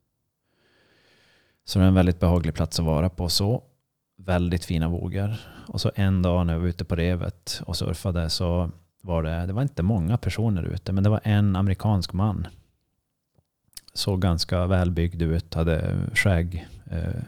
Så 1.64 1.78
det 1.78 1.84
är 1.84 1.88
en 1.88 1.94
väldigt 1.94 2.20
behaglig 2.20 2.54
plats 2.54 2.78
att 2.78 2.86
vara 2.86 3.08
på. 3.08 3.28
Så 3.28 3.62
väldigt 4.16 4.64
fina 4.64 4.88
vågor. 4.88 5.36
Och 5.66 5.80
så 5.80 5.90
en 5.94 6.22
dag 6.22 6.46
när 6.46 6.52
jag 6.52 6.60
var 6.60 6.68
ute 6.68 6.84
på 6.84 6.96
revet 6.96 7.62
och 7.66 7.76
surfade 7.76 8.30
så 8.30 8.70
var 9.02 9.22
det, 9.22 9.46
det 9.46 9.52
var 9.52 9.62
inte 9.62 9.82
många 9.82 10.18
personer 10.18 10.62
ute, 10.62 10.92
men 10.92 11.04
det 11.04 11.10
var 11.10 11.20
en 11.24 11.56
amerikansk 11.56 12.12
man. 12.12 12.46
Såg 13.98 14.20
ganska 14.20 14.66
välbyggd 14.66 15.22
ut, 15.22 15.54
hade 15.54 15.96
skägg. 16.14 16.66
Eh, 16.90 17.22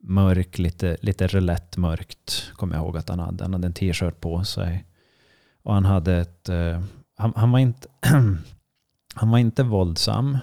mörk, 0.00 0.58
lite, 0.58 0.96
lite 1.00 1.26
relett 1.26 1.76
mörkt, 1.76 2.52
kommer 2.56 2.74
jag 2.74 2.84
ihåg 2.84 2.96
att 2.96 3.08
han 3.08 3.18
hade. 3.18 3.44
Han 3.44 3.52
hade 3.52 3.66
en 3.66 3.72
t-shirt 3.72 4.20
på 4.20 4.44
sig. 4.44 4.84
Och 5.62 5.74
han 5.74 5.84
hade 5.84 6.16
ett... 6.16 6.48
Eh, 6.48 6.82
han, 7.16 7.32
han, 7.36 7.52
var 7.52 7.58
inte, 7.58 7.88
han 9.14 9.30
var 9.30 9.38
inte 9.38 9.62
våldsam. 9.62 10.38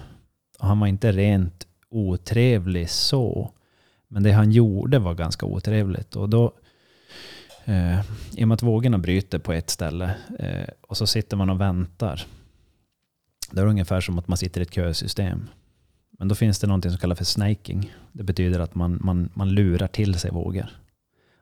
Och 0.58 0.66
han 0.66 0.80
var 0.80 0.86
inte 0.86 1.12
rent 1.12 1.66
otrevlig 1.90 2.90
så. 2.90 3.52
Men 4.08 4.22
det 4.22 4.32
han 4.32 4.52
gjorde 4.52 4.98
var 4.98 5.14
ganska 5.14 5.46
otrevligt. 5.46 6.16
Och 6.16 6.28
då, 6.28 6.52
eh, 7.64 8.00
I 8.36 8.44
och 8.44 8.48
med 8.48 8.54
att 8.54 8.62
vågorna 8.62 8.98
bryter 8.98 9.38
på 9.38 9.52
ett 9.52 9.70
ställe 9.70 10.14
eh, 10.38 10.68
och 10.80 10.96
så 10.96 11.06
sitter 11.06 11.36
man 11.36 11.50
och 11.50 11.60
väntar. 11.60 12.26
Det 13.50 13.60
är 13.60 13.66
ungefär 13.66 14.00
som 14.00 14.18
att 14.18 14.28
man 14.28 14.38
sitter 14.38 14.60
i 14.60 14.64
ett 14.64 14.74
kösystem. 14.74 15.48
Men 16.18 16.28
då 16.28 16.34
finns 16.34 16.58
det 16.58 16.66
någonting 16.66 16.90
som 16.90 17.00
kallas 17.00 17.18
för 17.18 17.24
snaking. 17.24 17.94
Det 18.12 18.22
betyder 18.22 18.60
att 18.60 18.74
man, 18.74 18.98
man, 19.00 19.30
man 19.34 19.50
lurar 19.50 19.86
till 19.86 20.18
sig 20.18 20.30
vågor. 20.30 20.66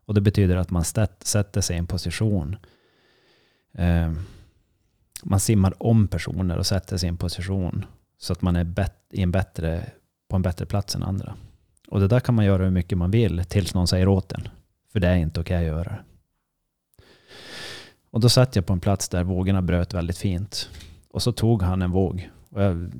Och 0.04 0.14
det 0.14 0.20
betyder 0.20 0.56
att 0.56 0.70
man 0.70 0.84
sätter 0.84 1.60
sig 1.60 1.76
i 1.76 1.78
en 1.78 1.86
position. 1.86 2.56
Eh, 3.74 4.12
man 5.22 5.40
simmar 5.40 5.82
om 5.82 6.08
personer 6.08 6.58
och 6.58 6.66
sätter 6.66 6.96
sig 6.96 7.06
i 7.06 7.08
en 7.08 7.16
position 7.16 7.84
så 8.18 8.32
att 8.32 8.42
man 8.42 8.56
är 8.56 8.88
i 9.10 9.22
en 9.22 9.30
bättre, 9.30 9.90
på 10.28 10.36
en 10.36 10.42
bättre 10.42 10.66
plats 10.66 10.94
än 10.94 11.02
andra. 11.02 11.34
Och 11.88 12.00
det 12.00 12.08
där 12.08 12.20
kan 12.20 12.34
man 12.34 12.44
göra 12.44 12.64
hur 12.64 12.70
mycket 12.70 12.98
man 12.98 13.10
vill 13.10 13.44
tills 13.44 13.74
någon 13.74 13.88
säger 13.88 14.08
åt 14.08 14.32
en. 14.32 14.48
För 14.92 15.00
det 15.00 15.08
är 15.08 15.16
inte 15.16 15.40
okej 15.40 15.56
okay 15.56 15.68
att 15.68 15.76
göra 15.76 15.84
det. 15.84 16.00
Och 18.10 18.20
då 18.20 18.28
satt 18.28 18.56
jag 18.56 18.66
på 18.66 18.72
en 18.72 18.80
plats 18.80 19.08
där 19.08 19.24
vågorna 19.24 19.62
bröt 19.62 19.94
väldigt 19.94 20.18
fint. 20.18 20.68
Och 21.12 21.22
så 21.22 21.32
tog 21.32 21.62
han 21.62 21.82
en 21.82 21.90
våg. 21.90 22.30
Och 22.50 22.62
jag, 22.62 22.92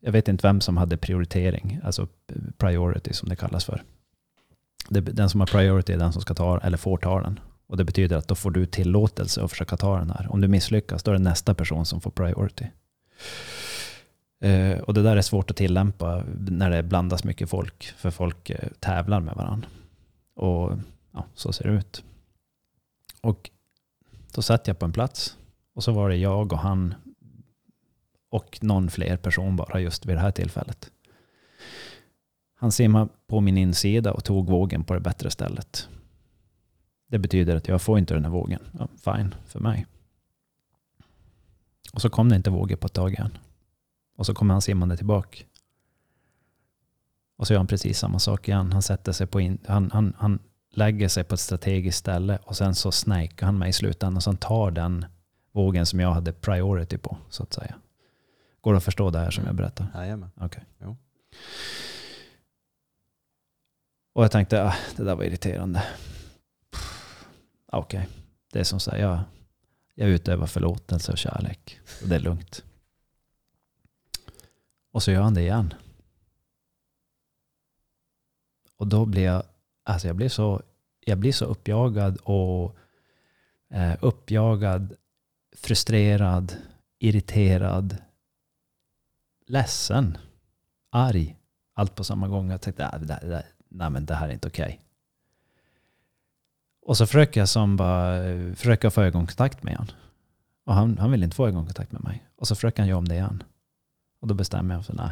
jag 0.00 0.12
vet 0.12 0.28
inte 0.28 0.46
vem 0.46 0.60
som 0.60 0.76
hade 0.76 0.96
prioritering, 0.96 1.80
alltså 1.84 2.08
priority 2.58 3.12
som 3.12 3.28
det 3.28 3.36
kallas 3.36 3.64
för. 3.64 3.82
Den 4.88 5.30
som 5.30 5.40
har 5.40 5.46
priority 5.46 5.92
är 5.92 5.98
den 5.98 6.12
som 6.12 6.22
ska 6.22 6.34
ta 6.34 6.60
eller 6.60 6.76
får 6.76 6.96
ta 6.96 7.20
den. 7.20 7.40
Och 7.66 7.76
det 7.76 7.84
betyder 7.84 8.16
att 8.16 8.28
då 8.28 8.34
får 8.34 8.50
du 8.50 8.66
tillåtelse 8.66 9.42
att 9.42 9.50
försöka 9.50 9.76
ta 9.76 9.98
den 9.98 10.10
här. 10.10 10.32
Om 10.32 10.40
du 10.40 10.48
misslyckas, 10.48 11.02
då 11.02 11.10
är 11.10 11.12
det 11.12 11.22
nästa 11.22 11.54
person 11.54 11.86
som 11.86 12.00
får 12.00 12.10
priority. 12.10 12.66
Eh, 14.40 14.78
och 14.78 14.94
det 14.94 15.02
där 15.02 15.16
är 15.16 15.22
svårt 15.22 15.50
att 15.50 15.56
tillämpa 15.56 16.24
när 16.36 16.70
det 16.70 16.82
blandas 16.82 17.24
mycket 17.24 17.50
folk, 17.50 17.84
för 17.96 18.10
folk 18.10 18.50
eh, 18.50 18.68
tävlar 18.80 19.20
med 19.20 19.34
varandra. 19.34 19.68
Och 20.34 20.72
ja, 21.12 21.26
så 21.34 21.52
ser 21.52 21.68
det 21.68 21.74
ut. 21.74 22.04
Och 23.20 23.50
då 24.34 24.42
satt 24.42 24.68
jag 24.68 24.78
på 24.78 24.84
en 24.84 24.92
plats 24.92 25.36
och 25.74 25.84
så 25.84 25.92
var 25.92 26.08
det 26.08 26.16
jag 26.16 26.52
och 26.52 26.58
han 26.58 26.94
och 28.28 28.58
någon 28.62 28.90
fler 28.90 29.16
person 29.16 29.56
bara 29.56 29.80
just 29.80 30.06
vid 30.06 30.16
det 30.16 30.20
här 30.20 30.30
tillfället. 30.30 30.90
Han 32.54 32.72
simmade 32.72 33.08
på 33.26 33.40
min 33.40 33.58
insida 33.58 34.12
och 34.12 34.24
tog 34.24 34.50
vågen 34.50 34.84
på 34.84 34.94
det 34.94 35.00
bättre 35.00 35.30
stället. 35.30 35.88
Det 37.06 37.18
betyder 37.18 37.56
att 37.56 37.68
jag 37.68 37.82
får 37.82 37.98
inte 37.98 38.14
den 38.14 38.24
här 38.24 38.30
vågen. 38.30 38.62
Ja, 38.78 38.88
fine 38.96 39.34
för 39.46 39.60
mig. 39.60 39.86
Och 41.92 42.00
så 42.00 42.10
kom 42.10 42.28
det 42.28 42.36
inte 42.36 42.50
vågor 42.50 42.76
på 42.76 42.86
ett 42.86 42.92
tag 42.92 43.12
igen. 43.12 43.38
Och 44.16 44.26
så 44.26 44.34
kommer 44.34 44.54
han 44.54 44.62
simmande 44.62 44.96
tillbaka. 44.96 45.44
Och 47.36 47.46
så 47.46 47.52
gör 47.52 47.58
han 47.58 47.66
precis 47.66 47.98
samma 47.98 48.18
sak 48.18 48.48
igen. 48.48 48.72
Han 48.72 48.82
sätter 48.82 49.12
sig 49.12 49.26
på 49.26 49.40
in, 49.40 49.58
han, 49.66 49.90
han, 49.90 50.14
han 50.18 50.38
lägger 50.70 51.08
sig 51.08 51.24
på 51.24 51.34
ett 51.34 51.40
strategiskt 51.40 51.98
ställe 51.98 52.38
och 52.42 52.56
sen 52.56 52.74
så 52.74 52.92
snäkar 52.92 53.46
han 53.46 53.58
mig 53.58 53.68
i 53.68 53.72
slutändan 53.72 54.16
och 54.16 54.22
han 54.26 54.36
tar 54.36 54.70
den 54.70 55.06
vågen 55.54 55.86
som 55.86 56.00
jag 56.00 56.12
hade 56.12 56.32
priority 56.32 56.98
på 56.98 57.16
så 57.28 57.42
att 57.42 57.52
säga. 57.52 57.74
Går 58.60 58.72
det 58.72 58.76
att 58.76 58.84
förstå 58.84 59.10
det 59.10 59.18
här 59.18 59.30
som 59.30 59.46
jag 59.46 59.54
berättar? 59.54 59.86
Jajamän. 59.94 60.30
Okay. 60.36 60.62
Och 64.14 64.24
jag 64.24 64.30
tänkte, 64.30 64.64
ah, 64.64 64.74
det 64.96 65.04
där 65.04 65.14
var 65.14 65.24
irriterande. 65.24 65.84
Okej, 67.66 67.98
okay. 68.00 68.10
det 68.52 68.60
är 68.60 68.64
som 68.64 68.80
säger 68.80 69.04
jag, 69.04 69.20
jag 69.94 70.08
utövar 70.08 70.46
förlåtelse 70.46 71.12
och 71.12 71.18
kärlek. 71.18 71.80
Och 72.02 72.08
det 72.08 72.14
är 72.14 72.20
lugnt. 72.20 72.64
Och 74.92 75.02
så 75.02 75.10
gör 75.10 75.22
han 75.22 75.34
det 75.34 75.40
igen. 75.40 75.74
Och 78.76 78.86
då 78.86 79.06
blir 79.06 79.24
jag, 79.24 79.42
alltså 79.84 80.06
jag 80.06 80.16
blir 80.16 80.28
så, 80.28 80.62
jag 81.00 81.18
blir 81.18 81.32
så 81.32 81.44
uppjagad 81.44 82.16
och 82.16 82.76
eh, 83.70 83.96
uppjagad, 84.00 84.96
frustrerad, 85.54 86.56
irriterad, 86.98 87.96
ledsen, 89.46 90.18
arg. 90.90 91.36
Allt 91.74 91.94
på 91.94 92.04
samma 92.04 92.28
gång. 92.28 92.50
Jag 92.50 92.60
tänkte, 92.60 92.90
nej, 92.92 93.06
nej, 93.08 93.18
nej, 93.22 93.46
nej 93.68 93.90
men 93.90 94.06
det 94.06 94.14
här 94.14 94.28
är 94.28 94.32
inte 94.32 94.48
okej. 94.48 94.64
Okay. 94.64 94.78
Och 96.86 96.96
så 96.96 97.06
försöker 97.06 97.40
jag 97.40 97.48
som 97.48 97.76
bara, 97.76 98.22
försöker 98.54 98.90
få 98.90 99.02
ögonkontakt 99.02 99.62
med 99.62 99.76
honom. 99.76 99.94
Och 100.64 100.74
han, 100.74 100.98
han 100.98 101.10
vill 101.10 101.22
inte 101.22 101.36
få 101.36 101.48
ögonkontakt 101.48 101.92
med 101.92 102.04
mig. 102.04 102.26
Och 102.36 102.48
så 102.48 102.54
försöker 102.54 102.82
han 102.82 102.88
göra 102.88 102.98
om 102.98 103.08
det 103.08 103.14
igen. 103.14 103.42
Och 104.20 104.28
då 104.28 104.34
bestämmer 104.34 104.74
jag 104.74 104.86
för 104.86 104.94
nej, 104.94 105.10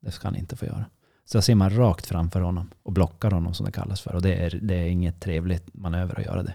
det 0.00 0.10
ska 0.10 0.28
han 0.28 0.36
inte 0.36 0.56
få 0.56 0.66
göra. 0.66 0.84
Så 1.24 1.36
jag 1.36 1.44
simmar 1.44 1.70
rakt 1.70 2.06
framför 2.06 2.40
honom 2.40 2.70
och 2.82 2.92
blockar 2.92 3.30
honom 3.30 3.54
som 3.54 3.66
det 3.66 3.72
kallas 3.72 4.00
för. 4.00 4.14
Och 4.14 4.22
det 4.22 4.34
är, 4.34 4.58
det 4.62 4.74
är 4.74 4.86
inget 4.86 5.20
trevligt 5.20 5.74
manöver 5.74 6.20
att 6.20 6.26
göra 6.26 6.42
det. 6.42 6.54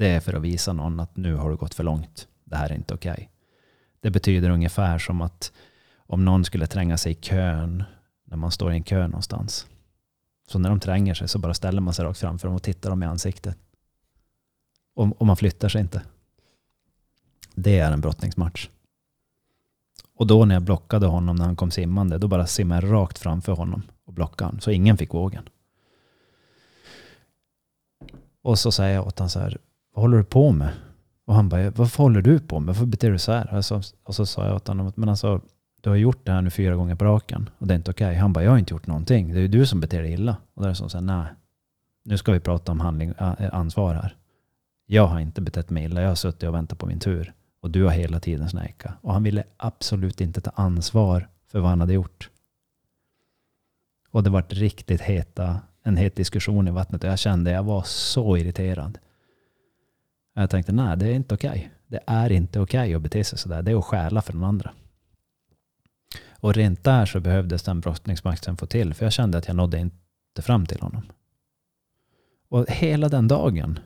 Det 0.00 0.08
är 0.08 0.20
för 0.20 0.32
att 0.32 0.42
visa 0.42 0.72
någon 0.72 1.00
att 1.00 1.16
nu 1.16 1.34
har 1.34 1.50
du 1.50 1.56
gått 1.56 1.74
för 1.74 1.84
långt. 1.84 2.28
Det 2.44 2.56
här 2.56 2.70
är 2.70 2.74
inte 2.74 2.94
okej. 2.94 3.12
Okay. 3.12 3.26
Det 4.00 4.10
betyder 4.10 4.50
ungefär 4.50 4.98
som 4.98 5.20
att 5.20 5.52
om 5.96 6.24
någon 6.24 6.44
skulle 6.44 6.66
tränga 6.66 6.98
sig 6.98 7.12
i 7.12 7.14
kön 7.14 7.84
när 8.24 8.36
man 8.36 8.50
står 8.50 8.72
i 8.72 8.76
en 8.76 8.82
kö 8.82 9.06
någonstans. 9.06 9.66
Så 10.48 10.58
när 10.58 10.68
de 10.68 10.80
tränger 10.80 11.14
sig 11.14 11.28
så 11.28 11.38
bara 11.38 11.54
ställer 11.54 11.80
man 11.80 11.94
sig 11.94 12.04
rakt 12.04 12.18
framför 12.18 12.48
dem 12.48 12.54
och 12.54 12.62
tittar 12.62 12.90
dem 12.90 13.02
i 13.02 13.06
ansiktet. 13.06 13.58
Och, 14.94 15.20
och 15.20 15.26
man 15.26 15.36
flyttar 15.36 15.68
sig 15.68 15.80
inte. 15.80 16.02
Det 17.54 17.78
är 17.78 17.92
en 17.92 18.00
brottningsmatch. 18.00 18.68
Och 20.14 20.26
då 20.26 20.44
när 20.44 20.54
jag 20.54 20.62
blockade 20.62 21.06
honom 21.06 21.36
när 21.36 21.44
han 21.44 21.56
kom 21.56 21.70
simmande, 21.70 22.18
då 22.18 22.28
bara 22.28 22.46
simmade 22.46 22.86
jag 22.86 22.92
rakt 22.94 23.18
framför 23.18 23.52
honom 23.52 23.82
och 24.04 24.12
blockade 24.12 24.48
honom. 24.48 24.60
Så 24.60 24.70
ingen 24.70 24.96
fick 24.96 25.14
vågen. 25.14 25.48
Och 28.42 28.58
så 28.58 28.72
säger 28.72 28.94
jag 28.94 29.06
åt 29.06 29.18
honom 29.18 29.30
så 29.30 29.38
här, 29.40 29.58
vad 29.94 30.02
håller 30.02 30.18
du 30.18 30.24
på 30.24 30.52
med? 30.52 30.70
Och 31.24 31.34
han 31.34 31.48
bara, 31.48 31.70
varför 31.70 32.02
håller 32.02 32.22
du 32.22 32.38
på 32.38 32.60
med? 32.60 32.66
Varför 32.66 32.86
beter 32.86 33.10
du 33.10 33.18
så 33.18 33.32
här? 33.32 33.54
Och 33.54 33.64
så, 33.64 33.82
och 34.02 34.14
så 34.14 34.26
sa 34.26 34.46
jag 34.46 34.56
åt 34.56 34.68
honom, 34.68 34.92
men 34.96 35.08
alltså, 35.08 35.40
du 35.80 35.90
har 35.90 35.96
gjort 35.96 36.26
det 36.26 36.32
här 36.32 36.42
nu 36.42 36.50
fyra 36.50 36.74
gånger 36.74 36.94
på 36.94 37.04
raken 37.04 37.50
och 37.58 37.66
det 37.66 37.74
är 37.74 37.76
inte 37.76 37.90
okej. 37.90 38.06
Okay. 38.06 38.18
Han 38.18 38.32
bara, 38.32 38.44
jag 38.44 38.50
har 38.50 38.58
inte 38.58 38.74
gjort 38.74 38.86
någonting. 38.86 39.32
Det 39.32 39.38
är 39.38 39.42
ju 39.42 39.48
du 39.48 39.66
som 39.66 39.80
beter 39.80 40.02
dig 40.02 40.12
illa. 40.12 40.36
Och 40.54 40.62
då 40.62 40.66
är 40.66 40.68
det 40.68 40.74
som 40.74 40.90
säger, 40.90 41.04
nej, 41.04 41.26
nu 42.04 42.18
ska 42.18 42.32
vi 42.32 42.40
prata 42.40 42.72
om 42.72 42.80
handling, 42.80 43.14
eh, 43.18 43.54
ansvar 43.54 43.94
här. 43.94 44.16
Jag 44.86 45.06
har 45.06 45.20
inte 45.20 45.40
betett 45.40 45.70
mig 45.70 45.84
illa. 45.84 46.02
Jag 46.02 46.08
har 46.08 46.14
suttit 46.14 46.42
och 46.42 46.54
väntat 46.54 46.78
på 46.78 46.86
min 46.86 46.98
tur. 46.98 47.32
Och 47.60 47.70
du 47.70 47.84
har 47.84 47.90
hela 47.90 48.20
tiden 48.20 48.48
snäkat. 48.48 48.92
Och 49.00 49.12
han 49.12 49.22
ville 49.22 49.44
absolut 49.56 50.20
inte 50.20 50.40
ta 50.40 50.50
ansvar 50.54 51.28
för 51.46 51.60
vad 51.60 51.70
han 51.70 51.80
hade 51.80 51.92
gjort. 51.92 52.30
Och 54.10 54.22
det 54.22 54.30
vart 54.30 54.52
riktigt 54.52 55.00
heta, 55.00 55.60
en 55.82 55.96
het 55.96 56.16
diskussion 56.16 56.68
i 56.68 56.70
vattnet 56.70 57.04
och 57.04 57.10
jag 57.10 57.18
kände, 57.18 57.50
jag 57.50 57.62
var 57.62 57.82
så 57.82 58.36
irriterad. 58.36 58.98
Jag 60.34 60.50
tänkte, 60.50 60.72
nej 60.72 60.96
det 60.96 61.06
är 61.06 61.14
inte 61.14 61.34
okej. 61.34 61.50
Okay. 61.50 61.68
Det 61.86 62.00
är 62.06 62.32
inte 62.32 62.60
okej 62.60 62.80
okay 62.80 62.94
att 62.94 63.02
bete 63.02 63.24
sig 63.24 63.38
sådär. 63.38 63.62
Det 63.62 63.70
är 63.70 63.78
att 63.78 63.84
stjäla 63.84 64.22
för 64.22 64.32
den 64.32 64.44
andra. 64.44 64.72
Och 66.30 66.54
rent 66.54 66.84
där 66.84 67.06
så 67.06 67.20
behövdes 67.20 67.62
den 67.62 67.80
brottningsmakten 67.80 68.56
få 68.56 68.66
till. 68.66 68.94
För 68.94 69.06
jag 69.06 69.12
kände 69.12 69.38
att 69.38 69.46
jag 69.46 69.56
nådde 69.56 69.78
inte 69.78 70.42
fram 70.42 70.66
till 70.66 70.80
honom. 70.80 71.02
Och 72.48 72.70
hela 72.70 73.08
den 73.08 73.28
dagen 73.28 73.78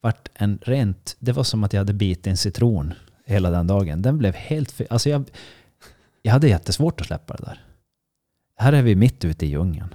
vart 0.00 0.28
en 0.34 0.58
rent... 0.62 1.16
Det 1.18 1.32
var 1.32 1.44
som 1.44 1.64
att 1.64 1.72
jag 1.72 1.80
hade 1.80 1.92
bitit 1.92 2.26
en 2.26 2.36
citron 2.36 2.94
hela 3.24 3.50
den 3.50 3.66
dagen. 3.66 4.02
Den 4.02 4.18
blev 4.18 4.34
helt... 4.34 4.80
Alltså 4.90 5.10
jag, 5.10 5.30
jag 6.22 6.32
hade 6.32 6.48
jättesvårt 6.48 7.00
att 7.00 7.06
släppa 7.06 7.36
det 7.36 7.44
där. 7.44 7.64
Här 8.56 8.72
är 8.72 8.82
vi 8.82 8.94
mitt 8.94 9.24
ute 9.24 9.46
i 9.46 9.48
djungeln. 9.48 9.94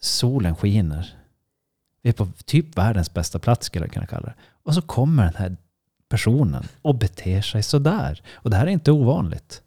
Solen 0.00 0.56
skiner. 0.56 1.23
Vi 2.04 2.10
är 2.10 2.14
på 2.14 2.28
typ 2.44 2.78
världens 2.78 3.14
bästa 3.14 3.38
plats 3.38 3.66
skulle 3.66 3.84
jag 3.84 3.92
kunna 3.92 4.06
kalla 4.06 4.26
det. 4.26 4.34
Och 4.62 4.74
så 4.74 4.82
kommer 4.82 5.24
den 5.24 5.34
här 5.34 5.56
personen 6.08 6.64
och 6.82 6.94
beter 6.94 7.40
sig 7.40 7.62
sådär. 7.62 8.22
Och 8.32 8.50
det 8.50 8.56
här 8.56 8.66
är 8.66 8.70
inte 8.70 8.92
ovanligt. 8.92 9.62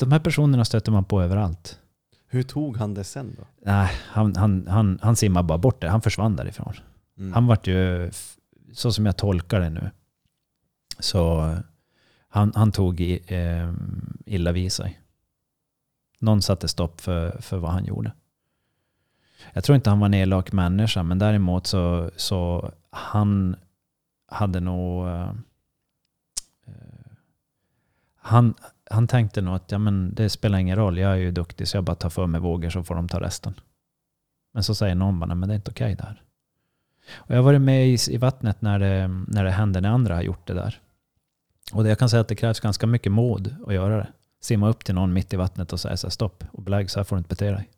De 0.00 0.12
här 0.12 0.18
personerna 0.18 0.64
stöter 0.64 0.92
man 0.92 1.04
på 1.04 1.22
överallt. 1.22 1.78
Hur 2.26 2.42
tog 2.42 2.76
han 2.76 2.94
det 2.94 3.04
sen 3.04 3.34
då? 3.38 3.46
Nej, 3.62 3.90
han, 3.98 4.36
han, 4.36 4.66
han, 4.66 4.98
han 5.02 5.16
simmade 5.16 5.46
bara 5.46 5.58
bort 5.58 5.80
det. 5.80 5.88
Han 5.88 6.02
försvann 6.02 6.36
därifrån. 6.36 6.74
Mm. 7.18 7.32
Han 7.32 7.46
vart 7.46 7.66
ju, 7.66 8.10
så 8.72 8.92
som 8.92 9.06
jag 9.06 9.16
tolkar 9.16 9.60
det 9.60 9.70
nu, 9.70 9.90
så 10.98 11.56
han, 12.28 12.52
han 12.54 12.72
tog 12.72 13.00
i, 13.00 13.20
eh, 13.26 13.72
illa 14.26 14.52
vid 14.52 14.72
sig. 14.72 15.00
Någon 16.18 16.42
satte 16.42 16.68
stopp 16.68 17.00
för, 17.00 17.40
för 17.40 17.58
vad 17.58 17.70
han 17.70 17.84
gjorde. 17.84 18.12
Jag 19.52 19.64
tror 19.64 19.76
inte 19.76 19.90
han 19.90 20.00
var 20.00 20.06
en 20.06 20.14
elak 20.14 20.52
människa, 20.52 21.02
men 21.02 21.18
däremot 21.18 21.66
så, 21.66 22.10
så 22.16 22.70
han 22.90 23.56
hade 24.28 24.60
nog... 24.60 25.06
Uh, 25.06 25.32
han, 28.16 28.54
han 28.90 29.06
tänkte 29.06 29.40
nog 29.40 29.54
att 29.54 29.72
ja, 29.72 29.78
men 29.78 30.14
det 30.14 30.30
spelar 30.30 30.58
ingen 30.58 30.76
roll, 30.76 30.98
jag 30.98 31.12
är 31.12 31.16
ju 31.16 31.30
duktig 31.30 31.68
så 31.68 31.76
jag 31.76 31.84
bara 31.84 31.96
tar 31.96 32.10
för 32.10 32.26
mig 32.26 32.40
vågor 32.40 32.70
så 32.70 32.84
får 32.84 32.94
de 32.94 33.08
ta 33.08 33.20
resten. 33.20 33.54
Men 34.52 34.62
så 34.62 34.74
säger 34.74 34.94
någon 34.94 35.20
bara, 35.20 35.34
men 35.34 35.48
det 35.48 35.52
är 35.52 35.56
inte 35.56 35.70
okej 35.70 35.92
okay 35.92 36.06
där. 36.06 36.22
Och 37.14 37.30
jag 37.30 37.36
har 37.36 37.42
varit 37.42 37.60
med 37.60 37.88
i, 37.88 37.98
i 38.10 38.16
vattnet 38.16 38.62
när 38.62 38.78
det, 38.78 39.08
när 39.08 39.44
det 39.44 39.50
händer 39.50 39.80
när 39.80 39.90
andra 39.90 40.14
har 40.14 40.22
gjort 40.22 40.46
det 40.46 40.54
där. 40.54 40.80
Och 41.72 41.82
det, 41.82 41.88
jag 41.88 41.98
kan 41.98 42.08
säga 42.08 42.20
att 42.20 42.28
det 42.28 42.34
krävs 42.34 42.60
ganska 42.60 42.86
mycket 42.86 43.12
mod 43.12 43.56
att 43.66 43.74
göra 43.74 43.96
det. 43.96 44.06
Simma 44.40 44.68
upp 44.68 44.84
till 44.84 44.94
någon 44.94 45.12
mitt 45.12 45.32
i 45.32 45.36
vattnet 45.36 45.72
och 45.72 45.80
säga 45.80 45.96
så 45.96 46.06
här, 46.06 46.10
stopp 46.10 46.44
och 46.52 46.62
belägg, 46.62 46.90
så 46.90 46.98
här 46.98 47.04
får 47.04 47.16
du 47.16 47.18
inte 47.18 47.28
bete 47.28 47.50
dig. 47.50 47.70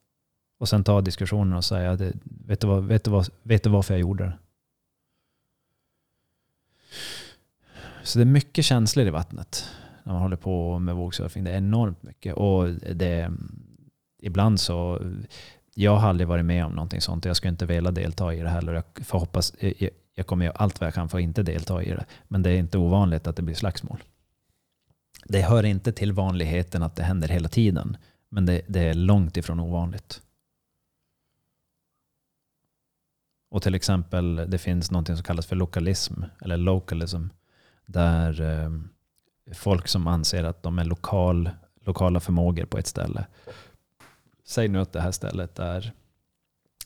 Och 0.64 0.68
sen 0.68 0.84
ta 0.84 1.00
diskussionen 1.00 1.52
och 1.52 1.64
säga, 1.64 1.96
det, 1.96 2.12
vet, 2.24 2.60
du 2.60 2.66
vad, 2.66 2.84
vet, 2.84 3.04
du 3.04 3.10
vad, 3.10 3.28
vet 3.42 3.62
du 3.62 3.70
varför 3.70 3.94
jag 3.94 4.00
gjorde 4.00 4.24
det? 4.24 4.32
Så 8.02 8.18
det 8.18 8.22
är 8.22 8.26
mycket 8.26 8.64
känslor 8.64 9.06
i 9.06 9.10
vattnet 9.10 9.70
när 10.02 10.12
man 10.12 10.22
håller 10.22 10.36
på 10.36 10.78
med 10.78 10.94
vågsurfing. 10.94 11.44
Det 11.44 11.50
är 11.50 11.56
enormt 11.56 12.02
mycket. 12.02 12.34
Och 12.34 12.68
det, 12.94 13.30
ibland 14.22 14.60
så, 14.60 15.00
jag 15.74 15.96
har 15.96 16.08
aldrig 16.08 16.28
varit 16.28 16.44
med 16.44 16.64
om 16.64 16.72
någonting 16.72 17.00
sånt. 17.00 17.24
Jag 17.24 17.36
skulle 17.36 17.50
inte 17.50 17.66
vilja 17.66 17.90
delta 17.90 18.34
i 18.34 18.40
det 18.40 18.48
heller. 18.48 18.72
Jag 18.74 18.84
får 19.06 19.18
hoppas, 19.18 19.52
jag, 19.60 19.88
jag 20.14 20.26
kommer 20.26 20.44
göra 20.44 20.56
allt 20.56 20.80
vad 20.80 20.86
jag 20.86 20.94
kan 20.94 21.08
för 21.08 21.18
att 21.18 21.22
inte 21.22 21.42
delta 21.42 21.82
i 21.82 21.90
det. 21.90 22.04
Men 22.28 22.42
det 22.42 22.50
är 22.50 22.56
inte 22.56 22.78
ovanligt 22.78 23.26
att 23.26 23.36
det 23.36 23.42
blir 23.42 23.54
slagsmål. 23.54 24.02
Det 25.24 25.42
hör 25.42 25.64
inte 25.64 25.92
till 25.92 26.12
vanligheten 26.12 26.82
att 26.82 26.96
det 26.96 27.02
händer 27.02 27.28
hela 27.28 27.48
tiden. 27.48 27.96
Men 28.28 28.46
det, 28.46 28.60
det 28.66 28.80
är 28.80 28.94
långt 28.94 29.36
ifrån 29.36 29.60
ovanligt. 29.60 30.20
Och 33.54 33.62
till 33.62 33.74
exempel, 33.74 34.36
det 34.48 34.58
finns 34.58 34.90
något 34.90 35.06
som 35.06 35.22
kallas 35.22 35.46
för 35.46 35.56
lokalism, 35.56 36.22
eller 36.40 36.56
localism, 36.56 37.26
där 37.86 38.40
eh, 38.40 38.70
folk 39.54 39.88
som 39.88 40.06
anser 40.06 40.44
att 40.44 40.62
de 40.62 40.78
är 40.78 40.84
lokal, 40.84 41.50
lokala 41.84 42.20
förmågor 42.20 42.64
på 42.64 42.78
ett 42.78 42.86
ställe. 42.86 43.26
Säg 44.44 44.68
nu 44.68 44.80
att 44.80 44.92
det 44.92 45.00
här 45.00 45.10
stället 45.10 45.58
är, 45.58 45.92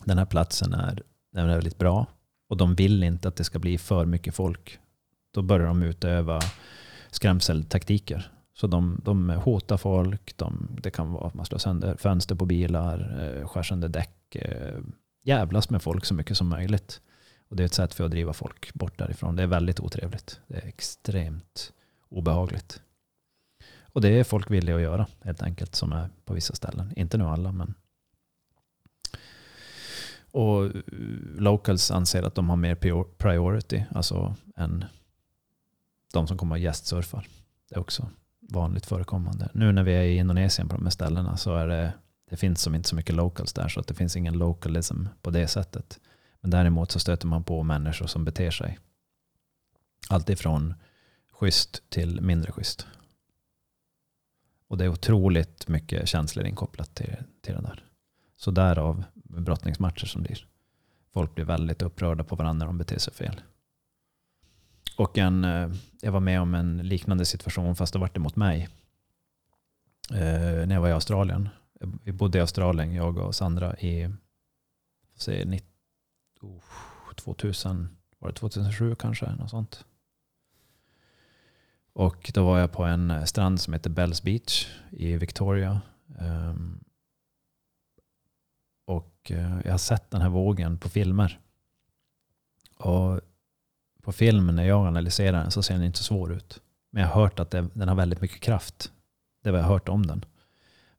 den 0.04 0.18
här 0.18 0.26
platsen 0.26 0.74
är, 0.74 1.02
den 1.32 1.48
är 1.48 1.54
väldigt 1.54 1.78
bra 1.78 2.06
och 2.48 2.56
de 2.56 2.74
vill 2.74 3.02
inte 3.02 3.28
att 3.28 3.36
det 3.36 3.44
ska 3.44 3.58
bli 3.58 3.78
för 3.78 4.06
mycket 4.06 4.34
folk. 4.34 4.78
Då 5.34 5.42
börjar 5.42 5.66
de 5.66 5.82
utöva 5.82 6.40
skrämseltaktiker. 7.10 8.32
Så 8.54 8.66
de, 8.66 9.00
de 9.04 9.30
hotar 9.30 9.76
folk, 9.76 10.36
de, 10.36 10.76
det 10.82 10.90
kan 10.90 11.12
vara 11.12 11.26
att 11.26 11.34
man 11.34 11.46
slår 11.46 11.58
sönder 11.58 11.96
fönster 11.96 12.34
på 12.34 12.46
bilar, 12.46 13.22
eh, 13.22 13.48
skär 13.48 13.62
sönder 13.62 13.88
däck, 13.88 14.36
eh, 14.36 14.78
jävlas 15.28 15.70
med 15.70 15.82
folk 15.82 16.04
så 16.04 16.14
mycket 16.14 16.36
som 16.36 16.48
möjligt. 16.48 17.00
Och 17.48 17.56
det 17.56 17.62
är 17.62 17.66
ett 17.66 17.74
sätt 17.74 17.94
för 17.94 18.04
att 18.04 18.10
driva 18.10 18.32
folk 18.32 18.74
bort 18.74 18.98
därifrån. 18.98 19.36
Det 19.36 19.42
är 19.42 19.46
väldigt 19.46 19.80
otrevligt. 19.80 20.40
Det 20.46 20.56
är 20.56 20.66
extremt 20.66 21.72
obehagligt. 22.08 22.82
Och 23.92 24.00
det 24.00 24.08
är 24.08 24.24
folk 24.24 24.50
villiga 24.50 24.76
att 24.76 24.82
göra 24.82 25.06
helt 25.24 25.42
enkelt 25.42 25.74
som 25.74 25.92
är 25.92 26.08
på 26.24 26.34
vissa 26.34 26.54
ställen. 26.54 26.92
Inte 26.96 27.18
nu 27.18 27.24
alla 27.24 27.52
men. 27.52 27.74
Och 30.30 30.64
eh, 30.64 30.70
locals 31.38 31.90
anser 31.90 32.22
att 32.22 32.34
de 32.34 32.48
har 32.48 32.56
mer 32.56 32.74
priority, 33.18 33.84
alltså 33.90 34.34
än 34.56 34.84
de 36.12 36.26
som 36.26 36.38
kommer 36.38 36.54
och 36.54 36.58
gästsurfar. 36.58 37.26
Det 37.68 37.74
är 37.74 37.80
också 37.80 38.08
vanligt 38.40 38.86
förekommande. 38.86 39.48
Nu 39.54 39.72
när 39.72 39.82
vi 39.82 39.92
är 39.92 40.02
i 40.02 40.16
Indonesien 40.16 40.68
på 40.68 40.76
de 40.76 40.84
här 40.84 40.90
ställena 40.90 41.36
så 41.36 41.54
är 41.54 41.66
det, 41.66 41.92
det 42.28 42.36
finns 42.36 42.62
som 42.62 42.74
inte 42.74 42.88
så 42.88 42.96
mycket 42.96 43.14
locals 43.14 43.52
där 43.52 43.68
så 43.68 43.80
att 43.80 43.86
det 43.86 43.94
finns 43.94 44.16
ingen 44.16 44.38
localism 44.38 45.04
på 45.22 45.30
det 45.30 45.48
sättet. 45.48 46.00
Men 46.40 46.50
däremot 46.50 46.90
så 46.90 46.98
stöter 46.98 47.26
man 47.26 47.44
på 47.44 47.62
människor 47.62 48.06
som 48.06 48.24
beter 48.24 48.50
sig. 48.50 48.78
Alltifrån 50.08 50.74
schysst 51.32 51.90
till 51.90 52.20
mindre 52.20 52.52
schysst. 52.52 52.86
Och 54.68 54.78
det 54.78 54.84
är 54.84 54.88
otroligt 54.88 55.68
mycket 55.68 56.08
känslor 56.08 56.46
inkopplat 56.46 56.94
till, 56.94 57.16
till 57.42 57.54
det 57.54 57.60
där. 57.60 57.84
Så 58.36 58.50
därav 58.50 59.04
brottningsmatcher 59.14 60.06
som 60.06 60.22
blir. 60.22 60.46
Folk 61.12 61.34
blir 61.34 61.44
väldigt 61.44 61.82
upprörda 61.82 62.24
på 62.24 62.36
varandra 62.36 62.58
när 62.58 62.66
de 62.66 62.78
beter 62.78 62.98
sig 62.98 63.14
fel. 63.14 63.40
Och 64.96 65.18
en, 65.18 65.44
eh, 65.44 65.70
jag 66.00 66.12
var 66.12 66.20
med 66.20 66.40
om 66.40 66.54
en 66.54 66.78
liknande 66.78 67.24
situation 67.24 67.76
fast 67.76 67.92
det 67.92 67.98
var 67.98 68.10
det 68.14 68.20
mot 68.20 68.36
mig. 68.36 68.68
Eh, 70.10 70.66
när 70.66 70.74
jag 70.74 70.80
var 70.80 70.88
i 70.88 70.92
Australien. 70.92 71.48
Vi 71.80 72.12
bodde 72.12 72.38
i 72.38 72.40
Australien, 72.40 72.94
jag 72.94 73.18
och 73.18 73.34
Sandra, 73.34 73.76
i 73.76 74.10
se, 75.14 75.60
2000, 77.16 77.96
var 78.18 78.28
det 78.28 78.34
2007 78.34 78.94
kanske? 78.94 79.30
Något 79.32 79.50
sånt. 79.50 79.84
Och 81.92 82.30
då 82.34 82.44
var 82.44 82.58
jag 82.58 82.72
på 82.72 82.84
en 82.84 83.10
eh, 83.10 83.24
strand 83.24 83.60
som 83.60 83.72
heter 83.72 83.90
Bells 83.90 84.22
Beach 84.22 84.66
i 84.90 85.16
Victoria. 85.16 85.80
Um, 86.18 86.84
och 88.84 89.30
eh, 89.30 89.60
jag 89.64 89.70
har 89.70 89.78
sett 89.78 90.10
den 90.10 90.20
här 90.20 90.28
vågen 90.28 90.78
på 90.78 90.88
filmer. 90.88 91.40
Och 92.76 93.20
på 94.02 94.12
filmen 94.12 94.54
när 94.54 94.64
jag 94.64 94.86
analyserar 94.86 95.42
den 95.42 95.50
så 95.50 95.62
ser 95.62 95.74
den 95.74 95.84
inte 95.84 95.98
så 95.98 96.04
svår 96.04 96.32
ut. 96.32 96.62
Men 96.90 97.02
jag 97.02 97.10
har 97.10 97.22
hört 97.22 97.38
att 97.38 97.50
det, 97.50 97.68
den 97.74 97.88
har 97.88 97.96
väldigt 97.96 98.20
mycket 98.20 98.40
kraft. 98.40 98.92
Det 99.42 99.50
var 99.50 99.58
jag 99.58 99.66
hört 99.66 99.88
om 99.88 100.06
den. 100.06 100.24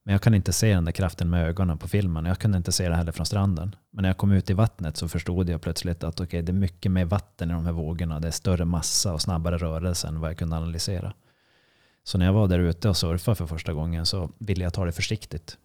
Men 0.10 0.14
jag 0.14 0.22
kan 0.22 0.34
inte 0.34 0.54
se 0.54 0.74
den 0.74 0.86
där 0.86 0.92
kraften 0.92 1.30
med 1.30 1.48
ögonen 1.48 1.78
på 1.78 1.88
filmen. 1.88 2.26
Jag 2.26 2.40
kunde 2.40 2.58
inte 2.58 2.72
se 2.72 2.90
det 2.90 2.96
heller 2.96 3.12
från 3.12 3.26
stranden. 3.26 3.76
Men 3.92 4.02
när 4.02 4.10
jag 4.10 4.18
kom 4.18 4.32
ut 4.32 4.50
i 4.50 4.54
vattnet 4.54 4.98
så 4.98 5.08
förstod 5.08 5.50
jag 5.50 5.62
plötsligt 5.62 6.04
att 6.04 6.20
okay, 6.20 6.42
det 6.42 6.52
är 6.52 6.54
mycket 6.54 6.92
mer 6.92 7.06
vatten 7.06 7.50
i 7.50 7.54
de 7.54 7.66
här 7.66 7.72
vågorna. 7.72 8.20
Det 8.20 8.28
är 8.28 8.32
större 8.32 8.66
massa 8.66 9.14
och 9.14 9.22
snabbare 9.22 9.58
rörelse 9.58 10.08
än 10.08 10.20
vad 10.20 10.30
jag 10.30 10.38
kunde 10.38 10.56
analysera. 10.56 11.14
Så 12.04 12.18
när 12.18 12.26
jag 12.26 12.34
var 12.34 12.48
där 12.48 12.60
ute 12.60 12.90
och 12.90 12.98
surfade 12.98 13.36
för 13.36 13.46
första 13.46 13.74
gången 13.74 14.06
så 14.06 14.32
ville 14.38 14.64
jag 14.64 14.74
ta 14.74 14.86
det 14.86 14.92
försiktigt. 14.92 15.58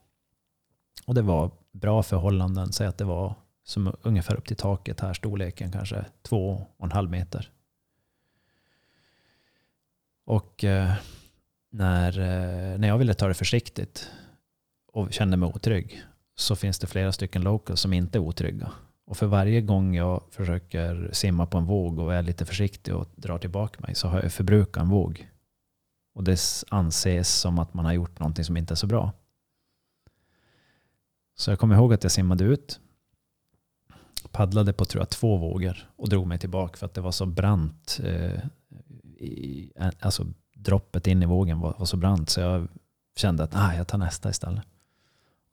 Och 1.07 1.15
det 1.15 1.23
var 1.23 1.51
bra 1.73 2.03
förhållanden. 2.03 2.73
Säg 2.73 2.87
att 2.87 2.99
det 2.99 3.05
var 3.05 3.35
som 3.65 3.97
ungefär 4.03 4.37
upp 4.37 4.47
till 4.47 4.57
taket 4.57 5.01
här, 5.01 5.15
storleken 5.15 5.73
kanske 5.73 6.05
två 6.23 6.67
och 6.77 6.85
en 6.85 6.93
halv 6.93 7.11
meter. 7.11 7.51
Och 10.25 10.65
eh, 10.65 10.93
när, 11.71 12.19
eh, 12.19 12.79
när 12.79 12.89
jag 12.89 12.99
ville 12.99 13.15
ta 13.15 13.29
det 13.29 13.35
försiktigt 13.35 14.11
och 14.95 15.13
känner 15.13 15.37
mig 15.37 15.49
otrygg 15.49 16.03
så 16.37 16.57
finns 16.57 16.79
det 16.79 16.87
flera 16.87 17.13
stycken 17.13 17.43
locals 17.43 17.81
som 17.81 17.93
inte 17.93 18.19
är 18.19 18.21
otrygga. 18.21 18.73
Och 19.07 19.17
för 19.17 19.27
varje 19.27 19.61
gång 19.61 19.95
jag 19.95 20.23
försöker 20.31 21.11
simma 21.13 21.47
på 21.47 21.59
en 21.59 21.65
våg 21.65 21.99
och 21.99 22.15
är 22.15 22.23
lite 22.23 22.45
försiktig 22.45 22.95
och 22.95 23.09
drar 23.17 23.39
tillbaka 23.39 23.81
mig 23.81 23.95
så 23.95 24.09
har 24.09 24.23
jag 24.23 24.33
förbrukat 24.33 24.83
en 24.83 24.89
våg. 24.89 25.31
Och 26.15 26.25
det 26.25 26.65
anses 26.69 27.41
som 27.41 27.59
att 27.59 27.75
man 27.75 27.85
har 27.85 27.93
gjort 27.93 28.19
någonting 28.19 28.45
som 28.45 28.57
inte 28.57 28.75
är 28.75 28.77
så 28.77 28.87
bra. 28.87 29.13
Så 31.37 31.51
jag 31.51 31.59
kommer 31.59 31.75
ihåg 31.75 31.95
att 31.95 32.03
jag 32.03 32.13
simmade 32.13 32.45
ut. 32.45 32.81
Paddlade 34.31 34.73
på 34.73 34.85
tror 34.85 35.01
jag 35.01 35.11
två 35.11 35.37
vågor 35.37 35.91
och 35.97 36.09
drog 36.09 36.27
mig 36.27 36.39
tillbaka 36.39 36.77
för 36.77 36.87
att 36.87 36.95
det 36.95 37.01
var 37.01 37.13
så 37.13 37.27
brant. 37.27 38.01
Eh, 38.05 38.41
i, 39.19 39.73
alltså 40.01 40.27
droppet 40.55 41.07
in 41.07 41.23
i 41.23 41.27
vågen 41.27 41.61
var, 41.61 41.75
var, 41.79 41.87
så 41.87 41.97
brant 41.97 42.31
så 42.31 42.41
jag 42.41 42.69
kände 43.17 43.43
att 43.43 43.55
ah, 43.55 43.75
jag 43.75 43.89
tar 43.89 43.99
nästa 43.99 44.31
istället. 44.31 44.65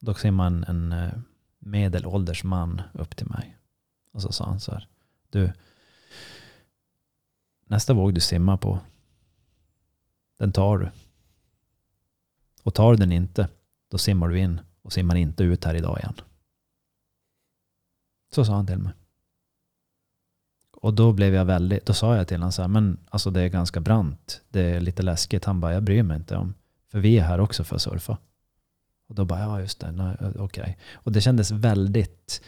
Då 0.03 0.13
simmade 0.13 0.65
en, 0.67 0.91
en 0.91 1.23
medelålders 1.59 2.43
man 2.43 2.81
upp 2.93 3.15
till 3.15 3.27
mig. 3.29 3.57
Och 4.11 4.21
så 4.21 4.31
sa 4.31 4.45
han 4.45 4.59
så 4.59 4.71
här. 4.71 4.87
Du, 5.29 5.53
nästa 7.65 7.93
våg 7.93 8.13
du 8.13 8.21
simmar 8.21 8.57
på, 8.57 8.79
den 10.37 10.51
tar 10.51 10.77
du. 10.77 10.91
Och 12.63 12.73
tar 12.73 12.91
du 12.91 12.97
den 12.97 13.11
inte, 13.11 13.49
då 13.87 13.97
simmar 13.97 14.27
du 14.27 14.39
in 14.39 14.61
och 14.81 14.93
simmar 14.93 15.15
inte 15.15 15.43
ut 15.43 15.65
här 15.65 15.75
idag 15.75 15.99
igen. 15.99 16.15
Så 18.35 18.45
sa 18.45 18.53
han 18.53 18.67
till 18.67 18.77
mig. 18.77 18.93
Och 20.71 20.93
då 20.93 21.13
blev 21.13 21.33
jag 21.33 21.45
väldigt, 21.45 21.85
då 21.85 21.93
sa 21.93 22.15
jag 22.15 22.27
till 22.27 22.37
honom 22.37 22.51
så 22.51 22.61
här, 22.61 22.69
men 22.69 22.97
alltså 23.09 23.31
det 23.31 23.41
är 23.41 23.47
ganska 23.47 23.79
brant. 23.79 24.41
Det 24.49 24.61
är 24.61 24.79
lite 24.79 25.03
läskigt. 25.03 25.45
Han 25.45 25.59
bara, 25.59 25.73
jag 25.73 25.83
bryr 25.83 26.03
mig 26.03 26.17
inte 26.17 26.37
om. 26.37 26.53
För 26.91 26.99
vi 26.99 27.19
är 27.19 27.23
här 27.23 27.39
också 27.39 27.63
för 27.63 27.75
att 27.75 27.81
surfa. 27.81 28.17
Och 29.11 29.15
då 29.15 29.25
bara, 29.25 29.39
ja 29.39 29.59
just 29.59 29.79
det, 29.79 30.15
okej. 30.19 30.43
Okay. 30.43 30.73
Och 30.93 31.11
det 31.11 31.21
kändes 31.21 31.51
väldigt 31.51 32.41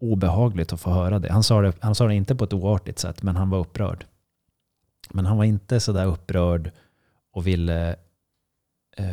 obehagligt 0.00 0.72
att 0.72 0.80
få 0.80 0.90
höra 0.90 1.18
det. 1.18 1.32
Han 1.32 1.42
sa 1.42 1.60
det, 1.60 1.72
han 1.80 1.94
sa 1.94 2.06
det 2.06 2.14
inte 2.14 2.36
på 2.36 2.44
ett 2.44 2.52
oartigt 2.52 2.98
sätt, 2.98 3.22
men 3.22 3.36
han 3.36 3.50
var 3.50 3.58
upprörd. 3.58 4.06
Men 5.10 5.26
han 5.26 5.36
var 5.36 5.44
inte 5.44 5.80
så 5.80 5.92
där 5.92 6.06
upprörd 6.06 6.70
och 7.32 7.46
ville... 7.46 7.96
Eh, 8.96 9.06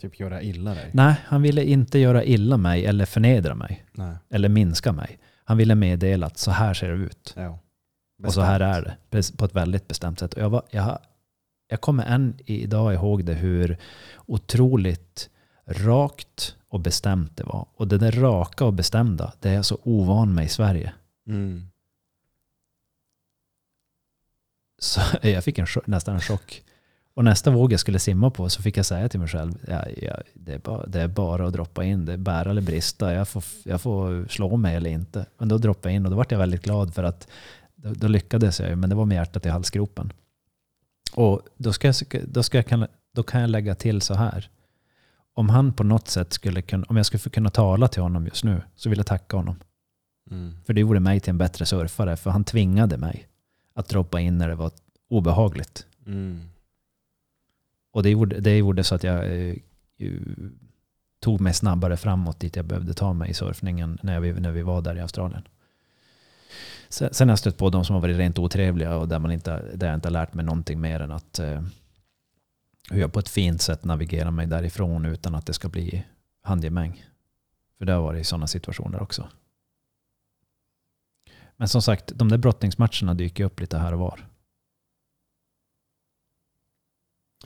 typ 0.00 0.20
göra 0.20 0.42
illa 0.42 0.74
dig? 0.74 0.90
Nej, 0.92 1.16
han 1.24 1.42
ville 1.42 1.64
inte 1.64 1.98
göra 1.98 2.24
illa 2.24 2.56
mig 2.56 2.86
eller 2.86 3.06
förnedra 3.06 3.54
mig. 3.54 3.84
Nej. 3.92 4.16
Eller 4.30 4.48
minska 4.48 4.92
mig. 4.92 5.18
Han 5.44 5.56
ville 5.56 5.74
meddela 5.74 6.26
att 6.26 6.38
så 6.38 6.50
här 6.50 6.74
ser 6.74 6.88
det 6.88 6.94
ut. 6.94 7.34
Ja. 7.36 7.58
Och 8.26 8.34
så 8.34 8.40
här 8.40 8.60
är 8.60 8.96
det. 9.10 9.36
På 9.36 9.44
ett 9.44 9.54
väldigt 9.54 9.88
bestämt 9.88 10.18
sätt. 10.18 10.34
Och 10.34 10.42
jag, 10.42 10.50
var, 10.50 10.62
jag, 10.70 10.98
jag 11.68 11.80
kommer 11.80 12.04
än 12.04 12.38
idag 12.46 12.94
ihåg 12.94 13.24
det 13.24 13.34
hur 13.34 13.76
otroligt 14.26 15.30
rakt 15.66 16.56
och 16.68 16.80
bestämt 16.80 17.36
det 17.36 17.44
var. 17.44 17.66
Och 17.74 17.88
det 17.88 17.98
där 17.98 18.12
raka 18.12 18.64
och 18.64 18.72
bestämda, 18.72 19.32
det 19.40 19.48
är 19.48 19.54
jag 19.54 19.64
så 19.64 19.78
ovan 19.82 20.34
med 20.34 20.44
i 20.44 20.48
Sverige. 20.48 20.92
Mm. 21.26 21.66
Så 24.78 25.00
jag 25.22 25.44
fick 25.44 25.58
en, 25.58 25.66
nästan 25.86 26.14
en 26.14 26.20
chock. 26.20 26.62
Och 27.14 27.24
nästa 27.24 27.50
våg 27.50 27.72
jag 27.72 27.80
skulle 27.80 27.98
simma 27.98 28.30
på 28.30 28.48
så 28.48 28.62
fick 28.62 28.76
jag 28.76 28.86
säga 28.86 29.08
till 29.08 29.20
mig 29.20 29.28
själv, 29.28 29.54
ja, 29.68 29.84
ja, 29.96 30.16
det, 30.34 30.54
är 30.54 30.58
bara, 30.58 30.86
det 30.86 31.00
är 31.00 31.08
bara 31.08 31.46
att 31.46 31.52
droppa 31.52 31.84
in, 31.84 32.04
det 32.04 32.12
är 32.12 32.16
bära 32.16 32.50
eller 32.50 32.62
brista, 32.62 33.14
jag 33.14 33.28
får, 33.28 33.44
jag 33.64 33.80
får 33.80 34.28
slå 34.28 34.56
mig 34.56 34.76
eller 34.76 34.90
inte. 34.90 35.26
Men 35.38 35.48
då 35.48 35.58
droppade 35.58 35.88
jag 35.88 35.96
in 35.96 36.04
och 36.04 36.10
då 36.10 36.16
var 36.16 36.26
jag 36.28 36.38
väldigt 36.38 36.62
glad 36.62 36.94
för 36.94 37.04
att 37.04 37.28
då, 37.74 37.92
då 37.92 38.08
lyckades 38.08 38.60
jag 38.60 38.78
men 38.78 38.90
det 38.90 38.96
var 38.96 39.04
med 39.04 39.14
hjärtat 39.14 39.46
i 39.46 39.48
halsgropen. 39.48 40.12
Och 41.12 41.40
då, 41.56 41.72
ska 41.72 41.86
jag, 41.86 41.94
då, 42.28 42.42
ska 42.42 42.62
jag, 42.68 42.86
då 43.12 43.22
kan 43.22 43.40
jag 43.40 43.50
lägga 43.50 43.74
till 43.74 44.00
så 44.02 44.14
här 44.14 44.50
om 45.34 45.48
han 45.48 45.72
på 45.72 45.84
något 45.84 46.08
sätt 46.08 46.32
skulle 46.32 46.62
kunna, 46.62 46.84
om 46.88 46.96
jag 46.96 47.06
skulle 47.06 47.20
kunna 47.20 47.50
tala 47.50 47.88
till 47.88 48.02
honom 48.02 48.26
just 48.26 48.44
nu, 48.44 48.62
så 48.76 48.88
vill 48.88 48.98
jag 48.98 49.06
tacka 49.06 49.36
honom. 49.36 49.56
Mm. 50.30 50.52
För 50.64 50.72
det 50.72 50.80
gjorde 50.80 51.00
mig 51.00 51.20
till 51.20 51.30
en 51.30 51.38
bättre 51.38 51.66
surfare, 51.66 52.16
för 52.16 52.30
han 52.30 52.44
tvingade 52.44 52.96
mig 52.96 53.28
att 53.74 53.88
droppa 53.88 54.20
in 54.20 54.38
när 54.38 54.48
det 54.48 54.54
var 54.54 54.70
obehagligt. 55.08 55.86
Mm. 56.06 56.40
Och 57.92 58.02
det 58.02 58.10
gjorde, 58.10 58.40
det 58.40 58.56
gjorde 58.56 58.84
så 58.84 58.94
att 58.94 59.02
jag 59.02 59.48
eh, 59.48 59.56
tog 61.20 61.40
mig 61.40 61.54
snabbare 61.54 61.96
framåt 61.96 62.40
dit 62.40 62.56
jag 62.56 62.64
behövde 62.64 62.94
ta 62.94 63.12
mig 63.12 63.30
i 63.30 63.34
surfningen 63.34 63.98
när 64.02 64.20
vi, 64.20 64.32
när 64.32 64.52
vi 64.52 64.62
var 64.62 64.82
där 64.82 64.96
i 64.96 65.00
Australien. 65.00 65.42
Sen, 66.88 67.14
sen 67.14 67.28
har 67.28 67.32
jag 67.32 67.38
stött 67.38 67.56
på 67.56 67.70
de 67.70 67.84
som 67.84 67.94
har 67.94 68.00
varit 68.00 68.16
rent 68.16 68.38
otrevliga 68.38 68.96
och 68.96 69.08
där, 69.08 69.18
man 69.18 69.32
inte, 69.32 69.62
där 69.74 69.86
jag 69.86 69.94
inte 69.94 70.08
har 70.08 70.12
lärt 70.12 70.34
mig 70.34 70.44
någonting 70.44 70.80
mer 70.80 71.00
än 71.00 71.12
att 71.12 71.38
eh, 71.38 71.62
hur 72.90 73.00
jag 73.00 73.12
på 73.12 73.18
ett 73.18 73.28
fint 73.28 73.62
sätt 73.62 73.84
navigerar 73.84 74.30
mig 74.30 74.46
därifrån 74.46 75.04
utan 75.04 75.34
att 75.34 75.46
det 75.46 75.52
ska 75.52 75.68
bli 75.68 76.04
handgemäng. 76.42 77.04
För 77.78 77.84
det 77.84 77.92
har 77.92 78.02
varit 78.02 78.26
sådana 78.26 78.46
situationer 78.46 79.02
också. 79.02 79.28
Men 81.56 81.68
som 81.68 81.82
sagt, 81.82 82.12
de 82.14 82.28
där 82.28 82.38
brottningsmatcherna 82.38 83.14
dyker 83.14 83.44
upp 83.44 83.60
lite 83.60 83.78
här 83.78 83.92
och 83.92 83.98
var. 83.98 84.28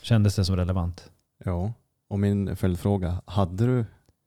Kändes 0.02 0.36
det 0.36 0.44
som 0.44 0.56
relevant? 0.56 1.10
Ja, 1.44 1.73
och 2.09 2.19
min 2.19 2.56
följdfråga, 2.56 3.23
hade 3.27 3.66
du 3.66 3.85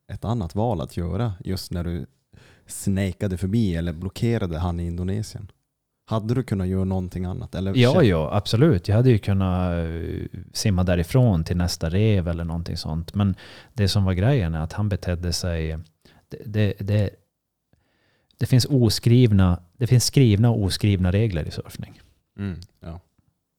ett 0.08 0.24
annat 0.24 0.54
val 0.54 0.80
att 0.80 0.96
göra 0.96 1.34
just 1.44 1.72
när 1.72 1.84
du 1.84 2.06
snäkade 2.66 3.38
förbi 3.38 3.76
eller 3.76 3.92
blockerade 3.92 4.58
han 4.58 4.80
i 4.80 4.86
Indonesien? 4.86 5.52
Hade 6.04 6.34
du 6.34 6.42
kunnat 6.42 6.68
göra 6.68 6.84
någonting 6.84 7.24
annat? 7.24 7.54
Eller 7.54 7.76
ja, 7.76 8.02
ja, 8.02 8.30
absolut. 8.32 8.88
Jag 8.88 8.96
hade 8.96 9.10
ju 9.10 9.18
kunnat 9.18 9.72
eh, 9.72 10.40
simma 10.52 10.84
därifrån 10.84 11.44
till 11.44 11.56
nästa 11.56 11.90
rev 11.90 12.28
eller 12.28 12.44
någonting 12.44 12.76
sånt. 12.76 13.14
Men 13.14 13.34
det 13.72 13.88
som 13.88 14.04
var 14.04 14.12
grejen 14.12 14.54
är 14.54 14.60
att 14.60 14.72
han 14.72 14.88
betedde 14.88 15.32
sig... 15.32 15.78
Det, 16.28 16.42
det, 16.46 16.74
det, 16.78 17.10
det 18.38 18.46
finns, 18.46 18.66
oskrivna, 18.70 19.60
det 19.76 19.86
finns 19.86 20.04
skrivna 20.04 20.50
och 20.50 20.62
oskrivna 20.62 21.12
regler 21.12 21.48
i 21.48 21.50
surfning. 21.50 22.00
Mm, 22.38 22.60
ja. 22.80 23.00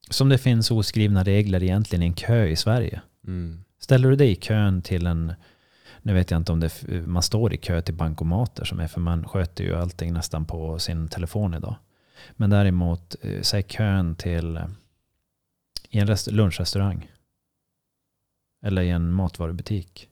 Som 0.09 0.29
det 0.29 0.37
finns 0.37 0.71
oskrivna 0.71 1.23
regler 1.23 1.63
egentligen 1.63 2.03
i 2.03 2.05
en 2.05 2.13
kö 2.13 2.45
i 2.45 2.55
Sverige. 2.55 3.01
Mm. 3.27 3.63
Ställer 3.79 4.09
du 4.09 4.15
dig 4.15 4.31
i 4.31 4.35
kön 4.35 4.81
till 4.81 5.05
en... 5.05 5.33
Nu 6.01 6.13
vet 6.13 6.31
jag 6.31 6.37
inte 6.37 6.51
om 6.51 6.59
det, 6.59 6.83
man 7.05 7.23
står 7.23 7.53
i 7.53 7.57
kö 7.57 7.81
till 7.81 7.93
bankomater 7.93 8.65
som 8.65 8.79
är, 8.79 8.87
för 8.87 8.99
man 8.99 9.27
sköter 9.27 9.63
ju 9.63 9.75
allting 9.75 10.13
nästan 10.13 10.45
på 10.45 10.79
sin 10.79 11.07
telefon 11.07 11.53
idag. 11.53 11.75
Men 12.31 12.49
däremot, 12.49 13.15
eh, 13.21 13.41
säg 13.41 13.63
kön 13.63 14.15
till 14.15 14.57
eh, 14.57 14.67
i 15.89 15.99
en 15.99 16.17
lunchrestaurang 16.31 17.11
eller 18.65 18.81
i 18.81 18.89
en 18.89 19.13
matvarubutik. 19.13 20.09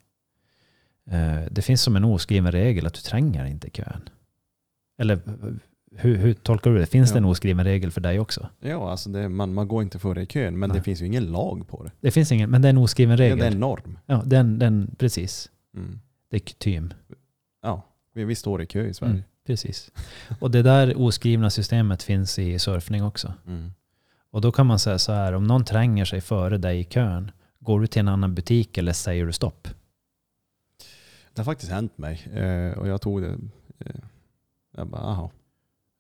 Eh, 1.12 1.40
det 1.52 1.62
finns 1.62 1.82
som 1.82 1.96
en 1.96 2.04
oskriven 2.04 2.52
regel 2.52 2.86
att 2.86 2.94
du 2.94 3.02
tränger 3.02 3.46
inte 3.46 3.70
kön. 3.70 4.10
Eller 4.98 5.20
hur, 5.96 6.18
hur 6.18 6.34
tolkar 6.34 6.72
du 6.72 6.78
det? 6.78 6.86
Finns 6.86 7.10
ja. 7.10 7.14
det 7.14 7.18
en 7.18 7.26
oskriven 7.26 7.66
regel 7.66 7.92
för 7.92 8.02
dig 8.02 8.20
också? 8.20 8.50
Ja, 8.60 8.92
alltså 8.92 9.10
det, 9.10 9.30
man, 9.30 9.54
man 9.54 9.68
går 9.68 9.84
inte 9.84 10.00
före 10.00 10.22
i 10.22 10.26
kön, 10.26 10.60
men 10.60 10.70
Nej. 10.70 10.78
det 10.78 10.84
finns 10.84 11.02
ju 11.02 11.06
ingen 11.06 11.26
lag 11.26 11.68
på 11.68 11.84
det. 11.84 11.92
Det 12.00 12.12
finns 12.12 12.32
ingen, 12.32 12.50
men 12.50 12.62
det 12.62 12.68
är 12.68 12.70
en 12.70 12.78
oskriven 12.78 13.18
regel. 13.18 13.38
Ja, 13.38 13.44
det 13.44 13.48
är 13.48 13.52
en 13.52 13.60
norm. 13.60 14.00
Ja, 14.06 14.24
den, 14.26 14.60
den, 14.60 14.96
precis. 14.98 15.52
Mm. 15.76 16.00
Det 16.30 16.38
är 16.38 16.40
kutym. 16.40 16.94
Ja, 17.62 17.86
vi, 18.14 18.24
vi 18.24 18.36
står 18.36 18.62
i 18.62 18.66
kö 18.66 18.86
i 18.86 18.94
Sverige. 18.94 19.14
Mm. 19.14 19.24
Precis. 19.52 19.92
Och 20.40 20.52
det 20.52 20.62
där 20.62 20.94
oskrivna 20.98 21.50
systemet 21.50 22.04
finns 22.04 22.40
i 22.40 22.60
surfning 22.60 23.04
också. 23.04 23.34
Mm. 23.48 23.72
Och 24.32 24.42
då 24.42 24.52
kan 24.52 24.68
man 24.68 24.80
säga 24.80 25.00
så 25.00 25.12
här, 25.12 25.34
om 25.34 25.44
någon 25.44 25.66
tränger 25.66 26.06
sig 26.06 26.22
före 26.22 26.58
dig 26.58 26.80
i 26.80 26.84
kön, 26.84 27.32
går 27.60 27.80
du 27.80 27.88
till 27.88 28.00
en 28.00 28.08
annan 28.08 28.36
butik 28.36 28.78
eller 28.78 28.94
säger 28.94 29.26
du 29.26 29.34
stopp? 29.34 29.68
Det 31.34 31.42
har 31.42 31.46
faktiskt 31.46 31.72
hänt 31.72 31.98
mig 31.98 32.28
eh, 32.34 32.78
och 32.78 32.88
jag 32.88 33.02
tog 33.02 33.22
det. 33.22 33.38
Eh, 33.80 33.96
jag 34.78 34.88
bara, 34.88 35.02
aha. 35.02 35.32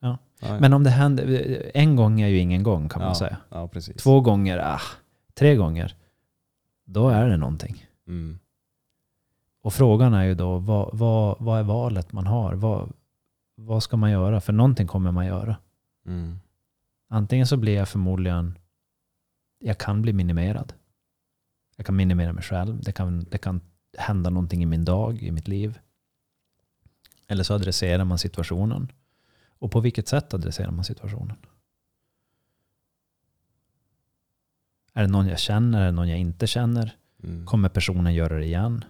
Ja. 0.01 0.17
ja. 0.39 0.59
Men 0.59 0.73
om 0.73 0.83
det 0.83 0.89
händer, 0.89 1.71
en 1.73 1.95
gång 1.95 2.21
är 2.21 2.27
ju 2.27 2.37
ingen 2.37 2.63
gång 2.63 2.89
kan 2.89 2.99
man 2.99 3.09
ja, 3.09 3.15
säga. 3.15 3.37
Ja, 3.49 3.67
precis. 3.67 4.03
Två 4.03 4.21
gånger, 4.21 4.57
ah, 4.57 4.81
tre 5.33 5.55
gånger, 5.55 5.95
då 6.85 7.09
är 7.09 7.29
det 7.29 7.37
någonting. 7.37 7.85
Mm. 8.07 8.39
Och 9.61 9.73
frågan 9.73 10.13
är 10.13 10.23
ju 10.23 10.35
då, 10.35 10.57
vad, 10.57 10.89
vad, 10.93 11.35
vad 11.39 11.59
är 11.59 11.63
valet 11.63 12.11
man 12.11 12.27
har? 12.27 12.53
Vad, 12.53 12.93
vad 13.65 13.83
ska 13.83 13.97
man 13.97 14.11
göra? 14.11 14.41
För 14.41 14.53
någonting 14.53 14.88
kommer 14.88 15.11
man 15.11 15.25
göra. 15.25 15.55
Mm. 16.05 16.39
Antingen 17.07 17.47
så 17.47 17.57
blir 17.57 17.75
jag 17.75 17.89
förmodligen, 17.89 18.57
jag 19.59 19.77
kan 19.77 20.01
bli 20.01 20.13
minimerad. 20.13 20.73
Jag 21.75 21.85
kan 21.85 21.95
minimera 21.95 22.33
mig 22.33 22.43
själv. 22.43 22.81
Det 22.81 22.91
kan, 22.91 23.23
det 23.23 23.38
kan 23.38 23.61
hända 23.97 24.29
någonting 24.29 24.63
i 24.63 24.65
min 24.65 24.85
dag, 24.85 25.23
i 25.23 25.31
mitt 25.31 25.47
liv. 25.47 25.79
Eller 27.27 27.43
så 27.43 27.53
adresserar 27.53 28.03
man 28.03 28.17
situationen. 28.17 28.91
Och 29.59 29.71
på 29.71 29.79
vilket 29.79 30.07
sätt 30.07 30.33
adresserar 30.33 30.71
man 30.71 30.83
situationen? 30.83 31.38
Är 34.93 35.01
det 35.01 35.07
någon 35.07 35.27
jag 35.27 35.39
känner? 35.39 35.81
Är 35.81 35.85
det 35.85 35.91
någon 35.91 36.09
jag 36.09 36.19
inte 36.19 36.47
känner? 36.47 36.95
Mm. 37.23 37.45
Kommer 37.45 37.69
personen 37.69 38.13
göra 38.13 38.38
det 38.38 38.45
igen? 38.45 38.83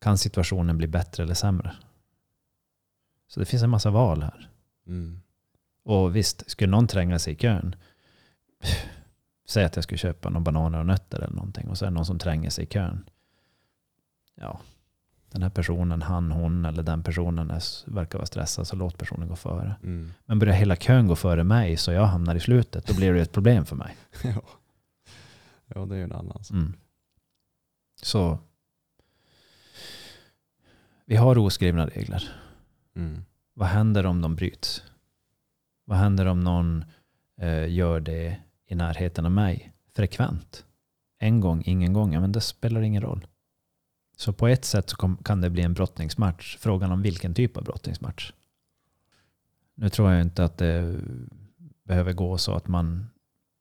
Kan 0.00 0.18
situationen 0.18 0.78
bli 0.78 0.86
bättre 0.86 1.22
eller 1.22 1.34
sämre? 1.34 1.76
Så 3.34 3.40
det 3.40 3.46
finns 3.46 3.62
en 3.62 3.70
massa 3.70 3.90
val 3.90 4.22
här. 4.22 4.48
Mm. 4.86 5.20
Och 5.84 6.16
visst, 6.16 6.50
skulle 6.50 6.70
någon 6.70 6.86
tränga 6.86 7.18
sig 7.18 7.32
i 7.32 7.36
kön, 7.36 7.76
säg 9.48 9.64
att 9.64 9.76
jag 9.76 9.82
skulle 9.82 9.98
köpa 9.98 10.28
några 10.28 10.40
bananer 10.40 10.78
och 10.78 10.86
nötter 10.86 11.18
eller 11.18 11.34
någonting 11.34 11.68
och 11.68 11.78
så 11.78 11.84
är 11.84 11.90
det 11.90 11.94
någon 11.94 12.06
som 12.06 12.18
tränger 12.18 12.50
sig 12.50 12.64
i 12.64 12.66
kön. 12.66 13.10
Ja, 14.34 14.60
den 15.30 15.42
här 15.42 15.50
personen, 15.50 16.02
han, 16.02 16.30
hon 16.32 16.64
eller 16.64 16.82
den 16.82 17.02
personen 17.02 17.50
är, 17.50 17.90
verkar 17.90 18.18
vara 18.18 18.26
stressad 18.26 18.66
så 18.66 18.76
låt 18.76 18.98
personen 18.98 19.28
gå 19.28 19.36
före. 19.36 19.76
Mm. 19.82 20.12
Men 20.24 20.38
börjar 20.38 20.54
hela 20.54 20.76
kön 20.76 21.06
gå 21.06 21.16
före 21.16 21.44
mig 21.44 21.76
så 21.76 21.92
jag 21.92 22.06
hamnar 22.06 22.34
i 22.34 22.40
slutet, 22.40 22.86
då 22.86 22.94
blir 22.94 23.12
det 23.12 23.20
ett 23.20 23.32
problem 23.32 23.64
för 23.64 23.76
mig. 23.76 23.96
ja. 24.22 24.42
ja, 25.66 25.86
det 25.86 25.94
är 25.94 25.98
ju 25.98 26.04
en 26.04 26.12
annan 26.12 26.44
sak. 26.44 26.54
Mm. 26.54 26.74
Så 28.02 28.38
vi 31.04 31.16
har 31.16 31.38
oskrivna 31.38 31.86
regler. 31.86 32.43
Mm. 32.96 33.24
Vad 33.54 33.68
händer 33.68 34.06
om 34.06 34.20
de 34.20 34.36
bryts? 34.36 34.82
Vad 35.84 35.98
händer 35.98 36.26
om 36.26 36.40
någon 36.40 36.84
eh, 37.40 37.72
gör 37.72 38.00
det 38.00 38.36
i 38.66 38.74
närheten 38.74 39.26
av 39.26 39.32
mig 39.32 39.72
frekvent? 39.94 40.64
En 41.18 41.40
gång, 41.40 41.62
ingen 41.66 41.92
gång, 41.92 42.12
ja, 42.12 42.20
men 42.20 42.32
det 42.32 42.40
spelar 42.40 42.80
ingen 42.80 43.02
roll. 43.02 43.26
Så 44.16 44.32
på 44.32 44.48
ett 44.48 44.64
sätt 44.64 44.90
så 44.90 45.16
kan 45.24 45.40
det 45.40 45.50
bli 45.50 45.62
en 45.62 45.74
brottningsmatch. 45.74 46.56
Frågan 46.56 46.92
om 46.92 47.02
vilken 47.02 47.34
typ 47.34 47.56
av 47.56 47.64
brottningsmatch. 47.64 48.32
Nu 49.74 49.88
tror 49.88 50.12
jag 50.12 50.20
inte 50.20 50.44
att 50.44 50.58
det 50.58 51.00
behöver 51.84 52.12
gå 52.12 52.38
så 52.38 52.54
att 52.54 52.68
man 52.68 53.06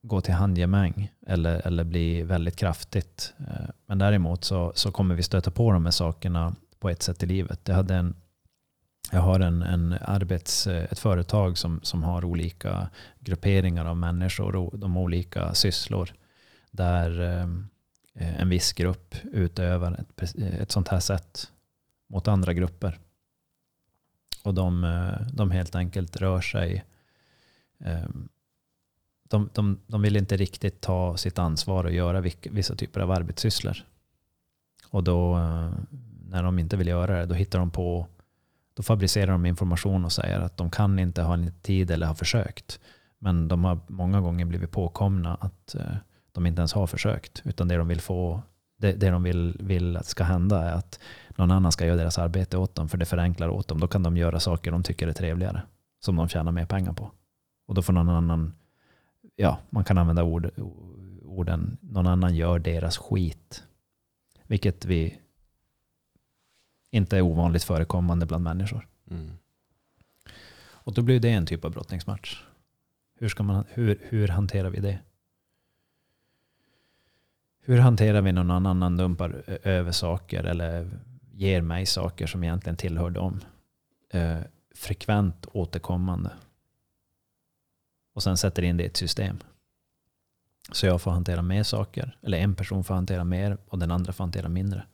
går 0.02 0.22
till 0.22 0.34
handgemäng 0.34 1.12
eller, 1.28 1.68
eller 1.68 1.84
blir 1.84 2.24
väldigt 2.24 2.56
kraftigt. 2.56 3.34
Eh, 3.40 3.70
men 3.86 3.98
däremot 3.98 4.44
så, 4.44 4.72
så 4.76 4.92
kommer 4.92 5.16
vi 5.16 5.24
stöta 5.24 5.52
på 5.52 5.72
de 5.72 5.86
här 5.86 5.92
sakerna 5.92 6.56
på 6.80 6.90
ett 6.90 7.04
sätt 7.04 7.24
i 7.24 7.26
livet. 7.26 7.68
Jag, 7.68 7.76
hade 7.76 7.96
en, 7.96 8.16
jag 9.12 9.22
har 9.22 9.40
en, 9.40 9.62
en 9.62 9.96
arbets, 10.02 10.68
eh, 10.68 10.84
ett 10.84 11.00
företag 11.00 11.58
som, 11.58 11.80
som 11.84 12.04
har 12.04 12.26
olika 12.26 12.90
grupperingar 13.20 13.86
av 13.86 13.98
människor 13.98 14.56
och 14.56 14.80
de 14.80 14.96
har 14.96 15.04
olika 15.04 15.54
sysslor. 15.54 16.14
Där 16.72 17.22
eh, 17.22 18.42
en 18.42 18.50
viss 18.50 18.74
grupp 18.74 19.16
utövar 19.24 20.06
ett, 20.18 20.36
eh, 20.38 20.56
ett 20.56 20.72
sånt 20.72 20.88
här 20.88 21.00
sätt 21.00 21.52
mot 22.10 22.28
andra 22.28 22.54
grupper. 22.54 23.00
Och 24.44 24.54
de, 24.54 24.88
de 25.34 25.52
helt 25.52 25.76
enkelt 25.76 26.16
rör 26.16 26.42
sig 26.42 26.86
de, 29.30 29.50
de, 29.54 29.80
de 29.88 30.02
vill 30.02 30.18
inte 30.18 30.38
riktigt 30.38 30.82
ta 30.82 31.18
sitt 31.18 31.40
ansvar 31.40 31.84
och 31.84 31.92
göra 31.92 32.22
vissa 32.44 32.76
typer 32.76 33.00
av 33.00 33.12
arbetssysslor. 33.12 33.78
Och 34.90 35.04
då 35.04 35.38
när 36.30 36.44
de 36.44 36.60
inte 36.60 36.78
vill 36.78 36.88
göra 36.88 37.20
det, 37.20 37.26
då 37.26 37.36
hittar 37.36 37.60
de 37.60 37.72
på, 37.72 38.08
då 38.74 38.84
fabricerar 38.84 39.32
de 39.32 39.46
information 39.46 40.06
och 40.06 40.12
säger 40.12 40.40
att 40.40 40.58
de 40.58 40.72
kan 40.72 41.00
inte 41.00 41.22
ha 41.22 41.34
en 41.34 41.52
tid 41.62 41.92
eller 41.92 42.08
ha 42.08 42.16
försökt. 42.16 42.80
Men 43.20 43.48
de 43.48 43.64
har 43.64 43.80
många 43.88 44.22
gånger 44.22 44.46
blivit 44.46 44.72
påkomna 44.72 45.36
att 45.36 45.76
eh, 45.76 45.96
de 46.32 46.46
inte 46.46 46.60
ens 46.60 46.74
har 46.74 46.88
försökt. 46.88 47.42
Utan 47.46 47.68
det 47.68 47.78
de 47.78 47.88
vill 47.88 48.02
få, 48.02 48.42
det, 48.78 48.92
det 48.92 49.10
de 49.10 49.24
vill, 49.24 49.58
vill 49.60 49.98
att 49.98 50.06
ska 50.06 50.24
hända 50.24 50.64
är 50.64 50.74
att 50.74 51.00
någon 51.36 51.52
annan 51.52 51.72
ska 51.72 51.86
göra 51.86 51.98
deras 51.98 52.18
arbete 52.18 52.58
åt 52.58 52.76
dem, 52.76 52.90
för 52.90 52.98
det 52.98 53.06
förenklar 53.06 53.50
åt 53.50 53.68
dem. 53.68 53.80
Då 53.80 53.88
kan 53.88 54.04
de 54.04 54.18
göra 54.18 54.40
saker 54.40 54.72
de 54.72 54.84
tycker 54.84 55.08
är 55.08 55.14
trevligare, 55.14 55.62
som 56.06 56.16
de 56.16 56.28
tjänar 56.28 56.52
mer 56.52 56.66
pengar 56.66 56.94
på. 56.94 57.12
Och 57.68 57.76
då 57.76 57.82
får 57.82 57.94
någon 57.94 58.10
annan, 58.10 58.54
ja, 59.36 59.60
man 59.70 59.84
kan 59.84 59.98
använda 59.98 60.24
ord, 60.24 60.52
orden, 61.22 61.78
någon 61.82 62.08
annan 62.08 62.36
gör 62.36 62.60
deras 62.60 62.98
skit. 62.98 63.64
Vilket 64.48 64.86
vi 64.86 65.18
inte 66.94 67.18
är 67.18 67.22
ovanligt 67.22 67.64
förekommande 67.64 68.26
bland 68.26 68.44
människor. 68.44 68.88
Mm. 69.12 69.32
Och 70.60 70.94
då 70.94 71.02
blir 71.02 71.20
det 71.20 71.30
en 71.30 71.46
typ 71.46 71.66
av 71.66 71.72
brottningsmatch. 71.72 72.44
Hur, 73.16 73.30
ska 73.30 73.44
man, 73.44 73.64
hur, 73.70 74.00
hur 74.02 74.28
hanterar 74.28 74.70
vi 74.70 74.80
det? 74.80 75.00
Hur 77.62 77.80
hanterar 77.80 78.22
vi 78.22 78.32
någon 78.32 78.52
annan 78.52 78.98
dumpar 78.98 79.44
över 79.64 79.92
saker 79.92 80.44
eller 80.44 80.90
ger 81.32 81.62
mig 81.62 81.86
saker 81.86 82.28
som 82.28 82.44
egentligen 82.44 82.78
tillhör 82.78 83.10
dem? 83.10 83.40
Eh, 84.10 84.40
frekvent 84.76 85.46
återkommande. 85.52 86.32
Och 88.14 88.24
sen 88.24 88.38
sätter 88.38 88.64
in 88.64 88.78
det 88.78 88.84
i 88.84 88.88
ett 88.88 88.98
system. 88.98 89.38
Så 90.72 90.86
jag 90.86 91.02
får 91.02 91.12
hantera 91.12 91.42
mer 91.42 91.64
saker. 91.64 92.18
Eller 92.22 92.38
en 92.38 92.56
person 92.56 92.84
får 92.84 92.94
hantera 92.94 93.24
mer 93.24 93.58
och 93.68 93.80
den 93.80 93.92
andra 93.92 94.14
får 94.14 94.24
hantera 94.24 94.50
mindre. 94.50 94.86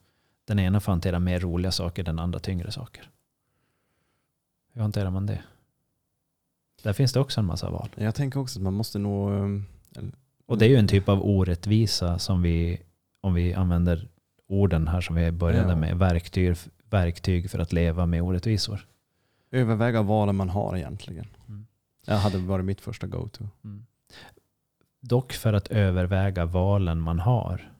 Den 0.49 0.59
ena 0.59 0.79
får 0.79 0.91
hantera 0.91 1.19
mer 1.19 1.39
roliga 1.39 1.71
saker, 1.71 2.03
den 2.03 2.19
andra 2.19 2.39
tyngre 2.39 2.71
saker. 2.71 3.09
Hur 4.73 4.81
hanterar 4.81 5.09
man 5.09 5.25
det? 5.25 5.41
Där 6.83 6.93
finns 6.93 7.13
det 7.13 7.19
också 7.19 7.39
en 7.39 7.45
massa 7.45 7.69
val. 7.69 7.89
Jag 7.95 8.15
tänker 8.15 8.39
också 8.39 8.59
att 8.59 8.63
man 8.63 8.73
måste 8.73 8.97
um, 8.99 9.65
eller- 9.95 10.11
Och 10.45 10.57
det 10.57 10.65
är 10.65 10.69
ju 10.69 10.75
en 10.75 10.87
typ 10.87 11.09
av 11.09 11.25
orättvisa 11.25 12.19
som 12.19 12.41
vi, 12.41 12.81
om 13.21 13.33
vi 13.33 13.53
använder 13.53 14.07
orden 14.47 14.87
här 14.87 15.01
som 15.01 15.15
vi 15.15 15.31
började 15.31 15.69
Ja. 15.69 15.75
med, 15.75 15.97
verktyg, 15.97 16.57
verktyg 16.89 17.51
för 17.51 17.59
att 17.59 17.73
leva 17.73 18.05
med 18.05 18.21
orättvisor. 18.21 18.87
överväga 19.51 20.01
valen 20.01 20.35
man 20.35 20.49
har 20.49 20.77
egentligen. 20.77 21.27
Mm. 21.47 21.65
Det 22.05 22.13
hade 22.13 22.37
varit 22.37 22.65
mitt 22.65 22.81
första 22.81 23.07
go-to. 23.07 23.43
Dock 24.99 25.33
för 25.33 25.53
att 25.53 25.67
överväga 25.67 26.45
valen 26.45 26.99
man 27.01 27.19
har 27.19 27.71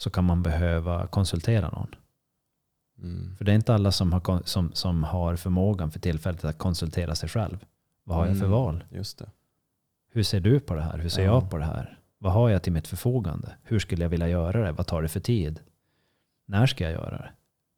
så 0.00 0.10
kan 0.10 0.24
man 0.24 0.42
behöva 0.42 1.06
konsultera 1.06 1.68
någon. 1.70 1.94
Mm. 2.98 3.36
För 3.36 3.44
det 3.44 3.52
är 3.52 3.54
inte 3.56 3.74
alla 3.74 3.92
som 3.92 4.12
har, 4.12 4.42
som, 4.44 4.72
som 4.72 5.04
har 5.04 5.36
förmågan 5.36 5.90
för 5.90 6.00
tillfället 6.00 6.44
att 6.44 6.58
konsultera 6.58 7.14
sig 7.14 7.28
själv. 7.28 7.64
Vad 8.04 8.16
har 8.16 8.26
jag 8.26 8.36
för 8.38 8.44
Mm. 8.46 8.58
val? 8.58 8.84
Just 8.90 9.18
det. 9.18 9.30
Hur 10.10 10.22
ser 10.22 10.40
du 10.40 10.60
på 10.60 10.74
det 10.74 10.82
här? 10.82 10.98
Hur 10.98 11.08
ser 11.08 11.24
Ja. 11.24 11.32
jag 11.32 11.50
på 11.50 11.58
det 11.58 11.64
här? 11.64 11.98
Vad 12.18 12.32
har 12.32 12.48
jag 12.50 12.62
till 12.62 12.72
mitt 12.72 12.86
förfogande? 12.88 13.56
Hur 13.62 13.78
skulle 13.78 14.02
jag 14.04 14.08
vilja 14.10 14.28
göra 14.28 14.62
det? 14.64 14.72
Vad 14.72 14.86
tar 14.86 15.02
det 15.02 15.08
för 15.08 15.20
tid? 15.20 15.60
När 16.46 16.66
ska 16.66 16.84
jag 16.84 16.92
göra 16.92 17.16
det? 17.18 17.30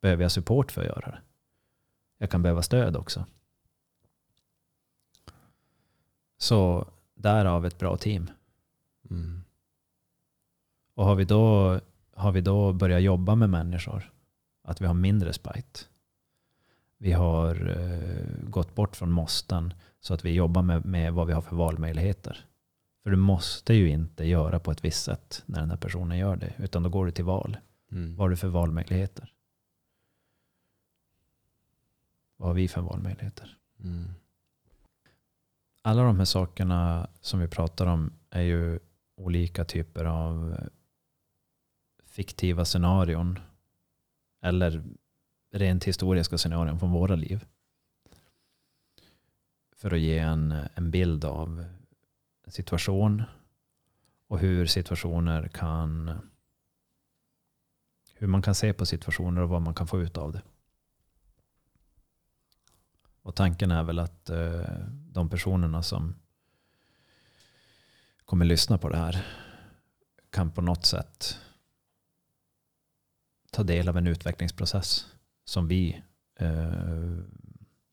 Behöver 0.03 0.23
jag 0.23 0.33
support 0.33 0.73
för 0.73 0.81
att 0.81 0.87
göra 0.87 1.11
det? 1.11 1.19
Jag 2.19 2.31
kan 2.31 2.43
behöva 2.43 2.63
stöd 2.63 2.97
också. 2.97 3.27
Så 6.39 6.87
därav 7.15 7.67
ett 7.67 7.79
bra 7.79 7.97
team. 7.97 8.31
Mm. 9.11 9.45
Och 10.95 11.05
har 11.05 11.15
vi 11.15 11.25
då, 11.25 11.81
har 12.15 12.33
vi 12.33 12.41
då 12.41 12.73
börjat 12.73 13.03
jobba 13.03 13.35
med 13.35 13.51
människor, 13.51 14.13
att 14.65 14.81
vi 14.81 14.87
har 14.87 14.95
mindre 14.95 15.33
spite. 15.33 15.81
Vi 16.99 17.13
har 17.13 17.71
eh, 17.71 18.49
gått 18.51 18.75
bort 18.75 18.97
från 18.97 19.11
måsten 19.11 19.75
så 20.01 20.15
att 20.15 20.25
vi 20.25 20.31
jobbar 20.35 20.63
med, 20.63 20.85
med 20.85 21.13
vad 21.13 21.27
vi 21.27 21.33
har 21.33 21.43
för 21.43 21.57
valmöjligheter. 21.57 22.47
För 23.03 23.11
du 23.11 23.17
måste 23.17 23.75
ju 23.75 23.89
inte 23.89 24.25
göra 24.25 24.61
på 24.61 24.71
ett 24.71 24.85
visst 24.85 25.05
sätt 25.05 25.43
när 25.47 25.61
den 25.61 25.71
här 25.71 25.77
personen 25.77 26.19
gör 26.19 26.37
det, 26.37 26.55
utan 26.59 26.83
då 26.83 26.89
går 26.91 27.07
du 27.07 27.13
till 27.13 27.25
val. 27.25 27.57
Mm. 27.93 28.17
Vad 28.17 28.25
har 28.25 28.31
du 28.31 28.37
för 28.37 28.49
valmöjligheter? 28.49 29.33
Vad 32.37 32.49
har 32.49 32.55
vi 32.55 32.69
för 32.69 32.81
valmöjligheter? 32.81 33.59
Mm. 33.85 34.15
alla 35.83 36.03
de 36.03 36.19
här 36.19 36.25
sakerna 36.25 37.11
som 37.21 37.41
vi 37.41 37.49
pratar 37.49 37.87
om 37.87 38.13
är 38.31 38.43
ju 38.43 38.79
olika 39.17 39.65
typer 39.65 40.05
av 40.05 40.57
fiktiva 42.13 42.65
scenarion. 42.65 43.39
Eller 44.41 44.85
rent 45.53 45.85
historiska 45.85 46.39
scenarion 46.39 46.79
från 46.79 46.91
våra 46.91 47.15
liv. 47.15 47.47
För 49.77 49.91
att 49.95 50.01
ge 50.01 50.19
en, 50.19 50.55
en 50.75 50.91
bild 50.91 51.25
av 51.25 51.65
en 52.45 52.53
situation 52.53 53.23
och 54.27 54.39
hur 54.39 54.67
situationer 54.67 55.49
kan 55.49 56.19
hur 58.15 58.27
man 58.27 58.43
kan 58.43 58.55
se 58.55 58.73
på 58.73 58.87
situationer 58.87 59.43
och 59.43 59.49
vad 59.49 59.63
man 59.63 59.75
kan 59.75 59.87
få 59.87 60.01
ut 60.01 60.17
av 60.17 60.33
det. 60.33 60.43
Och 63.23 63.37
tanken 63.37 63.71
är 63.71 63.83
väl 63.83 63.99
att 63.99 64.31
eh, 64.31 64.87
de 64.91 65.31
personerna 65.31 65.83
som 65.83 66.15
kommer 68.25 68.45
lyssna 68.45 68.79
på 68.79 68.89
det 68.89 68.97
här 68.97 69.27
kan 70.31 70.51
på 70.51 70.61
något 70.61 70.87
sätt 70.87 71.39
ta 73.53 73.63
del 73.63 73.89
av 73.89 73.97
en 73.97 74.07
utvecklingsprocess 74.07 75.07
som 75.45 75.69
vi 75.69 76.03
eh, 76.39 77.19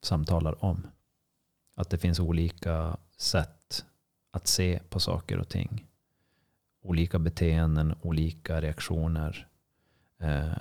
samtalar 0.01 0.65
om. 0.65 0.87
Att 1.75 1.89
det 1.89 1.97
finns 1.97 2.19
olika 2.19 2.97
sätt 3.17 3.85
att 4.31 4.47
se 4.47 4.79
på 4.89 4.99
saker 4.99 5.37
och 5.37 5.49
ting. 5.49 5.87
Olika 6.81 7.19
beteenden, 7.19 7.95
olika 8.01 8.61
reaktioner, 8.61 9.47
eh, 10.19 10.51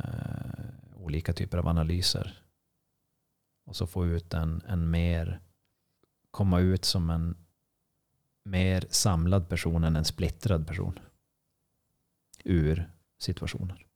olika 0.94 1.32
typer 1.32 1.58
av 1.58 1.68
analyser. 1.68 2.42
Och 3.64 3.76
så 3.76 3.86
få 3.86 4.06
ut 4.06 4.34
en, 4.34 4.62
en 4.68 4.90
mer, 4.90 5.40
komma 6.30 6.60
ut 6.60 6.84
som 6.84 7.10
en 7.10 7.36
mer 8.42 8.86
samlad 8.90 9.48
person 9.48 9.84
än 9.84 9.96
en 9.96 10.04
splittrad 10.04 10.66
person. 10.66 10.98
Ur 12.44 12.90
situationer. 13.18 13.87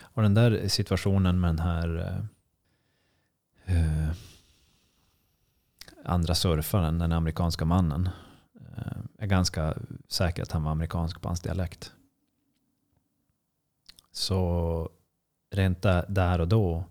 Och 0.00 0.22
den 0.22 0.34
där 0.34 0.68
situationen 0.68 1.40
med 1.40 1.48
den 1.48 1.58
här 1.58 1.96
eh, 3.66 3.76
eh, 3.76 4.10
andra 6.04 6.34
surfaren, 6.34 6.98
den 6.98 7.12
amerikanska 7.12 7.64
mannen, 7.64 8.08
eh, 8.76 8.98
är 9.18 9.26
ganska 9.26 9.74
säker 10.08 10.42
att 10.42 10.52
han 10.52 10.62
var 10.62 10.72
amerikansk 10.72 11.20
på 11.20 11.28
hans 11.28 11.40
dialekt. 11.40 11.92
Så 14.12 14.90
rent 15.50 15.82
där, 15.82 16.04
där 16.08 16.40
och 16.40 16.48
då 16.48 16.84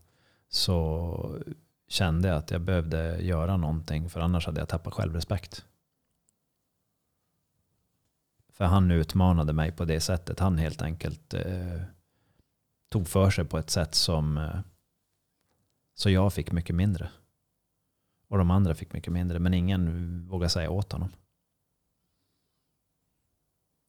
så 0.50 1.40
kände 1.88 2.28
jag 2.28 2.38
att 2.38 2.52
jag 2.52 2.62
behövde 2.62 3.22
göra 3.22 3.58
någonting 3.58 4.10
för 4.10 4.20
annars 4.20 4.46
hade 4.46 4.62
jag 4.62 4.70
tappat 4.70 4.94
självrespekt. 4.94 5.66
För 8.54 8.66
han 8.66 8.92
utmanade 8.92 9.54
mig 9.54 9.72
på 9.72 9.86
det 9.86 10.00
sättet. 10.00 10.40
Han 10.40 10.58
helt 10.58 10.82
enkelt 10.82 11.34
eh, 11.34 11.82
tog 12.96 13.08
för 13.08 13.30
sig 13.30 13.46
på 13.46 13.58
ett 13.58 13.70
sätt 13.70 13.96
som 13.96 14.38
eh, 14.38 14.60
så 15.94 16.10
jag 16.10 16.34
fick 16.34 16.52
mycket 16.52 16.76
mindre. 16.76 17.10
Och 18.28 18.38
de 18.38 18.52
andra 18.52 18.76
fick 18.76 18.94
mycket 18.94 19.14
mindre. 19.14 19.40
Men 19.40 19.54
ingen 19.54 20.28
vågade 20.28 20.50
säga 20.50 20.70
åt 20.70 20.92
honom. 20.92 21.12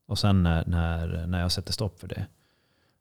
Och 0.07 0.19
sen 0.19 0.43
när, 0.43 0.67
när, 0.67 1.27
när 1.27 1.41
jag 1.41 1.53
sätter 1.53 1.73
stopp 1.73 1.99
för 1.99 2.09
det 2.09 2.27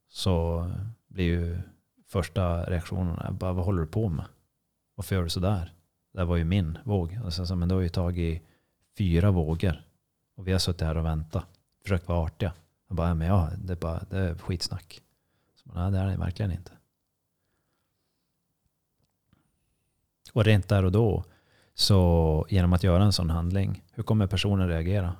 så 0.08 0.72
blir 1.08 1.26
ju 1.26 1.62
första 2.08 2.70
reaktionen 2.70 3.38
bara, 3.38 3.54
vad 3.54 3.66
håller 3.66 3.82
du 3.82 3.88
på 3.88 4.10
med? 4.10 4.26
Varför 4.96 5.16
gör 5.16 5.24
du 5.24 5.30
sådär? 5.30 5.74
Det 6.14 6.20
här 6.20 6.26
var 6.26 6.36
ju 6.36 6.44
min 6.44 6.78
våg. 6.84 7.20
Och 7.24 7.34
sen 7.34 7.48
så, 7.48 7.56
men 7.56 7.70
du 7.70 7.76
har 7.76 7.82
ju 7.82 7.90
tagit 7.90 8.44
fyra 8.98 9.32
vågor. 9.32 9.82
Och 10.36 10.48
vi 10.48 10.52
har 10.52 10.60
suttit 10.60 10.82
här 10.82 10.98
och 10.98 11.06
väntat. 11.06 11.46
Försökt 11.84 12.08
vara 12.08 12.20
artiga. 12.20 12.54
Jag 12.88 12.98
bara, 12.98 13.14
men 13.14 13.28
ja, 13.28 13.50
det 13.58 13.74
är, 13.74 13.78
bara, 13.78 14.04
det 14.10 14.18
är 14.18 14.36
skitsnack. 14.36 15.02
Nej, 15.76 15.92
det 15.92 15.98
är 15.98 16.08
det 16.08 16.18
verkligen 16.18 16.52
inte. 16.52 16.72
Och 20.34 20.44
rent 20.46 20.70
där 20.70 20.86
och 20.86 20.92
då, 20.92 21.24
så 21.74 22.46
genom 22.50 22.74
att 22.74 22.84
göra 22.84 23.04
en 23.04 23.14
sån 23.14 23.30
handling, 23.30 23.84
hur 23.92 24.04
kommer 24.04 24.28
personen 24.28 24.68
reagera? 24.68 25.16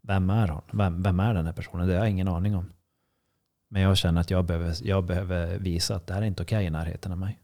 Vem 0.00 0.30
är 0.30 0.48
hon? 0.48 0.62
Vem, 0.72 1.02
vem 1.02 1.20
är 1.20 1.34
den 1.34 1.46
här 1.46 1.52
personen? 1.52 1.88
Det 1.88 1.94
har 1.94 2.00
jag 2.00 2.10
ingen 2.10 2.28
aning 2.28 2.56
om. 2.56 2.72
Men 3.68 3.82
jag 3.82 3.98
känner 3.98 4.20
att 4.20 4.30
jag 4.30 4.44
behöver, 4.44 4.86
jag 4.86 5.04
behöver 5.04 5.58
visa 5.58 5.96
att 5.96 6.06
det 6.06 6.14
här 6.14 6.22
är 6.22 6.26
inte 6.26 6.42
okej 6.42 6.56
okay 6.56 6.66
i 6.66 6.70
närheten 6.70 7.12
av 7.12 7.18
mig. 7.18 7.38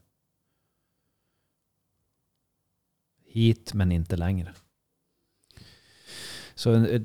Hit 3.25 3.73
men 3.73 3.91
inte 3.91 4.15
längre. 4.15 4.53
Så 6.55 6.73
eh, 6.73 6.83
eh, 6.83 7.01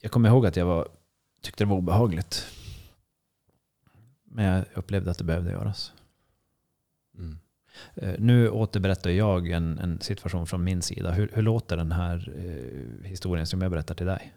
jag 0.00 0.12
kommer 0.12 0.28
ihåg 0.28 0.46
att 0.46 0.56
jag 0.56 0.66
var, 0.66 0.88
tyckte 1.40 1.64
det 1.64 1.68
var 1.68 1.76
obehagligt. 1.76 2.46
Men 4.36 4.44
jag 4.44 4.64
upplevde 4.74 5.10
att 5.10 5.18
det 5.18 5.24
behövde 5.24 5.50
göras. 5.50 5.92
Mm. 7.18 7.38
Eh, 7.94 8.14
nu 8.18 8.50
återberättar 8.50 9.10
jag 9.10 9.50
en, 9.50 9.78
en, 9.78 10.00
situation 10.00 10.46
från 10.46 10.64
min 10.64 10.82
sida. 10.82 11.12
Hur, 11.12 11.30
hur 11.34 11.42
låter 11.42 11.76
den 11.76 11.92
här 11.92 12.32
eh, 12.36 13.08
historien 13.08 13.46
som 13.46 13.62
jag 13.62 13.70
berättar 13.70 13.94
till 13.94 14.06
dig? 14.06 14.34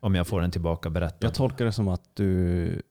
Om 0.00 0.14
jag 0.14 0.26
får 0.26 0.40
den 0.40 0.50
tillbaka 0.50 0.90
berättad. 0.90 1.26
Jag 1.26 1.34
tolkar 1.34 1.64
det 1.64 1.72
som 1.72 1.88
att 1.88 2.16
du 2.16 2.82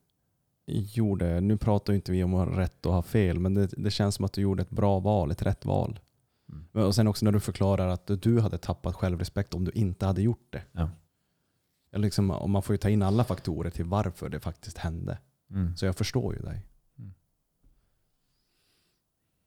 gjorde, 0.66 1.42
nu 1.42 1.58
pratar 1.58 1.94
inte 1.94 2.12
vi 2.12 2.24
om 2.24 2.34
att 2.34 2.50
ha 2.50 2.60
rätt 2.60 2.86
och 2.86 2.94
ha 2.94 3.04
fel, 3.04 3.40
men 3.40 3.54
det, 3.54 3.70
det 3.78 3.92
känns 3.92 4.16
som 4.16 4.26
att 4.26 4.34
du 4.34 4.42
gjorde 4.42 4.62
ett 4.62 4.70
bra 4.70 5.00
val, 5.00 5.32
ett 5.32 5.42
rätt 5.42 5.66
val. 5.66 6.00
Mm. 6.50 6.88
Och 6.88 6.96
sen 6.96 7.08
också 7.08 7.26
när 7.26 7.32
du 7.32 7.40
förklarar 7.40 7.88
att 7.88 8.22
du 8.22 8.40
hade 8.40 8.58
tappat 8.58 8.96
självrespekt 8.96 9.54
om 9.54 9.66
du 9.66 9.72
inte 9.72 10.06
hade 10.06 10.22
gjort 10.22 10.48
det. 10.50 10.62
Ja. 10.72 10.90
Liksom, 11.92 12.26
man 12.28 12.64
får 12.64 12.74
ju 12.74 12.78
ta 12.78 12.90
in 12.90 13.02
alla 13.02 13.24
faktorer 13.24 13.70
till 13.70 13.86
varför 13.86 14.30
det 14.30 14.40
faktiskt 14.40 14.78
hände. 14.78 15.18
Mm. 15.52 15.78
Så 15.78 15.86
jag 15.86 15.96
förstår 15.96 16.36
ju 16.36 16.42
dig. 16.42 16.66
Mm. 17.00 17.14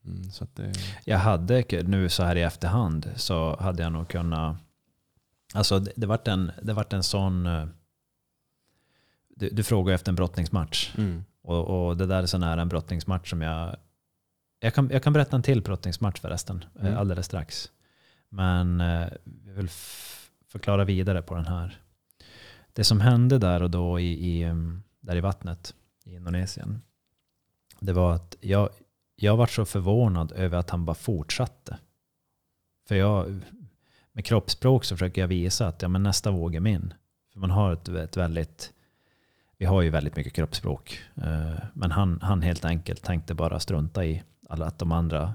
mm 0.05 0.31
så 0.31 0.47
det... 0.55 0.73
Jag 1.05 1.19
hade 1.19 1.83
nu 1.83 2.09
så 2.09 2.23
här 2.23 2.37
i 2.37 2.43
efterhand 2.43 3.11
så 3.17 3.57
hade 3.61 3.83
jag 3.83 3.93
nog 3.93 4.09
kunnat 4.09 4.57
Alltså 5.55 5.79
det, 5.79 5.93
det 5.97 6.07
vart 6.07 6.29
en, 6.29 6.53
det 6.63 6.73
vart 6.73 6.93
en 6.93 7.03
sån... 7.03 7.47
Eh, 7.47 7.67
du, 9.29 9.49
du 9.49 9.63
frågar 9.63 9.95
efter 9.95 10.13
en 10.13 10.17
brottningsmatch. 10.17 10.95
Mm. 10.99 11.25
Och, 11.43 11.87
och, 11.87 11.97
det 11.97 12.07
där 12.07 12.23
är 12.23 12.27
så 12.27 12.39
nära 12.39 12.63
en 12.63 12.69
brottningsmatch 12.69 13.31
som 13.31 13.43
jag... 13.43 13.77
Jag 14.61 14.75
kan, 14.75 14.91
jag 14.93 15.03
kan 15.03 15.13
berätta 15.13 15.37
en 15.37 15.43
till 15.43 15.63
brottningsmatch 15.63 16.21
förresten, 16.21 16.65
eh, 16.81 16.87
mm. 16.87 16.99
alldeles 16.99 17.27
strax. 17.27 17.71
Men 18.29 18.81
eh, 18.81 19.09
jag 19.47 19.55
vill 19.55 19.69
förklara 20.49 20.85
vidare 20.85 21.23
på 21.23 21.35
den 21.35 21.47
här. 21.47 21.81
Det 22.73 22.85
som 22.85 23.01
hände 23.01 23.39
där 23.39 23.63
och 23.63 23.71
då 23.71 24.01
i, 24.01 24.13
i, 24.13 24.43
mm, 24.43 24.83
där 25.01 25.17
i 25.17 25.21
vattnet 25.21 25.75
i 26.05 26.15
Indonesien. 26.15 26.83
Det 27.81 27.93
var 27.93 28.15
att 28.15 28.37
jag, 28.41 28.69
jag 29.17 29.37
var 29.37 29.47
så 29.47 29.65
förvånad 29.65 30.33
över 30.33 30.59
att 30.59 30.71
han 30.71 30.85
bara 30.85 30.95
fortsatte. 30.95 31.79
För 32.89 32.95
jag, 32.95 33.41
med 34.13 34.25
kroppsspråk 34.25 34.85
så 34.85 34.97
försöker 34.97 35.21
jag 35.21 35.29
visa 35.29 35.67
att 35.67 35.83
ja, 35.83 35.89
men 35.89 36.03
nästa 36.03 36.31
våg 36.31 36.55
är 36.55 36.61
min. 36.61 36.95
För 37.33 37.41
man 37.41 37.51
har 37.51 37.73
ett, 37.73 37.89
ett 37.89 38.17
väldigt, 38.17 38.73
vi 39.59 39.65
har 39.65 39.83
ju 39.83 39.91
väldigt 39.91 40.17
mycket 40.17 40.33
kroppsspråk. 40.33 41.01
Eh, 41.15 41.59
men 41.75 41.91
han, 41.91 42.19
han 42.23 42.43
helt 42.43 42.65
enkelt 42.65 43.03
tänkte 43.03 43.35
bara 43.35 43.61
strunta 43.61 44.05
i 44.05 44.23
att 44.49 44.79
de 44.79 44.93
andra 44.93 45.35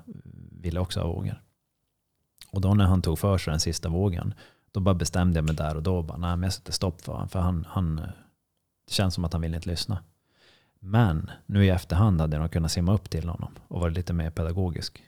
ville 0.52 0.80
också 0.80 1.00
ha 1.00 1.08
vågor. 1.08 1.42
Och 2.52 2.62
då 2.62 2.74
när 2.74 2.86
han 2.86 3.02
tog 3.02 3.20
för 3.20 3.38
sig 3.38 3.52
den 3.52 3.60
sista 3.60 3.90
vågen, 3.90 4.34
då 4.78 4.82
bara 4.82 4.96
bestämde 4.96 5.38
jag 5.38 5.46
mig 5.46 5.56
där 5.56 5.76
och 5.76 5.84
då. 5.84 6.02
Bara, 6.02 6.18
nej, 6.18 6.30
men 6.30 6.44
jag 6.44 6.54
sätter 6.54 6.72
stopp 6.72 7.02
för 7.02 7.14
honom. 7.14 7.30
För 7.30 7.40
han, 7.40 7.66
han, 7.70 7.96
det 8.86 8.94
känns 8.94 9.14
som 9.14 9.26
att 9.26 9.34
han 9.34 9.42
vill 9.42 9.56
inte 9.56 9.70
lyssna. 9.70 10.04
Men 10.80 11.32
nu 11.46 11.66
i 11.66 11.70
efterhand 11.70 12.22
hade 12.22 12.38
jag 12.38 12.52
kunnat 12.52 12.72
simma 12.72 12.94
upp 12.94 13.10
till 13.10 13.30
honom 13.30 13.56
och 13.68 13.80
vara 13.80 13.90
lite 13.90 14.14
mer 14.14 14.30
pedagogisk. 14.30 15.04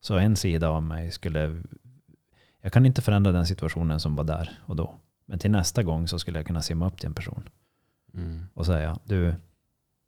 Så 0.00 0.18
en 0.18 0.36
sida 0.36 0.68
av 0.68 0.82
mig 0.82 1.10
skulle 1.10 1.62
jag 2.60 2.72
kan 2.72 2.86
inte 2.86 3.02
förändra 3.02 3.32
den 3.32 3.46
situationen 3.46 4.00
som 4.00 4.16
var 4.16 4.24
där 4.24 4.58
och 4.66 4.76
då. 4.76 4.94
Men 5.26 5.38
till 5.38 5.50
nästa 5.50 5.82
gång 5.82 6.08
så 6.08 6.18
skulle 6.18 6.38
jag 6.38 6.46
kunna 6.46 6.62
simma 6.62 6.86
upp 6.86 6.98
till 6.98 7.06
en 7.06 7.14
person 7.14 7.48
mm. 8.14 8.46
och 8.54 8.66
säga, 8.66 8.98
du, 9.04 9.34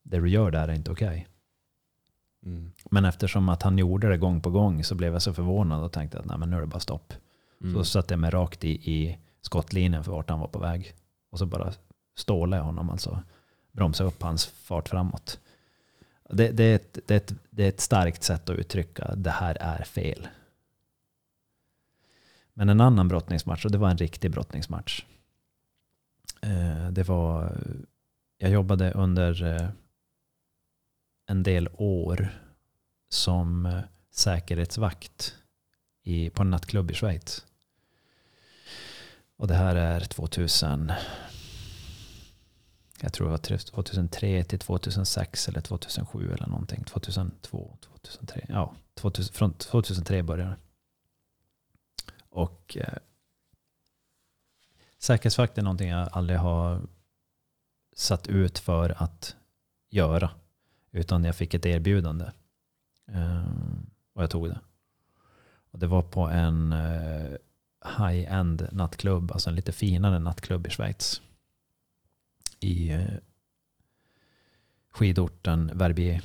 det 0.03 0.21
du 0.21 0.29
gör 0.29 0.51
där 0.51 0.69
är 0.69 0.73
inte 0.73 0.91
okej. 0.91 1.09
Okay. 1.09 2.53
Mm. 2.53 2.73
Men 2.91 3.05
eftersom 3.05 3.49
att 3.49 3.63
han 3.63 3.79
gjorde 3.79 4.09
det 4.09 4.19
gång 4.19 4.41
på 4.41 4.51
gång 4.51 4.85
så 4.85 4.95
blev 4.95 5.13
jag 5.13 5.23
så 5.23 5.35
förvånad 5.35 5.85
och 5.85 5.93
tänkte 5.93 6.19
att 6.19 6.27
Nej, 6.27 6.39
men 6.39 6.51
nu 6.51 6.57
är 6.57 6.61
det 6.61 6.67
bara 6.67 6.81
stopp. 6.81 7.13
Mm. 7.61 7.75
Så 7.75 7.85
satte 7.85 8.15
jag 8.15 8.21
mig 8.21 8.31
rakt 8.31 8.65
i, 8.65 8.71
i 8.71 9.19
skottlinjen 9.41 10.05
för 10.05 10.13
vart 10.13 10.31
han 10.31 10.41
var 10.41 10.49
på 10.49 10.59
väg. 10.59 10.95
Och 11.31 11.39
så 11.39 11.47
bara 11.47 11.73
stålade 12.17 12.61
jag 12.61 12.65
honom, 12.65 12.91
alltså 12.91 13.23
bromsade 13.73 14.09
upp 14.09 14.23
hans 14.23 14.47
fart 14.47 14.89
framåt. 14.89 15.41
Det, 16.31 16.49
det, 16.49 16.65
är 16.65 16.77
ett, 16.77 16.99
det, 17.07 17.15
är 17.15 17.17
ett, 17.17 17.35
det 17.51 17.65
är 17.65 17.69
ett 17.69 17.81
starkt 17.81 18.23
sätt 18.23 18.51
att 18.51 18.59
uttrycka 18.59 19.15
det 19.15 19.31
här 19.31 19.57
är 19.61 19.85
fel. 19.85 20.29
Men 22.55 22.69
en 22.69 22.81
annan 22.81 23.09
brottningsmatch, 23.09 23.65
och 23.65 23.71
det 23.71 23.79
var 23.79 23.91
en 23.91 23.99
riktig 23.99 24.31
brottningsmatch. 24.31 25.05
Eh, 26.43 26.91
det 26.91 27.03
var, 27.03 27.59
jag 28.39 28.51
jobbade 28.51 28.93
under 28.93 29.43
eh, 29.43 29.69
en 31.27 31.43
del 31.43 31.69
år 31.73 32.29
som 33.09 33.67
eh, 33.67 33.81
säkerhetsvakt 34.11 35.37
i, 36.03 36.31
på 36.31 36.43
en 36.43 36.51
nattklubb 36.51 36.91
i 36.91 36.95
Schweiz. 36.95 37.47
Och 39.41 39.47
det 39.47 39.55
här 39.55 39.77
är 39.77 40.01
2000, 40.01 40.93
jag 43.01 43.13
tror 43.13 43.27
det 43.27 43.31
var 43.31 43.59
2003 43.59 44.45
till 44.45 44.59
2006 44.59 45.49
eller 45.49 45.61
2007 45.61 46.33
eller 46.33 46.47
någonting. 46.47 46.85
2002, 46.85 47.79
2003, 47.81 48.47
ja, 48.49 48.75
2000, 48.95 49.35
från 49.35 49.53
2003 49.53 50.23
började 50.23 50.51
det. 50.51 50.57
Och 52.29 52.77
eh, 52.81 52.99
säkerhetsvakt 54.99 55.59
är 55.59 55.63
någonting 55.63 55.89
jag 55.89 56.09
aldrig 56.13 56.39
har 56.39 56.83
satt 57.97 58.27
ut 58.27 58.59
för 58.59 59.03
att 59.03 59.37
göra. 59.91 60.31
Utan 60.91 61.25
jag 61.25 61.37
fick 61.37 61.55
ett 61.55 61.67
erbjudande. 61.67 62.31
Eh, 63.09 63.45
och 64.13 64.23
jag 64.23 64.31
tog 64.31 64.49
det. 64.49 64.61
Och 65.71 65.79
det 65.79 65.87
var 65.87 66.03
på 66.03 66.21
en 66.21 66.73
eh, 66.73 67.37
high-end 67.85 68.69
nattklubb, 68.73 69.33
alltså 69.33 69.51
en 69.51 69.57
lite 69.57 69.73
finare 69.73 70.19
nattklubb 70.19 70.67
i 70.67 70.71
Schweiz. 70.71 71.23
I 72.61 72.91
eh, 72.91 73.15
skidorten 74.91 75.71
Verbier. 75.75 76.23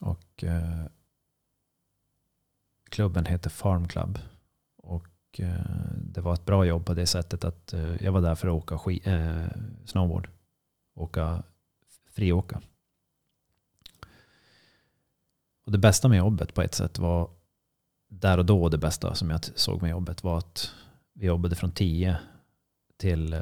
Och 0.00 0.44
eh, 0.44 0.86
klubben 2.90 3.26
heter 3.26 3.50
Farm 3.50 3.88
Club. 3.88 4.18
Och 4.76 5.40
eh, 5.40 5.92
det 5.96 6.20
var 6.20 6.34
ett 6.34 6.44
bra 6.44 6.64
jobb 6.64 6.86
på 6.86 6.94
det 6.94 7.06
sättet 7.06 7.44
att 7.44 7.72
eh, 7.72 8.02
jag 8.02 8.12
var 8.12 8.20
där 8.20 8.34
för 8.34 8.48
att 8.48 8.54
åka 8.54 8.76
sk- 8.76 9.08
eh, 9.08 9.48
snowboard. 9.84 10.28
Åka 10.94 11.42
friåka. 12.10 12.62
Och 15.64 15.72
det 15.72 15.78
bästa 15.78 16.08
med 16.08 16.18
jobbet 16.18 16.54
på 16.54 16.62
ett 16.62 16.74
sätt 16.74 16.98
var 16.98 17.30
där 18.20 18.38
och 18.38 18.46
då 18.46 18.68
det 18.68 18.78
bästa 18.78 19.14
som 19.14 19.30
jag 19.30 19.44
såg 19.44 19.82
med 19.82 19.90
jobbet 19.90 20.24
var 20.24 20.38
att 20.38 20.74
vi 21.12 21.26
jobbade 21.26 21.56
från 21.56 21.72
tio 21.72 22.16
till 22.96 23.32
eh, 23.32 23.40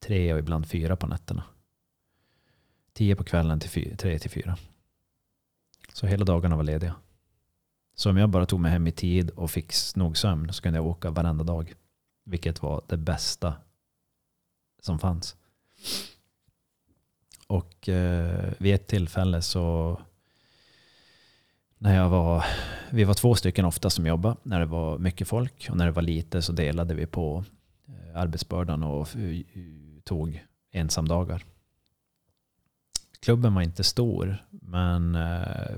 tre 0.00 0.32
och 0.32 0.38
ibland 0.38 0.68
fyra 0.68 0.96
på 0.96 1.06
nätterna. 1.06 1.44
Tio 2.92 3.16
på 3.16 3.24
kvällen 3.24 3.60
till 3.60 3.96
tre 3.96 4.18
till 4.18 4.30
fyra. 4.30 4.56
Så 5.92 6.06
hela 6.06 6.24
dagarna 6.24 6.56
var 6.56 6.62
lediga. 6.62 6.94
Så 7.94 8.10
om 8.10 8.16
jag 8.16 8.30
bara 8.30 8.46
tog 8.46 8.60
mig 8.60 8.70
hem 8.70 8.86
i 8.86 8.92
tid 8.92 9.30
och 9.30 9.50
fick 9.50 9.72
nog 9.96 10.16
sömn 10.16 10.52
så 10.52 10.62
kunde 10.62 10.78
jag 10.78 10.86
åka 10.86 11.10
varenda 11.10 11.44
dag. 11.44 11.74
Vilket 12.24 12.62
var 12.62 12.82
det 12.88 12.96
bästa 12.96 13.54
som 14.80 14.98
fanns. 14.98 15.36
Och 17.46 17.88
eh, 17.88 18.52
vid 18.58 18.74
ett 18.74 18.86
tillfälle 18.86 19.42
så 19.42 20.00
när 21.78 21.96
jag 21.96 22.08
var, 22.08 22.44
vi 22.90 23.04
var 23.04 23.14
två 23.14 23.34
stycken 23.34 23.64
ofta 23.64 23.90
som 23.90 24.06
jobbade 24.06 24.36
när 24.42 24.60
det 24.60 24.66
var 24.66 24.98
mycket 24.98 25.28
folk 25.28 25.66
och 25.70 25.76
när 25.76 25.86
det 25.86 25.92
var 25.92 26.02
lite 26.02 26.42
så 26.42 26.52
delade 26.52 26.94
vi 26.94 27.06
på 27.06 27.44
eh, 27.88 28.20
arbetsbördan 28.20 28.82
och 28.82 29.16
eh, 29.16 29.42
tog 30.04 30.44
ensamdagar. 30.72 31.44
Klubben 33.20 33.54
var 33.54 33.62
inte 33.62 33.84
stor 33.84 34.44
men 34.50 35.14
eh, 35.14 35.76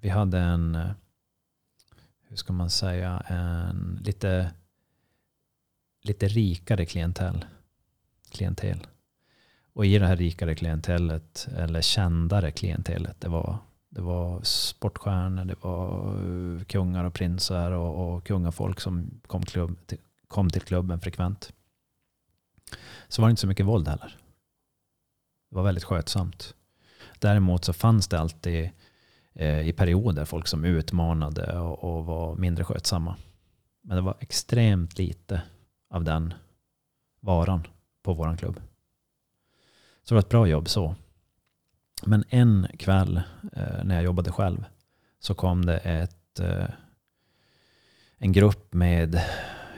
vi 0.00 0.08
hade 0.08 0.38
en, 0.38 0.78
hur 2.28 2.36
ska 2.36 2.52
man 2.52 2.70
säga, 2.70 3.22
en 3.26 4.00
lite, 4.04 4.50
lite 6.02 6.28
rikare 6.28 6.86
klientel. 6.86 7.44
klientel. 8.30 8.86
Och 9.72 9.86
i 9.86 9.98
det 9.98 10.06
här 10.06 10.16
rikare 10.16 10.54
klientellet, 10.54 11.48
eller 11.56 11.80
kändare 11.80 12.50
klientellet, 12.50 13.20
det 13.20 13.28
var, 13.28 13.58
det 13.88 14.00
var 14.00 14.42
sportstjärnor, 14.42 15.44
det 15.44 15.56
var 15.62 16.14
eh, 16.56 16.64
kungar 16.64 17.04
och 17.04 17.14
prinsar 17.14 17.70
och, 17.70 18.16
och 18.16 18.26
kungafolk 18.26 18.80
som 18.80 19.20
kom, 19.26 19.42
klubb, 19.42 19.86
till, 19.86 19.98
kom 20.28 20.50
till 20.50 20.62
klubben 20.62 21.00
frekvent. 21.00 21.52
Så 23.08 23.22
var 23.22 23.28
det 23.28 23.30
inte 23.30 23.40
så 23.40 23.46
mycket 23.46 23.66
våld 23.66 23.88
heller. 23.88 24.16
Det 25.50 25.56
var 25.56 25.62
väldigt 25.62 25.84
skötsamt. 25.84 26.54
Däremot 27.18 27.64
så 27.64 27.72
fanns 27.72 28.08
det 28.08 28.20
alltid 28.20 28.70
eh, 29.34 29.68
i 29.68 29.72
perioder 29.72 30.24
folk 30.24 30.46
som 30.46 30.64
utmanade 30.64 31.58
och, 31.58 31.84
och 31.84 32.06
var 32.06 32.36
mindre 32.36 32.64
skötsamma. 32.64 33.16
Men 33.82 33.96
det 33.96 34.02
var 34.02 34.16
extremt 34.20 34.98
lite 34.98 35.42
av 35.90 36.04
den 36.04 36.34
varan 37.20 37.66
på 38.02 38.14
våran 38.14 38.36
klubb. 38.36 38.60
Så 40.02 40.14
det 40.14 40.14
var 40.14 40.20
ett 40.20 40.28
bra 40.28 40.46
jobb 40.46 40.68
så. 40.68 40.94
Men 42.06 42.24
en 42.28 42.68
kväll 42.78 43.16
eh, 43.52 43.84
när 43.84 43.94
jag 43.94 44.04
jobbade 44.04 44.32
själv 44.32 44.64
så 45.18 45.34
kom 45.34 45.64
det 45.64 45.78
ett, 45.78 46.40
eh, 46.40 46.68
en 48.18 48.32
grupp 48.32 48.74
med, 48.74 49.20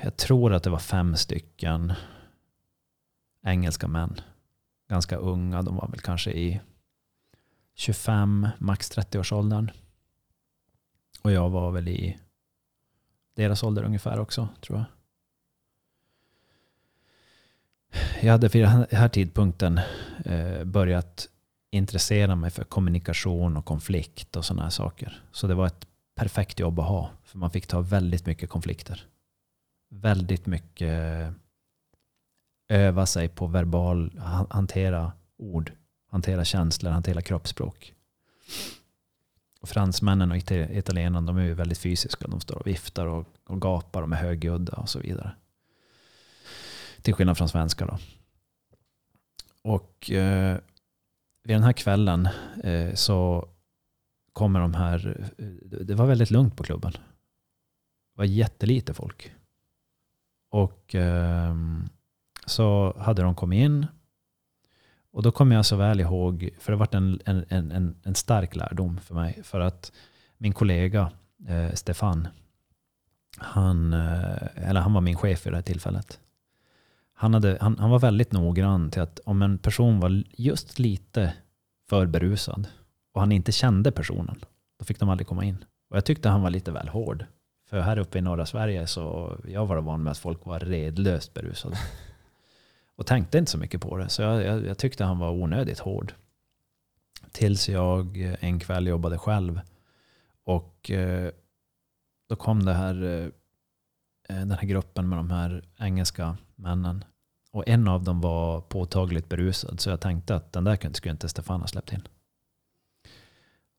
jag 0.03 0.17
tror 0.17 0.53
att 0.53 0.63
det 0.63 0.71
var 0.71 0.79
fem 0.79 1.17
stycken 1.17 1.93
engelska 3.43 3.89
män. 3.89 4.21
Ganska 4.89 5.17
unga, 5.17 5.63
de 5.63 5.77
var 5.77 5.89
väl 5.89 6.01
kanske 6.01 6.31
i 6.31 6.61
25, 7.75 8.49
max 8.59 8.91
30-årsåldern. 8.91 9.71
Och 11.23 11.33
jag 11.33 11.51
var 11.51 11.71
väl 11.71 11.89
i 11.89 12.19
deras 13.35 13.63
ålder 13.63 13.83
ungefär 13.83 14.19
också, 14.19 14.49
tror 14.61 14.79
jag. 14.79 14.87
Jag 18.23 18.33
hade 18.33 18.49
vid 18.49 18.63
den 18.63 18.87
här 18.91 19.09
tidpunkten 19.09 19.81
eh, 20.25 20.65
börjat 20.65 21.29
intressera 21.71 22.37
mig 22.37 22.51
för 22.51 22.65
kommunikation 22.65 23.57
och 23.57 23.65
konflikt 23.65 24.37
och 24.37 24.45
sådana 24.45 24.63
här 24.63 24.71
saker. 24.71 25.23
Så 25.33 25.47
det 25.47 25.55
var 25.55 25.67
ett 25.67 25.87
perfekt 26.15 26.61
jobb 26.61 26.81
att 26.81 26.89
ha. 26.89 27.11
För 27.25 27.39
man 27.39 27.51
fick 27.51 27.67
ta 27.67 27.81
väldigt 27.81 28.27
mycket 28.27 28.51
konflikter. 28.51 29.07
Väldigt 29.91 30.47
mycket 30.47 31.35
öva 32.69 33.07
sig 33.07 33.29
på 33.29 33.47
verbal, 33.47 34.21
hantera 34.51 35.13
ord, 35.37 35.73
hantera 36.11 36.45
känslor, 36.45 36.91
hantera 36.91 37.23
kroppsspråk. 37.23 37.95
Och 39.61 39.69
fransmännen 39.69 40.31
och 40.31 40.37
italienarna 40.37 41.27
de 41.27 41.37
är 41.37 41.43
ju 41.43 41.55
väldigt 41.55 41.79
fysiska. 41.79 42.29
De 42.29 42.41
står 42.41 42.59
och 42.59 42.67
viftar 42.67 43.07
och, 43.07 43.27
och 43.45 43.61
gapar 43.61 44.03
och 44.03 44.13
är 44.13 44.17
högljudda 44.17 44.73
och 44.73 44.89
så 44.89 44.99
vidare. 44.99 45.33
Till 47.03 47.15
skillnad 47.15 47.39
från 47.39 47.49
svenskar 47.49 47.87
då. 47.87 47.99
Och 49.63 50.11
eh, 50.11 50.59
vid 51.43 51.57
den 51.57 51.63
här 51.63 51.73
kvällen 51.73 52.29
eh, 52.65 52.95
så 52.95 53.49
kommer 54.33 54.61
de 54.61 54.75
här, 54.75 55.31
eh, 55.39 55.47
det 55.85 55.95
var 55.95 56.07
väldigt 56.07 56.31
lugnt 56.31 56.57
på 56.57 56.63
klubben. 56.63 56.93
Det 56.93 58.19
var 58.19 58.25
jättelite 58.25 58.95
folk. 58.95 59.33
Och 60.51 60.95
eh, 60.95 61.55
så 62.47 62.97
hade 62.99 63.23
de 63.23 63.35
kommit 63.35 63.57
in. 63.65 63.87
Och 65.13 65.23
då 65.23 65.33
kommer 65.33 65.57
jag 65.57 65.67
så 65.67 65.77
väl 65.77 66.01
ihåg, 66.01 66.51
för 66.59 66.73
det 66.73 66.77
har 66.77 66.79
varit 66.79 66.95
en, 66.95 67.21
en, 67.25 67.71
en, 67.71 67.97
en 68.03 68.15
stark 68.15 68.57
lärdom 68.57 68.99
för 68.99 69.15
mig. 69.15 69.43
För 69.43 69.61
att 69.61 69.93
min 70.39 70.53
kollega 70.53 71.13
eh, 71.49 71.73
Stefan, 71.75 72.29
han, 73.37 73.93
eh, 73.93 74.69
eller 74.69 74.81
han 74.81 74.93
var 74.93 75.01
min 75.01 75.17
chef 75.17 75.47
i 75.47 75.51
det 75.51 75.57
här 75.57 75.63
tillfället. 75.63 76.21
Han, 77.21 77.35
hade, 77.35 77.59
han, 77.61 77.79
han 77.79 77.91
var 77.91 77.99
väldigt 77.99 78.33
noggrann 78.33 78.91
till 78.91 79.03
att 79.03 79.21
om 79.25 79.43
en 79.43 79.59
person 79.59 80.01
var 80.01 80.25
just 80.31 80.79
lite 80.79 81.35
för 81.89 82.07
berusad 82.07 82.69
och 83.13 83.21
han 83.21 83.33
inte 83.33 83.53
kände 83.53 83.93
personen, 83.93 84.45
då 84.79 84.85
fick 84.85 84.99
de 85.01 85.09
aldrig 85.09 85.27
komma 85.27 85.45
in. 85.45 85.65
Och 85.91 85.97
jag 85.97 86.05
tyckte 86.05 86.29
han 86.29 86.43
var 86.43 86.51
lite 86.51 86.73
väl 86.73 86.89
hård. 86.89 87.25
För 87.69 87.81
här 87.81 87.99
uppe 87.99 88.19
i 88.19 88.21
norra 88.21 88.47
Sverige 88.47 88.87
så 88.87 89.37
jag 89.49 89.67
var 89.67 89.81
van 89.81 90.03
med 90.03 90.11
att 90.11 90.19
folk 90.19 90.47
var 90.47 90.61
redlöst 90.61 91.35
berusade. 91.35 91.77
Och 92.97 93.07
tänkte 93.07 93.39
inte 93.39 93.51
så 93.51 93.59
mycket 93.59 93.81
på 93.81 93.97
det. 93.97 94.09
Så 94.09 94.23
jag, 94.23 94.45
jag, 94.45 94.67
jag 94.67 94.79
tyckte 94.79 95.05
han 95.05 95.19
var 95.19 95.31
onödigt 95.31 95.79
hård. 95.79 96.13
Tills 97.33 97.69
jag 97.69 98.17
en 98.41 98.61
kväll 98.61 98.87
jobbade 98.87 99.19
själv. 99.19 99.61
Och 100.45 100.91
eh, 100.91 101.33
då 102.29 102.37
kom 102.37 102.65
det 102.65 102.75
här, 102.75 103.03
eh, 103.03 104.37
den 104.37 104.51
här 104.51 104.67
gruppen 104.67 105.09
med 105.09 105.19
de 105.19 105.31
här 105.31 105.65
engelska 105.79 106.37
männen. 106.55 107.05
Och 107.53 107.69
en 107.69 107.89
av 107.89 108.05
dem 108.05 108.21
var 108.21 108.61
påtagligt 108.61 109.29
berusad. 109.29 109.81
Så 109.81 109.91
jag 109.91 110.01
tänkte 110.01 110.35
att 110.35 110.53
den 110.53 110.65
där 110.65 110.93
skulle 110.93 111.13
inte 111.13 111.29
Stefan 111.29 111.61
ha 111.61 111.67
släppt 111.67 111.93
in. 111.93 112.03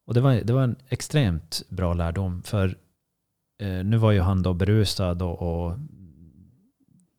Och 0.06 0.14
det 0.14 0.22
var, 0.22 0.34
det 0.34 0.54
var 0.54 0.64
en 0.64 0.76
extremt 0.90 1.64
bra 1.70 1.94
lärdom. 1.94 2.44
För 2.44 2.78
eh, 3.60 3.84
nu 3.84 3.98
var 3.98 4.12
ju 4.12 4.20
han 4.20 4.44
då 4.44 4.54
berusad 4.54 5.22
och, 5.22 5.42
och 5.42 5.78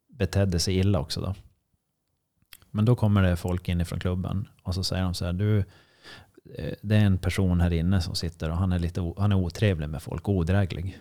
betedde 0.09 0.59
sig 0.59 0.77
illa 0.77 1.01
också. 1.01 1.21
Då. 1.21 1.35
Men 2.71 2.85
då 2.85 2.97
kommer 2.97 3.23
det 3.23 3.37
folk 3.37 3.69
inifrån 3.69 4.01
klubben 4.01 4.49
och 4.63 4.75
så 4.75 4.85
säger 4.85 5.03
de 5.05 5.15
så 5.15 5.25
här, 5.25 5.33
du, 5.33 5.59
eh, 6.55 6.75
det 6.83 6.97
är 6.97 7.05
en 7.05 7.19
person 7.19 7.61
här 7.61 7.73
inne 7.73 8.01
som 8.01 8.15
sitter 8.15 8.51
och 8.51 8.57
han 8.57 8.73
är, 8.73 8.79
lite, 8.79 9.13
han 9.17 9.33
är 9.33 9.37
otrevlig 9.37 9.89
med 9.89 10.03
folk, 10.03 10.29
odräglig. 10.29 10.99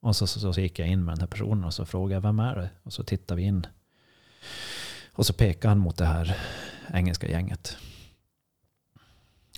Och 0.00 0.16
så, 0.16 0.26
så, 0.26 0.52
så 0.52 0.60
gick 0.60 0.78
jag 0.78 0.88
in 0.88 1.04
med 1.04 1.14
den 1.14 1.20
här 1.20 1.26
personen 1.26 1.64
och 1.64 1.74
så 1.74 1.84
frågade 1.84 2.14
jag, 2.14 2.20
vem 2.20 2.38
är 2.38 2.56
det? 2.56 2.70
Och 2.82 2.92
så 2.92 3.04
tittar 3.04 3.36
vi 3.36 3.42
in. 3.42 3.66
Och 5.12 5.26
så 5.26 5.32
pekade 5.32 5.68
han 5.68 5.78
mot 5.78 5.96
det 5.96 6.04
här 6.04 6.36
engelska 6.92 7.28
gänget. 7.28 7.76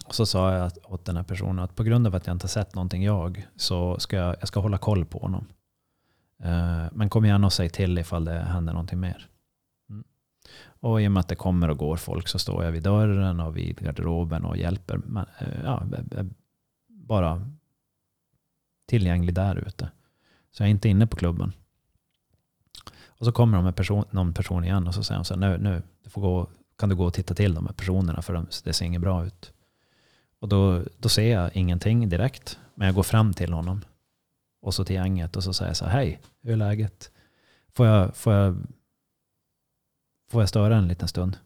Och 0.07 0.15
så 0.15 0.27
sa 0.27 0.53
jag 0.53 0.73
åt 0.85 1.05
den 1.05 1.17
här 1.17 1.23
personen 1.23 1.59
att 1.59 1.75
på 1.75 1.83
grund 1.83 2.07
av 2.07 2.15
att 2.15 2.27
jag 2.27 2.35
inte 2.35 2.49
sett 2.49 2.75
någonting 2.75 3.03
jag 3.03 3.47
så 3.57 3.99
ska 3.99 4.17
jag, 4.17 4.37
jag 4.41 4.49
ska 4.49 4.61
hålla 4.61 4.79
koll 4.79 5.05
på 5.05 5.19
honom. 5.19 5.47
Eh, 6.43 6.85
men 6.93 7.09
kom 7.09 7.25
gärna 7.25 7.47
och 7.47 7.53
säg 7.53 7.71
till 7.71 7.99
ifall 7.99 8.25
det 8.25 8.41
händer 8.41 8.73
någonting 8.73 9.01
mer. 9.01 9.29
Mm. 9.91 10.05
Och 10.81 11.03
i 11.03 11.07
och 11.07 11.13
med 11.13 11.21
att 11.21 11.29
det 11.29 11.37
kommer 11.37 11.71
och 11.71 11.79
går 11.79 11.97
folk 11.97 12.29
så 12.29 12.39
står 12.39 12.65
jag 12.65 12.73
vid 12.73 12.83
dörren 12.83 13.41
och 13.41 13.57
vid 13.57 13.79
garderoben 13.79 14.45
och 14.45 14.57
hjälper. 14.57 15.01
Eh, 15.41 15.65
ja, 15.65 15.83
bara 16.89 17.51
tillgänglig 18.87 19.35
där 19.35 19.57
ute. 19.57 19.91
Så 20.51 20.63
jag 20.63 20.67
är 20.67 20.71
inte 20.71 20.89
inne 20.89 21.07
på 21.07 21.17
klubben. 21.17 21.53
Och 23.25 23.27
så 23.27 23.33
kommer 23.33 23.59
de 23.59 23.65
med 23.65 23.77
person, 23.77 24.05
någon 24.11 24.35
person 24.35 24.65
igen 24.65 24.89
och 24.89 24.95
så 24.95 25.03
säger 25.03 25.19
de 25.19 25.25
så 25.25 25.35
här, 25.35 25.41
nu, 25.41 25.59
nu 25.59 25.83
du 26.03 26.11
får 26.11 26.21
gå, 26.21 26.49
kan 26.79 26.89
du 26.89 26.95
gå 26.95 27.05
och 27.05 27.15
titta 27.15 27.35
till 27.35 27.55
de 27.55 27.67
här 27.67 27.73
personerna 27.73 28.23
för 28.23 28.35
de, 28.35 28.47
det 28.65 28.73
ser 28.73 28.87
inget 28.87 29.01
bra 29.01 29.27
ut. 29.27 29.53
Och 30.39 30.49
då, 30.49 30.83
då 30.99 31.09
ser 31.09 31.33
jag 31.33 31.57
ingenting 31.57 32.09
direkt. 32.09 32.59
Men 32.75 32.87
jag 32.87 32.95
går 32.95 33.03
fram 33.03 33.33
till 33.35 33.53
honom. 33.53 33.81
Och 34.63 34.75
så 34.75 34.85
till 34.85 34.97
gänget 34.97 35.37
och 35.37 35.45
så 35.45 35.53
säger 35.53 35.71
jag 35.71 35.77
så 35.77 35.85
här, 35.85 35.93
hej, 35.93 36.21
hur 36.43 36.53
är 36.53 36.57
läget? 36.57 37.11
Får 37.73 37.87
jag, 37.87 38.17
får 38.17 38.33
jag 38.33 38.57
Får 40.31 40.43
jag 40.43 40.49
störa 40.49 40.77
en 40.77 40.89
liten 40.89 41.09
stund? 41.09 41.39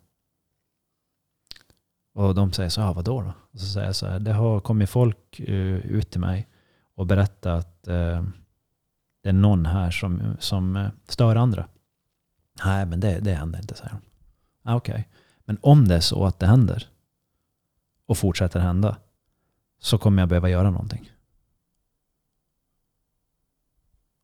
Och 2.14 2.34
de 2.34 2.52
säger 2.52 2.70
så, 2.70 2.80
här 2.80 2.94
vadå 2.94 3.22
då? 3.22 3.32
Och 3.52 3.60
så 3.60 3.66
säger 3.66 3.86
jag 3.86 3.96
så 3.96 4.06
här, 4.06 4.18
det 4.18 4.32
har 4.32 4.60
kommit 4.60 4.90
folk 4.90 5.40
eh, 5.40 5.76
ut 5.76 6.10
till 6.10 6.20
mig 6.20 6.48
och 6.94 7.06
berättat 7.06 7.46
att 7.46 7.88
det 9.22 9.28
är 9.28 9.32
någon 9.32 9.66
här 9.66 9.90
som, 9.90 10.36
som 10.38 10.76
eh, 10.76 10.90
stör 11.08 11.36
andra. 11.36 11.68
Nej, 12.64 12.86
men 12.86 13.00
det, 13.00 13.20
det 13.20 13.34
händer 13.34 13.58
inte, 13.58 13.74
säger 13.74 13.90
hon. 13.90 14.02
Ah, 14.62 14.76
Okej, 14.76 14.92
okay. 14.92 15.04
men 15.44 15.58
om 15.62 15.88
det 15.88 15.94
är 15.94 16.00
så 16.00 16.26
att 16.26 16.38
det 16.38 16.46
händer 16.46 16.88
och 18.06 18.18
fortsätter 18.18 18.60
hända 18.60 18.96
så 19.78 19.98
kommer 19.98 20.22
jag 20.22 20.28
behöva 20.28 20.48
göra 20.48 20.70
någonting. 20.70 21.10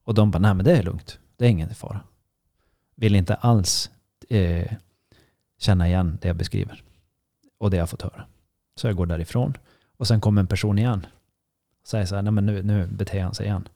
Och 0.04 0.14
de 0.14 0.30
bara, 0.30 0.38
nej 0.38 0.54
men 0.54 0.64
det 0.64 0.76
är 0.76 0.82
lugnt. 0.82 1.18
Det 1.36 1.44
är 1.44 1.50
ingen 1.50 1.74
fara. 1.74 2.00
Vill 2.94 3.14
inte 3.14 3.34
alls 3.34 3.90
eh, 4.28 4.72
känna 5.58 5.88
igen 5.88 6.18
det 6.22 6.28
jag 6.28 6.36
beskriver. 6.36 6.82
Och 7.58 7.70
det 7.70 7.76
jag 7.76 7.90
fått 7.90 8.02
höra. 8.02 8.26
Så 8.76 8.86
jag 8.86 8.96
går 8.96 9.06
därifrån. 9.06 9.56
Och 9.96 10.06
sen 10.06 10.20
kommer 10.20 10.40
en 10.40 10.46
person 10.46 10.78
igen. 10.78 11.06
Och 11.82 11.88
säger 11.88 12.06
så 12.06 12.14
här, 12.14 12.22
nej 12.22 12.32
men 12.32 12.46
nu, 12.46 12.62
nu 12.62 12.86
beter 12.86 13.22
han 13.22 13.34
sig 13.34 13.46
igen. 13.46 13.68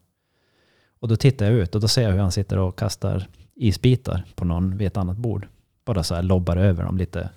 Och 0.99 1.07
då 1.07 1.15
tittar 1.15 1.45
jag 1.45 1.55
ut 1.55 1.75
och 1.75 1.81
då 1.81 1.87
ser 1.87 2.03
jag 2.03 2.11
hur 2.11 2.19
han 2.19 2.31
sitter 2.31 2.57
och 2.57 2.79
kastar 2.79 3.27
isbitar 3.55 4.25
på 4.35 4.45
någon 4.45 4.77
vid 4.77 4.87
ett 4.87 4.97
annat 4.97 5.17
bord. 5.17 5.47
Bara 5.85 6.03
så 6.03 6.15
här 6.15 6.23
lobbar 6.23 6.57
över 6.57 6.83
dem 6.83 6.97
lite 6.97 7.29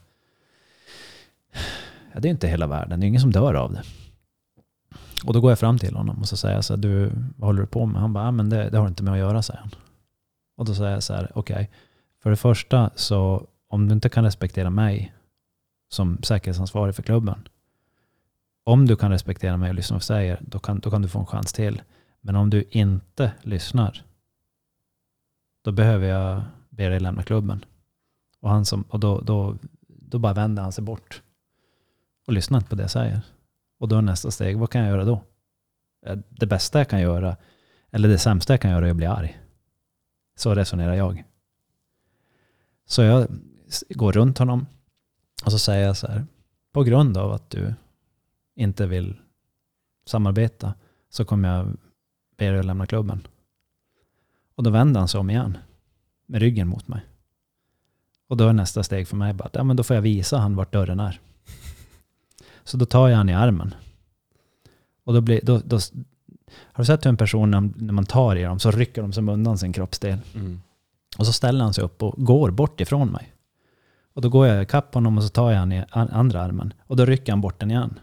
ja, 2.12 2.20
det 2.20 2.28
är 2.28 2.30
inte 2.30 2.48
hela 2.48 2.66
världen, 2.66 3.00
det 3.00 3.06
är 3.06 3.08
ingen 3.08 3.20
som 3.20 3.32
dör 3.32 3.54
av 3.54 3.72
det. 3.72 3.82
Och 5.24 5.32
då 5.32 5.40
går 5.40 5.50
jag 5.50 5.58
fram 5.58 5.78
till 5.78 5.96
honom 5.96 6.18
och 6.20 6.28
så 6.28 6.36
säger 6.36 6.54
jag 6.54 6.64
så 6.64 6.74
här, 6.74 6.80
du, 6.82 7.12
vad 7.36 7.48
håller 7.48 7.60
du 7.60 7.66
på 7.66 7.86
med? 7.86 8.00
Han 8.00 8.12
bara, 8.12 8.28
ah, 8.28 8.30
men 8.30 8.50
det, 8.50 8.70
det 8.70 8.78
har 8.78 8.88
inte 8.88 9.02
med 9.02 9.12
att 9.12 9.18
göra, 9.18 9.42
säger 9.42 9.60
han. 9.60 9.70
Och 10.56 10.64
då 10.64 10.74
säger 10.74 10.90
jag 10.90 11.02
så 11.02 11.14
här, 11.14 11.30
okej, 11.34 11.54
okay, 11.54 11.66
för 12.22 12.30
det 12.30 12.36
första 12.36 12.90
så 12.96 13.46
om 13.68 13.88
du 13.88 13.94
inte 13.94 14.08
kan 14.08 14.24
respektera 14.24 14.70
mig 14.70 15.14
som 15.88 16.22
säkerhetsansvarig 16.22 16.94
för 16.94 17.02
klubben, 17.02 17.48
om 18.64 18.86
du 18.86 18.96
kan 18.96 19.10
respektera 19.10 19.56
mig 19.56 19.68
och 19.68 19.74
lyssna 19.74 19.94
på 19.94 19.96
vad 19.96 20.00
jag 20.00 20.04
säger, 20.04 20.38
då 20.40 20.58
kan, 20.58 20.80
då 20.80 20.90
kan 20.90 21.02
du 21.02 21.08
få 21.08 21.18
en 21.18 21.26
chans 21.26 21.52
till. 21.52 21.82
Men 22.24 22.36
om 22.36 22.50
du 22.50 22.64
inte 22.70 23.32
lyssnar, 23.42 24.04
då 25.62 25.72
behöver 25.72 26.06
jag 26.06 26.42
be 26.70 26.88
dig 26.88 27.00
lämna 27.00 27.22
klubben. 27.22 27.64
Och, 28.40 28.50
han 28.50 28.64
som, 28.64 28.82
och 28.82 29.00
då, 29.00 29.20
då, 29.20 29.58
då 29.88 30.18
bara 30.18 30.32
vänder 30.32 30.62
han 30.62 30.72
sig 30.72 30.84
bort 30.84 31.22
och 32.26 32.32
lyssnar 32.32 32.58
inte 32.58 32.70
på 32.70 32.76
det 32.76 32.82
jag 32.82 32.90
säger. 32.90 33.20
Och 33.78 33.88
då 33.88 33.98
är 33.98 34.02
nästa 34.02 34.30
steg, 34.30 34.58
vad 34.58 34.70
kan 34.70 34.80
jag 34.80 34.90
göra 34.90 35.04
då? 35.04 35.22
Eh, 36.06 36.18
det 36.28 36.46
bästa 36.46 36.78
jag 36.78 36.88
kan 36.88 37.00
göra, 37.00 37.36
eller 37.90 38.08
det 38.08 38.18
sämsta 38.18 38.52
jag 38.52 38.60
kan 38.60 38.70
göra 38.70 38.86
är 38.86 38.90
att 38.90 38.96
bli 38.96 39.06
arg. 39.06 39.40
Så 40.36 40.54
resonerar 40.54 40.94
jag. 40.94 41.24
Så 42.86 43.02
jag 43.02 43.26
går 43.88 44.12
runt 44.12 44.38
honom 44.38 44.66
och 45.44 45.52
så 45.52 45.58
säger 45.58 45.86
jag 45.86 45.96
så 45.96 46.06
här, 46.06 46.26
på 46.72 46.82
grund 46.82 47.16
av 47.16 47.32
att 47.32 47.50
du 47.50 47.74
inte 48.54 48.86
vill 48.86 49.20
samarbeta 50.06 50.74
så 51.08 51.24
kommer 51.24 51.56
jag 51.56 51.76
be 52.42 52.50
dig 52.50 52.58
att 52.58 52.66
lämna 52.66 52.86
klubben. 52.86 53.26
Och 54.54 54.62
då 54.62 54.70
vänder 54.70 55.00
han 55.00 55.08
sig 55.08 55.20
om 55.20 55.30
igen 55.30 55.58
med 56.26 56.40
ryggen 56.40 56.68
mot 56.68 56.88
mig. 56.88 57.00
Och 58.28 58.36
då 58.36 58.48
är 58.48 58.52
nästa 58.52 58.82
steg 58.82 59.08
för 59.08 59.16
mig 59.16 59.32
bara 59.32 59.44
att 59.44 59.54
ja, 59.54 59.64
men 59.64 59.76
då 59.76 59.82
får 59.82 59.96
jag 59.96 60.02
visa 60.02 60.38
han 60.38 60.56
vart 60.56 60.72
dörren 60.72 61.00
är. 61.00 61.20
Så 62.64 62.76
då 62.76 62.86
tar 62.86 63.08
jag 63.08 63.16
han 63.16 63.28
i 63.28 63.34
armen. 63.34 63.74
Och 65.04 65.14
då 65.14 65.20
blir, 65.20 65.40
då, 65.42 65.60
då, 65.64 65.78
har 66.56 66.82
du 66.82 66.84
sett 66.84 67.04
hur 67.04 67.08
en 67.08 67.16
person 67.16 67.50
när 67.76 67.92
man 67.92 68.06
tar 68.06 68.36
i 68.36 68.42
dem 68.42 68.58
så 68.58 68.70
rycker 68.70 69.02
de 69.02 69.12
som 69.12 69.28
undan 69.28 69.58
sin 69.58 69.72
kroppsdel. 69.72 70.18
Mm. 70.34 70.62
Och 71.18 71.26
så 71.26 71.32
ställer 71.32 71.64
han 71.64 71.74
sig 71.74 71.84
upp 71.84 72.02
och 72.02 72.14
går 72.24 72.50
bort 72.50 72.80
ifrån 72.80 73.08
mig. 73.08 73.32
Och 74.14 74.22
då 74.22 74.28
går 74.28 74.46
jag 74.46 74.62
ikapp 74.62 74.94
honom 74.94 75.18
och 75.18 75.22
så 75.22 75.28
tar 75.28 75.50
jag 75.50 75.58
han 75.58 75.72
i 75.72 75.84
andra 75.92 76.42
armen. 76.42 76.74
Och 76.86 76.96
då 76.96 77.04
rycker 77.04 77.32
han 77.32 77.40
bort 77.40 77.60
den 77.60 77.70
igen. 77.70 77.98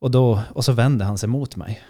Och, 0.00 0.10
då, 0.10 0.42
och 0.54 0.64
så 0.64 0.72
vänder 0.72 1.06
han 1.06 1.18
sig 1.18 1.28
mot 1.28 1.56
mig. 1.56 1.82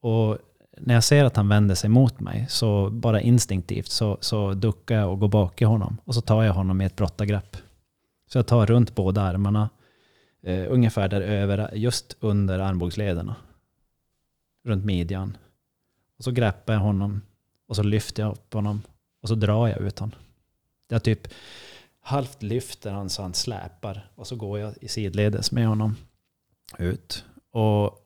Och 0.00 0.38
när 0.78 0.94
jag 0.94 1.04
ser 1.04 1.24
att 1.24 1.36
han 1.36 1.48
vänder 1.48 1.74
sig 1.74 1.90
mot 1.90 2.20
mig, 2.20 2.46
så 2.48 2.90
bara 2.90 3.20
instinktivt 3.20 3.90
så, 3.90 4.18
så 4.20 4.54
duckar 4.54 4.96
jag 4.96 5.10
och 5.10 5.20
går 5.20 5.28
bak 5.28 5.62
i 5.62 5.64
honom. 5.64 5.96
Och 6.04 6.14
så 6.14 6.20
tar 6.20 6.42
jag 6.42 6.54
honom 6.54 6.76
med 6.76 6.86
ett 6.86 6.96
brottargrepp. 6.96 7.56
Så 8.26 8.38
jag 8.38 8.46
tar 8.46 8.66
runt 8.66 8.94
båda 8.94 9.22
armarna, 9.22 9.70
eh, 10.42 10.64
ungefär 10.68 11.08
där 11.08 11.20
över, 11.20 11.74
just 11.74 12.16
under 12.20 12.58
armbågslederna. 12.58 13.36
Runt 14.64 14.84
midjan. 14.84 15.36
Och 16.18 16.24
så 16.24 16.30
greppar 16.30 16.72
jag 16.72 16.80
honom 16.80 17.20
och 17.68 17.76
så 17.76 17.82
lyfter 17.82 18.22
jag 18.22 18.32
upp 18.32 18.54
honom 18.54 18.82
och 19.22 19.28
så 19.28 19.34
drar 19.34 19.68
jag 19.68 19.80
ut 19.80 19.98
honom. 19.98 20.18
Jag 20.88 21.02
typ 21.02 21.28
halvt 22.00 22.42
lyfter 22.42 22.92
han 22.92 23.10
så 23.10 23.22
han 23.22 23.34
släpar 23.34 24.10
och 24.14 24.26
så 24.26 24.36
går 24.36 24.58
jag 24.58 24.74
i 24.80 24.88
sidledes 24.88 25.52
med 25.52 25.66
honom 25.66 25.96
ut. 26.78 27.24
Och 27.50 27.98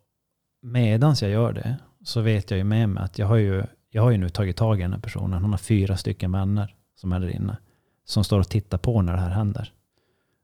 medans 0.60 1.22
jag 1.22 1.30
gör 1.30 1.52
det 1.52 1.76
så 2.04 2.20
vet 2.20 2.50
jag 2.50 2.58
ju 2.58 2.64
med 2.64 2.88
mig 2.88 3.04
att 3.04 3.18
jag 3.18 3.26
har 3.26 3.36
ju, 3.36 3.62
jag 3.90 4.02
har 4.02 4.10
ju 4.10 4.18
nu 4.18 4.28
tagit 4.28 4.56
tag 4.56 4.78
i 4.78 4.82
den 4.82 4.92
här 4.92 5.00
personen. 5.00 5.42
Hon 5.42 5.50
har 5.50 5.58
fyra 5.58 5.96
stycken 5.96 6.32
vänner 6.32 6.74
som 6.94 7.12
är 7.12 7.20
där 7.20 7.28
inne. 7.28 7.56
Som 8.04 8.24
står 8.24 8.40
och 8.40 8.48
tittar 8.48 8.78
på 8.78 9.02
när 9.02 9.12
det 9.12 9.20
här 9.20 9.30
händer. 9.30 9.72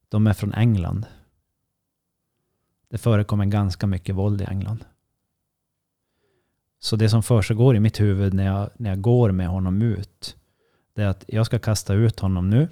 De 0.08 0.26
är 0.26 0.32
från 0.32 0.54
England. 0.54 1.06
Det 2.88 2.98
förekommer 2.98 3.44
ganska 3.44 3.86
mycket 3.86 4.14
våld 4.14 4.40
i 4.40 4.44
England. 4.44 4.84
Så 6.78 6.96
det 6.96 7.08
som 7.08 7.22
försiggår 7.22 7.76
i 7.76 7.80
mitt 7.80 8.00
huvud 8.00 8.34
när 8.34 8.46
jag, 8.46 8.70
när 8.76 8.90
jag 8.90 9.00
går 9.00 9.30
med 9.30 9.48
honom 9.48 9.82
ut, 9.82 10.36
det 10.94 11.02
är 11.02 11.06
att 11.06 11.24
jag 11.28 11.46
ska 11.46 11.58
kasta 11.58 11.94
ut 11.94 12.20
honom 12.20 12.50
nu, 12.50 12.68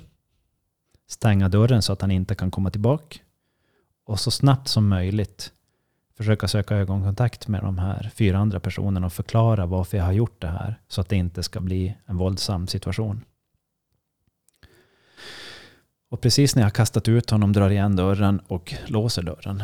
stänga 1.07 1.49
dörren 1.49 1.83
så 1.83 1.93
att 1.93 2.01
han 2.01 2.11
inte 2.11 2.35
kan 2.35 2.51
komma 2.51 2.71
tillbaka 2.71 3.19
och 4.05 4.21
så 4.21 4.31
snabbt 4.31 4.69
som 4.69 4.89
möjligt 4.89 5.53
försöka 6.19 6.49
söka 6.49 6.77
ögonkontakt 6.77 7.49
med 7.49 7.63
de 7.63 7.79
här 7.79 8.11
fyra 8.15 8.39
andra 8.39 8.61
personerna 8.61 9.07
och 9.07 9.13
förklara 9.13 9.67
varför 9.67 9.97
jag 9.97 10.05
har 10.05 10.13
gjort 10.13 10.41
det 10.41 10.49
här 10.49 10.81
så 10.89 11.01
att 11.01 11.09
det 11.09 11.17
inte 11.17 11.43
ska 11.43 11.61
bli 11.61 11.97
en 12.07 12.17
våldsam 12.17 12.67
situation. 12.67 13.25
Och 16.11 16.21
precis 16.21 16.55
när 16.55 16.63
jag 16.63 16.67
har 16.67 16.71
kastat 16.71 17.09
ut 17.09 17.31
honom 17.31 17.53
drar 17.53 17.71
igen 17.71 17.97
dörren 17.97 18.41
och 18.47 18.75
låser 18.87 19.23
dörren, 19.23 19.63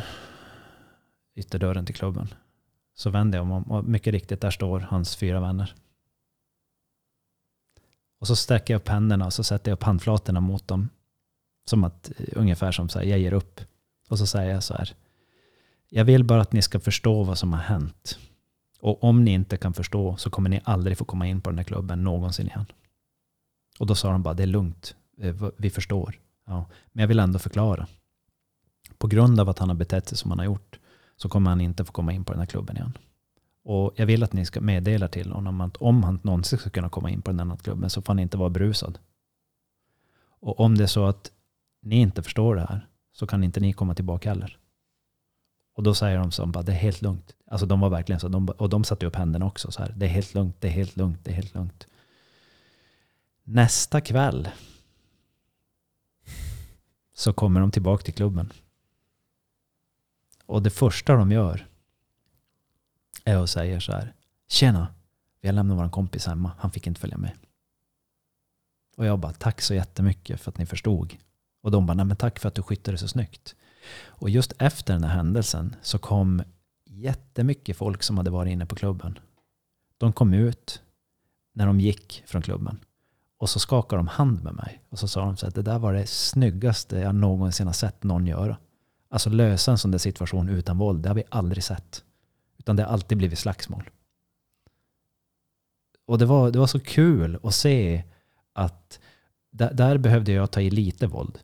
ytterdörren 1.34 1.86
till 1.86 1.94
klubben, 1.94 2.28
så 2.94 3.10
vänder 3.10 3.38
jag 3.38 3.50
om 3.52 3.62
och 3.62 3.84
mycket 3.84 4.12
riktigt 4.12 4.40
där 4.40 4.50
står 4.50 4.80
hans 4.80 5.16
fyra 5.16 5.40
vänner. 5.40 5.74
Och 8.20 8.26
så 8.26 8.36
sträcker 8.36 8.74
jag 8.74 8.78
upp 8.78 8.88
händerna 8.88 9.26
och 9.26 9.32
så 9.32 9.44
sätter 9.44 9.70
jag 9.70 9.76
upp 9.76 9.82
handflatorna 9.82 10.40
mot 10.40 10.68
dem. 10.68 10.88
Som 11.66 11.84
att, 11.84 12.12
eh, 12.16 12.26
ungefär 12.32 12.72
som 12.72 12.88
så 12.88 12.98
här, 12.98 13.06
jag 13.06 13.18
ger 13.18 13.32
upp. 13.32 13.60
Och 14.08 14.18
så 14.18 14.26
säger 14.26 14.52
jag 14.52 14.62
så 14.62 14.74
här. 14.74 14.94
Jag 15.96 16.04
vill 16.04 16.24
bara 16.24 16.40
att 16.40 16.52
ni 16.52 16.62
ska 16.62 16.80
förstå 16.80 17.22
vad 17.22 17.38
som 17.38 17.52
har 17.52 17.60
hänt. 17.60 18.18
Och 18.80 19.04
om 19.04 19.24
ni 19.24 19.32
inte 19.32 19.56
kan 19.56 19.74
förstå 19.74 20.16
så 20.16 20.30
kommer 20.30 20.50
ni 20.50 20.60
aldrig 20.64 20.98
få 20.98 21.04
komma 21.04 21.26
in 21.26 21.40
på 21.40 21.50
den 21.50 21.58
här 21.58 21.64
klubben 21.64 22.04
någonsin 22.04 22.46
igen. 22.46 22.66
Och 23.78 23.86
då 23.86 23.94
sa 23.94 24.12
de 24.12 24.22
bara, 24.22 24.34
det 24.34 24.42
är 24.42 24.46
lugnt. 24.46 24.96
Eh, 25.18 25.48
vi 25.56 25.70
förstår. 25.70 26.20
Ja, 26.46 26.66
men 26.92 27.00
jag 27.00 27.08
vill 27.08 27.18
ändå 27.18 27.38
förklara. 27.38 27.86
På 28.98 29.06
grund 29.06 29.40
av 29.40 29.48
att 29.48 29.58
han 29.58 29.68
har 29.68 29.76
betett 29.76 30.08
sig 30.08 30.18
som 30.18 30.30
han 30.30 30.38
har 30.38 30.46
gjort 30.46 30.78
så 31.16 31.28
kommer 31.28 31.50
han 31.50 31.60
inte 31.60 31.84
få 31.84 31.92
komma 31.92 32.12
in 32.12 32.24
på 32.24 32.32
den 32.32 32.40
här 32.40 32.46
klubben 32.46 32.76
igen. 32.76 32.98
Och 33.64 33.92
jag 33.96 34.06
vill 34.06 34.22
att 34.22 34.32
ni 34.32 34.46
ska 34.46 34.60
meddela 34.60 35.08
till 35.08 35.32
honom 35.32 35.60
att 35.60 35.76
om 35.76 36.02
han 36.02 36.20
någonsin 36.22 36.58
ska 36.58 36.70
kunna 36.70 36.88
komma 36.88 37.10
in 37.10 37.22
på 37.22 37.32
den 37.32 37.50
här 37.50 37.56
klubben 37.56 37.90
så 37.90 38.02
får 38.02 38.12
han 38.12 38.18
inte 38.18 38.36
vara 38.36 38.50
brusad. 38.50 38.98
Och 40.40 40.60
om 40.60 40.78
det 40.78 40.84
är 40.84 40.88
så 40.88 41.06
att 41.06 41.32
ni 41.82 41.96
inte 41.96 42.22
förstår 42.22 42.56
det 42.56 42.66
här 42.68 42.88
så 43.12 43.26
kan 43.26 43.44
inte 43.44 43.60
ni 43.60 43.72
komma 43.72 43.94
tillbaka 43.94 44.28
heller. 44.28 44.58
Och 45.74 45.82
då 45.82 45.94
säger 45.94 46.18
de 46.18 46.32
som 46.32 46.52
bara, 46.52 46.62
det 46.62 46.72
är 46.72 46.76
helt 46.76 47.02
lugnt. 47.02 47.34
Alltså 47.46 47.66
de 47.66 47.80
var 47.80 47.90
verkligen 47.90 48.20
så, 48.20 48.28
de, 48.28 48.48
och 48.48 48.68
de 48.68 48.84
satte 48.84 49.06
upp 49.06 49.16
händerna 49.16 49.46
också 49.46 49.70
så 49.70 49.82
här, 49.82 49.94
det 49.96 50.06
är 50.06 50.10
helt 50.10 50.34
lugnt, 50.34 50.56
det 50.60 50.68
är 50.68 50.72
helt 50.72 50.96
lugnt, 50.96 51.18
det 51.24 51.30
är 51.30 51.34
helt 51.34 51.54
lugnt. 51.54 51.86
Nästa 53.44 54.00
kväll 54.00 54.48
så 57.14 57.32
kommer 57.32 57.60
de 57.60 57.70
tillbaka 57.70 58.04
till 58.04 58.14
klubben. 58.14 58.52
Och 60.46 60.62
det 60.62 60.70
första 60.70 61.14
de 61.14 61.32
gör 61.32 61.66
är 63.24 63.36
att 63.36 63.50
säga 63.50 63.80
så 63.80 63.92
här, 63.92 64.14
tjena, 64.48 64.94
vi 65.40 65.48
har 65.48 65.52
lämnat 65.52 65.78
vår 65.78 65.88
kompis 65.88 66.26
hemma, 66.26 66.52
han 66.58 66.70
fick 66.70 66.86
inte 66.86 67.00
följa 67.00 67.18
med. 67.18 67.32
Och 68.96 69.06
jag 69.06 69.18
bara, 69.18 69.32
tack 69.32 69.60
så 69.60 69.74
jättemycket 69.74 70.40
för 70.40 70.50
att 70.50 70.58
ni 70.58 70.66
förstod. 70.66 71.16
Och 71.60 71.70
de 71.70 71.86
bara, 71.86 71.94
nej 71.94 72.06
men 72.06 72.16
tack 72.16 72.38
för 72.38 72.48
att 72.48 72.54
du 72.54 72.62
skyttade 72.62 72.98
så 72.98 73.08
snyggt. 73.08 73.54
Och 74.06 74.30
just 74.30 74.52
efter 74.58 74.92
den 74.92 75.04
här 75.04 75.16
händelsen 75.16 75.76
så 75.82 75.98
kom 75.98 76.42
jättemycket 76.84 77.76
folk 77.76 78.02
som 78.02 78.18
hade 78.18 78.30
varit 78.30 78.50
inne 78.50 78.66
på 78.66 78.74
klubben. 78.74 79.18
De 79.98 80.12
kom 80.12 80.34
ut 80.34 80.82
när 81.52 81.66
de 81.66 81.80
gick 81.80 82.22
från 82.26 82.42
klubben. 82.42 82.80
Och 83.38 83.50
så 83.50 83.58
skakade 83.58 83.98
de 83.98 84.08
hand 84.08 84.42
med 84.42 84.54
mig. 84.54 84.82
Och 84.88 84.98
så 84.98 85.08
sa 85.08 85.24
de 85.24 85.36
så 85.36 85.46
att 85.46 85.54
det 85.54 85.62
där 85.62 85.78
var 85.78 85.92
det 85.92 86.06
snyggaste 86.06 86.98
jag 86.98 87.14
någonsin 87.14 87.66
har 87.66 87.74
sett 87.74 88.02
någon 88.02 88.26
göra. 88.26 88.56
Alltså 89.08 89.30
lösa 89.30 89.70
en 89.70 89.78
sån 89.78 89.90
där 89.90 89.98
situation 89.98 90.48
utan 90.48 90.78
våld, 90.78 91.02
det 91.02 91.08
har 91.08 91.14
vi 91.14 91.24
aldrig 91.28 91.64
sett. 91.64 92.04
Utan 92.58 92.76
det 92.76 92.82
har 92.82 92.90
alltid 92.90 93.18
blivit 93.18 93.38
slagsmål. 93.38 93.90
Och 96.06 96.18
det 96.18 96.26
var, 96.26 96.50
det 96.50 96.58
var 96.58 96.66
så 96.66 96.80
kul 96.80 97.38
att 97.42 97.54
se 97.54 98.04
att 98.52 99.00
där, 99.50 99.74
där 99.74 99.98
behövde 99.98 100.32
jag 100.32 100.50
ta 100.50 100.60
i 100.60 100.70
lite 100.70 101.06
våld 101.06 101.38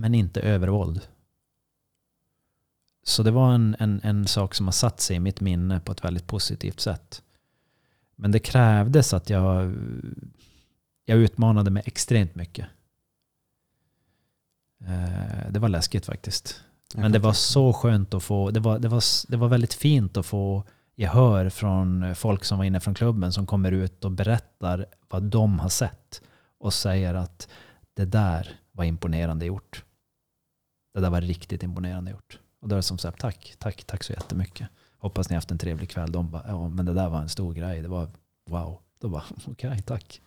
men 0.00 0.14
inte 0.14 0.40
övervåld. 0.40 1.00
Så 3.02 3.22
det 3.22 3.30
var 3.30 3.52
en, 3.52 3.76
en, 3.78 4.00
en 4.04 4.26
sak 4.26 4.54
som 4.54 4.66
har 4.66 4.72
satt 4.72 5.00
sig 5.00 5.16
i 5.16 5.20
mitt 5.20 5.40
minne 5.40 5.80
på 5.80 5.92
ett 5.92 6.04
väldigt 6.04 6.26
positivt 6.26 6.80
sätt. 6.80 7.22
Men 8.16 8.32
det 8.32 8.38
krävdes 8.38 9.14
att 9.14 9.30
jag, 9.30 9.74
jag 11.04 11.18
utmanade 11.18 11.70
mig 11.70 11.82
extremt 11.86 12.34
mycket. 12.34 12.66
Eh, 14.80 15.50
det 15.50 15.58
var 15.58 15.68
läskigt 15.68 16.06
faktiskt. 16.06 16.64
Men 16.94 17.12
det 17.12 17.18
var 17.18 17.32
så 17.32 17.72
skönt 17.72 18.14
att 18.14 18.22
få, 18.22 18.50
det 18.50 18.60
var, 18.60 18.78
det, 18.78 18.88
var, 18.88 19.30
det 19.30 19.36
var 19.36 19.48
väldigt 19.48 19.74
fint 19.74 20.16
att 20.16 20.26
få 20.26 20.64
gehör 20.96 21.50
från 21.50 22.14
folk 22.14 22.44
som 22.44 22.58
var 22.58 22.64
inne 22.64 22.80
från 22.80 22.94
klubben 22.94 23.32
som 23.32 23.46
kommer 23.46 23.72
ut 23.72 24.04
och 24.04 24.10
berättar 24.10 24.86
vad 25.08 25.22
de 25.22 25.58
har 25.58 25.68
sett. 25.68 26.22
Och 26.58 26.74
säger 26.74 27.14
att 27.14 27.48
det 27.94 28.04
där 28.04 28.60
var 28.72 28.84
imponerande 28.84 29.46
gjort. 29.46 29.84
Det 30.98 31.02
där 31.02 31.10
var 31.10 31.20
riktigt 31.20 31.62
imponerande 31.62 32.10
gjort. 32.10 32.38
Och 32.60 32.68
då 32.68 32.74
är 32.74 32.76
det 32.76 32.82
som 32.82 32.98
sagt, 32.98 33.20
tack, 33.20 33.54
tack, 33.58 33.84
tack 33.84 34.04
så 34.04 34.12
jättemycket. 34.12 34.68
Hoppas 34.98 35.28
ni 35.28 35.34
haft 35.34 35.50
en 35.50 35.58
trevlig 35.58 35.90
kväll. 35.90 36.12
De 36.12 36.30
bara, 36.30 36.44
ja 36.46 36.68
men 36.68 36.86
det 36.86 36.94
där 36.94 37.08
var 37.08 37.20
en 37.20 37.28
stor 37.28 37.54
grej. 37.54 37.82
Det 37.82 37.88
var 37.88 38.10
wow. 38.46 38.80
Då 38.98 39.08
bara, 39.08 39.24
okej, 39.46 39.70
okay, 39.70 39.82
tack. 39.82 40.20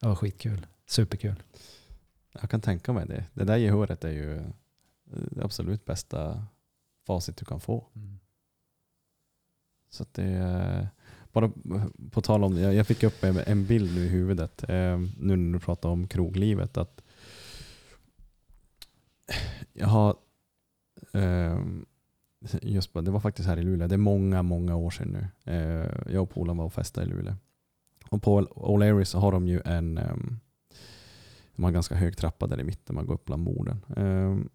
Det 0.00 0.08
var 0.08 0.14
skitkul. 0.14 0.66
Superkul. 0.86 1.42
Jag 2.40 2.50
kan 2.50 2.60
tänka 2.60 2.92
mig 2.92 3.06
det. 3.06 3.24
Det 3.34 3.44
där 3.44 3.56
gehöret 3.56 4.04
är 4.04 4.10
ju 4.10 4.36
eh, 4.36 4.44
det 5.04 5.44
absolut 5.44 5.84
bästa 5.84 6.46
facit 7.06 7.36
du 7.36 7.44
kan 7.44 7.60
få. 7.60 7.86
Mm. 7.94 8.18
Så 9.90 10.06
det 10.12 10.24
är, 10.24 10.88
bara 11.32 11.52
på 12.10 12.20
tal 12.20 12.44
om 12.44 12.54
det, 12.54 12.60
jag 12.60 12.86
fick 12.86 13.02
upp 13.02 13.24
en, 13.24 13.38
en 13.38 13.66
bild 13.66 13.94
nu 13.94 14.04
i 14.04 14.08
huvudet 14.08 14.62
eh, 14.68 15.00
nu 15.18 15.36
när 15.36 15.52
du 15.52 15.58
pratar 15.58 15.88
om 15.88 16.08
kroglivet. 16.08 16.76
Att 16.76 17.02
jag 19.72 19.86
har, 19.86 20.16
eh, 21.12 21.60
just 22.62 22.94
det 22.94 23.10
var 23.10 23.20
faktiskt 23.20 23.48
här 23.48 23.56
i 23.56 23.62
Luleå, 23.62 23.88
det 23.88 23.94
är 23.94 23.98
många, 23.98 24.42
många 24.42 24.76
år 24.76 24.90
sedan 24.90 25.08
nu. 25.08 25.52
Eh, 25.52 26.12
jag 26.12 26.22
och 26.22 26.30
polaren 26.30 26.56
var 26.56 26.64
och 26.64 26.72
festade 26.72 27.06
i 27.06 27.10
Luleå. 27.10 27.34
Och 28.10 28.22
på 28.22 28.40
O'Learys 28.42 29.04
så 29.04 29.18
har 29.18 29.32
de 29.32 29.48
ju 29.48 29.60
en, 29.64 29.98
eh, 29.98 30.14
de 31.56 31.62
har 31.62 31.68
en 31.68 31.74
ganska 31.74 31.94
hög 31.94 32.16
trappa 32.16 32.46
där 32.46 32.60
i 32.60 32.64
mitten, 32.64 32.94
man 32.94 33.06
går 33.06 33.14
upp 33.14 33.24
bland 33.24 33.44
borden. 33.44 33.84
Eh, 33.96 34.46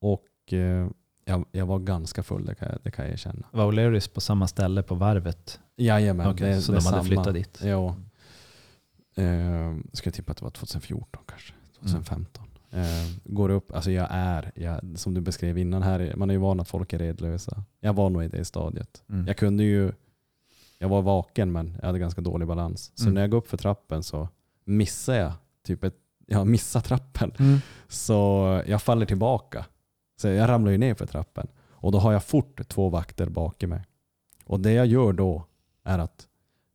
och 0.00 0.52
eh, 0.52 0.88
jag, 1.24 1.44
jag 1.52 1.66
var 1.66 1.78
ganska 1.78 2.22
full, 2.22 2.44
det 2.44 2.54
kan 2.54 2.68
jag, 2.68 2.78
det 2.82 2.90
kan 2.90 3.04
jag 3.04 3.12
erkänna. 3.12 3.46
Var 3.52 3.72
O'Learys 3.72 4.14
på 4.14 4.20
samma 4.20 4.48
ställe 4.48 4.82
på 4.82 4.94
varvet? 4.94 5.60
Jajamän, 5.76 6.26
Okej, 6.30 6.62
så 6.62 6.72
de 6.72 6.76
hade 6.76 6.90
samma. 6.90 7.04
flyttat 7.04 7.34
dit? 7.34 7.60
Ja. 7.64 7.96
Eh, 9.14 9.76
ska 9.92 10.06
jag 10.06 10.14
tippa 10.14 10.30
att 10.32 10.38
det 10.38 10.44
var 10.44 10.50
2014 10.50 11.22
kanske, 11.26 11.54
2015. 11.80 12.44
Eh, 12.44 12.51
går 13.24 13.48
upp, 13.48 13.72
alltså 13.72 13.90
jag 13.90 14.08
är, 14.10 14.52
jag, 14.54 14.80
som 14.98 15.14
du 15.14 15.20
beskrev 15.20 15.58
innan 15.58 15.82
här, 15.82 16.12
man 16.16 16.30
är 16.30 16.34
ju 16.34 16.40
van 16.40 16.60
att 16.60 16.68
folk 16.68 16.92
är 16.92 16.98
redlösa. 16.98 17.64
Jag 17.80 17.92
var 17.94 18.10
nog 18.10 18.24
i 18.24 18.28
det 18.28 18.44
stadiet. 18.44 19.02
Mm. 19.08 19.26
Jag 19.26 19.36
kunde 19.36 19.62
ju, 19.64 19.92
jag 20.78 20.88
var 20.88 21.02
vaken 21.02 21.52
men 21.52 21.76
jag 21.80 21.86
hade 21.86 21.98
ganska 21.98 22.20
dålig 22.20 22.48
balans. 22.48 22.92
Så 22.94 23.02
Mm. 23.04 23.14
när 23.14 23.20
jag 23.20 23.30
går 23.30 23.38
upp 23.38 23.48
för 23.48 23.56
trappen 23.56 24.02
så 24.02 24.28
missar 24.64 25.14
jag, 25.14 25.32
typ 25.66 25.84
ett, 25.84 25.96
jag 26.26 26.46
missar 26.46 26.80
trappen. 26.80 27.32
Mm. 27.38 27.58
Så 27.88 28.12
jag 28.66 28.82
faller 28.82 29.06
tillbaka. 29.06 29.66
Så 30.20 30.28
jag 30.28 30.48
ramlar 30.48 30.70
ju 30.72 30.78
ner 30.78 30.94
för 30.94 31.06
trappen. 31.06 31.46
Och 31.70 31.92
då 31.92 31.98
har 31.98 32.12
jag 32.12 32.24
fort 32.24 32.68
två 32.68 32.88
vakter 32.88 33.28
bak 33.28 33.62
i 33.62 33.66
mig. 33.66 33.84
Och 34.44 34.60
det 34.60 34.72
jag 34.72 34.86
gör 34.86 35.12
då 35.12 35.46
är 35.84 35.98
att 35.98 36.28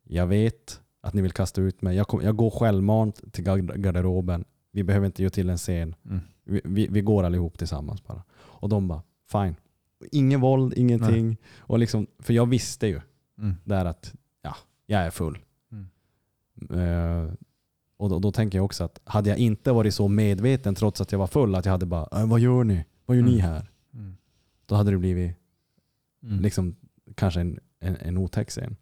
jag 0.04 0.26
vet 0.26 0.80
att 1.00 1.14
ni 1.14 1.22
vill 1.22 1.32
kasta 1.32 1.60
ut 1.60 1.82
mig. 1.82 1.96
Jag, 1.96 2.08
kom, 2.08 2.22
jag 2.22 2.36
går 2.36 2.50
självmant 2.50 3.32
till 3.32 3.44
gar- 3.44 3.76
garderoben. 3.76 4.44
Vi 4.78 4.84
behöver 4.84 5.06
inte 5.06 5.22
göra 5.22 5.30
till 5.30 5.48
en 5.50 5.56
scen. 5.58 5.94
Mm. 6.04 6.20
Vi, 6.44 6.60
vi, 6.64 6.86
vi 6.86 7.00
går 7.00 7.24
allihop 7.24 7.58
tillsammans 7.58 8.04
bara. 8.06 8.22
Och 8.34 8.68
de 8.68 8.88
bara, 8.88 9.02
fine. 9.32 9.54
Ingen 10.12 10.40
våld, 10.40 10.74
ingenting. 10.76 11.36
Och 11.58 11.78
liksom, 11.78 12.06
för 12.18 12.32
jag 12.34 12.46
visste 12.46 12.86
ju 12.86 13.00
Mm. 13.38 13.54
där 13.64 13.84
att 13.84 14.14
ja, 14.42 14.56
jag 14.86 15.00
är 15.00 15.10
full. 15.10 15.38
Mm. 15.72 15.86
Eh, 16.80 17.32
och 17.96 18.08
då, 18.08 18.18
då 18.18 18.32
tänker 18.32 18.58
jag 18.58 18.64
också 18.64 18.84
att 18.84 19.00
hade 19.04 19.28
jag 19.30 19.38
inte 19.38 19.72
varit 19.72 19.94
så 19.94 20.08
medveten 20.08 20.74
trots 20.74 21.00
att 21.00 21.12
jag 21.12 21.18
var 21.18 21.26
full 21.26 21.54
att 21.54 21.64
jag 21.64 21.72
hade 21.72 21.86
bara, 21.86 22.20
äh, 22.20 22.26
vad 22.28 22.40
gör 22.40 22.64
ni? 22.64 22.84
Vad 23.06 23.16
gör 23.16 23.24
ni 23.24 23.38
Mm. 23.38 23.44
här? 23.50 23.70
Mm. 23.94 24.16
Då 24.66 24.74
hade 24.74 24.90
det 24.90 24.98
blivit 24.98 25.36
Mm. 26.22 26.40
liksom, 26.40 26.76
kanske 27.14 27.40
en, 27.40 27.60
en, 27.80 27.96
en 27.96 28.18
otäck 28.18 28.48
scen. 28.50 28.76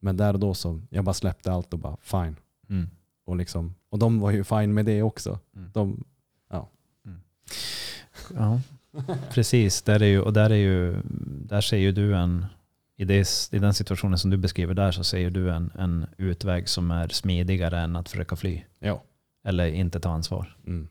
Men 0.00 0.16
där 0.16 0.34
och 0.34 0.40
då 0.40 0.54
så, 0.54 0.80
jag 0.90 1.04
bara 1.04 1.14
släppte 1.14 1.52
allt 1.52 1.72
och 1.72 1.78
bara 1.78 1.96
fine. 2.00 2.36
Mm. 3.24 3.32
Och, 3.32 3.36
liksom, 3.36 3.74
och 3.88 3.98
de 3.98 4.20
var 4.20 4.30
ju 4.30 4.44
fine 4.44 4.74
med 4.74 4.86
det 4.86 5.02
också. 5.02 5.38
Mm. 5.56 5.70
De, 5.72 6.04
Ja, 8.34 8.60
precis. 9.30 9.82
Där 9.82 10.02
är 10.02 10.06
ju, 10.06 10.20
och 10.20 10.32
där, 10.32 10.50
är 10.50 10.54
ju, 10.54 10.96
där 11.46 11.60
ser 11.60 11.76
ju 11.76 11.92
du 11.92 12.16
en, 12.16 12.46
i, 12.96 13.04
det, 13.04 13.48
i 13.52 13.58
den 13.58 13.74
situationen 13.74 14.18
som 14.18 14.30
du 14.30 14.36
beskriver 14.36 14.74
där 14.74 14.92
så 14.92 15.04
ser 15.04 15.18
ju 15.18 15.30
du 15.30 15.50
en, 15.50 15.70
en 15.78 16.06
utväg 16.16 16.68
som 16.68 16.90
är 16.90 17.08
smidigare 17.08 17.80
än 17.80 17.96
att 17.96 18.08
försöka 18.08 18.36
fly. 18.36 18.62
ja. 18.78 19.02
Eller 19.44 19.66
inte 19.66 20.00
ta 20.00 20.10
ansvar. 20.10 20.56
Mm. 20.66 20.88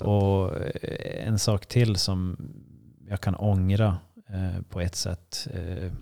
Och 0.00 0.56
eh, 0.56 1.28
en 1.28 1.38
sak 1.38 1.66
till 1.66 1.96
som 1.96 2.36
jag 3.08 3.20
kan 3.20 3.34
ångra 3.34 3.98
eh, 4.28 4.62
på 4.68 4.80
ett 4.80 4.94
sätt. 4.94 5.48
Eh, 5.54 5.92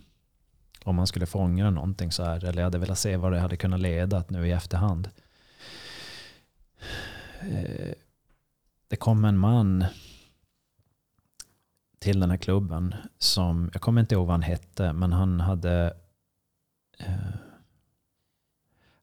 om 0.85 0.97
man 0.97 1.07
skulle 1.07 1.27
få 1.27 1.39
ångra 1.39 1.71
någonting 1.71 2.13
så 2.13 2.25
här. 2.25 2.45
Eller 2.45 2.59
jag 2.59 2.65
hade 2.67 2.79
velat 2.79 2.99
se 2.99 3.17
vad 3.17 3.33
det 3.33 3.39
hade 3.39 3.57
kunnat 3.57 3.81
leda 3.81 4.19
att 4.19 4.31
nu 4.31 4.49
i 4.49 4.53
efterhand. 4.53 5.09
Eh, 7.41 7.95
det 8.89 8.97
kom 8.97 9.25
en 9.25 9.39
man 9.39 9.85
till 11.99 12.21
den 12.21 12.31
här 12.31 12.37
klubben 12.37 12.95
som, 13.19 13.71
jag 13.73 13.83
kommer 13.83 14.01
inte 14.01 14.15
ihåg 14.15 14.27
vad 14.27 14.35
han 14.35 14.43
hette, 14.43 14.93
men 14.93 15.13
han 15.13 15.41
hade 15.41 15.97
eh, 16.99 17.35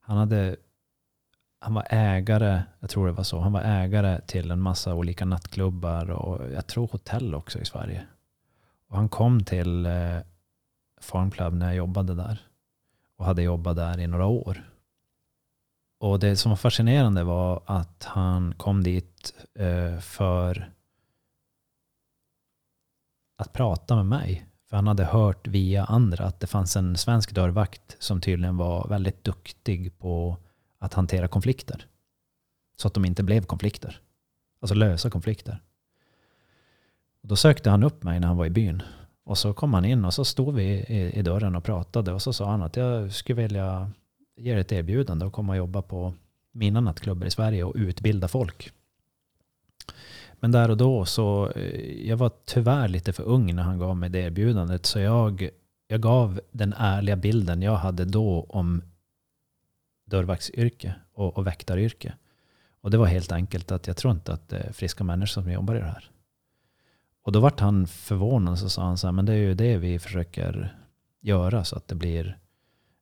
han 0.00 0.16
hade 0.16 0.56
han 1.60 1.74
var 1.74 1.86
ägare, 1.90 2.62
jag 2.80 2.90
tror 2.90 3.06
det 3.06 3.12
var 3.12 3.24
så, 3.24 3.40
han 3.40 3.52
var 3.52 3.62
ägare 3.62 4.20
till 4.20 4.50
en 4.50 4.60
massa 4.60 4.94
olika 4.94 5.24
nattklubbar 5.24 6.10
och 6.10 6.52
jag 6.52 6.66
tror 6.66 6.88
hotell 6.88 7.34
också 7.34 7.58
i 7.58 7.64
Sverige. 7.64 8.06
Och 8.88 8.96
han 8.96 9.08
kom 9.08 9.44
till 9.44 9.86
eh, 9.86 10.18
Farm 11.00 11.30
Club 11.30 11.54
när 11.54 11.66
jag 11.66 11.76
jobbade 11.76 12.14
där 12.14 12.40
och 13.16 13.24
hade 13.24 13.42
jobbat 13.42 13.76
där 13.76 14.00
i 14.00 14.06
några 14.06 14.26
år. 14.26 14.70
Och 15.98 16.18
det 16.18 16.36
som 16.36 16.50
var 16.50 16.56
fascinerande 16.56 17.24
var 17.24 17.62
att 17.66 18.04
han 18.04 18.54
kom 18.54 18.82
dit 18.82 19.34
eh, 19.54 19.98
för 19.98 20.72
att 23.38 23.52
prata 23.52 23.96
med 23.96 24.06
mig. 24.06 24.46
För 24.68 24.76
han 24.76 24.86
hade 24.86 25.04
hört 25.04 25.46
via 25.46 25.84
andra 25.84 26.24
att 26.24 26.40
det 26.40 26.46
fanns 26.46 26.76
en 26.76 26.96
svensk 26.96 27.34
dörrvakt 27.34 27.96
som 27.98 28.20
tydligen 28.20 28.56
var 28.56 28.88
väldigt 28.88 29.24
duktig 29.24 29.98
på 29.98 30.36
att 30.78 30.94
hantera 30.94 31.28
konflikter. 31.28 31.86
Så 32.76 32.88
att 32.88 32.94
de 32.94 33.04
inte 33.04 33.22
blev 33.22 33.42
konflikter. 33.42 34.00
Alltså 34.60 34.74
lösa 34.74 35.10
konflikter. 35.10 35.62
Och 37.22 37.28
då 37.28 37.36
sökte 37.36 37.70
han 37.70 37.82
upp 37.82 38.02
mig 38.02 38.20
när 38.20 38.28
han 38.28 38.36
var 38.36 38.46
i 38.46 38.50
byn. 38.50 38.82
Och 39.24 39.38
så 39.38 39.54
kom 39.54 39.74
han 39.74 39.84
in 39.84 40.04
och 40.04 40.14
så 40.14 40.24
stod 40.24 40.54
vi 40.54 40.64
i, 40.64 41.18
i 41.18 41.22
dörren 41.22 41.56
och 41.56 41.64
pratade. 41.64 42.12
Och 42.12 42.22
så 42.22 42.32
sa 42.32 42.50
han 42.50 42.62
att 42.62 42.76
jag 42.76 43.12
skulle 43.12 43.42
vilja 43.42 43.90
ger 44.38 44.56
ett 44.56 44.72
erbjudande 44.72 45.26
att 45.26 45.32
komma 45.32 45.52
och 45.52 45.58
jobba 45.58 45.82
på 45.82 46.14
mina 46.52 46.80
nattklubbar 46.80 47.26
i 47.26 47.30
Sverige 47.30 47.64
och 47.64 47.74
utbilda 47.76 48.28
folk. 48.28 48.72
Men 50.40 50.52
där 50.52 50.70
och 50.70 50.76
då 50.76 51.04
så, 51.04 51.50
eh, 51.50 52.08
jag 52.08 52.16
var 52.16 52.32
tyvärr 52.44 52.88
lite 52.88 53.12
för 53.12 53.22
ung 53.22 53.54
när 53.54 53.62
han 53.62 53.78
gav 53.78 53.96
mig 53.96 54.10
det 54.10 54.18
erbjudandet. 54.18 54.86
Så 54.86 54.98
jag, 54.98 55.48
jag 55.88 56.00
gav 56.00 56.40
den 56.50 56.74
ärliga 56.76 57.16
bilden 57.16 57.62
jag 57.62 57.76
hade 57.76 58.04
då 58.04 58.46
om 58.48 58.82
dörrvaktsyrke 60.04 60.94
och, 61.12 61.36
och 61.36 61.46
väktaryrke. 61.46 62.14
Och 62.80 62.90
det 62.90 62.98
var 62.98 63.06
helt 63.06 63.32
enkelt 63.32 63.72
att 63.72 63.86
jag 63.86 63.96
tror 63.96 64.12
inte 64.12 64.32
att 64.32 64.48
det 64.48 64.58
är 64.58 64.72
friska 64.72 65.04
människor 65.04 65.42
som 65.42 65.52
jobbar 65.52 65.74
i 65.74 65.78
det 65.78 65.84
här. 65.84 66.10
Och 67.22 67.32
då 67.32 67.40
vart 67.40 67.60
han 67.60 67.86
förvånad 67.86 68.52
och 68.52 68.58
så 68.58 68.68
sa 68.68 68.82
han 68.82 68.98
så 68.98 69.06
här, 69.06 69.12
men 69.12 69.26
det 69.26 69.32
är 69.32 69.36
ju 69.36 69.54
det 69.54 69.76
vi 69.76 69.98
försöker 69.98 70.76
göra 71.20 71.64
så 71.64 71.76
att 71.76 71.88
det 71.88 71.94
blir 71.94 72.38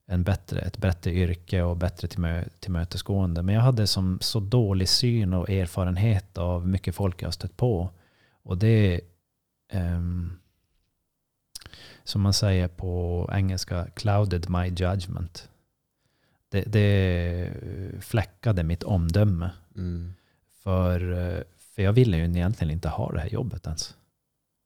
en 0.07 0.23
bättre, 0.23 0.61
ett 0.61 0.79
bättre 0.79 1.13
yrke 1.13 1.63
och 1.63 1.77
bättre 1.77 2.09
tillmö, 2.09 2.45
tillmötesgående. 2.61 3.43
Men 3.43 3.55
jag 3.55 3.63
hade 3.63 3.87
som 3.87 4.19
så 4.21 4.41
dålig 4.41 4.89
syn 4.89 5.35
och 5.35 5.51
erfarenhet 5.51 6.39
av 6.39 6.69
mycket 6.69 6.95
folk 6.95 7.23
jag 7.23 7.27
har 7.27 7.33
stött 7.33 7.57
på. 7.57 7.91
Och 8.43 8.59
det, 8.59 9.01
um, 9.73 10.39
som 12.05 12.21
man 12.21 12.33
säger 12.33 12.69
på 12.69 13.31
engelska, 13.33 13.87
clouded 13.95 14.51
my 14.51 14.67
judgment. 14.67 15.49
Det, 16.49 16.63
det 16.63 17.51
fläckade 18.01 18.63
mitt 18.63 18.83
omdöme. 18.83 19.51
mm. 19.77 20.15
För, 20.63 21.45
för 21.59 21.83
jag 21.83 21.93
ville 21.93 22.17
ju 22.17 22.25
egentligen 22.25 22.71
inte 22.71 22.89
ha 22.89 23.13
det 23.13 23.21
här 23.21 23.29
jobbet 23.29 23.67
ens. 23.67 23.97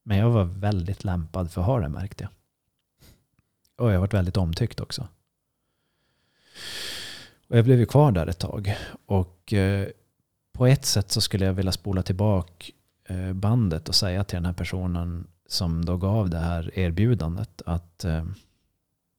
Men 0.03 0.19
jag 0.19 0.31
var 0.31 0.45
väldigt 0.45 1.05
lämpad 1.05 1.51
för 1.51 1.61
att 1.61 1.67
ha 1.67 1.81
det 1.81 1.89
märkte 1.89 2.25
jag. 2.25 2.31
Och 3.87 3.93
jag 3.93 4.01
varit 4.01 4.15
väldigt 4.15 4.37
omtyckt 4.37 4.81
också. 4.81 5.09
Och 7.49 7.57
jag 7.59 7.65
blev 7.65 7.79
ju 7.79 7.87
kvar 7.87 8.13
där 8.13 8.27
ett 8.27 8.39
tag. 8.39 8.77
Och 9.07 9.53
eh, 9.53 9.89
på 10.53 10.67
ett 10.67 10.85
sätt 10.85 11.11
så 11.11 11.21
skulle 11.21 11.45
jag 11.45 11.53
vilja 11.53 11.73
spola 11.73 12.03
tillbaka 12.03 12.65
eh, 13.09 13.33
bandet 13.33 13.89
och 13.89 13.95
säga 13.95 14.25
till 14.25 14.37
den 14.37 14.45
här 14.45 14.53
personen 14.53 15.27
som 15.47 15.85
då 15.85 15.97
gav 15.97 16.31
det 16.31 16.39
här 16.39 16.79
erbjudandet 16.79 17.63
att 17.67 18.05
eh, 18.05 18.25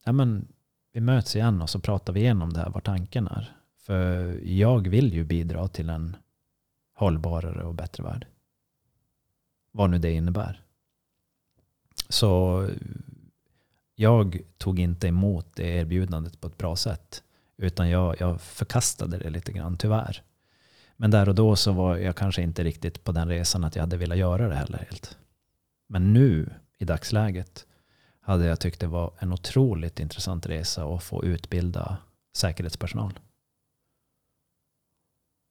ja, 0.04 0.12
men, 0.12 0.48
vi 0.92 1.00
möts 1.00 1.36
igen 1.36 1.62
och 1.62 1.70
så 1.70 1.80
pratar 1.80 2.12
vi 2.12 2.20
igenom 2.20 2.52
det 2.52 2.60
här, 2.60 2.70
vad 2.70 2.84
tanken 2.84 3.26
är. 3.26 3.56
För 3.78 4.38
jag 4.44 4.88
vill 4.88 5.14
ju 5.14 5.24
bidra 5.24 5.68
till 5.68 5.90
en 5.90 6.16
hållbarare 6.94 7.64
och 7.64 7.74
bättre 7.74 8.02
värld. 8.02 8.26
Vad 9.72 9.90
nu 9.90 9.98
det 9.98 10.12
innebär. 10.12 10.62
Så 12.08 12.68
jag 13.94 14.38
tog 14.58 14.78
inte 14.78 15.08
emot 15.08 15.46
det 15.54 15.68
erbjudandet 15.68 16.40
på 16.40 16.46
ett 16.46 16.58
bra 16.58 16.76
sätt. 16.76 17.22
Utan 17.62 17.90
jag, 17.90 18.20
jag 18.20 18.40
förkastade 18.40 19.18
det 19.18 19.30
lite 19.30 19.52
grann, 19.52 19.78
tyvärr. 19.78 20.22
Men 20.96 21.10
där 21.10 21.28
och 21.28 21.34
då 21.34 21.56
så 21.56 21.72
var 21.72 21.96
jag 21.96 22.16
kanske 22.16 22.42
inte 22.42 22.64
riktigt 22.64 23.04
på 23.04 23.12
den 23.12 23.28
resan 23.28 23.64
att 23.64 23.76
jag 23.76 23.82
hade 23.82 23.96
velat 23.96 24.18
göra 24.18 24.48
det 24.48 24.54
heller 24.54 24.78
helt. 24.78 25.18
Men 25.88 26.12
nu, 26.12 26.54
i 26.78 26.84
dagsläget, 26.84 27.66
hade 28.20 28.44
jag 28.46 28.60
tyckt 28.60 28.80
det 28.80 28.86
var 28.86 29.14
en 29.18 29.32
otroligt 29.32 30.00
intressant 30.00 30.46
resa 30.46 30.84
att 30.84 31.02
få 31.02 31.24
utbilda 31.24 31.96
säkerhetspersonal. 32.36 33.18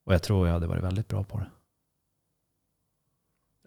Och 0.05 0.13
jag 0.13 0.23
tror 0.23 0.47
jag 0.47 0.53
hade 0.53 0.67
varit 0.67 0.83
väldigt 0.83 1.07
bra 1.07 1.23
på 1.23 1.37
det. 1.37 1.49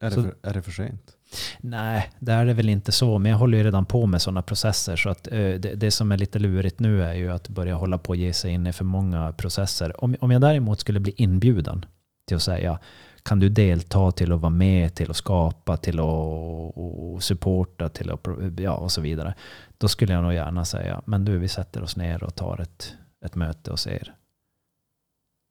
Är 0.00 0.10
det, 0.10 0.14
Så- 0.14 0.22
för, 0.22 0.36
är 0.42 0.54
det 0.54 0.62
för 0.62 0.72
sent? 0.72 1.13
Nej, 1.60 2.10
det 2.18 2.32
är 2.32 2.46
det 2.46 2.54
väl 2.54 2.68
inte 2.68 2.92
så. 2.92 3.18
Men 3.18 3.32
jag 3.32 3.38
håller 3.38 3.58
ju 3.58 3.64
redan 3.64 3.86
på 3.86 4.06
med 4.06 4.22
sådana 4.22 4.42
processer. 4.42 4.96
Så 4.96 5.10
att, 5.10 5.26
eh, 5.26 5.32
det, 5.32 5.74
det 5.74 5.90
som 5.90 6.12
är 6.12 6.18
lite 6.18 6.38
lurigt 6.38 6.80
nu 6.80 7.02
är 7.02 7.14
ju 7.14 7.32
att 7.32 7.48
börja 7.48 7.74
hålla 7.74 7.98
på 7.98 8.08
och 8.08 8.16
ge 8.16 8.32
sig 8.32 8.50
in 8.50 8.66
i 8.66 8.72
för 8.72 8.84
många 8.84 9.32
processer. 9.32 10.04
Om, 10.04 10.16
om 10.20 10.30
jag 10.30 10.40
däremot 10.40 10.80
skulle 10.80 11.00
bli 11.00 11.14
inbjuden 11.16 11.84
till 12.26 12.36
att 12.36 12.42
säga 12.42 12.78
kan 13.22 13.40
du 13.40 13.48
delta 13.48 14.10
till 14.10 14.32
att 14.32 14.40
vara 14.40 14.50
med, 14.50 14.94
till 14.94 15.10
att 15.10 15.16
skapa, 15.16 15.76
till 15.76 16.00
att 16.00 17.22
supporta 17.24 17.88
till 17.88 18.10
att, 18.10 18.26
ja, 18.56 18.72
och 18.72 18.92
så 18.92 19.00
vidare. 19.00 19.34
Då 19.78 19.88
skulle 19.88 20.12
jag 20.12 20.22
nog 20.22 20.34
gärna 20.34 20.64
säga, 20.64 21.02
men 21.04 21.24
du 21.24 21.38
vi 21.38 21.48
sätter 21.48 21.82
oss 21.82 21.96
ner 21.96 22.24
och 22.24 22.34
tar 22.34 22.60
ett, 22.60 22.94
ett 23.24 23.34
möte 23.34 23.70
och 23.70 23.78
ser 23.78 24.14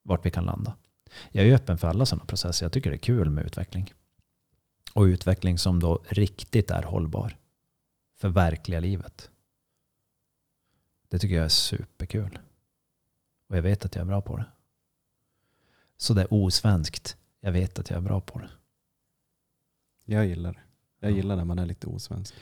vart 0.04 0.26
vi 0.26 0.30
kan 0.30 0.44
landa. 0.44 0.74
Jag 1.30 1.46
är 1.46 1.54
öppen 1.54 1.78
för 1.78 1.88
alla 1.88 2.06
sådana 2.06 2.24
processer. 2.24 2.64
Jag 2.64 2.72
tycker 2.72 2.90
det 2.90 2.96
är 2.96 2.98
kul 2.98 3.30
med 3.30 3.46
utveckling. 3.46 3.92
Och 4.94 5.02
utveckling 5.02 5.58
som 5.58 5.80
då 5.80 6.02
riktigt 6.08 6.70
är 6.70 6.82
hållbar. 6.82 7.36
För 8.16 8.28
verkliga 8.28 8.80
livet. 8.80 9.30
Det 11.08 11.18
tycker 11.18 11.34
jag 11.36 11.44
är 11.44 11.48
superkul. 11.48 12.38
Och 13.48 13.56
jag 13.56 13.62
vet 13.62 13.84
att 13.84 13.94
jag 13.94 14.02
är 14.02 14.06
bra 14.06 14.20
på 14.20 14.36
det. 14.36 14.44
Så 15.96 16.14
det 16.14 16.20
är 16.22 16.32
osvenskt. 16.34 17.16
Jag 17.40 17.52
vet 17.52 17.78
att 17.78 17.90
jag 17.90 17.96
är 17.96 18.00
bra 18.02 18.20
på 18.20 18.38
det. 18.38 18.50
Jag 20.04 20.26
gillar 20.26 20.52
det. 20.52 20.60
Jag 21.00 21.10
Ja. 21.10 21.16
gillar 21.16 21.36
när 21.36 21.44
man 21.44 21.58
är 21.58 21.66
lite 21.66 21.86
osvensk. 21.86 22.34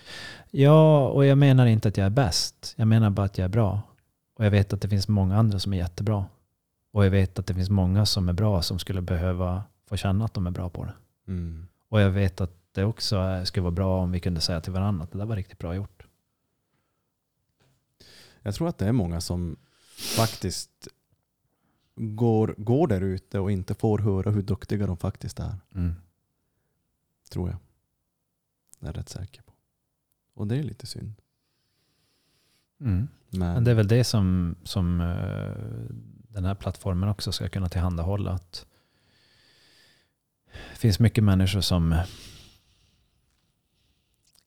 Ja, 0.51 1.09
och 1.09 1.27
jag 1.27 1.39
menar 1.39 1.66
inte 1.66 1.89
att 1.89 1.97
jag 1.97 2.07
är 2.07 2.11
bäst. 2.11 2.74
Jag 2.77 2.89
menar 2.89 3.11
bara 3.11 3.27
att 3.27 3.39
jag 3.39 3.45
är 3.45 3.49
bra. 3.49 3.83
Och 4.35 4.45
jag 4.45 4.51
vet 4.51 4.73
att 4.73 4.81
det 4.81 4.89
finns 4.89 5.09
många 5.09 5.37
andra 5.37 5.59
som 5.59 5.73
är 5.73 5.77
jättebra. 5.77 6.27
Och 6.93 7.05
jag 7.07 7.11
vet 7.11 7.39
att 7.39 7.47
det 7.47 7.55
finns 7.55 7.70
många 7.70 8.07
som 8.07 8.29
är 8.29 8.33
bra 8.33 8.62
som 8.62 8.79
skulle 8.79 9.01
behöva 9.03 9.65
få 9.87 9.97
känna 9.97 10.24
att 10.24 10.35
de 10.35 10.47
är 10.47 10.51
bra 10.51 10.69
på 10.70 10.85
det. 10.85 10.95
Mm. 11.29 11.69
Och 11.93 12.01
jag 12.01 12.10
vet 12.10 12.40
att 12.40 12.52
det 12.73 12.85
också 12.85 13.44
skulle 13.44 13.62
vara 13.62 13.70
bra 13.70 14.02
om 14.02 14.12
vi 14.12 14.20
kunde 14.20 14.40
säga 14.40 14.60
till 14.60 14.73
varandra 14.73 15.05
att 15.05 15.12
det 15.12 15.19
där 15.19 15.27
var 15.27 15.36
riktigt 15.36 15.59
bra 15.59 15.74
gjort. 15.74 16.06
Jag 18.43 18.55
tror 18.55 18.69
att 18.69 18.78
det 18.78 18.86
är 18.86 18.93
många 18.93 19.20
som 19.20 19.56
faktiskt 20.16 20.89
går, 21.94 22.55
går 22.59 22.86
där 22.86 23.01
ute 23.01 23.39
och 23.39 23.52
inte 23.52 23.74
får 23.74 23.98
höra 23.98 24.31
hur 24.31 24.43
duktiga 24.43 24.86
de 24.86 24.97
faktiskt 24.97 25.40
är. 25.40 25.56
Mm. 25.74 25.94
Tror 27.31 27.51
jag. 27.51 27.59
Det 28.78 28.86
är 28.86 28.89
jag 28.89 28.98
rätt 28.98 29.09
säker 29.09 29.43
på. 29.43 29.52
Och 30.35 30.47
det 30.47 30.56
är 30.56 30.62
lite 30.62 30.86
synd. 30.86 31.14
Mm. 32.81 33.09
Men, 33.31 33.39
Men 33.39 33.64
det 33.64 33.70
är 33.70 33.74
väl 33.74 33.89
det 33.89 34.05
som, 34.05 34.56
som 34.62 35.01
eh, 35.01 35.94
den 36.28 36.44
här 36.44 36.55
plattformen 36.55 37.09
också 37.09 37.32
ska 37.32 37.48
kunna 37.48 37.69
tillhandahålla. 37.69 38.31
Att 38.31 38.66
det 40.70 40.79
finns 40.79 40.99
mycket 40.99 41.24
människor 41.24 41.61
som 41.61 41.97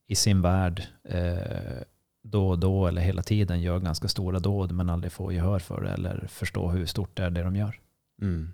i 0.07 0.15
sin 0.15 0.41
värld 0.41 0.88
eh, 1.03 1.82
då 2.22 2.49
och 2.49 2.60
då 2.60 2.88
eller 2.88 3.02
hela 3.02 3.23
tiden 3.23 3.61
gör 3.61 3.80
ganska 3.80 4.07
stora 4.07 4.40
dåd 4.40 4.72
men 4.72 4.90
aldrig 4.90 5.11
får 5.11 5.34
gehör 5.34 5.60
för 5.60 5.82
det 5.82 5.90
eller 5.90 6.27
förstå 6.27 6.69
hur 6.69 6.86
stort 6.86 7.18
det 7.18 7.23
är 7.23 7.30
det 7.30 7.44
de 7.44 7.56
gör. 7.56 7.80
mm. 8.22 8.53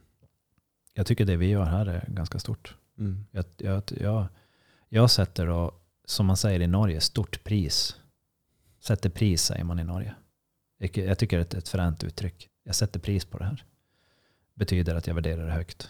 Jag 0.94 1.06
tycker 1.06 1.26
det 1.26 1.38
vi 1.38 1.48
gör 1.48 1.66
här 1.66 1.86
är 1.86 2.06
ganska 2.08 2.40
stort. 2.40 2.76
Mm. 2.98 3.26
Jag, 3.32 3.46
jag, 3.58 3.84
jag, 4.00 4.28
jag 4.90 5.12
sätter 5.12 5.48
då, 5.48 5.74
som 6.06 6.26
man 6.26 6.38
säger 6.38 6.60
i 6.60 6.68
Norge, 6.68 7.02
stort 7.02 7.44
pris. 7.44 7.96
Sätter 8.80 9.10
pris 9.10 9.44
säger 9.44 9.64
man 9.64 9.80
i 9.80 9.84
Norge. 9.84 10.16
Jag, 10.78 11.18
tycker 11.18 11.38
det 11.38 11.54
är 11.54 11.58
ett 11.58 11.70
fränt 11.70 12.04
uttryck. 12.04 12.50
Jag 12.64 12.76
sätter 12.76 13.00
pris 13.00 13.26
på 13.26 13.38
det 13.38 13.46
här. 13.46 13.66
Betyder 14.54 14.96
att 14.96 15.08
jag 15.08 15.14
värderar 15.14 15.46
det 15.46 15.52
högt. 15.52 15.90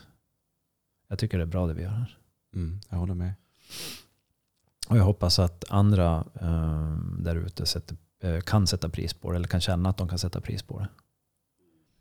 Jag 1.12 1.20
tycker 1.20 1.38
det 1.38 1.44
är 1.44 1.46
bra 1.48 1.68
det 1.68 1.74
vi 1.74 1.82
gör 1.82 1.90
här. 1.90 2.18
Mm. 2.56 2.80
Jag 2.90 2.98
håller 2.98 3.14
med. 3.14 3.34
Och 4.90 4.98
jag 4.98 5.04
hoppas 5.04 5.40
att 5.40 5.66
andra 5.70 6.26
eh, 6.42 6.98
där 7.20 7.36
ute 7.36 7.66
eh, 8.24 8.40
kan 8.42 8.68
sätta 8.68 8.90
pris 8.90 9.14
på 9.14 9.32
det 9.32 9.36
eller 9.36 9.48
kan 9.48 9.62
känna 9.62 9.90
att 9.90 9.98
de 9.98 10.08
kan 10.08 10.20
sätta 10.20 10.42
pris 10.42 10.64
på 10.64 10.80
det. 10.80 10.88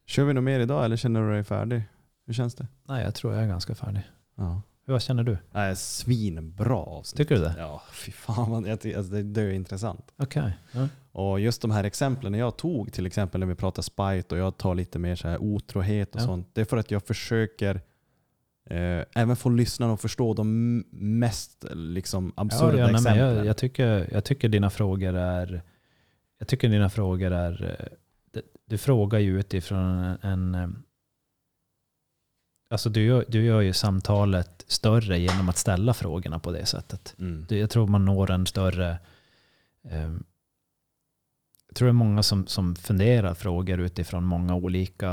Kör 0.06 0.24
vi 0.24 0.32
något 0.34 0.44
mer 0.44 0.60
idag 0.60 0.84
eller 0.84 0.96
känner 0.96 1.22
du 1.22 1.32
dig 1.32 1.44
färdig? 1.44 1.82
Hur 2.26 2.34
känns 2.34 2.54
det? 2.54 2.66
Nej, 2.88 3.04
jag 3.04 3.14
tror 3.14 3.34
jag 3.34 3.42
är 3.42 3.48
ganska 3.48 3.74
färdig. 3.74 4.02
Ja. 4.34 4.62
Hur 4.86 4.92
vad 4.92 5.02
känner 5.02 5.22
du? 5.22 5.38
Nej, 5.52 5.76
svinbra 5.76 6.76
avsnitt. 6.76 7.16
Tycker 7.16 7.34
du 7.34 7.40
det? 7.40 7.54
Ja, 7.58 7.82
fy 7.92 8.12
fan. 8.12 8.50
vad- 8.50 8.66
jag 8.68 8.72
Alltså, 8.96 9.12
det, 9.12 9.22
det 9.22 9.42
är 9.42 9.50
intressant. 9.50 10.12
Okej. 10.16 10.52
Ja. 10.72 10.88
Och 11.12 11.40
just 11.40 11.62
de 11.62 11.70
här 11.70 11.84
exemplen 11.84 12.34
jag 12.34 12.56
tog, 12.56 12.92
till 12.92 13.06
exempel 13.06 13.40
när 13.40 13.46
vi 13.46 13.54
pratar 13.54 13.82
spite 13.82 14.34
och 14.34 14.38
jag 14.40 14.56
tar 14.56 14.74
lite 14.74 14.98
mer 14.98 15.16
så 15.16 15.28
här 15.28 15.38
otrohet 15.42 16.14
och 16.14 16.20
Ja. 16.20 16.24
sånt. 16.26 16.48
Det 16.52 16.60
är 16.60 16.64
för 16.64 16.76
att 16.76 16.90
jag 16.90 17.02
försöker 17.02 17.80
även 19.14 19.36
få 19.36 19.48
lyssnarna 19.48 19.92
att 19.94 20.00
förstå 20.00 20.34
de 20.34 20.78
mest 20.92 21.64
liksom, 21.70 22.32
absurda 22.36 22.78
ja, 22.78 22.86
men 22.86 22.94
exemplen. 22.94 23.36
jag, 23.36 23.46
jag, 23.46 23.56
tycker, 23.56 24.08
jag 24.12 24.24
tycker 24.24 24.48
dina 24.48 24.70
frågor 24.70 25.14
är... 25.16 25.62
Jag 26.38 26.48
tycker 26.48 26.68
dina 26.68 26.90
frågor 26.90 27.30
är... 27.32 27.64
eh, 27.80 27.86
det- 28.32 28.42
Du 28.66 28.78
frågar 28.78 29.18
ju 29.18 29.40
utifrån 29.40 30.04
en... 30.22 30.54
eh, 30.54 30.68
alltså 32.70 32.90
du 32.90 33.02
gör, 33.04 33.24
du 33.28 33.44
gör 33.44 33.60
ju 33.60 33.72
samtalet 33.72 34.64
större 34.68 35.18
genom 35.18 35.48
att 35.48 35.56
ställa 35.56 35.94
frågorna 35.94 36.38
på 36.38 36.52
det 36.52 36.66
sättet. 36.66 37.14
Mm. 37.18 37.46
Jag 37.48 37.70
tror 37.70 37.86
man 37.86 38.04
når 38.04 38.30
en 38.30 38.46
större... 38.46 38.98
Eh, 39.88 40.12
jag 41.68 41.76
tror 41.76 41.86
det 41.86 41.90
är 41.90 41.92
många 41.92 42.22
som, 42.22 42.46
som 42.46 42.74
funderar 42.76 43.34
frågor 43.34 43.80
utifrån 43.80 44.24
många 44.24 44.54
olika 44.54 45.08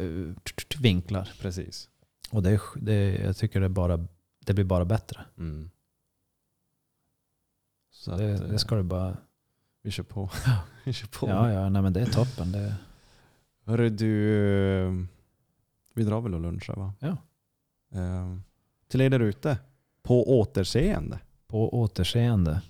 eh, 0.00 0.34
vinklar. 0.80 1.28
Precis. 1.40 1.88
Och 2.30 2.42
det, 2.42 2.50
är- 2.50 2.60
det, 2.80 3.16
jag 3.18 3.36
tycker 3.36 3.60
det, 3.60 3.68
bara, 3.68 4.06
det 4.46 4.54
blir 4.54 4.64
bara 4.64 4.84
bättre. 4.84 5.20
Mm. 5.38 5.70
Så 7.90 8.16
Det, 8.16 8.34
att, 8.34 8.40
eh, 8.40 8.46
det 8.48 8.58
ska 8.58 8.74
du 8.76 8.82
bara... 8.82 9.16
vi 9.82 9.90
kör 9.90 10.02
på. 10.04 10.30
vi 10.84 10.92
kör 10.92 11.08
på. 11.08 11.28
Ja, 11.28 11.52
ja, 11.52 11.68
nej 11.68 11.82
men 11.82 11.92
det 11.92 12.00
är 12.00 12.06
toppen. 12.06 12.52
Det, 12.52 12.74
Hörru 13.64 13.90
du, 13.90 14.34
eh, 14.86 14.92
vi 15.94 16.04
drar 16.04 16.20
väl 16.20 16.34
och 16.34 16.40
lunchar 16.40 16.74
va? 16.74 16.92
Ja. 16.98 17.16
Eh, 18.00 18.36
till 18.88 19.00
er 19.00 19.10
där 19.10 19.20
ute, 19.20 19.58
på 20.02 20.38
återseende. 20.40 21.18
på 21.46 21.74
återseende. 21.80 22.62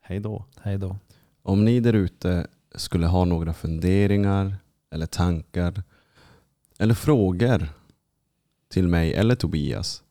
Hej 0.00 0.20
då. 0.20 0.44
Hej 0.60 0.78
då. 0.78 0.96
Om 1.42 1.64
ni 1.64 1.80
där 1.80 1.92
ute 1.92 2.46
skulle 2.74 3.06
ha 3.06 3.24
några 3.24 3.52
funderingar 3.52 4.56
eller 4.90 5.06
tankar 5.06 5.82
eller 6.78 6.94
frågor 6.94 7.68
till 8.72 8.88
mig 8.88 9.14
eller 9.14 9.34
Tobias 9.34 10.02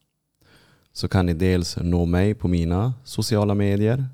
så 0.94 1.08
kan 1.08 1.26
ni 1.26 1.34
dels 1.34 1.78
nå 1.82 2.06
mig 2.06 2.34
på 2.34 2.48
mina 2.48 2.94
sociala 3.04 3.54
medier 3.54 4.06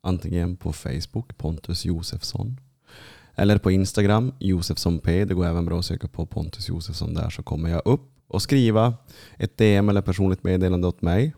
antingen 0.00 0.56
på 0.56 0.72
Facebook 0.72 1.38
Pontus 1.38 1.84
Josefsson 1.84 2.60
eller 3.34 3.58
på 3.58 3.70
Instagram 3.70 4.32
Josefsson 4.38 4.98
P. 4.98 5.24
Det 5.24 5.34
går 5.34 5.46
även 5.46 5.64
bra 5.64 5.78
att 5.78 5.84
söka 5.84 6.08
på 6.08 6.26
Pontus 6.26 6.68
Josefsson 6.68 7.14
där 7.14 7.30
så 7.30 7.42
kommer 7.42 7.70
jag 7.70 7.82
upp 7.84 8.12
och 8.28 8.42
skriva 8.42 8.94
ett 9.38 9.56
DM 9.56 9.88
eller 9.88 10.02
personligt 10.02 10.44
meddelande 10.44 10.86
åt 10.88 11.02
mig. 11.02 11.34